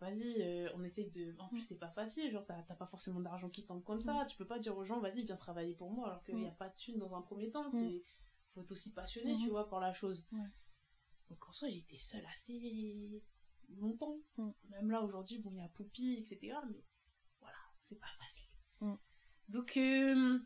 Vas-y, 0.00 0.42
euh, 0.42 0.68
on 0.74 0.82
essaye 0.82 1.08
de. 1.12 1.34
En 1.38 1.48
plus, 1.48 1.60
c'est 1.60 1.78
pas 1.78 1.88
facile, 1.88 2.30
genre, 2.32 2.44
t'as 2.44 2.60
pas 2.74 2.86
forcément 2.86 3.20
d'argent 3.20 3.48
qui 3.48 3.64
tombe 3.64 3.82
comme 3.84 4.00
ça. 4.00 4.26
Tu 4.28 4.36
peux 4.36 4.44
pas 4.46 4.58
dire 4.58 4.76
aux 4.76 4.84
gens, 4.84 4.98
vas-y, 5.00 5.22
viens 5.24 5.36
travailler 5.36 5.74
pour 5.76 5.88
moi, 5.88 6.08
alors 6.08 6.24
qu'il 6.24 6.34
Mm. 6.34 6.40
n'y 6.40 6.48
a 6.48 6.50
pas 6.50 6.68
de 6.68 6.74
thunes 6.74 6.98
dans 6.98 7.14
un 7.14 7.22
premier 7.22 7.48
temps. 7.50 7.70
Mm. 7.70 8.00
Faut 8.54 8.60
être 8.62 8.70
aussi 8.72 8.92
passionné, 8.92 9.36
tu 9.36 9.44
Mhm. 9.44 9.50
vois, 9.50 9.68
par 9.68 9.80
la 9.80 9.92
chose. 9.92 10.24
Ouais. 10.32 10.46
Donc 11.28 11.48
en 11.48 11.52
soi, 11.52 11.68
j'étais 11.68 11.96
seule 11.98 12.24
assez 12.26 13.22
longtemps. 13.70 14.18
Mm. 14.36 14.50
Même 14.70 14.90
là, 14.90 15.02
aujourd'hui, 15.02 15.38
bon, 15.38 15.50
il 15.52 15.58
y 15.58 15.62
a 15.62 15.68
Poupie, 15.68 16.14
etc. 16.14 16.56
Mais 16.70 16.84
voilà, 17.40 17.56
c'est 17.84 17.98
pas 17.98 18.06
facile. 18.18 18.48
Mm. 18.80 18.94
Donc, 19.48 19.76
euh, 19.76 20.38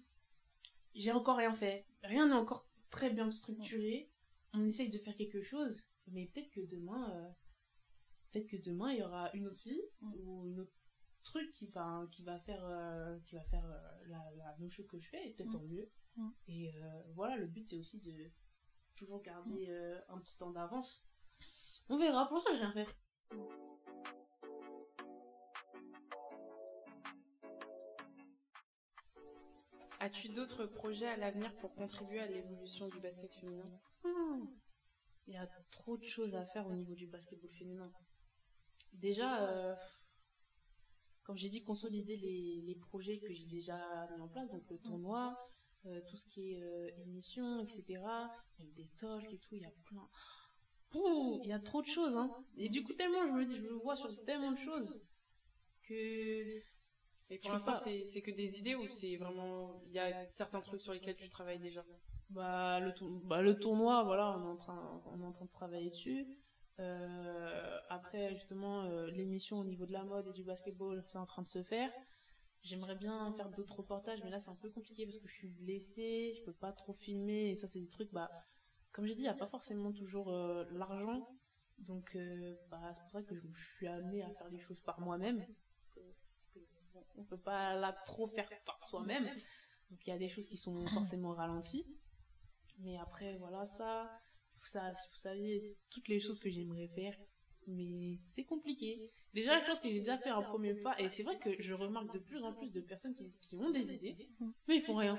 j'ai 0.94 1.12
encore 1.12 1.36
rien 1.36 1.54
fait. 1.54 1.86
Rien 2.02 2.28
n'est 2.28 2.34
encore 2.34 2.66
très 2.90 3.10
bien 3.10 3.30
structuré. 3.30 4.10
On 4.54 4.64
essaye 4.64 4.88
de 4.90 4.98
faire 4.98 5.16
quelque 5.16 5.42
chose, 5.42 5.84
mais 6.06 6.26
peut-être 6.28 6.50
que 6.50 6.60
demain, 6.66 7.10
euh, 7.14 7.30
peut-être 8.32 8.46
que 8.48 8.56
demain, 8.56 8.92
il 8.92 9.00
y 9.00 9.02
aura 9.02 9.30
une 9.34 9.46
autre 9.48 9.60
fille 9.60 9.82
Mm. 10.00 10.12
ou 10.14 10.46
une 10.46 10.60
autre 10.60 10.72
truc 11.24 11.50
qui 11.52 11.66
va, 11.68 12.06
qui 12.10 12.22
va 12.22 12.38
faire, 12.40 12.64
euh, 12.64 13.18
qui 13.26 13.34
va 13.36 13.44
faire 13.44 13.64
euh, 13.64 14.06
la, 14.06 14.22
la 14.36 14.56
même 14.58 14.70
chose 14.70 14.86
que 14.88 14.98
je 14.98 15.08
fais, 15.08 15.28
et 15.28 15.32
peut-être 15.32 15.50
Mm. 15.50 15.52
tant 15.52 15.64
mieux. 15.64 15.90
Mm. 16.16 16.28
Et 16.48 16.74
euh, 16.74 17.02
voilà, 17.14 17.36
le 17.36 17.46
but, 17.46 17.68
c'est 17.68 17.76
aussi 17.76 17.98
de 18.00 18.30
toujours 18.96 19.22
garder 19.22 19.66
euh, 19.68 20.00
un 20.08 20.18
petit 20.18 20.36
temps 20.36 20.50
d'avance. 20.50 21.04
On 21.88 21.98
verra, 21.98 22.26
pour 22.26 22.36
l'instant, 22.36 22.50
j'ai 22.54 22.64
rien 22.64 22.72
fait. 22.72 22.86
As-tu 30.00 30.28
d'autres 30.28 30.64
projets 30.66 31.08
à 31.08 31.16
l'avenir 31.16 31.52
pour 31.56 31.74
contribuer 31.74 32.20
à 32.20 32.26
l'évolution 32.26 32.88
du 32.88 33.00
basket 33.00 33.34
féminin? 33.34 33.64
Hmm. 34.04 34.46
Il 35.26 35.34
y 35.34 35.36
a 35.36 35.46
trop 35.70 35.96
de 35.96 36.06
choses 36.06 36.34
à 36.34 36.46
faire 36.46 36.66
au 36.66 36.72
niveau 36.72 36.94
du 36.94 37.06
basketball 37.06 37.50
féminin. 37.50 37.92
Déjà, 38.92 39.42
euh, 39.48 39.74
comme 41.28 41.36
j'ai 41.36 41.50
dit, 41.50 41.62
consolider 41.62 42.16
les, 42.16 42.62
les 42.66 42.74
projets 42.74 43.18
que 43.18 43.34
j'ai 43.34 43.44
déjà 43.44 43.76
mis 44.16 44.22
en 44.22 44.28
place, 44.28 44.50
donc 44.50 44.62
le 44.70 44.78
tournoi, 44.78 45.36
euh, 45.84 46.00
tout 46.08 46.16
ce 46.16 46.26
qui 46.26 46.54
est 46.54 46.62
euh, 46.62 46.88
émission, 47.02 47.60
etc. 47.60 48.00
Même 48.58 48.72
des 48.72 48.88
talks 48.96 49.30
et 49.30 49.36
tout, 49.36 49.54
il 49.54 49.60
y 49.60 49.66
a 49.66 49.70
plein. 49.84 50.08
Pouh, 50.88 51.42
il 51.44 51.50
y 51.50 51.52
a 51.52 51.58
trop 51.58 51.82
de 51.82 51.86
choses, 51.86 52.16
hein. 52.16 52.30
Et 52.56 52.70
du 52.70 52.82
coup, 52.82 52.94
tellement, 52.94 53.26
je 53.26 53.32
me 53.32 53.44
dis, 53.44 53.56
je 53.56 53.60
me 53.60 53.74
vois 53.74 53.94
sur 53.94 54.08
tellement 54.24 54.52
de 54.52 54.56
choses 54.56 54.98
que 55.82 56.62
Et 57.28 57.38
pour 57.42 57.52
l'instant, 57.52 57.74
c'est 57.74 58.22
que 58.22 58.30
des 58.30 58.58
idées 58.58 58.74
ou 58.74 58.86
c'est 58.88 59.16
vraiment. 59.16 59.82
Il 59.88 59.92
y 59.92 59.98
a 59.98 60.26
certains 60.32 60.62
trucs 60.62 60.80
sur 60.80 60.94
lesquels 60.94 61.16
tu 61.16 61.28
travailles 61.28 61.60
déjà? 61.60 61.84
Bah 62.30 62.80
le, 62.80 62.94
bah, 63.26 63.42
le 63.42 63.58
tournoi, 63.58 64.02
voilà, 64.02 64.34
on 64.38 64.46
est 64.46 64.50
en 64.50 64.56
train, 64.56 65.02
on 65.04 65.20
est 65.22 65.26
en 65.26 65.32
train 65.32 65.44
de 65.44 65.50
travailler 65.50 65.90
dessus. 65.90 66.26
Euh, 66.80 67.78
après, 67.88 68.34
justement, 68.34 68.84
euh, 68.84 69.06
l'émission 69.10 69.58
au 69.58 69.64
niveau 69.64 69.86
de 69.86 69.92
la 69.92 70.04
mode 70.04 70.28
et 70.28 70.32
du 70.32 70.44
basketball, 70.44 71.02
c'est 71.02 71.18
en 71.18 71.26
train 71.26 71.42
de 71.42 71.48
se 71.48 71.62
faire. 71.62 71.90
J'aimerais 72.62 72.96
bien 72.96 73.32
faire 73.34 73.50
d'autres 73.50 73.76
reportages, 73.76 74.22
mais 74.24 74.30
là, 74.30 74.40
c'est 74.40 74.50
un 74.50 74.56
peu 74.56 74.70
compliqué 74.70 75.04
parce 75.04 75.18
que 75.18 75.28
je 75.28 75.34
suis 75.34 75.48
blessée, 75.48 76.34
je 76.36 76.42
peux 76.44 76.52
pas 76.52 76.72
trop 76.72 76.92
filmer, 76.92 77.50
et 77.50 77.54
ça, 77.54 77.68
c'est 77.68 77.80
des 77.80 77.88
trucs, 77.88 78.12
bah, 78.12 78.30
comme 78.92 79.06
j'ai 79.06 79.14
dit, 79.14 79.20
il 79.20 79.24
n'y 79.24 79.28
a 79.28 79.34
pas 79.34 79.46
forcément 79.46 79.92
toujours 79.92 80.30
euh, 80.30 80.64
l'argent. 80.72 81.28
Donc, 81.78 82.18
bah, 82.70 82.92
c'est 82.92 83.02
pour 83.02 83.10
ça 83.12 83.22
que 83.22 83.36
je, 83.36 83.46
je 83.52 83.74
suis 83.76 83.86
amenée 83.86 84.22
à 84.22 84.30
faire 84.30 84.48
les 84.50 84.58
choses 84.58 84.80
par 84.80 85.00
moi-même. 85.00 85.46
On 87.16 87.22
peut 87.22 87.38
pas 87.38 87.74
là 87.74 87.92
trop 88.04 88.26
faire 88.26 88.48
par 88.66 88.84
soi-même. 88.88 89.24
Donc, 89.90 90.06
il 90.06 90.10
y 90.10 90.12
a 90.12 90.18
des 90.18 90.28
choses 90.28 90.46
qui 90.46 90.56
sont 90.56 90.84
forcément 90.88 91.34
ralenties. 91.34 91.86
Mais 92.80 92.96
après, 92.98 93.36
voilà, 93.36 93.64
ça, 93.66 94.20
ça, 94.66 94.90
vous 94.90 95.16
saviez, 95.16 95.76
toutes 95.90 96.08
les 96.08 96.20
choses 96.20 96.38
que 96.40 96.50
j'aimerais 96.50 96.88
faire, 96.88 97.16
mais 97.66 98.18
c'est 98.28 98.44
compliqué. 98.44 99.10
Déjà, 99.34 99.60
je 99.60 99.66
pense 99.66 99.80
que 99.80 99.88
j'ai 99.88 100.00
déjà 100.00 100.18
fait 100.18 100.30
un 100.30 100.42
premier 100.42 100.74
pas, 100.74 100.98
et 100.98 101.08
c'est 101.08 101.22
vrai 101.22 101.38
que 101.38 101.60
je 101.60 101.74
remarque 101.74 102.12
de 102.12 102.18
plus 102.18 102.42
en 102.42 102.52
plus 102.54 102.72
de 102.72 102.80
personnes 102.80 103.14
qui, 103.14 103.30
qui 103.40 103.56
ont 103.56 103.70
des 103.70 103.92
idées, 103.92 104.16
mais 104.66 104.76
ils 104.76 104.82
font 104.82 104.96
rien. 104.96 105.18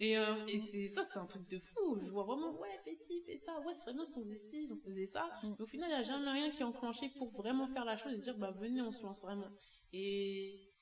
Et, 0.00 0.18
euh, 0.18 0.44
et 0.48 0.58
c'est 0.58 0.88
ça, 0.88 1.04
c'est 1.04 1.18
un 1.20 1.26
truc 1.26 1.48
de 1.48 1.60
fou. 1.60 2.00
Je 2.02 2.10
vois 2.10 2.24
vraiment, 2.24 2.58
ouais, 2.58 2.80
fais 2.84 2.96
ci, 2.96 3.22
fais 3.24 3.36
ça, 3.36 3.60
ouais, 3.60 3.72
ce 3.74 3.82
serait 3.82 3.94
bien 3.94 4.04
si 4.04 4.18
on 4.18 4.24
faisait 4.24 4.38
ci, 4.38 4.68
on 4.70 4.76
faisait 4.84 5.06
ça. 5.06 5.30
Mais 5.44 5.60
au 5.60 5.66
final, 5.66 5.88
il 5.88 5.94
n'y 5.94 6.00
a 6.00 6.02
jamais 6.02 6.30
rien 6.30 6.50
qui 6.50 6.62
est 6.62 6.64
enclenché 6.64 7.10
pour 7.10 7.30
vraiment 7.30 7.68
faire 7.68 7.84
la 7.84 7.96
chose 7.96 8.12
et 8.12 8.18
dire, 8.18 8.36
bah 8.36 8.50
venez, 8.50 8.82
on 8.82 8.90
se 8.90 9.02
lance 9.04 9.20
vraiment. 9.20 9.48
Et, 9.92 10.72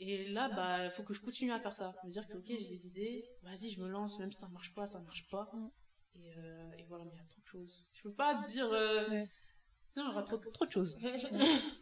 et 0.00 0.28
là, 0.28 0.48
bah, 0.48 0.86
il 0.86 0.90
faut 0.90 1.02
que 1.02 1.12
je 1.12 1.20
continue 1.20 1.52
à 1.52 1.60
faire 1.60 1.76
ça. 1.76 1.94
Me 2.04 2.10
dire 2.10 2.26
que, 2.26 2.38
ok, 2.38 2.46
j'ai 2.46 2.66
des 2.66 2.86
idées, 2.86 3.28
vas-y, 3.42 3.68
je 3.68 3.82
me 3.82 3.88
lance, 3.88 4.18
même 4.18 4.32
si 4.32 4.40
ça 4.40 4.48
marche 4.48 4.74
pas, 4.74 4.86
ça 4.86 5.00
marche 5.00 5.28
pas. 5.28 5.50
Et, 6.16 6.32
euh, 6.36 6.72
et 6.78 6.84
voilà, 6.84 7.04
mais 7.04 7.12
il 7.14 7.18
y 7.18 7.20
a 7.20 7.26
trop 7.28 7.40
de 7.40 7.46
choses. 7.46 7.86
Je 7.92 8.02
peux 8.02 8.12
pas 8.14 8.42
dire. 8.44 8.70
euh, 8.72 9.08
Ouais. 9.08 9.28
Sinon, 9.92 10.06
il 10.06 10.08
y 10.08 10.12
aura 10.12 10.22
trop, 10.24 10.38
trop 10.38 10.66
de 10.66 10.72
choses. 10.72 10.96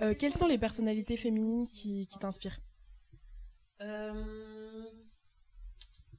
Euh, 0.00 0.14
quelles 0.14 0.32
sont 0.32 0.46
les 0.46 0.56
personnalités 0.58 1.16
féminines 1.18 1.68
qui, 1.68 2.08
qui 2.08 2.18
t'inspirent 2.18 2.58
Euh, 3.82 4.84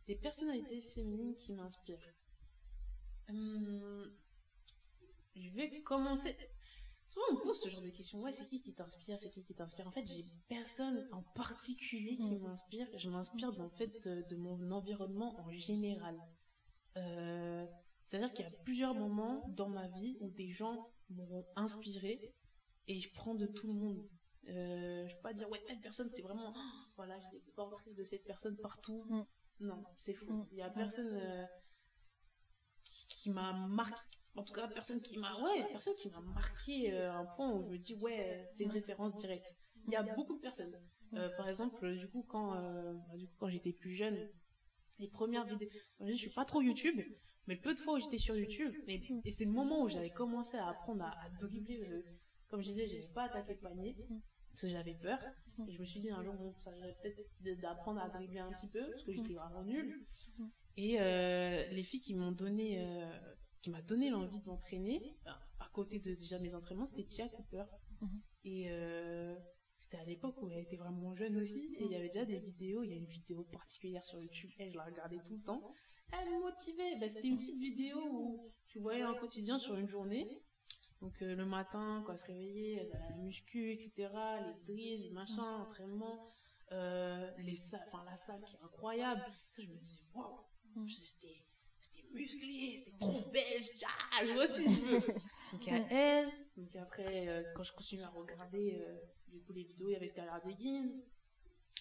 Des 0.08 0.16
personnalités 0.16 0.82
féminines 0.94 1.36
qui 1.36 1.54
m'inspirent. 1.54 2.14
Hum, 3.30 4.12
je 5.36 5.50
vais 5.50 5.82
commencer. 5.82 6.38
Souvent, 7.08 7.26
on 7.32 7.34
me 7.36 7.42
pose 7.42 7.60
ce 7.62 7.70
genre 7.70 7.82
de 7.82 7.90
questions. 7.90 8.22
Ouais, 8.22 8.32
c'est 8.32 8.46
qui 8.46 8.62
qui 8.62 8.74
t'inspire 8.76 9.18
C'est 9.20 9.30
qui 9.32 9.44
qui 9.44 9.56
t'inspire? 9.56 9.88
En 9.88 9.92
fait, 9.92 10.06
j'ai 10.06 10.24
personne 10.48 11.08
en 11.12 11.24
particulier 11.36 12.16
qui 12.18 12.36
Mm. 12.36 12.44
m'inspire. 12.44 12.88
Je 12.98 13.10
m'inspire 13.10 13.60
en 13.60 13.70
fait 13.72 13.92
de, 14.04 14.22
de 14.30 14.36
mon 14.36 14.72
environnement 14.72 15.40
en 15.42 15.52
général. 15.52 16.18
Euh, 16.98 17.66
C'est-à-dire 18.06 18.32
qu'il 18.34 18.46
y 18.46 18.48
a 18.48 18.52
plusieurs 18.64 18.94
moments 18.94 19.46
dans 19.50 19.70
ma 19.70 19.88
vie 19.88 20.18
où 20.20 20.30
des 20.30 20.52
gens 20.52 20.90
m'ont 21.10 21.46
inspiré 21.56 22.34
et 22.88 23.00
je 23.00 23.12
prends 23.14 23.36
de 23.36 23.46
tout 23.46 23.68
le 23.68 23.74
monde. 23.74 24.10
Euh, 24.50 25.08
je 25.08 25.16
peux 25.16 25.22
pas 25.22 25.34
dire, 25.34 25.50
ouais, 25.50 25.64
telle 25.66 25.80
personne, 25.80 26.10
c'est 26.10 26.22
vraiment, 26.22 26.54
oh, 26.56 26.92
voilà, 26.98 27.18
j'ai 27.20 27.40
des 27.40 27.52
portraits 27.52 27.96
de 27.96 28.04
cette 28.04 28.26
personne 28.26 28.58
partout. 28.58 29.06
Mm. 29.10 29.24
Non, 29.62 29.84
c'est 29.98 30.14
fou. 30.14 30.32
Mm. 30.32 30.48
Il 30.52 30.58
y 30.58 30.62
a 30.62 30.70
personne 30.70 31.14
euh, 31.14 31.46
qui, 32.84 33.08
qui 33.08 33.30
m'a 33.30 33.54
marqué. 33.54 34.02
En 34.36 34.44
tout 34.44 34.54
cas, 34.54 34.68
personne 34.68 35.00
qui 35.02 35.18
m'a, 35.18 35.40
ouais, 35.42 35.66
personne 35.70 35.94
qui 35.94 36.10
m'a 36.10 36.20
marqué 36.20 36.92
euh, 36.92 37.12
à 37.12 37.18
un 37.18 37.26
point 37.26 37.54
où 37.54 37.64
je 37.64 37.70
me 37.70 37.78
dis, 37.78 37.96
ouais, 37.96 38.50
c'est 38.52 38.64
une 38.64 38.72
référence 38.72 39.16
directe. 39.16 39.58
Il 39.88 39.94
y 39.94 39.96
a 39.96 40.04
beaucoup 40.04 40.36
de 40.36 40.42
personnes. 40.42 40.76
Euh, 41.14 41.30
par 41.38 41.48
exemple, 41.48 41.96
du 41.96 42.10
coup, 42.10 42.24
quand, 42.24 42.56
euh, 42.56 42.94
du 43.16 43.28
coup, 43.28 43.36
quand 43.38 43.50
j'étais 43.50 43.74
plus 43.74 43.94
jeune, 43.94 44.30
les 45.04 45.10
premières 45.10 45.46
vidéos, 45.46 45.70
je 46.00 46.14
suis 46.14 46.30
pas 46.30 46.46
trop 46.46 46.62
YouTube, 46.62 47.00
mais 47.48 47.56
peu 47.56 47.74
de 47.74 47.80
fois 47.80 47.96
où 47.96 48.00
j'étais 48.00 48.18
sur 48.18 48.36
YouTube, 48.36 48.74
et, 48.88 49.02
et 49.26 49.32
c'est 49.32 49.46
le 49.46 49.52
moment 49.52 49.84
où 49.84 49.90
j'avais 49.90 50.12
commencé 50.12 50.58
à 50.58 50.70
apprendre 50.70 51.04
à, 51.04 51.30
dribbler. 51.40 52.04
comme 52.48 52.62
je 52.62 52.70
disais, 52.70 52.88
j'avais 52.88 53.14
pas 53.14 53.24
attaqué 53.24 53.54
le 53.54 53.60
panier, 53.60 53.96
parce 54.50 54.62
que 54.62 54.70
j'avais 54.70 54.96
peur. 54.96 55.20
Et 55.68 55.74
je 55.74 55.80
me 55.80 55.86
suis 55.86 56.00
dit 56.00 56.10
un 56.10 56.24
jour, 56.24 56.34
bon, 56.36 56.54
ça 56.64 56.72
peut-être 57.02 57.60
d'apprendre 57.62 58.02
à 58.02 58.10
dribbler 58.10 58.40
un 58.40 58.52
petit 58.54 58.70
peu, 58.70 58.82
parce 58.90 59.04
que 59.04 59.12
j'étais 59.12 59.34
vraiment 59.34 59.64
nulle. 59.64 60.06
Et 60.78 61.00
euh, 61.00 61.68
les 61.70 61.84
filles 61.84 62.02
qui 62.02 62.16
m'ont 62.16 62.32
donné, 62.32 62.80
euh, 62.80 63.36
qui 63.62 63.70
m'a 63.70 63.82
donné 63.82 64.10
l'envie 64.10 64.40
de 64.40 64.48
m'entraîner, 64.48 65.16
ben, 65.26 65.36
à 65.60 65.70
côté 65.74 66.00
de 66.00 66.16
déjà 66.16 66.40
mes 66.40 66.56
entraînements, 66.56 66.88
c'était 66.88 67.04
Tia 67.04 67.28
Cooper. 67.30 67.66
Et 68.44 68.66
euh, 68.70 69.36
c'était 69.94 70.02
à 70.02 70.06
l'époque 70.06 70.42
où 70.42 70.50
elle 70.50 70.60
était 70.60 70.78
vraiment 70.78 71.16
jeune 71.16 71.38
aussi, 71.38 71.76
et 71.78 71.84
il 71.84 71.92
y 71.92 71.96
avait 71.96 72.08
déjà 72.08 72.26
des 72.26 72.40
vidéos, 72.40 72.84
il 72.84 72.90
y 72.90 72.94
a 72.94 72.98
une 72.98 73.06
vidéo 73.06 73.44
particulière 73.44 74.04
sur 74.04 74.20
YouTube, 74.20 74.50
et 74.58 74.72
je 74.72 74.78
la 74.78 74.86
regardais 74.86 75.20
tout 75.24 75.36
le 75.36 75.44
temps. 75.44 75.74
Elle 76.12 76.30
me 76.30 76.40
motivait, 76.40 76.98
ben, 77.00 77.10
c'était 77.10 77.28
une 77.28 77.38
petite 77.38 77.60
vidéo 77.60 78.00
où 78.12 78.52
tu 78.68 78.80
voyais 78.80 79.02
un 79.04 79.14
quotidien 79.14 79.60
sur 79.60 79.76
une 79.76 79.88
journée. 79.88 80.42
Donc 81.02 81.22
euh, 81.22 81.36
le 81.36 81.46
matin, 81.46 82.04
quand 82.06 82.14
elle 82.14 82.20
se 82.20 82.26
réveillait, 82.26 82.74
elle 82.74 82.92
allait 82.92 83.06
à 83.06 83.10
la 83.10 83.18
muscu, 83.18 83.72
etc., 83.72 83.92
les 84.48 84.74
drills, 84.74 85.12
machin, 85.12 85.58
entraînement, 85.58 86.34
euh, 86.72 87.30
les 87.40 87.56
salles, 87.56 87.84
enfin 87.92 88.04
la 88.06 88.18
salle 88.18 88.42
qui 88.46 88.56
est 88.56 88.62
incroyable. 88.64 89.24
Ça, 89.52 89.62
je 89.62 89.68
me 89.68 89.76
disais, 89.76 90.02
waouh, 90.16 90.40
Mm. 90.76 90.88
c'était 90.88 91.44
c'était 91.80 92.08
musclé, 92.14 92.76
c'était 92.76 92.98
trop 92.98 93.30
belle, 93.32 93.62
je 93.62 93.74
dis, 93.74 93.86
ah, 93.86 94.26
je 94.26 94.34
vois 94.34 94.48
que 94.48 94.54
je 94.54 94.82
veux. 94.86 95.00
Donc 95.52 95.68
il 95.68 95.74
y 95.74 95.76
a 95.76 95.88
elle, 95.92 96.32
donc 96.58 96.76
après, 96.78 97.28
euh, 97.28 97.44
quand 97.56 97.62
je 97.64 97.74
continue 97.74 98.02
à 98.02 98.10
regarder 98.10 98.82
du 99.34 99.42
coup 99.42 99.54
les 99.54 99.64
vidéos, 99.64 99.90
il 99.90 99.94
y 99.94 99.96
avait 99.96 100.08
Skylar 100.08 100.42
Diggins. 100.46 100.92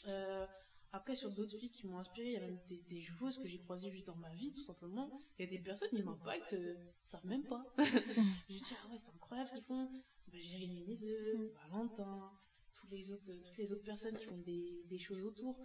Euh, 0.09 0.47
après, 0.91 1.15
sur 1.15 1.33
d'autres 1.33 1.57
filles 1.57 1.71
qui 1.71 1.87
m'ont 1.87 1.99
inspiré, 1.99 2.29
il 2.29 2.33
y 2.35 2.37
a 2.37 2.41
même 2.41 2.59
des, 2.69 2.83
des 2.89 3.01
joueuses 3.01 3.39
que 3.39 3.47
j'ai 3.47 3.59
croisées 3.59 3.91
juste 3.91 4.07
dans 4.07 4.17
ma 4.17 4.35
vie, 4.35 4.53
tout 4.53 4.63
simplement. 4.63 5.11
Il 5.39 5.45
y 5.45 5.49
a 5.49 5.51
des 5.51 5.59
personnes 5.59 5.89
qui 5.89 6.03
m'impactent, 6.03 6.53
euh, 6.53 6.75
savent 7.05 7.25
même 7.25 7.45
pas. 7.45 7.65
je 7.79 8.55
dis, 8.55 8.63
ah 8.73 8.91
ouais, 8.91 8.99
c'est 8.99 9.15
incroyable 9.15 9.49
ce 9.49 9.55
qu'ils 9.55 9.65
font. 9.65 9.87
Bah, 10.29 10.39
Jérémy 10.39 10.83
Niseux, 10.83 11.55
Valentin, 11.71 12.31
les 12.93 13.11
autres, 13.11 13.25
toutes 13.25 13.59
les 13.59 13.73
autres 13.73 13.85
personnes 13.85 14.17
qui 14.17 14.27
font 14.27 14.39
des, 14.39 14.99
choses 14.99 15.25
autour. 15.25 15.57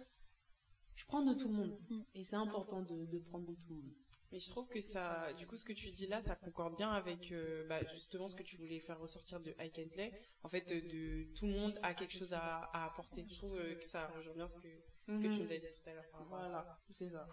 Je 0.94 1.04
prends 1.06 1.24
de 1.24 1.34
tout 1.34 1.48
le 1.48 1.54
monde. 1.54 1.78
Et 2.14 2.24
c'est 2.24 2.36
important 2.36 2.82
de, 2.82 3.06
de 3.06 3.18
prendre 3.18 3.46
de 3.46 3.54
tout 3.54 3.68
le 3.68 3.76
monde. 3.76 3.94
Mais 4.30 4.40
je 4.40 4.48
trouve 4.50 4.68
que 4.68 4.80
ça, 4.82 5.32
du 5.38 5.46
coup, 5.46 5.56
ce 5.56 5.64
que 5.64 5.72
tu 5.72 5.90
dis 5.90 6.06
là, 6.06 6.20
ça 6.20 6.36
concorde 6.36 6.76
bien 6.76 6.90
avec 6.90 7.32
euh, 7.32 7.66
bah, 7.66 7.80
justement 7.92 8.28
ce 8.28 8.36
que 8.36 8.42
tu 8.42 8.56
voulais 8.56 8.78
faire 8.78 8.98
ressortir 9.00 9.40
de 9.40 9.54
I 9.58 9.70
Can 9.70 9.88
Play. 9.90 10.12
En 10.42 10.48
fait, 10.48 10.70
euh, 10.70 10.80
de 10.82 11.34
tout 11.34 11.46
le 11.46 11.52
monde 11.52 11.78
a 11.82 11.94
quelque 11.94 12.12
chose 12.12 12.34
à, 12.34 12.68
à 12.74 12.84
apporter. 12.86 13.24
Je 13.26 13.34
trouve 13.34 13.56
euh, 13.56 13.74
que 13.76 13.84
ça 13.84 14.06
rejoint 14.08 14.34
bien 14.34 14.48
ce 14.48 14.58
que, 14.58 14.68
que 15.06 15.22
tu 15.34 15.42
nous 15.42 15.50
as 15.52 15.56
dit 15.56 15.66
tout 15.72 15.88
à 15.88 15.94
l'heure. 15.94 16.04
par 16.10 16.20
rapport 16.20 16.38
à 16.40 16.48
ça. 16.48 16.48
Voilà, 16.48 16.78
c'est 16.90 17.08
ça. 17.08 17.26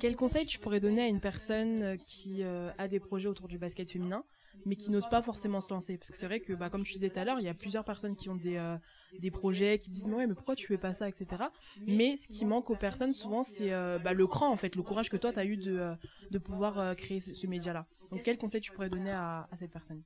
Quel 0.00 0.16
conseil 0.16 0.46
tu 0.46 0.58
pourrais 0.58 0.80
donner 0.80 1.02
à 1.02 1.06
une 1.06 1.20
personne 1.20 1.96
qui 1.98 2.42
euh, 2.42 2.72
a 2.76 2.88
des 2.88 2.98
projets 2.98 3.28
autour 3.28 3.46
du 3.46 3.56
basket 3.58 3.88
féminin, 3.88 4.24
mais 4.64 4.76
qui 4.76 4.90
n'ose 4.90 5.08
pas 5.08 5.22
forcément 5.22 5.60
se 5.60 5.72
lancer 5.72 5.98
Parce 5.98 6.10
que 6.10 6.16
c'est 6.16 6.26
vrai 6.26 6.40
que, 6.40 6.52
bah, 6.52 6.70
comme 6.70 6.82
tu 6.84 6.92
disais 6.94 7.10
tout 7.10 7.18
à 7.18 7.24
l'heure, 7.24 7.38
il 7.38 7.44
y 7.44 7.48
a 7.48 7.54
plusieurs 7.54 7.84
personnes 7.84 8.16
qui 8.16 8.28
ont 8.28 8.36
des, 8.36 8.56
euh, 8.56 8.76
des 9.18 9.30
projets, 9.30 9.78
qui 9.78 9.90
disent 9.90 10.06
mais 10.08 10.14
ouais, 10.14 10.26
mais 10.26 10.34
pourquoi 10.34 10.56
tu 10.56 10.66
fais 10.66 10.78
pas 10.78 10.94
ça, 10.94 11.08
etc. 11.08 11.44
Mais 11.86 12.16
ce 12.16 12.28
qui 12.28 12.44
manque 12.44 12.70
aux 12.70 12.76
personnes 12.76 13.12
souvent, 13.14 13.44
c'est 13.44 13.72
euh, 13.72 13.98
bah, 13.98 14.12
le 14.12 14.26
cran, 14.26 14.50
en 14.50 14.56
fait, 14.56 14.74
le 14.76 14.82
courage 14.82 15.08
que 15.10 15.16
toi, 15.16 15.32
tu 15.32 15.38
as 15.38 15.44
eu 15.44 15.56
de, 15.56 15.78
euh, 15.78 15.94
de 16.30 16.38
pouvoir 16.38 16.78
euh, 16.78 16.94
créer 16.94 17.20
ce, 17.20 17.34
ce 17.34 17.46
média-là. 17.46 17.86
Donc, 18.10 18.22
quel 18.22 18.38
conseil 18.38 18.60
tu 18.60 18.72
pourrais 18.72 18.90
donner 18.90 19.10
à, 19.12 19.48
à 19.50 19.56
cette 19.56 19.72
personne? 19.72 20.02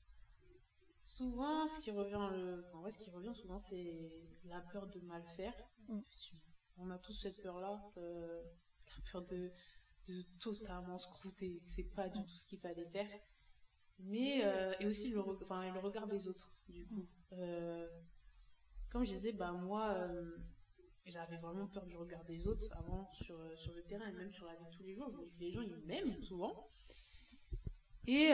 Souvent, 1.03 1.66
ce 1.66 1.80
qui 1.80 1.90
revient, 1.90 2.28
le... 2.32 2.64
enfin, 2.68 2.84
ouais, 2.84 2.90
ce 2.92 2.98
qui 2.98 3.11
revient 3.11 3.34
souvent, 3.34 3.59
c'est 3.59 4.12
la 4.44 4.61
peur 4.61 4.86
de 4.86 5.01
mal 5.01 5.22
faire. 5.36 5.55
Mm. 5.88 6.01
On 6.78 6.90
a 6.90 6.98
tous 6.98 7.12
cette 7.12 7.42
peur-là, 7.42 7.82
la 7.96 9.11
peur 9.12 9.22
de, 9.22 9.51
de 10.09 10.22
totalement 10.38 10.98
scrouter. 10.98 11.62
C'est 11.66 11.94
pas 11.94 12.09
du 12.09 12.24
tout 12.24 12.36
ce 12.36 12.46
qu'il 12.46 12.61
fallait 12.61 12.86
faire. 12.86 13.09
Mais, 14.05 14.40
euh, 14.44 14.72
et 14.80 14.86
aussi 14.86 15.11
le, 15.11 15.20
enfin, 15.20 15.72
le 15.72 15.78
regard 15.78 16.07
des 16.07 16.28
autres, 16.28 16.51
du 16.68 16.86
coup. 16.86 17.07
Euh, 17.32 17.88
comme 18.90 19.05
je 19.05 19.12
disais, 19.12 19.32
bah, 19.32 19.53
moi, 19.53 19.90
euh, 19.90 20.36
j'avais 21.07 21.36
vraiment 21.36 21.66
peur 21.66 21.86
du 21.86 21.96
regard 21.96 22.24
des 22.24 22.46
autres 22.46 22.66
avant 22.76 23.11
sur, 23.12 23.38
sur 23.57 23.74
le 23.74 23.82
terrain 23.84 24.07
et 24.09 24.12
même 24.12 24.32
sur 24.32 24.46
la 24.46 24.55
vie 24.57 24.64
de 24.64 24.76
tous 24.76 24.82
les 24.82 24.94
jours. 24.94 25.12
Les 25.38 25.53
gens, 25.53 25.62
ils 25.62 25.76
m'aiment 25.86 26.22
souvent. 26.22 26.68
Et 28.07 28.30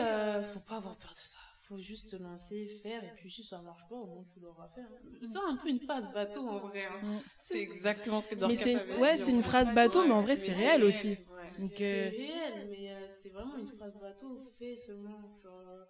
faut 0.53 0.59
pas 0.61 0.77
avoir 0.77 0.97
peur 0.97 1.11
de 1.11 1.17
ça. 1.17 1.46
Faut 1.67 1.77
juste 1.77 2.09
se 2.11 2.15
lancer, 2.15 2.67
faire, 2.81 3.03
et 3.03 3.11
puis 3.15 3.29
si 3.29 3.43
ça 3.43 3.61
marche 3.61 3.85
pas, 3.89 3.95
au 3.95 4.05
moins 4.05 4.23
tu 4.33 4.39
l'auras 4.39 4.69
fait. 4.69 4.81
hein. 4.81 4.89
C'est 5.21 5.37
un 5.37 5.57
peu 5.57 5.69
une 5.69 5.79
phase 5.81 6.09
bateau 6.13 6.47
en 6.47 6.59
vrai. 6.59 6.85
hein. 6.85 7.21
C'est 7.41 7.61
exactement 7.61 8.21
ce 8.21 8.29
que 8.29 8.35
Dorcas 8.35 8.55
c'est 8.55 8.75
avait 8.75 8.97
ouais, 8.99 9.13
dit, 9.15 9.17
c'est 9.17 9.31
en 9.31 9.35
une 9.35 9.43
phrase 9.43 9.73
bateau, 9.73 10.05
mais 10.05 10.13
en 10.13 10.21
vrai, 10.21 10.33
Ouais, 10.33 10.37
c'est 10.37 10.53
réel 10.53 10.81
c'est 10.81 10.87
aussi. 10.87 11.09
ouais. 11.09 11.51
Donc, 11.59 11.71
C'est 11.77 11.83
euh, 11.83 12.09
réel, 12.09 12.67
mais 12.69 12.91
euh, 12.91 13.07
c'est 13.21 13.29
vraiment 13.29 13.57
une 13.57 13.67
phrase 13.67 13.97
bateau. 13.99 14.41
Fais 14.59 14.75
seulement, 14.77 15.19
genre, 15.43 15.67
euh, 15.67 15.83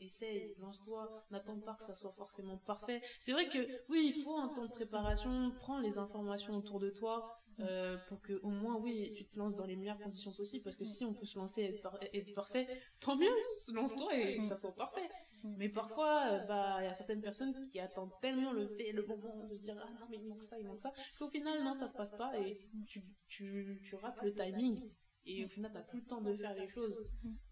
essaye, 0.00 0.54
lance-toi, 0.58 1.10
n'attends 1.30 1.58
pas 1.60 1.74
que 1.74 1.82
ça 1.84 1.94
soit 1.94 2.12
forcément 2.12 2.58
parfait. 2.58 3.02
C'est 3.20 3.32
vrai 3.32 3.48
que 3.48 3.58
oui, 3.88 4.12
il 4.14 4.22
faut 4.22 4.36
un 4.38 4.48
temps 4.48 4.66
de 4.66 4.72
préparation, 4.72 5.52
prends 5.58 5.80
les 5.80 5.98
informations 5.98 6.54
autour 6.56 6.78
de 6.80 6.90
toi. 6.90 7.43
Euh, 7.60 7.96
pour 8.08 8.20
que 8.20 8.34
au 8.42 8.48
moins 8.48 8.76
oui 8.76 9.12
tu 9.16 9.24
te 9.26 9.38
lances 9.38 9.54
dans 9.54 9.64
les 9.64 9.76
meilleures 9.76 9.98
conditions 9.98 10.32
possibles 10.32 10.64
parce 10.64 10.76
que 10.76 10.84
si 10.84 11.04
on 11.04 11.14
peut 11.14 11.26
se 11.26 11.38
lancer 11.38 11.62
et 11.62 12.18
être, 12.18 12.34
parfait 12.34 12.66
tant 13.00 13.16
mieux 13.16 13.30
lance-toi 13.72 14.16
et 14.16 14.38
que 14.38 14.46
ça 14.46 14.56
soit 14.56 14.74
parfait. 14.74 15.08
Mais 15.44 15.68
parfois 15.68 16.26
euh, 16.32 16.38
bah 16.46 16.78
il 16.80 16.84
y 16.84 16.88
a 16.88 16.94
certaines 16.94 17.20
personnes 17.20 17.68
qui 17.70 17.78
attendent 17.78 18.14
tellement 18.20 18.52
le 18.52 18.66
fait 18.66 18.92
le 18.92 19.06
moment 19.06 19.44
de 19.44 19.54
se 19.54 19.62
dire 19.62 19.76
ah 19.80 19.90
non 20.00 20.06
mais 20.10 20.16
il 20.16 20.26
manque 20.26 20.42
ça 20.42 20.58
il 20.58 20.66
manque 20.66 20.80
ça 20.80 20.92
qu'au 21.18 21.28
final 21.28 21.62
non 21.62 21.74
ça 21.74 21.86
se 21.86 21.94
passe 21.94 22.16
pas 22.16 22.38
et 22.40 22.58
tu, 22.86 23.02
tu, 23.28 23.80
tu 23.84 23.94
rates 23.94 24.20
le 24.22 24.32
timing. 24.32 24.90
Et 25.26 25.44
au 25.44 25.48
final 25.48 25.70
t'as 25.72 25.82
plus 25.82 26.00
le 26.00 26.06
temps 26.06 26.22
de 26.22 26.36
faire 26.36 26.54
les 26.54 26.68
choses. 26.68 26.96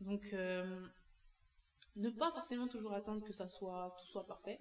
Donc 0.01 0.25
euh, 0.33 0.85
ne 1.97 2.11
pas 2.11 2.33
forcément 2.33 2.67
toujours 2.67 2.93
attendre 2.93 3.25
que 3.25 3.33
ça 3.33 3.47
soit 3.47 3.95
tout 4.01 4.07
soit 4.07 4.27
parfait. 4.27 4.59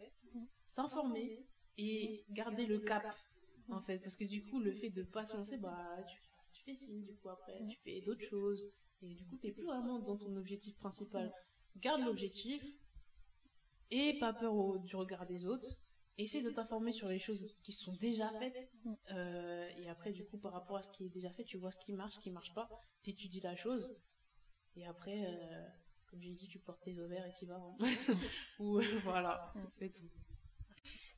S'informer 0.68 1.46
et 1.78 2.26
garder 2.30 2.66
le 2.66 2.80
cap 2.80 3.04
en 3.72 3.82
fait. 3.82 4.00
Parce 4.00 4.16
que 4.16 4.26
du 4.26 4.44
coup 4.46 4.60
le 4.60 4.74
fait 4.74 4.90
de 4.90 5.04
pas 5.04 5.26
se 5.26 5.36
lancer 5.38 5.58
bah 5.58 5.98
tu, 6.08 6.18
tu 6.54 6.64
fais 6.64 6.76
ci 6.76 7.02
du 7.02 7.16
coup 7.16 7.30
après 7.30 7.66
tu 7.70 7.78
fais 7.84 8.02
d'autres 8.02 8.24
choses. 8.26 8.70
Et 9.02 9.16
du 9.16 9.26
coup 9.26 9.38
t'es 9.38 9.52
plus 9.52 9.66
vraiment 9.66 10.00
dans 10.00 10.18
ton 10.18 10.36
objectif 10.36 10.76
principal. 10.78 11.34
Garde 11.78 12.02
l'objectif 12.02 12.64
et 13.90 14.18
pas 14.20 14.34
peur 14.34 14.54
au- 14.56 14.78
du 14.78 14.96
regard 14.96 15.26
des 15.26 15.46
autres. 15.46 15.68
Essaie 16.18 16.42
de 16.44 16.50
t'informer 16.52 16.92
sur 16.92 17.08
les 17.08 17.20
choses 17.20 17.56
qui 17.64 17.72
sont 17.74 17.96
déjà 17.96 18.30
faites. 18.40 18.70
Euh, 19.12 19.70
et 19.78 19.90
après 19.90 20.12
du 20.12 20.26
coup 20.26 20.38
par 20.38 20.52
rapport 20.54 20.78
à 20.78 20.82
ce 20.84 20.92
qui 20.92 21.06
est 21.06 21.10
déjà 21.10 21.32
fait 21.32 21.44
tu 21.44 21.58
vois 21.58 21.72
ce 21.72 21.80
qui 21.80 21.94
marche 21.94 22.16
ce 22.16 22.20
qui 22.20 22.32
marche 22.32 22.54
pas. 22.54 22.70
T'étudies 23.04 23.42
la 23.42 23.56
chose. 23.56 23.90
Et 24.76 24.86
après 24.86 25.26
euh, 25.26 25.68
comme 26.08 26.22
j'ai 26.22 26.34
dit 26.34 26.48
tu 26.48 26.60
portes 26.60 26.84
tes 26.84 26.98
ovaires 27.00 27.26
et 27.26 27.34
tu 27.34 27.46
vas 27.46 27.56
hein. 27.58 27.78
ou 28.60 28.78
euh, 28.80 29.00
voilà. 29.04 29.54
C'est 29.80 29.90
tout. 29.92 30.10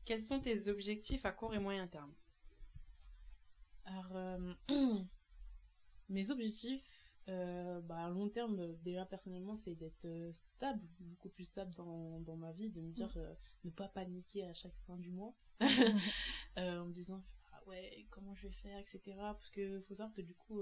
Quels 0.06 0.22
sont 0.22 0.40
tes 0.40 0.68
objectifs 0.70 1.26
à 1.26 1.32
court 1.32 1.54
et 1.54 1.60
moyen 1.60 1.88
terme? 1.88 2.14
Alors, 3.86 4.16
euh, 4.16 4.54
mes 6.10 6.32
objectifs, 6.32 6.84
euh, 7.30 7.82
bah, 7.82 8.06
à 8.06 8.10
long 8.10 8.30
terme, 8.30 8.76
déjà 8.84 9.06
personnellement, 9.06 9.56
c'est 9.56 9.76
d'être 9.76 10.06
euh, 10.06 10.32
stable, 10.32 10.82
beaucoup 11.00 11.30
plus 11.30 11.46
stable 11.46 11.74
dans, 11.76 12.20
dans 12.22 12.36
ma 12.36 12.52
vie, 12.52 12.70
de 12.70 12.82
me 12.82 12.92
dire 12.92 13.12
euh, 13.18 13.34
ne 13.64 13.70
pas 13.70 13.88
paniquer 13.88 14.46
à 14.46 14.54
chaque 14.54 14.78
fin 14.88 14.98
du 14.98 15.12
mois, 15.12 15.34
Euh, 16.60 16.82
en 16.82 16.86
me 16.86 16.94
disant 16.94 17.24
ah 17.52 17.64
ouais, 17.68 18.06
comment 18.12 18.36
je 18.36 18.48
vais 18.48 18.54
faire, 18.54 18.78
etc. 18.78 19.02
Parce 19.18 19.50
que 19.50 19.82
faut 19.82 19.96
savoir 19.96 20.14
que 20.14 20.22
du 20.22 20.36
coup, 20.36 20.62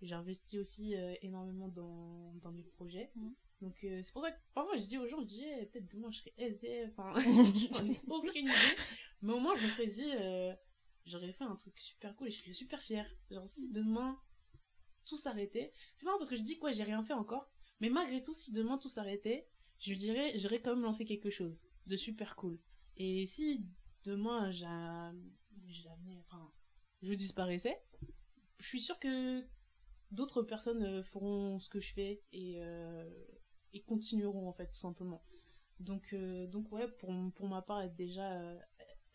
j'ai 0.00 0.14
investi 0.14 0.58
aussi 0.58 0.94
énormément 1.20 1.68
dans, 1.68 2.32
dans 2.40 2.52
mes 2.52 2.62
projets. 2.62 3.10
Mhm. 3.14 3.34
Donc 3.60 3.82
euh, 3.84 4.00
c'est 4.02 4.12
pour 4.12 4.22
ça 4.22 4.30
que 4.30 4.38
parfois 4.54 4.76
je 4.76 4.84
dis 4.84 4.98
aux 4.98 5.08
gens, 5.08 5.20
je 5.20 5.26
dis 5.26 5.44
eh, 5.44 5.66
peut-être 5.66 5.92
demain 5.92 6.10
je 6.10 6.18
serai 6.18 6.32
SDF, 6.38 6.92
enfin, 6.96 7.18
j'en 7.20 7.86
ai 7.86 8.00
aucune 8.08 8.46
idée. 8.46 8.76
Mais 9.22 9.32
au 9.32 9.40
moins 9.40 9.56
je 9.56 9.64
me 9.64 9.68
serais 9.70 9.86
dit, 9.86 10.12
euh, 10.14 10.54
j'aurais 11.08 11.32
fait 11.32 11.44
un 11.44 11.56
truc 11.56 11.78
super 11.80 12.14
cool 12.16 12.28
et 12.28 12.30
je 12.30 12.40
serais 12.40 12.52
super 12.52 12.80
fière. 12.82 13.08
Genre 13.30 13.46
si 13.46 13.68
demain 13.70 14.20
tout 15.04 15.16
s'arrêtait, 15.16 15.72
c'est 15.96 16.04
marrant 16.04 16.18
parce 16.18 16.30
que 16.30 16.36
je 16.36 16.42
dis 16.42 16.58
quoi, 16.58 16.70
j'ai 16.70 16.84
rien 16.84 17.02
fait 17.02 17.14
encore, 17.14 17.50
mais 17.80 17.88
malgré 17.88 18.22
tout, 18.22 18.34
si 18.34 18.52
demain 18.52 18.78
tout 18.78 18.88
s'arrêtait, 18.88 19.48
je 19.78 19.94
dirais, 19.94 20.32
j'aurais 20.36 20.60
quand 20.60 20.74
même 20.74 20.84
lancé 20.84 21.04
quelque 21.04 21.30
chose 21.30 21.60
de 21.86 21.96
super 21.96 22.36
cool. 22.36 22.58
Et 22.96 23.26
si 23.26 23.66
demain 24.04 24.50
enfin, 26.20 26.52
je 27.02 27.14
disparaissais, 27.14 27.80
je 28.58 28.66
suis 28.66 28.80
sûre 28.80 28.98
que 28.98 29.44
d'autres 30.10 30.42
personnes 30.42 30.82
euh, 30.82 31.02
feront 31.02 31.58
ce 31.60 31.68
que 31.68 31.80
je 31.80 31.92
fais 31.92 32.22
et, 32.32 32.56
euh, 32.58 33.08
et 33.72 33.82
continueront 33.82 34.48
en 34.48 34.52
fait 34.52 34.66
tout 34.66 34.80
simplement. 34.80 35.22
Donc, 35.80 36.12
euh, 36.12 36.46
donc 36.48 36.72
ouais, 36.72 36.88
pour, 36.88 37.14
pour 37.34 37.48
ma 37.48 37.62
part, 37.62 37.82
être 37.82 37.94
déjà 37.94 38.42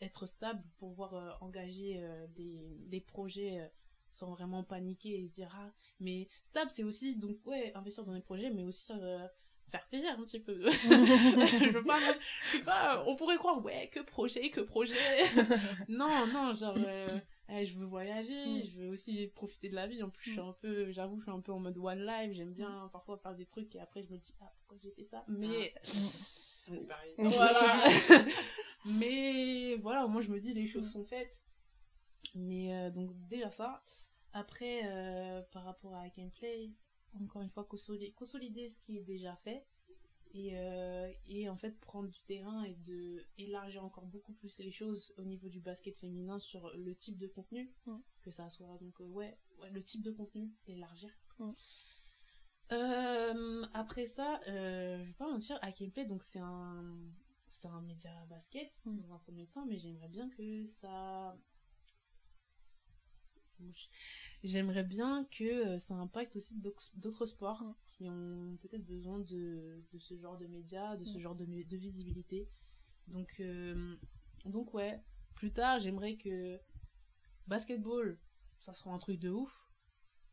être 0.04 0.26
stable, 0.26 0.64
pouvoir 0.78 1.14
euh, 1.16 1.32
engager 1.42 1.98
euh, 2.00 2.28
des, 2.36 2.60
des 2.88 3.02
projets 3.02 3.60
euh, 3.60 3.68
sans 4.12 4.32
vraiment 4.32 4.64
paniquer 4.64 5.20
et 5.20 5.28
se 5.28 5.32
dire 5.34 5.52
ah 5.58 5.72
mais 6.00 6.28
stable 6.44 6.70
c'est 6.72 6.84
aussi 6.84 7.16
donc 7.16 7.38
ouais 7.46 7.72
investir 7.76 8.06
dans 8.06 8.14
des 8.14 8.22
projets 8.22 8.52
mais 8.52 8.64
aussi 8.64 8.92
faire 9.70 9.88
plaisir 9.88 10.12
un 10.12 10.24
petit 10.24 10.40
peu. 10.40 10.70
Je 10.72 11.70
veux 11.72 11.84
pas 11.84 11.98
je 12.00 12.50
suis 12.50 12.64
pas 12.64 13.04
on 13.08 13.16
pourrait 13.16 13.38
croire 13.38 13.64
ouais 13.66 13.90
que 13.92 14.02
projet 14.02 14.52
que 14.52 14.62
projet. 14.62 14.94
Non 15.90 16.28
non 16.28 16.54
genre 16.54 16.78
je 16.78 17.74
veux 17.78 17.86
voyager 17.86 18.34
Mm. 18.46 18.64
je 18.70 18.80
veux 18.82 18.90
aussi 18.90 19.28
profiter 19.34 19.70
de 19.70 19.76
la 19.76 19.88
vie. 19.88 20.04
En 20.04 20.10
plus 20.12 20.26
je 20.26 20.32
suis 20.32 20.40
un 20.40 20.56
peu 20.62 20.92
j'avoue 20.92 21.18
je 21.18 21.24
suis 21.24 21.32
un 21.32 21.40
peu 21.42 21.52
en 21.52 21.60
mode 21.60 21.78
one 21.78 22.06
life 22.06 22.34
j'aime 22.34 22.54
bien 22.54 22.90
parfois 22.92 23.18
faire 23.18 23.34
des 23.36 23.46
trucs 23.48 23.74
et 23.76 23.80
après 23.80 24.04
je 24.04 24.12
me 24.12 24.18
dis 24.18 24.36
ah 24.42 24.52
pourquoi 24.60 24.78
j'ai 24.84 24.92
fait 24.92 25.06
ça? 25.06 25.24
Mais 25.28 25.48
est 25.68 25.74
pareil. 26.88 27.14
voilà. 27.18 27.88
Mais 28.86 29.76
voilà 29.78 30.08
moi 30.08 30.22
je 30.22 30.30
me 30.30 30.40
dis 30.40 30.54
les 30.54 30.68
choses 30.68 30.92
sont 30.92 31.06
faites. 31.06 31.44
Mais 32.36 32.74
euh, 32.74 32.90
donc 32.90 33.12
déjà 33.30 33.52
ça. 33.52 33.84
Après 34.34 34.82
euh, 34.86 35.42
par 35.52 35.64
rapport 35.64 35.96
à 35.96 36.08
gameplay 36.10 36.72
encore 37.22 37.42
une 37.42 37.50
fois 37.50 37.64
consolider, 37.64 38.12
consolider 38.12 38.70
ce 38.70 38.78
qui 38.78 38.98
est 38.98 39.04
déjà 39.04 39.36
fait. 39.44 39.66
Et, 40.36 40.58
euh, 40.58 41.12
et 41.28 41.48
en 41.48 41.58
fait 41.58 41.80
prendre 41.80 42.10
du 42.10 42.20
terrain 42.24 42.64
et 42.64 42.74
de 42.74 43.24
élargir 43.38 43.84
encore 43.84 44.08
beaucoup 44.08 44.34
plus 44.34 44.58
les 44.58 44.72
choses 44.72 45.14
au 45.18 45.24
niveau 45.24 45.48
du 45.48 45.60
basket 45.60 45.96
féminin 46.00 46.40
sur 46.40 46.72
le 46.76 46.96
type 46.96 47.20
de 47.20 47.28
contenu. 47.28 47.72
Que 48.24 48.32
ça 48.32 48.50
soit 48.50 48.80
donc 48.82 49.00
euh, 49.00 49.06
ouais, 49.06 49.38
ouais 49.60 49.70
le 49.70 49.84
type 49.84 50.02
de 50.02 50.10
contenu 50.12 50.50
élargir. 50.68 51.12
Euh, 52.74 53.66
après 53.74 54.08
ça 54.08 54.42
euh, 54.48 54.98
je 55.04 55.08
vais 55.10 55.14
pas 55.14 55.30
mentir 55.30 55.60
à 55.62 55.72
gameplay 55.72 56.06
donc 56.06 56.24
c'est 56.24 56.40
un 56.40 56.84
c'est 57.50 57.68
un 57.68 57.82
média 57.82 58.10
basket 58.30 58.72
Mm. 58.86 58.98
dans 59.02 59.14
un 59.14 59.20
premier 59.20 59.46
temps 59.48 59.66
mais 59.66 59.78
j'aimerais 59.78 60.08
bien 60.10 60.28
que 60.32 60.66
ça 60.66 61.38
j'aimerais 64.44 64.84
bien 64.84 65.26
que 65.32 65.44
euh, 65.44 65.80
ça 65.80 65.94
impacte 65.96 66.36
aussi 66.36 66.56
d'autres 66.58 66.92
d'autres 66.96 67.26
sports 67.26 67.62
Mm. 67.64 67.76
qui 67.92 68.10
ont 68.10 68.58
peut-être 68.62 68.86
besoin 68.86 69.20
de, 69.20 69.84
de 69.94 70.00
ce 70.00 70.18
genre 70.18 70.38
de 70.38 70.48
médias 70.48 70.98
de 70.98 71.06
ce 71.06 71.18
Mm. 71.18 71.22
genre 71.22 71.36
de, 71.36 71.46
de 71.46 71.78
visibilité 71.78 72.50
donc 73.08 73.36
euh, 73.40 73.96
donc 74.46 74.74
ouais 74.74 75.00
plus 75.36 75.52
tard 75.54 75.80
j'aimerais 75.80 76.16
que 76.16 76.60
basketball 77.48 78.18
ça 78.60 78.74
sera 78.74 78.92
un 78.92 79.00
truc 79.00 79.20
de 79.20 79.30
ouf 79.30 79.63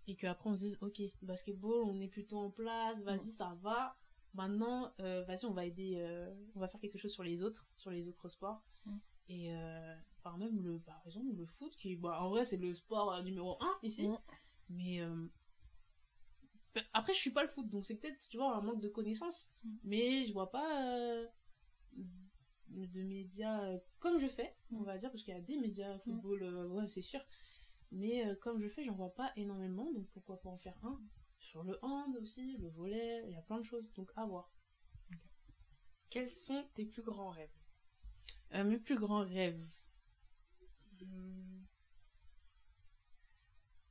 et 0.06 0.16
qu'après 0.16 0.50
on 0.50 0.56
se 0.56 0.60
dise 0.60 0.78
ok 0.80 1.02
basketball 1.22 1.82
on 1.84 2.00
est 2.00 2.08
plutôt 2.08 2.38
en 2.38 2.50
place 2.50 3.00
vas-y 3.02 3.30
ça 3.30 3.56
va. 3.62 3.96
Maintenant 4.34 4.92
euh, 5.00 5.24
vas-y 5.24 5.44
on 5.44 5.52
va 5.52 5.66
aider 5.66 5.94
euh, 5.96 6.32
on 6.54 6.60
va 6.60 6.68
faire 6.68 6.80
quelque 6.80 6.98
chose 6.98 7.12
sur 7.12 7.24
les 7.24 7.42
autres 7.42 7.66
sur 7.76 7.90
les 7.90 8.08
autres 8.08 8.28
sports. 8.28 8.62
Mm. 8.86 8.96
et 9.28 9.54
euh, 9.54 9.94
par 10.22 10.38
même 10.38 10.62
le 10.62 10.78
par 10.78 11.02
exemple 11.06 11.34
le 11.36 11.46
foot 11.46 11.76
qui 11.76 11.96
bah, 11.96 12.22
en 12.22 12.30
vrai 12.30 12.44
c'est 12.44 12.56
le 12.56 12.74
sport 12.74 13.22
numéro 13.22 13.58
1 13.60 13.78
ici. 13.82 14.08
Mm. 14.08 14.18
mais 14.70 15.00
après 16.92 17.12
je 17.12 17.18
suis 17.18 17.30
pas 17.30 17.42
le 17.42 17.48
foot 17.48 17.68
donc 17.68 17.84
c'est 17.84 17.96
peut-être 17.96 18.28
tu 18.28 18.36
vois 18.36 18.56
un 18.56 18.62
manque 18.62 18.80
de 18.80 18.88
connaissances. 18.88 19.52
Mm. 19.64 19.76
mais 19.84 20.24
je 20.24 20.32
vois 20.32 20.50
pas 20.50 21.24
de 22.68 23.02
médias 23.02 23.78
comme 23.98 24.18
je 24.18 24.28
fais 24.28 24.54
on 24.72 24.82
va 24.82 24.96
dire 24.96 25.10
parce 25.10 25.24
qu'il 25.24 25.34
y 25.34 25.36
a 25.36 25.40
des 25.40 25.56
médias 25.56 25.98
football 25.98 26.42
ouais 26.72 26.88
c'est 26.88 27.02
sûr 27.02 27.20
mais 27.92 28.26
euh, 28.26 28.34
comme 28.36 28.60
je 28.62 28.68
fais 28.68 28.84
j'en 28.84 28.94
vois 28.94 29.14
pas 29.14 29.32
énormément 29.36 29.90
donc 29.92 30.08
pourquoi 30.10 30.40
pas 30.40 30.50
en 30.50 30.58
faire 30.58 30.76
un 30.84 31.00
sur 31.38 31.62
le 31.64 31.78
hand 31.82 32.16
aussi 32.16 32.56
le 32.58 32.68
volet 32.68 33.24
il 33.26 33.32
y 33.32 33.36
a 33.36 33.42
plein 33.42 33.58
de 33.58 33.64
choses 33.64 33.92
donc 33.94 34.10
à 34.16 34.24
voir. 34.24 34.50
Quels 36.08 36.30
sont 36.30 36.64
tes 36.74 36.84
plus 36.84 37.02
grands 37.02 37.30
rêves? 37.30 37.50
Euh, 38.54 38.64
mes 38.64 38.78
plus 38.78 38.98
grands 38.98 39.24
rêves. 39.24 39.64
Hmm. 41.00 41.64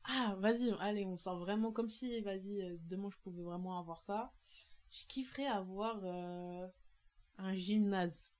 ah 0.04 0.36
vas-y 0.38 0.72
allez 0.80 1.06
on 1.06 1.18
sort 1.18 1.40
vraiment 1.40 1.72
comme 1.72 1.90
si 1.90 2.22
vas-y 2.22 2.62
euh, 2.62 2.78
demain 2.82 3.10
je 3.10 3.18
pouvais 3.18 3.42
vraiment 3.42 3.80
avoir 3.80 4.04
ça. 4.04 4.34
Je 4.92 5.06
kifferais 5.08 5.48
avoir 5.48 6.00
euh, 6.04 6.68
un 7.38 7.56
gymnase 7.56 8.34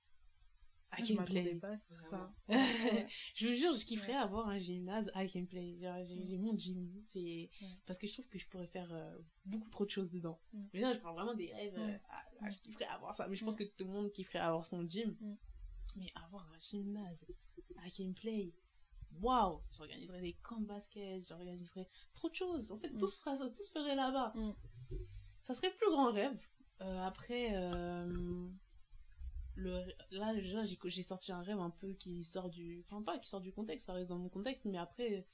à 0.92 0.96
Ah, 0.98 1.04
je 1.04 1.14
pas 1.14 1.76
ça 1.78 2.32
vous 3.40 3.54
jure, 3.54 3.72
je 3.74 3.84
kifferais 3.84 4.14
avoir 4.14 4.48
un 4.48 4.58
gymnase 4.58 5.10
à 5.14 5.24
gameplay. 5.26 5.78
Genre, 5.80 6.04
J'ai 6.04 6.26
j'ai 6.26 6.38
mon 6.38 6.56
gym. 6.56 6.90
Ouais. 7.14 7.50
Parce 7.86 7.98
que 7.98 8.06
je 8.06 8.12
trouve 8.14 8.28
que 8.28 8.38
je 8.38 8.46
pourrais 8.48 8.66
faire 8.66 8.92
euh, 8.92 9.16
beaucoup 9.44 9.70
trop 9.70 9.84
de 9.84 9.90
choses 9.90 10.10
dedans. 10.10 10.40
Mm. 10.52 10.62
Mais 10.74 10.80
là, 10.80 10.92
je 10.94 10.98
parle 10.98 11.14
vraiment 11.14 11.34
des 11.34 11.52
rêves. 11.52 11.74
euh, 11.78 11.96
ah, 12.10 12.22
ah, 12.42 12.50
je 12.50 12.58
kifferais 12.58 12.86
avoir 12.86 13.14
ça. 13.14 13.28
Mais 13.28 13.36
je 13.36 13.42
Mm. 13.44 13.46
pense 13.46 13.56
que 13.56 13.64
tout 13.64 13.84
le 13.84 13.90
monde 13.92 14.10
kifferait 14.12 14.40
avoir 14.40 14.66
son 14.66 14.86
gym. 14.88 15.16
Mm. 15.20 15.34
Mais 15.96 16.12
avoir 16.26 16.50
un 16.52 16.58
gymnase 16.58 17.24
à 17.84 17.88
gameplay. 17.88 18.52
Waouh! 19.20 19.60
J'organiserais 19.76 20.20
des 20.20 20.34
camps 20.34 20.60
de 20.60 20.66
basket, 20.66 21.26
j'organiserais 21.28 21.88
trop 22.14 22.28
de 22.28 22.34
choses. 22.34 22.70
En 22.72 22.78
fait, 22.78 22.90
Mm. 22.90 22.98
tout, 22.98 23.08
se 23.08 23.18
ferait, 23.18 23.36
tout 23.52 23.62
se 23.62 23.70
ferait 23.72 23.94
là-bas. 23.96 24.32
Mm. 24.36 24.52
Ça 25.42 25.54
serait 25.54 25.70
le 25.70 25.76
plus 25.76 25.90
grand 25.90 26.12
rêve. 26.12 26.38
Euh, 26.82 27.02
après, 27.02 27.50
le, 29.60 29.84
là, 30.10 30.34
déjà, 30.34 30.64
j'ai 30.64 30.78
j'ai 30.84 31.02
sorti 31.02 31.32
un 31.32 31.42
rêve 31.42 31.58
un 31.58 31.70
peu 31.70 31.92
qui 31.92 32.24
sort 32.24 32.48
du. 32.48 32.84
Enfin, 32.86 33.02
pas 33.02 33.18
qui 33.18 33.28
sort 33.28 33.40
du 33.40 33.52
contexte, 33.52 33.86
ça 33.86 33.92
reste 33.92 34.08
dans 34.08 34.18
mon 34.18 34.28
contexte, 34.28 34.64
mais 34.64 34.78
après, 34.78 35.26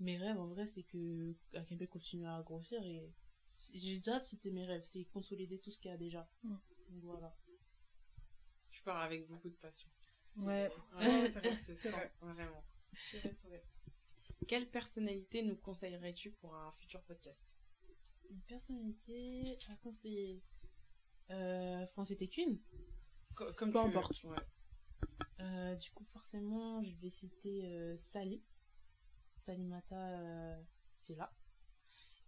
mes 0.00 0.16
rêves, 0.16 0.38
en 0.38 0.48
vrai, 0.48 0.66
c'est 0.66 0.82
que 0.82 1.34
Akempe 1.54 1.86
continue 1.86 2.26
à 2.26 2.42
grossir 2.42 2.82
et 2.84 3.12
j'ai 3.74 3.96
déjà 3.96 4.20
cité 4.20 4.50
mes 4.50 4.64
rêves, 4.64 4.82
c'est 4.82 5.04
consolider 5.04 5.58
tout 5.58 5.70
ce 5.70 5.78
qu'il 5.78 5.90
y 5.90 5.94
a 5.94 5.96
déjà. 5.96 6.28
Mm. 6.42 6.56
Donc 6.90 7.02
voilà. 7.04 7.36
Je 8.70 8.82
pars 8.82 9.02
avec 9.02 9.28
beaucoup 9.28 9.48
de 9.48 9.54
passion. 9.56 9.88
ouais 10.38 10.70
Ouais, 10.98 11.28
c'est 11.30 11.40
vrai, 11.40 11.58
ça. 11.58 11.90
Vraiment. 12.20 12.64
vrai, 13.12 13.36
vrai. 13.44 13.64
Quelle 14.48 14.70
personnalité 14.70 15.42
nous 15.42 15.56
conseillerais-tu 15.56 16.32
pour 16.32 16.54
un 16.54 16.72
futur 16.72 17.02
podcast? 17.02 17.40
Une 18.30 18.42
personnalité 18.42 19.58
à 19.70 19.76
conseiller? 19.76 20.42
Euh, 21.30 21.86
Francis 21.88 22.18
Técune. 22.18 22.58
Co- 23.34 23.52
Comme 23.54 23.72
Peu 23.72 23.78
tu 23.80 23.88
veux. 23.90 23.96
importe. 23.96 24.24
Ouais. 24.24 24.36
Euh, 25.40 25.74
du 25.76 25.90
coup, 25.90 26.04
forcément, 26.12 26.82
je 26.82 26.94
vais 26.96 27.10
citer 27.10 27.64
euh, 27.66 27.96
Sally. 27.98 28.42
Salimata 29.36 29.96
euh, 29.96 30.62
Silla. 31.00 31.32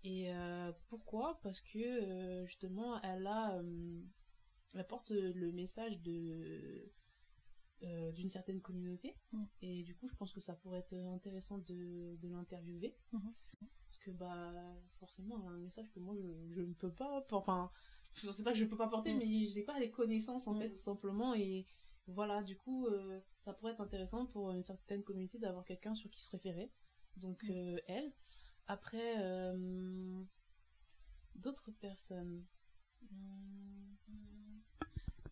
Et 0.04 0.32
euh, 0.32 0.72
pourquoi? 0.88 1.40
Parce 1.42 1.60
que 1.60 1.78
euh, 1.78 2.46
justement, 2.46 3.00
elle 3.02 3.26
a, 3.26 3.56
euh, 3.58 4.02
elle 4.74 4.86
porte 4.86 5.10
le 5.10 5.50
message 5.52 6.00
de 6.02 6.92
euh, 7.82 8.12
d'une 8.12 8.30
certaine 8.30 8.60
communauté. 8.60 9.16
Mm. 9.32 9.44
Et 9.62 9.82
du 9.82 9.96
coup, 9.96 10.08
je 10.08 10.14
pense 10.14 10.32
que 10.32 10.40
ça 10.40 10.54
pourrait 10.54 10.78
être 10.80 10.94
intéressant 10.94 11.58
de, 11.58 12.16
de 12.20 12.28
l'interviewer. 12.28 12.96
Mhm. 13.12 13.34
Parce 13.86 13.98
que 13.98 14.10
bah 14.10 14.52
forcément, 14.98 15.48
un 15.48 15.58
message 15.58 15.90
que 15.90 16.00
moi 16.00 16.14
je, 16.16 16.54
je 16.54 16.60
ne 16.60 16.74
peux 16.74 16.92
pas, 16.92 17.24
enfin, 17.30 17.70
je 18.16 18.30
sais 18.30 18.42
pas 18.42 18.52
que 18.52 18.58
je 18.58 18.64
peux 18.64 18.76
pas 18.76 18.88
porter, 18.88 19.14
Mm. 19.14 19.18
mais 19.18 19.46
j'ai 19.46 19.62
pas 19.62 19.78
les 19.78 19.90
connaissances 19.90 20.46
en 20.46 20.54
Mm. 20.54 20.58
fait, 20.60 20.70
tout 20.70 20.80
simplement. 20.80 21.34
Et 21.34 21.66
voilà, 22.08 22.42
du 22.42 22.56
coup, 22.56 22.86
euh, 22.86 23.20
ça 23.44 23.52
pourrait 23.52 23.72
être 23.72 23.80
intéressant 23.80 24.26
pour 24.26 24.50
une 24.52 24.64
certaine 24.64 25.02
communauté 25.02 25.38
d'avoir 25.38 25.64
quelqu'un 25.64 25.94
sur 25.94 26.10
qui 26.10 26.20
se 26.20 26.30
référer. 26.30 26.70
Donc, 27.16 27.42
Mm. 27.44 27.50
euh, 27.52 27.78
elle. 27.88 28.12
Après, 28.68 29.14
euh, 29.22 30.22
d'autres 31.36 31.70
personnes. 31.70 32.44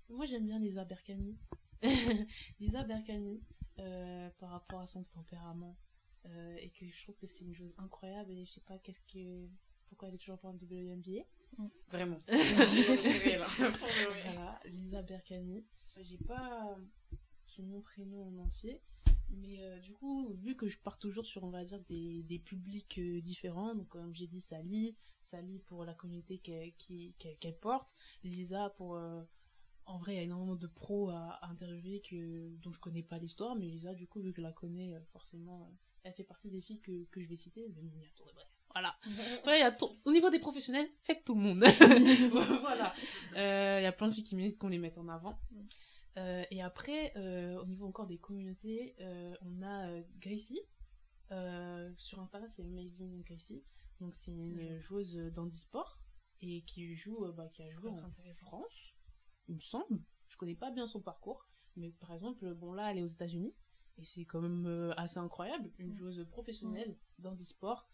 Moi, 0.09 0.27
j'aime 0.27 0.45
bien 0.47 0.59
Lisa 0.59 0.85
Berkani. 0.85 1.37
Lisa 2.61 2.85
Berkani, 2.85 3.43
par 4.39 4.51
rapport 4.51 4.81
à 4.81 4.87
son 4.87 5.05
tempérament. 5.05 5.77
et 6.59 6.71
que 6.71 6.87
je 6.89 7.03
trouve 7.03 7.17
que 7.17 7.27
c'est 7.27 7.45
une 7.45 7.55
chose 7.55 7.75
incroyable. 7.77 8.31
Et 8.33 8.47
je 8.47 8.53
sais 8.53 8.61
pas 8.63 8.79
qu'est-ce 8.79 9.01
que. 9.03 9.47
Pourquoi 9.89 10.09
elle 10.09 10.15
est 10.15 10.19
toujours 10.19 10.39
pas 10.39 10.49
en 10.49 10.55
WNBA. 10.57 11.23
Vraiment. 11.89 12.21
J'ai 12.29 13.39
là. 13.39 13.47
Voilà, 14.25 14.61
Lisa 14.67 15.03
Berkani. 15.03 15.65
J'ai 16.03 16.19
pas 16.19 16.77
son 17.47 17.63
nom, 17.65 17.81
prénom 17.81 18.25
en 18.29 18.39
entier. 18.39 18.81
Mais 19.31 19.61
euh, 19.63 19.79
du 19.81 19.93
coup, 19.93 20.33
vu 20.35 20.55
que 20.57 20.69
je 20.69 20.79
pars 20.79 20.99
toujours 20.99 21.27
sur, 21.27 21.43
on 21.45 21.51
va 21.51 21.65
dire, 21.65 21.81
des, 21.89 22.23
des 22.25 22.39
publics 22.39 22.99
euh, 22.99 23.21
différents, 23.21 23.75
donc 23.75 23.89
comme 23.89 24.15
j'ai 24.15 24.27
dit, 24.29 24.41
Sally, 24.41 24.97
Sally 25.23 25.59
pour 25.61 25.85
la 25.85 25.95
communauté 25.95 26.39
qu'elle 26.39 26.73
qu'elle- 26.75 27.37
qu'elle 27.39 27.59
porte, 27.59 27.95
Lisa 28.23 28.71
pour... 28.71 28.95
euh, 28.97 29.23
en 29.87 29.99
vrai, 29.99 30.15
il 30.15 30.17
y 30.17 30.21
a 30.21 30.23
énormément 30.23 30.57
de 30.57 30.67
pros 30.67 31.11
à, 31.11 31.31
à 31.45 31.49
interviewer 31.51 32.01
que, 32.01 32.55
dont 32.63 32.73
je 32.73 32.81
connais 32.81 33.03
pas 33.03 33.19
l'histoire, 33.19 33.55
mais 33.57 33.67
Lisa, 33.67 33.93
du 33.95 34.07
coup, 34.07 34.21
vu 34.21 34.31
que 34.33 34.37
je 34.41 34.43
la 34.47 34.53
connais, 34.53 34.95
euh, 34.95 35.01
forcément, 35.13 35.65
euh, 35.65 35.75
elle 36.05 36.13
fait 36.15 36.25
partie 36.25 36.51
des 36.51 36.61
filles 36.61 36.81
que, 36.81 37.05
que 37.11 37.21
je 37.21 37.27
vais 37.29 37.37
citer, 37.37 37.69
même 37.69 37.91
tout- 38.15 38.23
bref, 38.35 38.49
voilà. 38.75 38.97
Ouais, 39.47 39.61
y 39.61 39.63
a 39.63 39.77
au 40.05 40.13
niveau 40.13 40.31
des 40.31 40.41
professionnels, 40.41 40.89
faites 40.99 41.25
tout 41.25 41.35
le 41.35 41.41
monde. 41.41 41.65
voilà. 42.61 42.93
Euh, 43.37 43.79
Il 43.81 43.85
y 43.85 43.87
a 43.87 43.93
plein 43.93 44.09
de 44.09 44.13
filles 44.13 44.25
qui 44.25 44.37
méritent 44.37 44.59
qu'on 44.59 44.69
les 44.69 44.79
mette 44.79 44.99
en 44.99 45.09
avant. 45.09 45.39
Euh, 46.17 46.45
et 46.51 46.61
après, 46.63 47.13
euh, 47.17 47.61
au 47.61 47.67
niveau 47.67 47.87
encore 47.87 48.07
des 48.07 48.19
communautés, 48.19 48.97
on 49.43 49.63
a 49.63 50.01
Gracie. 50.19 50.61
Sur 51.97 52.21
Instagram, 52.21 52.51
c'est 52.51 52.63
Amazing 52.63 53.23
Gracie. 53.23 53.65
Donc, 54.01 54.15
c'est 54.15 54.33
une 54.33 54.79
joueuse 54.81 55.17
d'handisport 55.33 56.01
et 56.41 56.63
qui 56.63 56.95
joue, 56.97 57.33
bah, 57.33 57.49
qui 57.49 57.63
a 57.63 57.71
joué 57.71 57.91
en. 57.91 57.97
France, 58.33 58.95
il 59.49 59.55
me 59.55 59.61
semble. 59.61 60.03
Je 60.27 60.37
connais 60.37 60.57
pas 60.57 60.73
bien 60.73 60.89
son 60.89 61.01
parcours, 61.01 61.49
mais 61.77 61.93
par 61.93 62.13
exemple, 62.13 62.53
bon 62.55 62.73
là, 62.73 62.91
elle 62.91 62.99
est 62.99 63.03
aux 63.03 63.07
États-Unis 63.07 63.55
et 63.99 64.05
c'est 64.05 64.25
quand 64.25 64.41
même 64.41 64.93
assez 64.97 65.19
incroyable, 65.19 65.71
une 65.79 65.95
joueuse 65.95 66.27
professionnelle 66.29 66.97
sports 67.45 67.89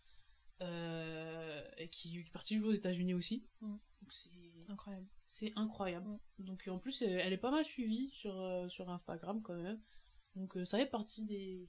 euh, 0.63 1.63
et 1.79 1.89
qui, 1.89 2.11
qui 2.11 2.19
est 2.19 2.33
partie 2.33 2.59
jouer 2.59 2.69
aux 2.69 2.73
États-Unis 2.75 3.15
aussi. 3.15 3.47
Mm. 3.61 3.77
C'est 4.11 4.31
Incroyable. 4.73 5.07
c'est 5.27 5.53
incroyable. 5.57 6.09
Mm. 6.39 6.45
Donc 6.45 6.69
en 6.69 6.79
plus, 6.79 7.03
elle 7.03 7.21
elle 7.21 7.33
est 7.33 7.39
pas 7.39 7.51
mal 7.51 7.65
suivie 7.65 8.11
sur, 8.11 8.39
euh, 8.41 8.69
sur 8.69 8.89
Instagram 8.91 9.41
quand 9.43 9.55
même. 9.55 9.81
Donc 10.37 10.57
euh, 10.57 10.65
ça 10.65 10.79
fait 10.79 10.87
partie 10.87 11.25
des, 11.27 11.69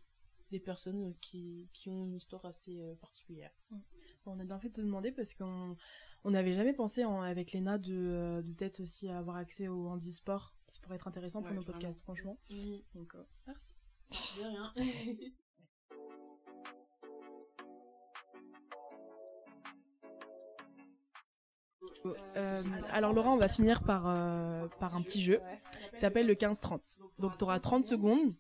des 0.52 0.60
personnes 0.60 1.16
qui, 1.22 1.70
qui 1.74 1.90
ont 1.90 2.06
une 2.06 2.16
histoire 2.16 2.46
assez 2.46 2.80
euh, 2.80 2.96
particulière. 2.96 3.52
On 4.26 4.40
a 4.40 4.44
bien 4.44 4.60
fait 4.60 4.70
de 4.70 4.76
te 4.76 4.82
demander 4.82 5.12
parce 5.12 5.34
qu'on 5.34 5.76
on 6.24 6.32
n'avait 6.32 6.54
jamais 6.54 6.74
pensé 6.74 7.04
en- 7.06 7.22
avec 7.22 7.54
Léna 7.54 7.80
de, 7.80 7.94
euh, 7.96 8.42
de 8.44 8.54
peut-être 8.54 8.80
aussi 8.82 9.10
avoir 9.10 9.38
accès 9.38 9.68
au 9.68 9.88
handisport. 9.88 10.54
Ça 10.68 10.80
pourrait 10.82 10.98
être 10.98 11.08
intéressant 11.08 11.42
pour 11.42 11.52
nos 11.54 11.62
clairement. 11.64 11.80
podcasts, 11.80 12.02
franchement. 12.04 12.38
Donc, 12.94 13.16
euh, 13.16 13.24
merci. 13.48 13.74
De 14.38 14.44
rien. 14.44 14.74
Euh, 22.36 22.64
alors 22.92 23.14
Laura, 23.14 23.32
on 23.32 23.38
va 23.38 23.48
finir 23.48 23.82
par, 23.84 24.04
euh, 24.08 24.68
par 24.80 24.96
un 24.96 25.02
petit 25.02 25.22
jeu 25.22 25.40
qui 25.94 26.00
s'appelle 26.00 26.28
le 26.28 26.36
15-30. 26.36 27.02
Donc 27.20 27.38
tu 27.38 27.44
auras 27.44 27.60
30 27.60 27.86
secondes. 27.86 28.34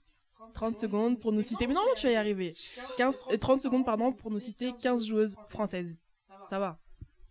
30 0.53 0.79
secondes 0.79 1.17
pour 1.19 1.31
nous 1.31 1.41
citer. 1.41 1.65
Mais 1.67 1.73
non, 1.73 1.81
non, 1.81 1.93
tu 1.95 2.07
vas 2.07 2.11
y 2.13 2.15
arriver. 2.15 2.55
15, 2.97 3.19
euh, 3.31 3.37
30 3.37 3.61
secondes, 3.61 3.85
pardon, 3.85 4.11
pour 4.11 4.31
nous 4.31 4.39
citer 4.39 4.73
15 4.81 5.05
joueuses 5.05 5.37
françaises. 5.49 5.99
Ça 6.49 6.59
va 6.59 6.77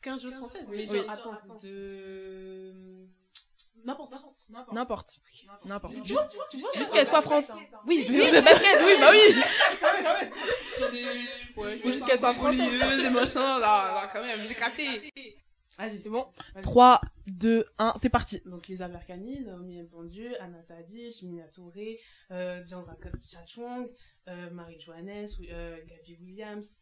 15 0.03 0.23
joueuses 0.23 0.37
françaises 0.37 0.65
Oui. 0.69 0.87
Mais 0.91 0.99
genre, 0.99 1.11
attends, 1.11 1.35
de... 1.62 3.07
N'importe. 3.85 4.15
N'importe. 4.73 5.20
N'importe. 5.65 5.95
Tu 5.95 6.05
Juste, 6.05 6.12
vois, 6.12 6.27
tu 6.28 6.37
vois, 6.37 6.47
tu 6.51 6.59
vois 6.61 6.70
juste 6.77 6.93
qu'elle 6.93 7.07
soit 7.07 7.23
France. 7.23 7.51
Oui, 7.87 8.07
Oui, 8.09 8.16
oui, 8.20 8.27
de 8.28 8.32
basket, 8.32 8.81
oui, 8.85 8.93
bah 9.01 9.11
oui. 9.11 9.35
Ouais, 11.57 11.77
Faut 11.78 11.91
juste 11.91 12.07
qu'elle 12.07 12.19
soit 12.19 12.35
française. 12.35 13.03
des 13.03 13.11
machins, 13.11 13.41
là, 13.41 13.59
là, 13.61 14.11
quand 14.12 14.23
même, 14.23 14.41
j'ai 14.47 14.55
capté. 14.55 15.12
Vas-y, 15.81 16.01
C'est 16.02 16.09
bon 16.11 16.27
3, 16.62 17.01
2, 17.27 17.65
1, 17.78 17.94
c'est 17.97 18.11
parti. 18.11 18.43
Donc 18.44 18.69
les 18.69 18.82
Aberkani, 18.82 19.40
Naomi 19.40 19.82
Mbandieu, 19.82 20.40
Anna 20.40 20.62
Tadic, 20.62 21.23
Mina 21.23 21.48
Touré, 21.48 21.98
euh, 22.31 22.62
Diandra 22.62 22.97
Chachwang, 23.27 23.89
euh, 24.28 24.51
Marie 24.51 24.78
Johannes, 24.78 25.28
euh, 25.51 25.77
Gabi 25.86 26.19
Williams, 26.20 26.81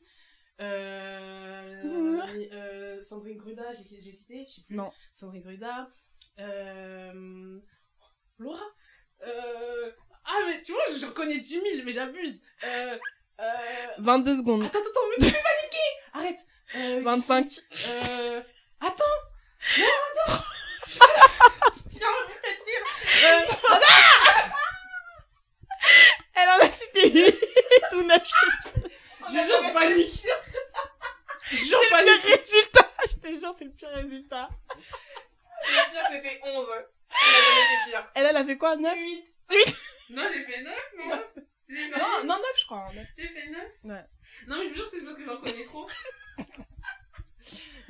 euh, 0.60 1.82
euh, 2.52 3.02
Sandrine 3.04 3.36
Gruda, 3.36 3.72
j'ai 3.74 3.84
cité, 4.12 4.44
je 4.48 4.52
sais 4.54 4.62
plus. 4.62 4.76
Non. 4.76 4.90
Sandrine 5.14 5.42
Gruda, 5.42 5.88
euh, 6.40 7.60
Laura, 8.38 8.60
euh, 9.26 9.92
ah 10.24 10.38
mais 10.46 10.60
tu 10.62 10.72
vois, 10.72 10.82
je, 10.92 10.98
je 10.98 11.06
connais 11.06 11.38
10 11.38 11.48
000, 11.48 11.64
mais 11.84 11.92
j'abuse. 11.92 12.42
Euh, 12.64 12.98
euh, 13.40 13.44
22 13.98 14.36
secondes. 14.36 14.64
attends, 14.64 14.78
attends, 14.80 15.00
mais 15.16 15.24
tu 15.26 15.32
fais 15.32 15.40
paniquer 15.42 15.78
Arrête 16.12 16.46
euh, 16.76 17.02
25. 17.02 17.60
euh, 17.88 18.42
attends 18.80 19.04
Elle 26.34 26.48
en 26.48 26.58
a 26.66 26.70
cité 26.70 27.38
tout 27.90 28.02
neuf. 28.02 28.22
Je 29.28 29.32
jure, 29.32 29.62
je 29.66 29.72
panique. 29.72 30.22
Je 31.50 31.56
jure, 31.56 31.78
C'est 31.82 31.88
je 31.88 31.94
le 31.94 32.06
panique. 32.06 32.22
pire 32.22 32.36
résultat. 32.38 32.92
Je 33.08 33.16
te 33.16 33.28
jure, 33.40 33.54
c'est 33.58 33.64
le 33.64 33.70
pire 33.72 33.88
résultat. 33.90 34.48
Le 35.66 35.90
pire, 35.90 36.02
c'était 36.10 36.40
11. 36.44 36.66
Il 37.10 37.28
a 37.28 37.40
jamais 37.40 37.62
été 37.62 37.90
pire. 37.90 38.10
Elle, 38.14 38.26
elle 38.26 38.36
a 38.36 38.44
fait 38.44 38.56
quoi 38.58 38.76
9 38.76 38.98
Non, 40.10 40.22
j'ai 40.32 40.44
fait 40.44 40.62
9, 40.62 40.74
moi. 40.98 41.24
J'ai 41.68 41.88
Non, 41.90 42.24
non, 42.24 42.36
9 42.38 42.42
je 42.60 42.64
crois. 42.66 42.88
hein. 42.88 43.04
J'ai 43.16 43.28
fait 43.28 43.48
9 43.48 43.60
Ouais. 43.84 44.04
Non, 44.46 44.58
mais 44.58 44.64
je 44.64 44.68
vous 44.70 44.74
jure, 44.76 44.88
c'est 44.90 45.00
parce 45.00 45.16
que 45.16 45.24
j'en 45.24 45.36
connais 45.38 45.64
trop. 45.64 45.86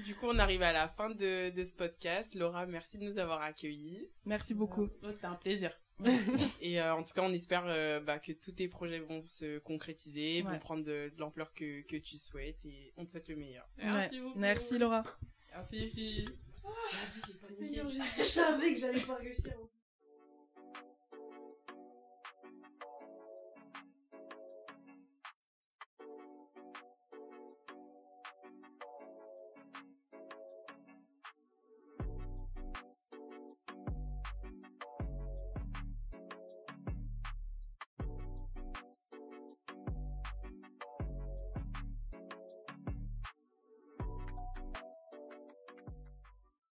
Du 0.08 0.14
coup, 0.14 0.24
on 0.26 0.38
arrive 0.38 0.62
à 0.62 0.72
la 0.72 0.88
fin 0.88 1.10
de, 1.10 1.50
de 1.50 1.64
ce 1.66 1.74
podcast. 1.74 2.34
Laura, 2.34 2.64
merci 2.64 2.96
de 2.96 3.04
nous 3.04 3.18
avoir 3.18 3.42
accueillis. 3.42 4.08
Merci 4.24 4.54
beaucoup. 4.54 4.84
Ouais, 5.02 5.12
C'était 5.12 5.26
un 5.26 5.34
plaisir. 5.34 5.70
Et 6.62 6.80
euh, 6.80 6.94
en 6.94 7.02
tout 7.02 7.12
cas, 7.12 7.20
on 7.20 7.30
espère 7.34 7.64
euh, 7.66 8.00
bah, 8.00 8.18
que 8.18 8.32
tous 8.32 8.52
tes 8.52 8.68
projets 8.68 9.00
vont 9.00 9.22
se 9.26 9.58
concrétiser, 9.58 10.42
Ouais. 10.42 10.50
vont 10.52 10.58
prendre 10.60 10.82
de, 10.82 11.12
de 11.14 11.20
l'ampleur 11.20 11.52
que, 11.52 11.82
que 11.82 11.96
tu 11.96 12.16
souhaites. 12.16 12.64
Et 12.64 12.94
on 12.96 13.04
te 13.04 13.10
souhaite 13.10 13.28
le 13.28 13.36
meilleur. 13.36 13.68
Ouais. 13.82 14.08
beaucoup. 14.18 14.38
Merci 14.38 14.78
Laura. 14.78 15.04
Merci 15.54 15.76
les 15.78 15.88
filles. 15.88 16.28
Je 16.64 18.22
savais 18.22 18.72
que 18.72 18.80
j'allais 18.80 19.00
pas 19.00 19.16
réussir. 19.16 19.52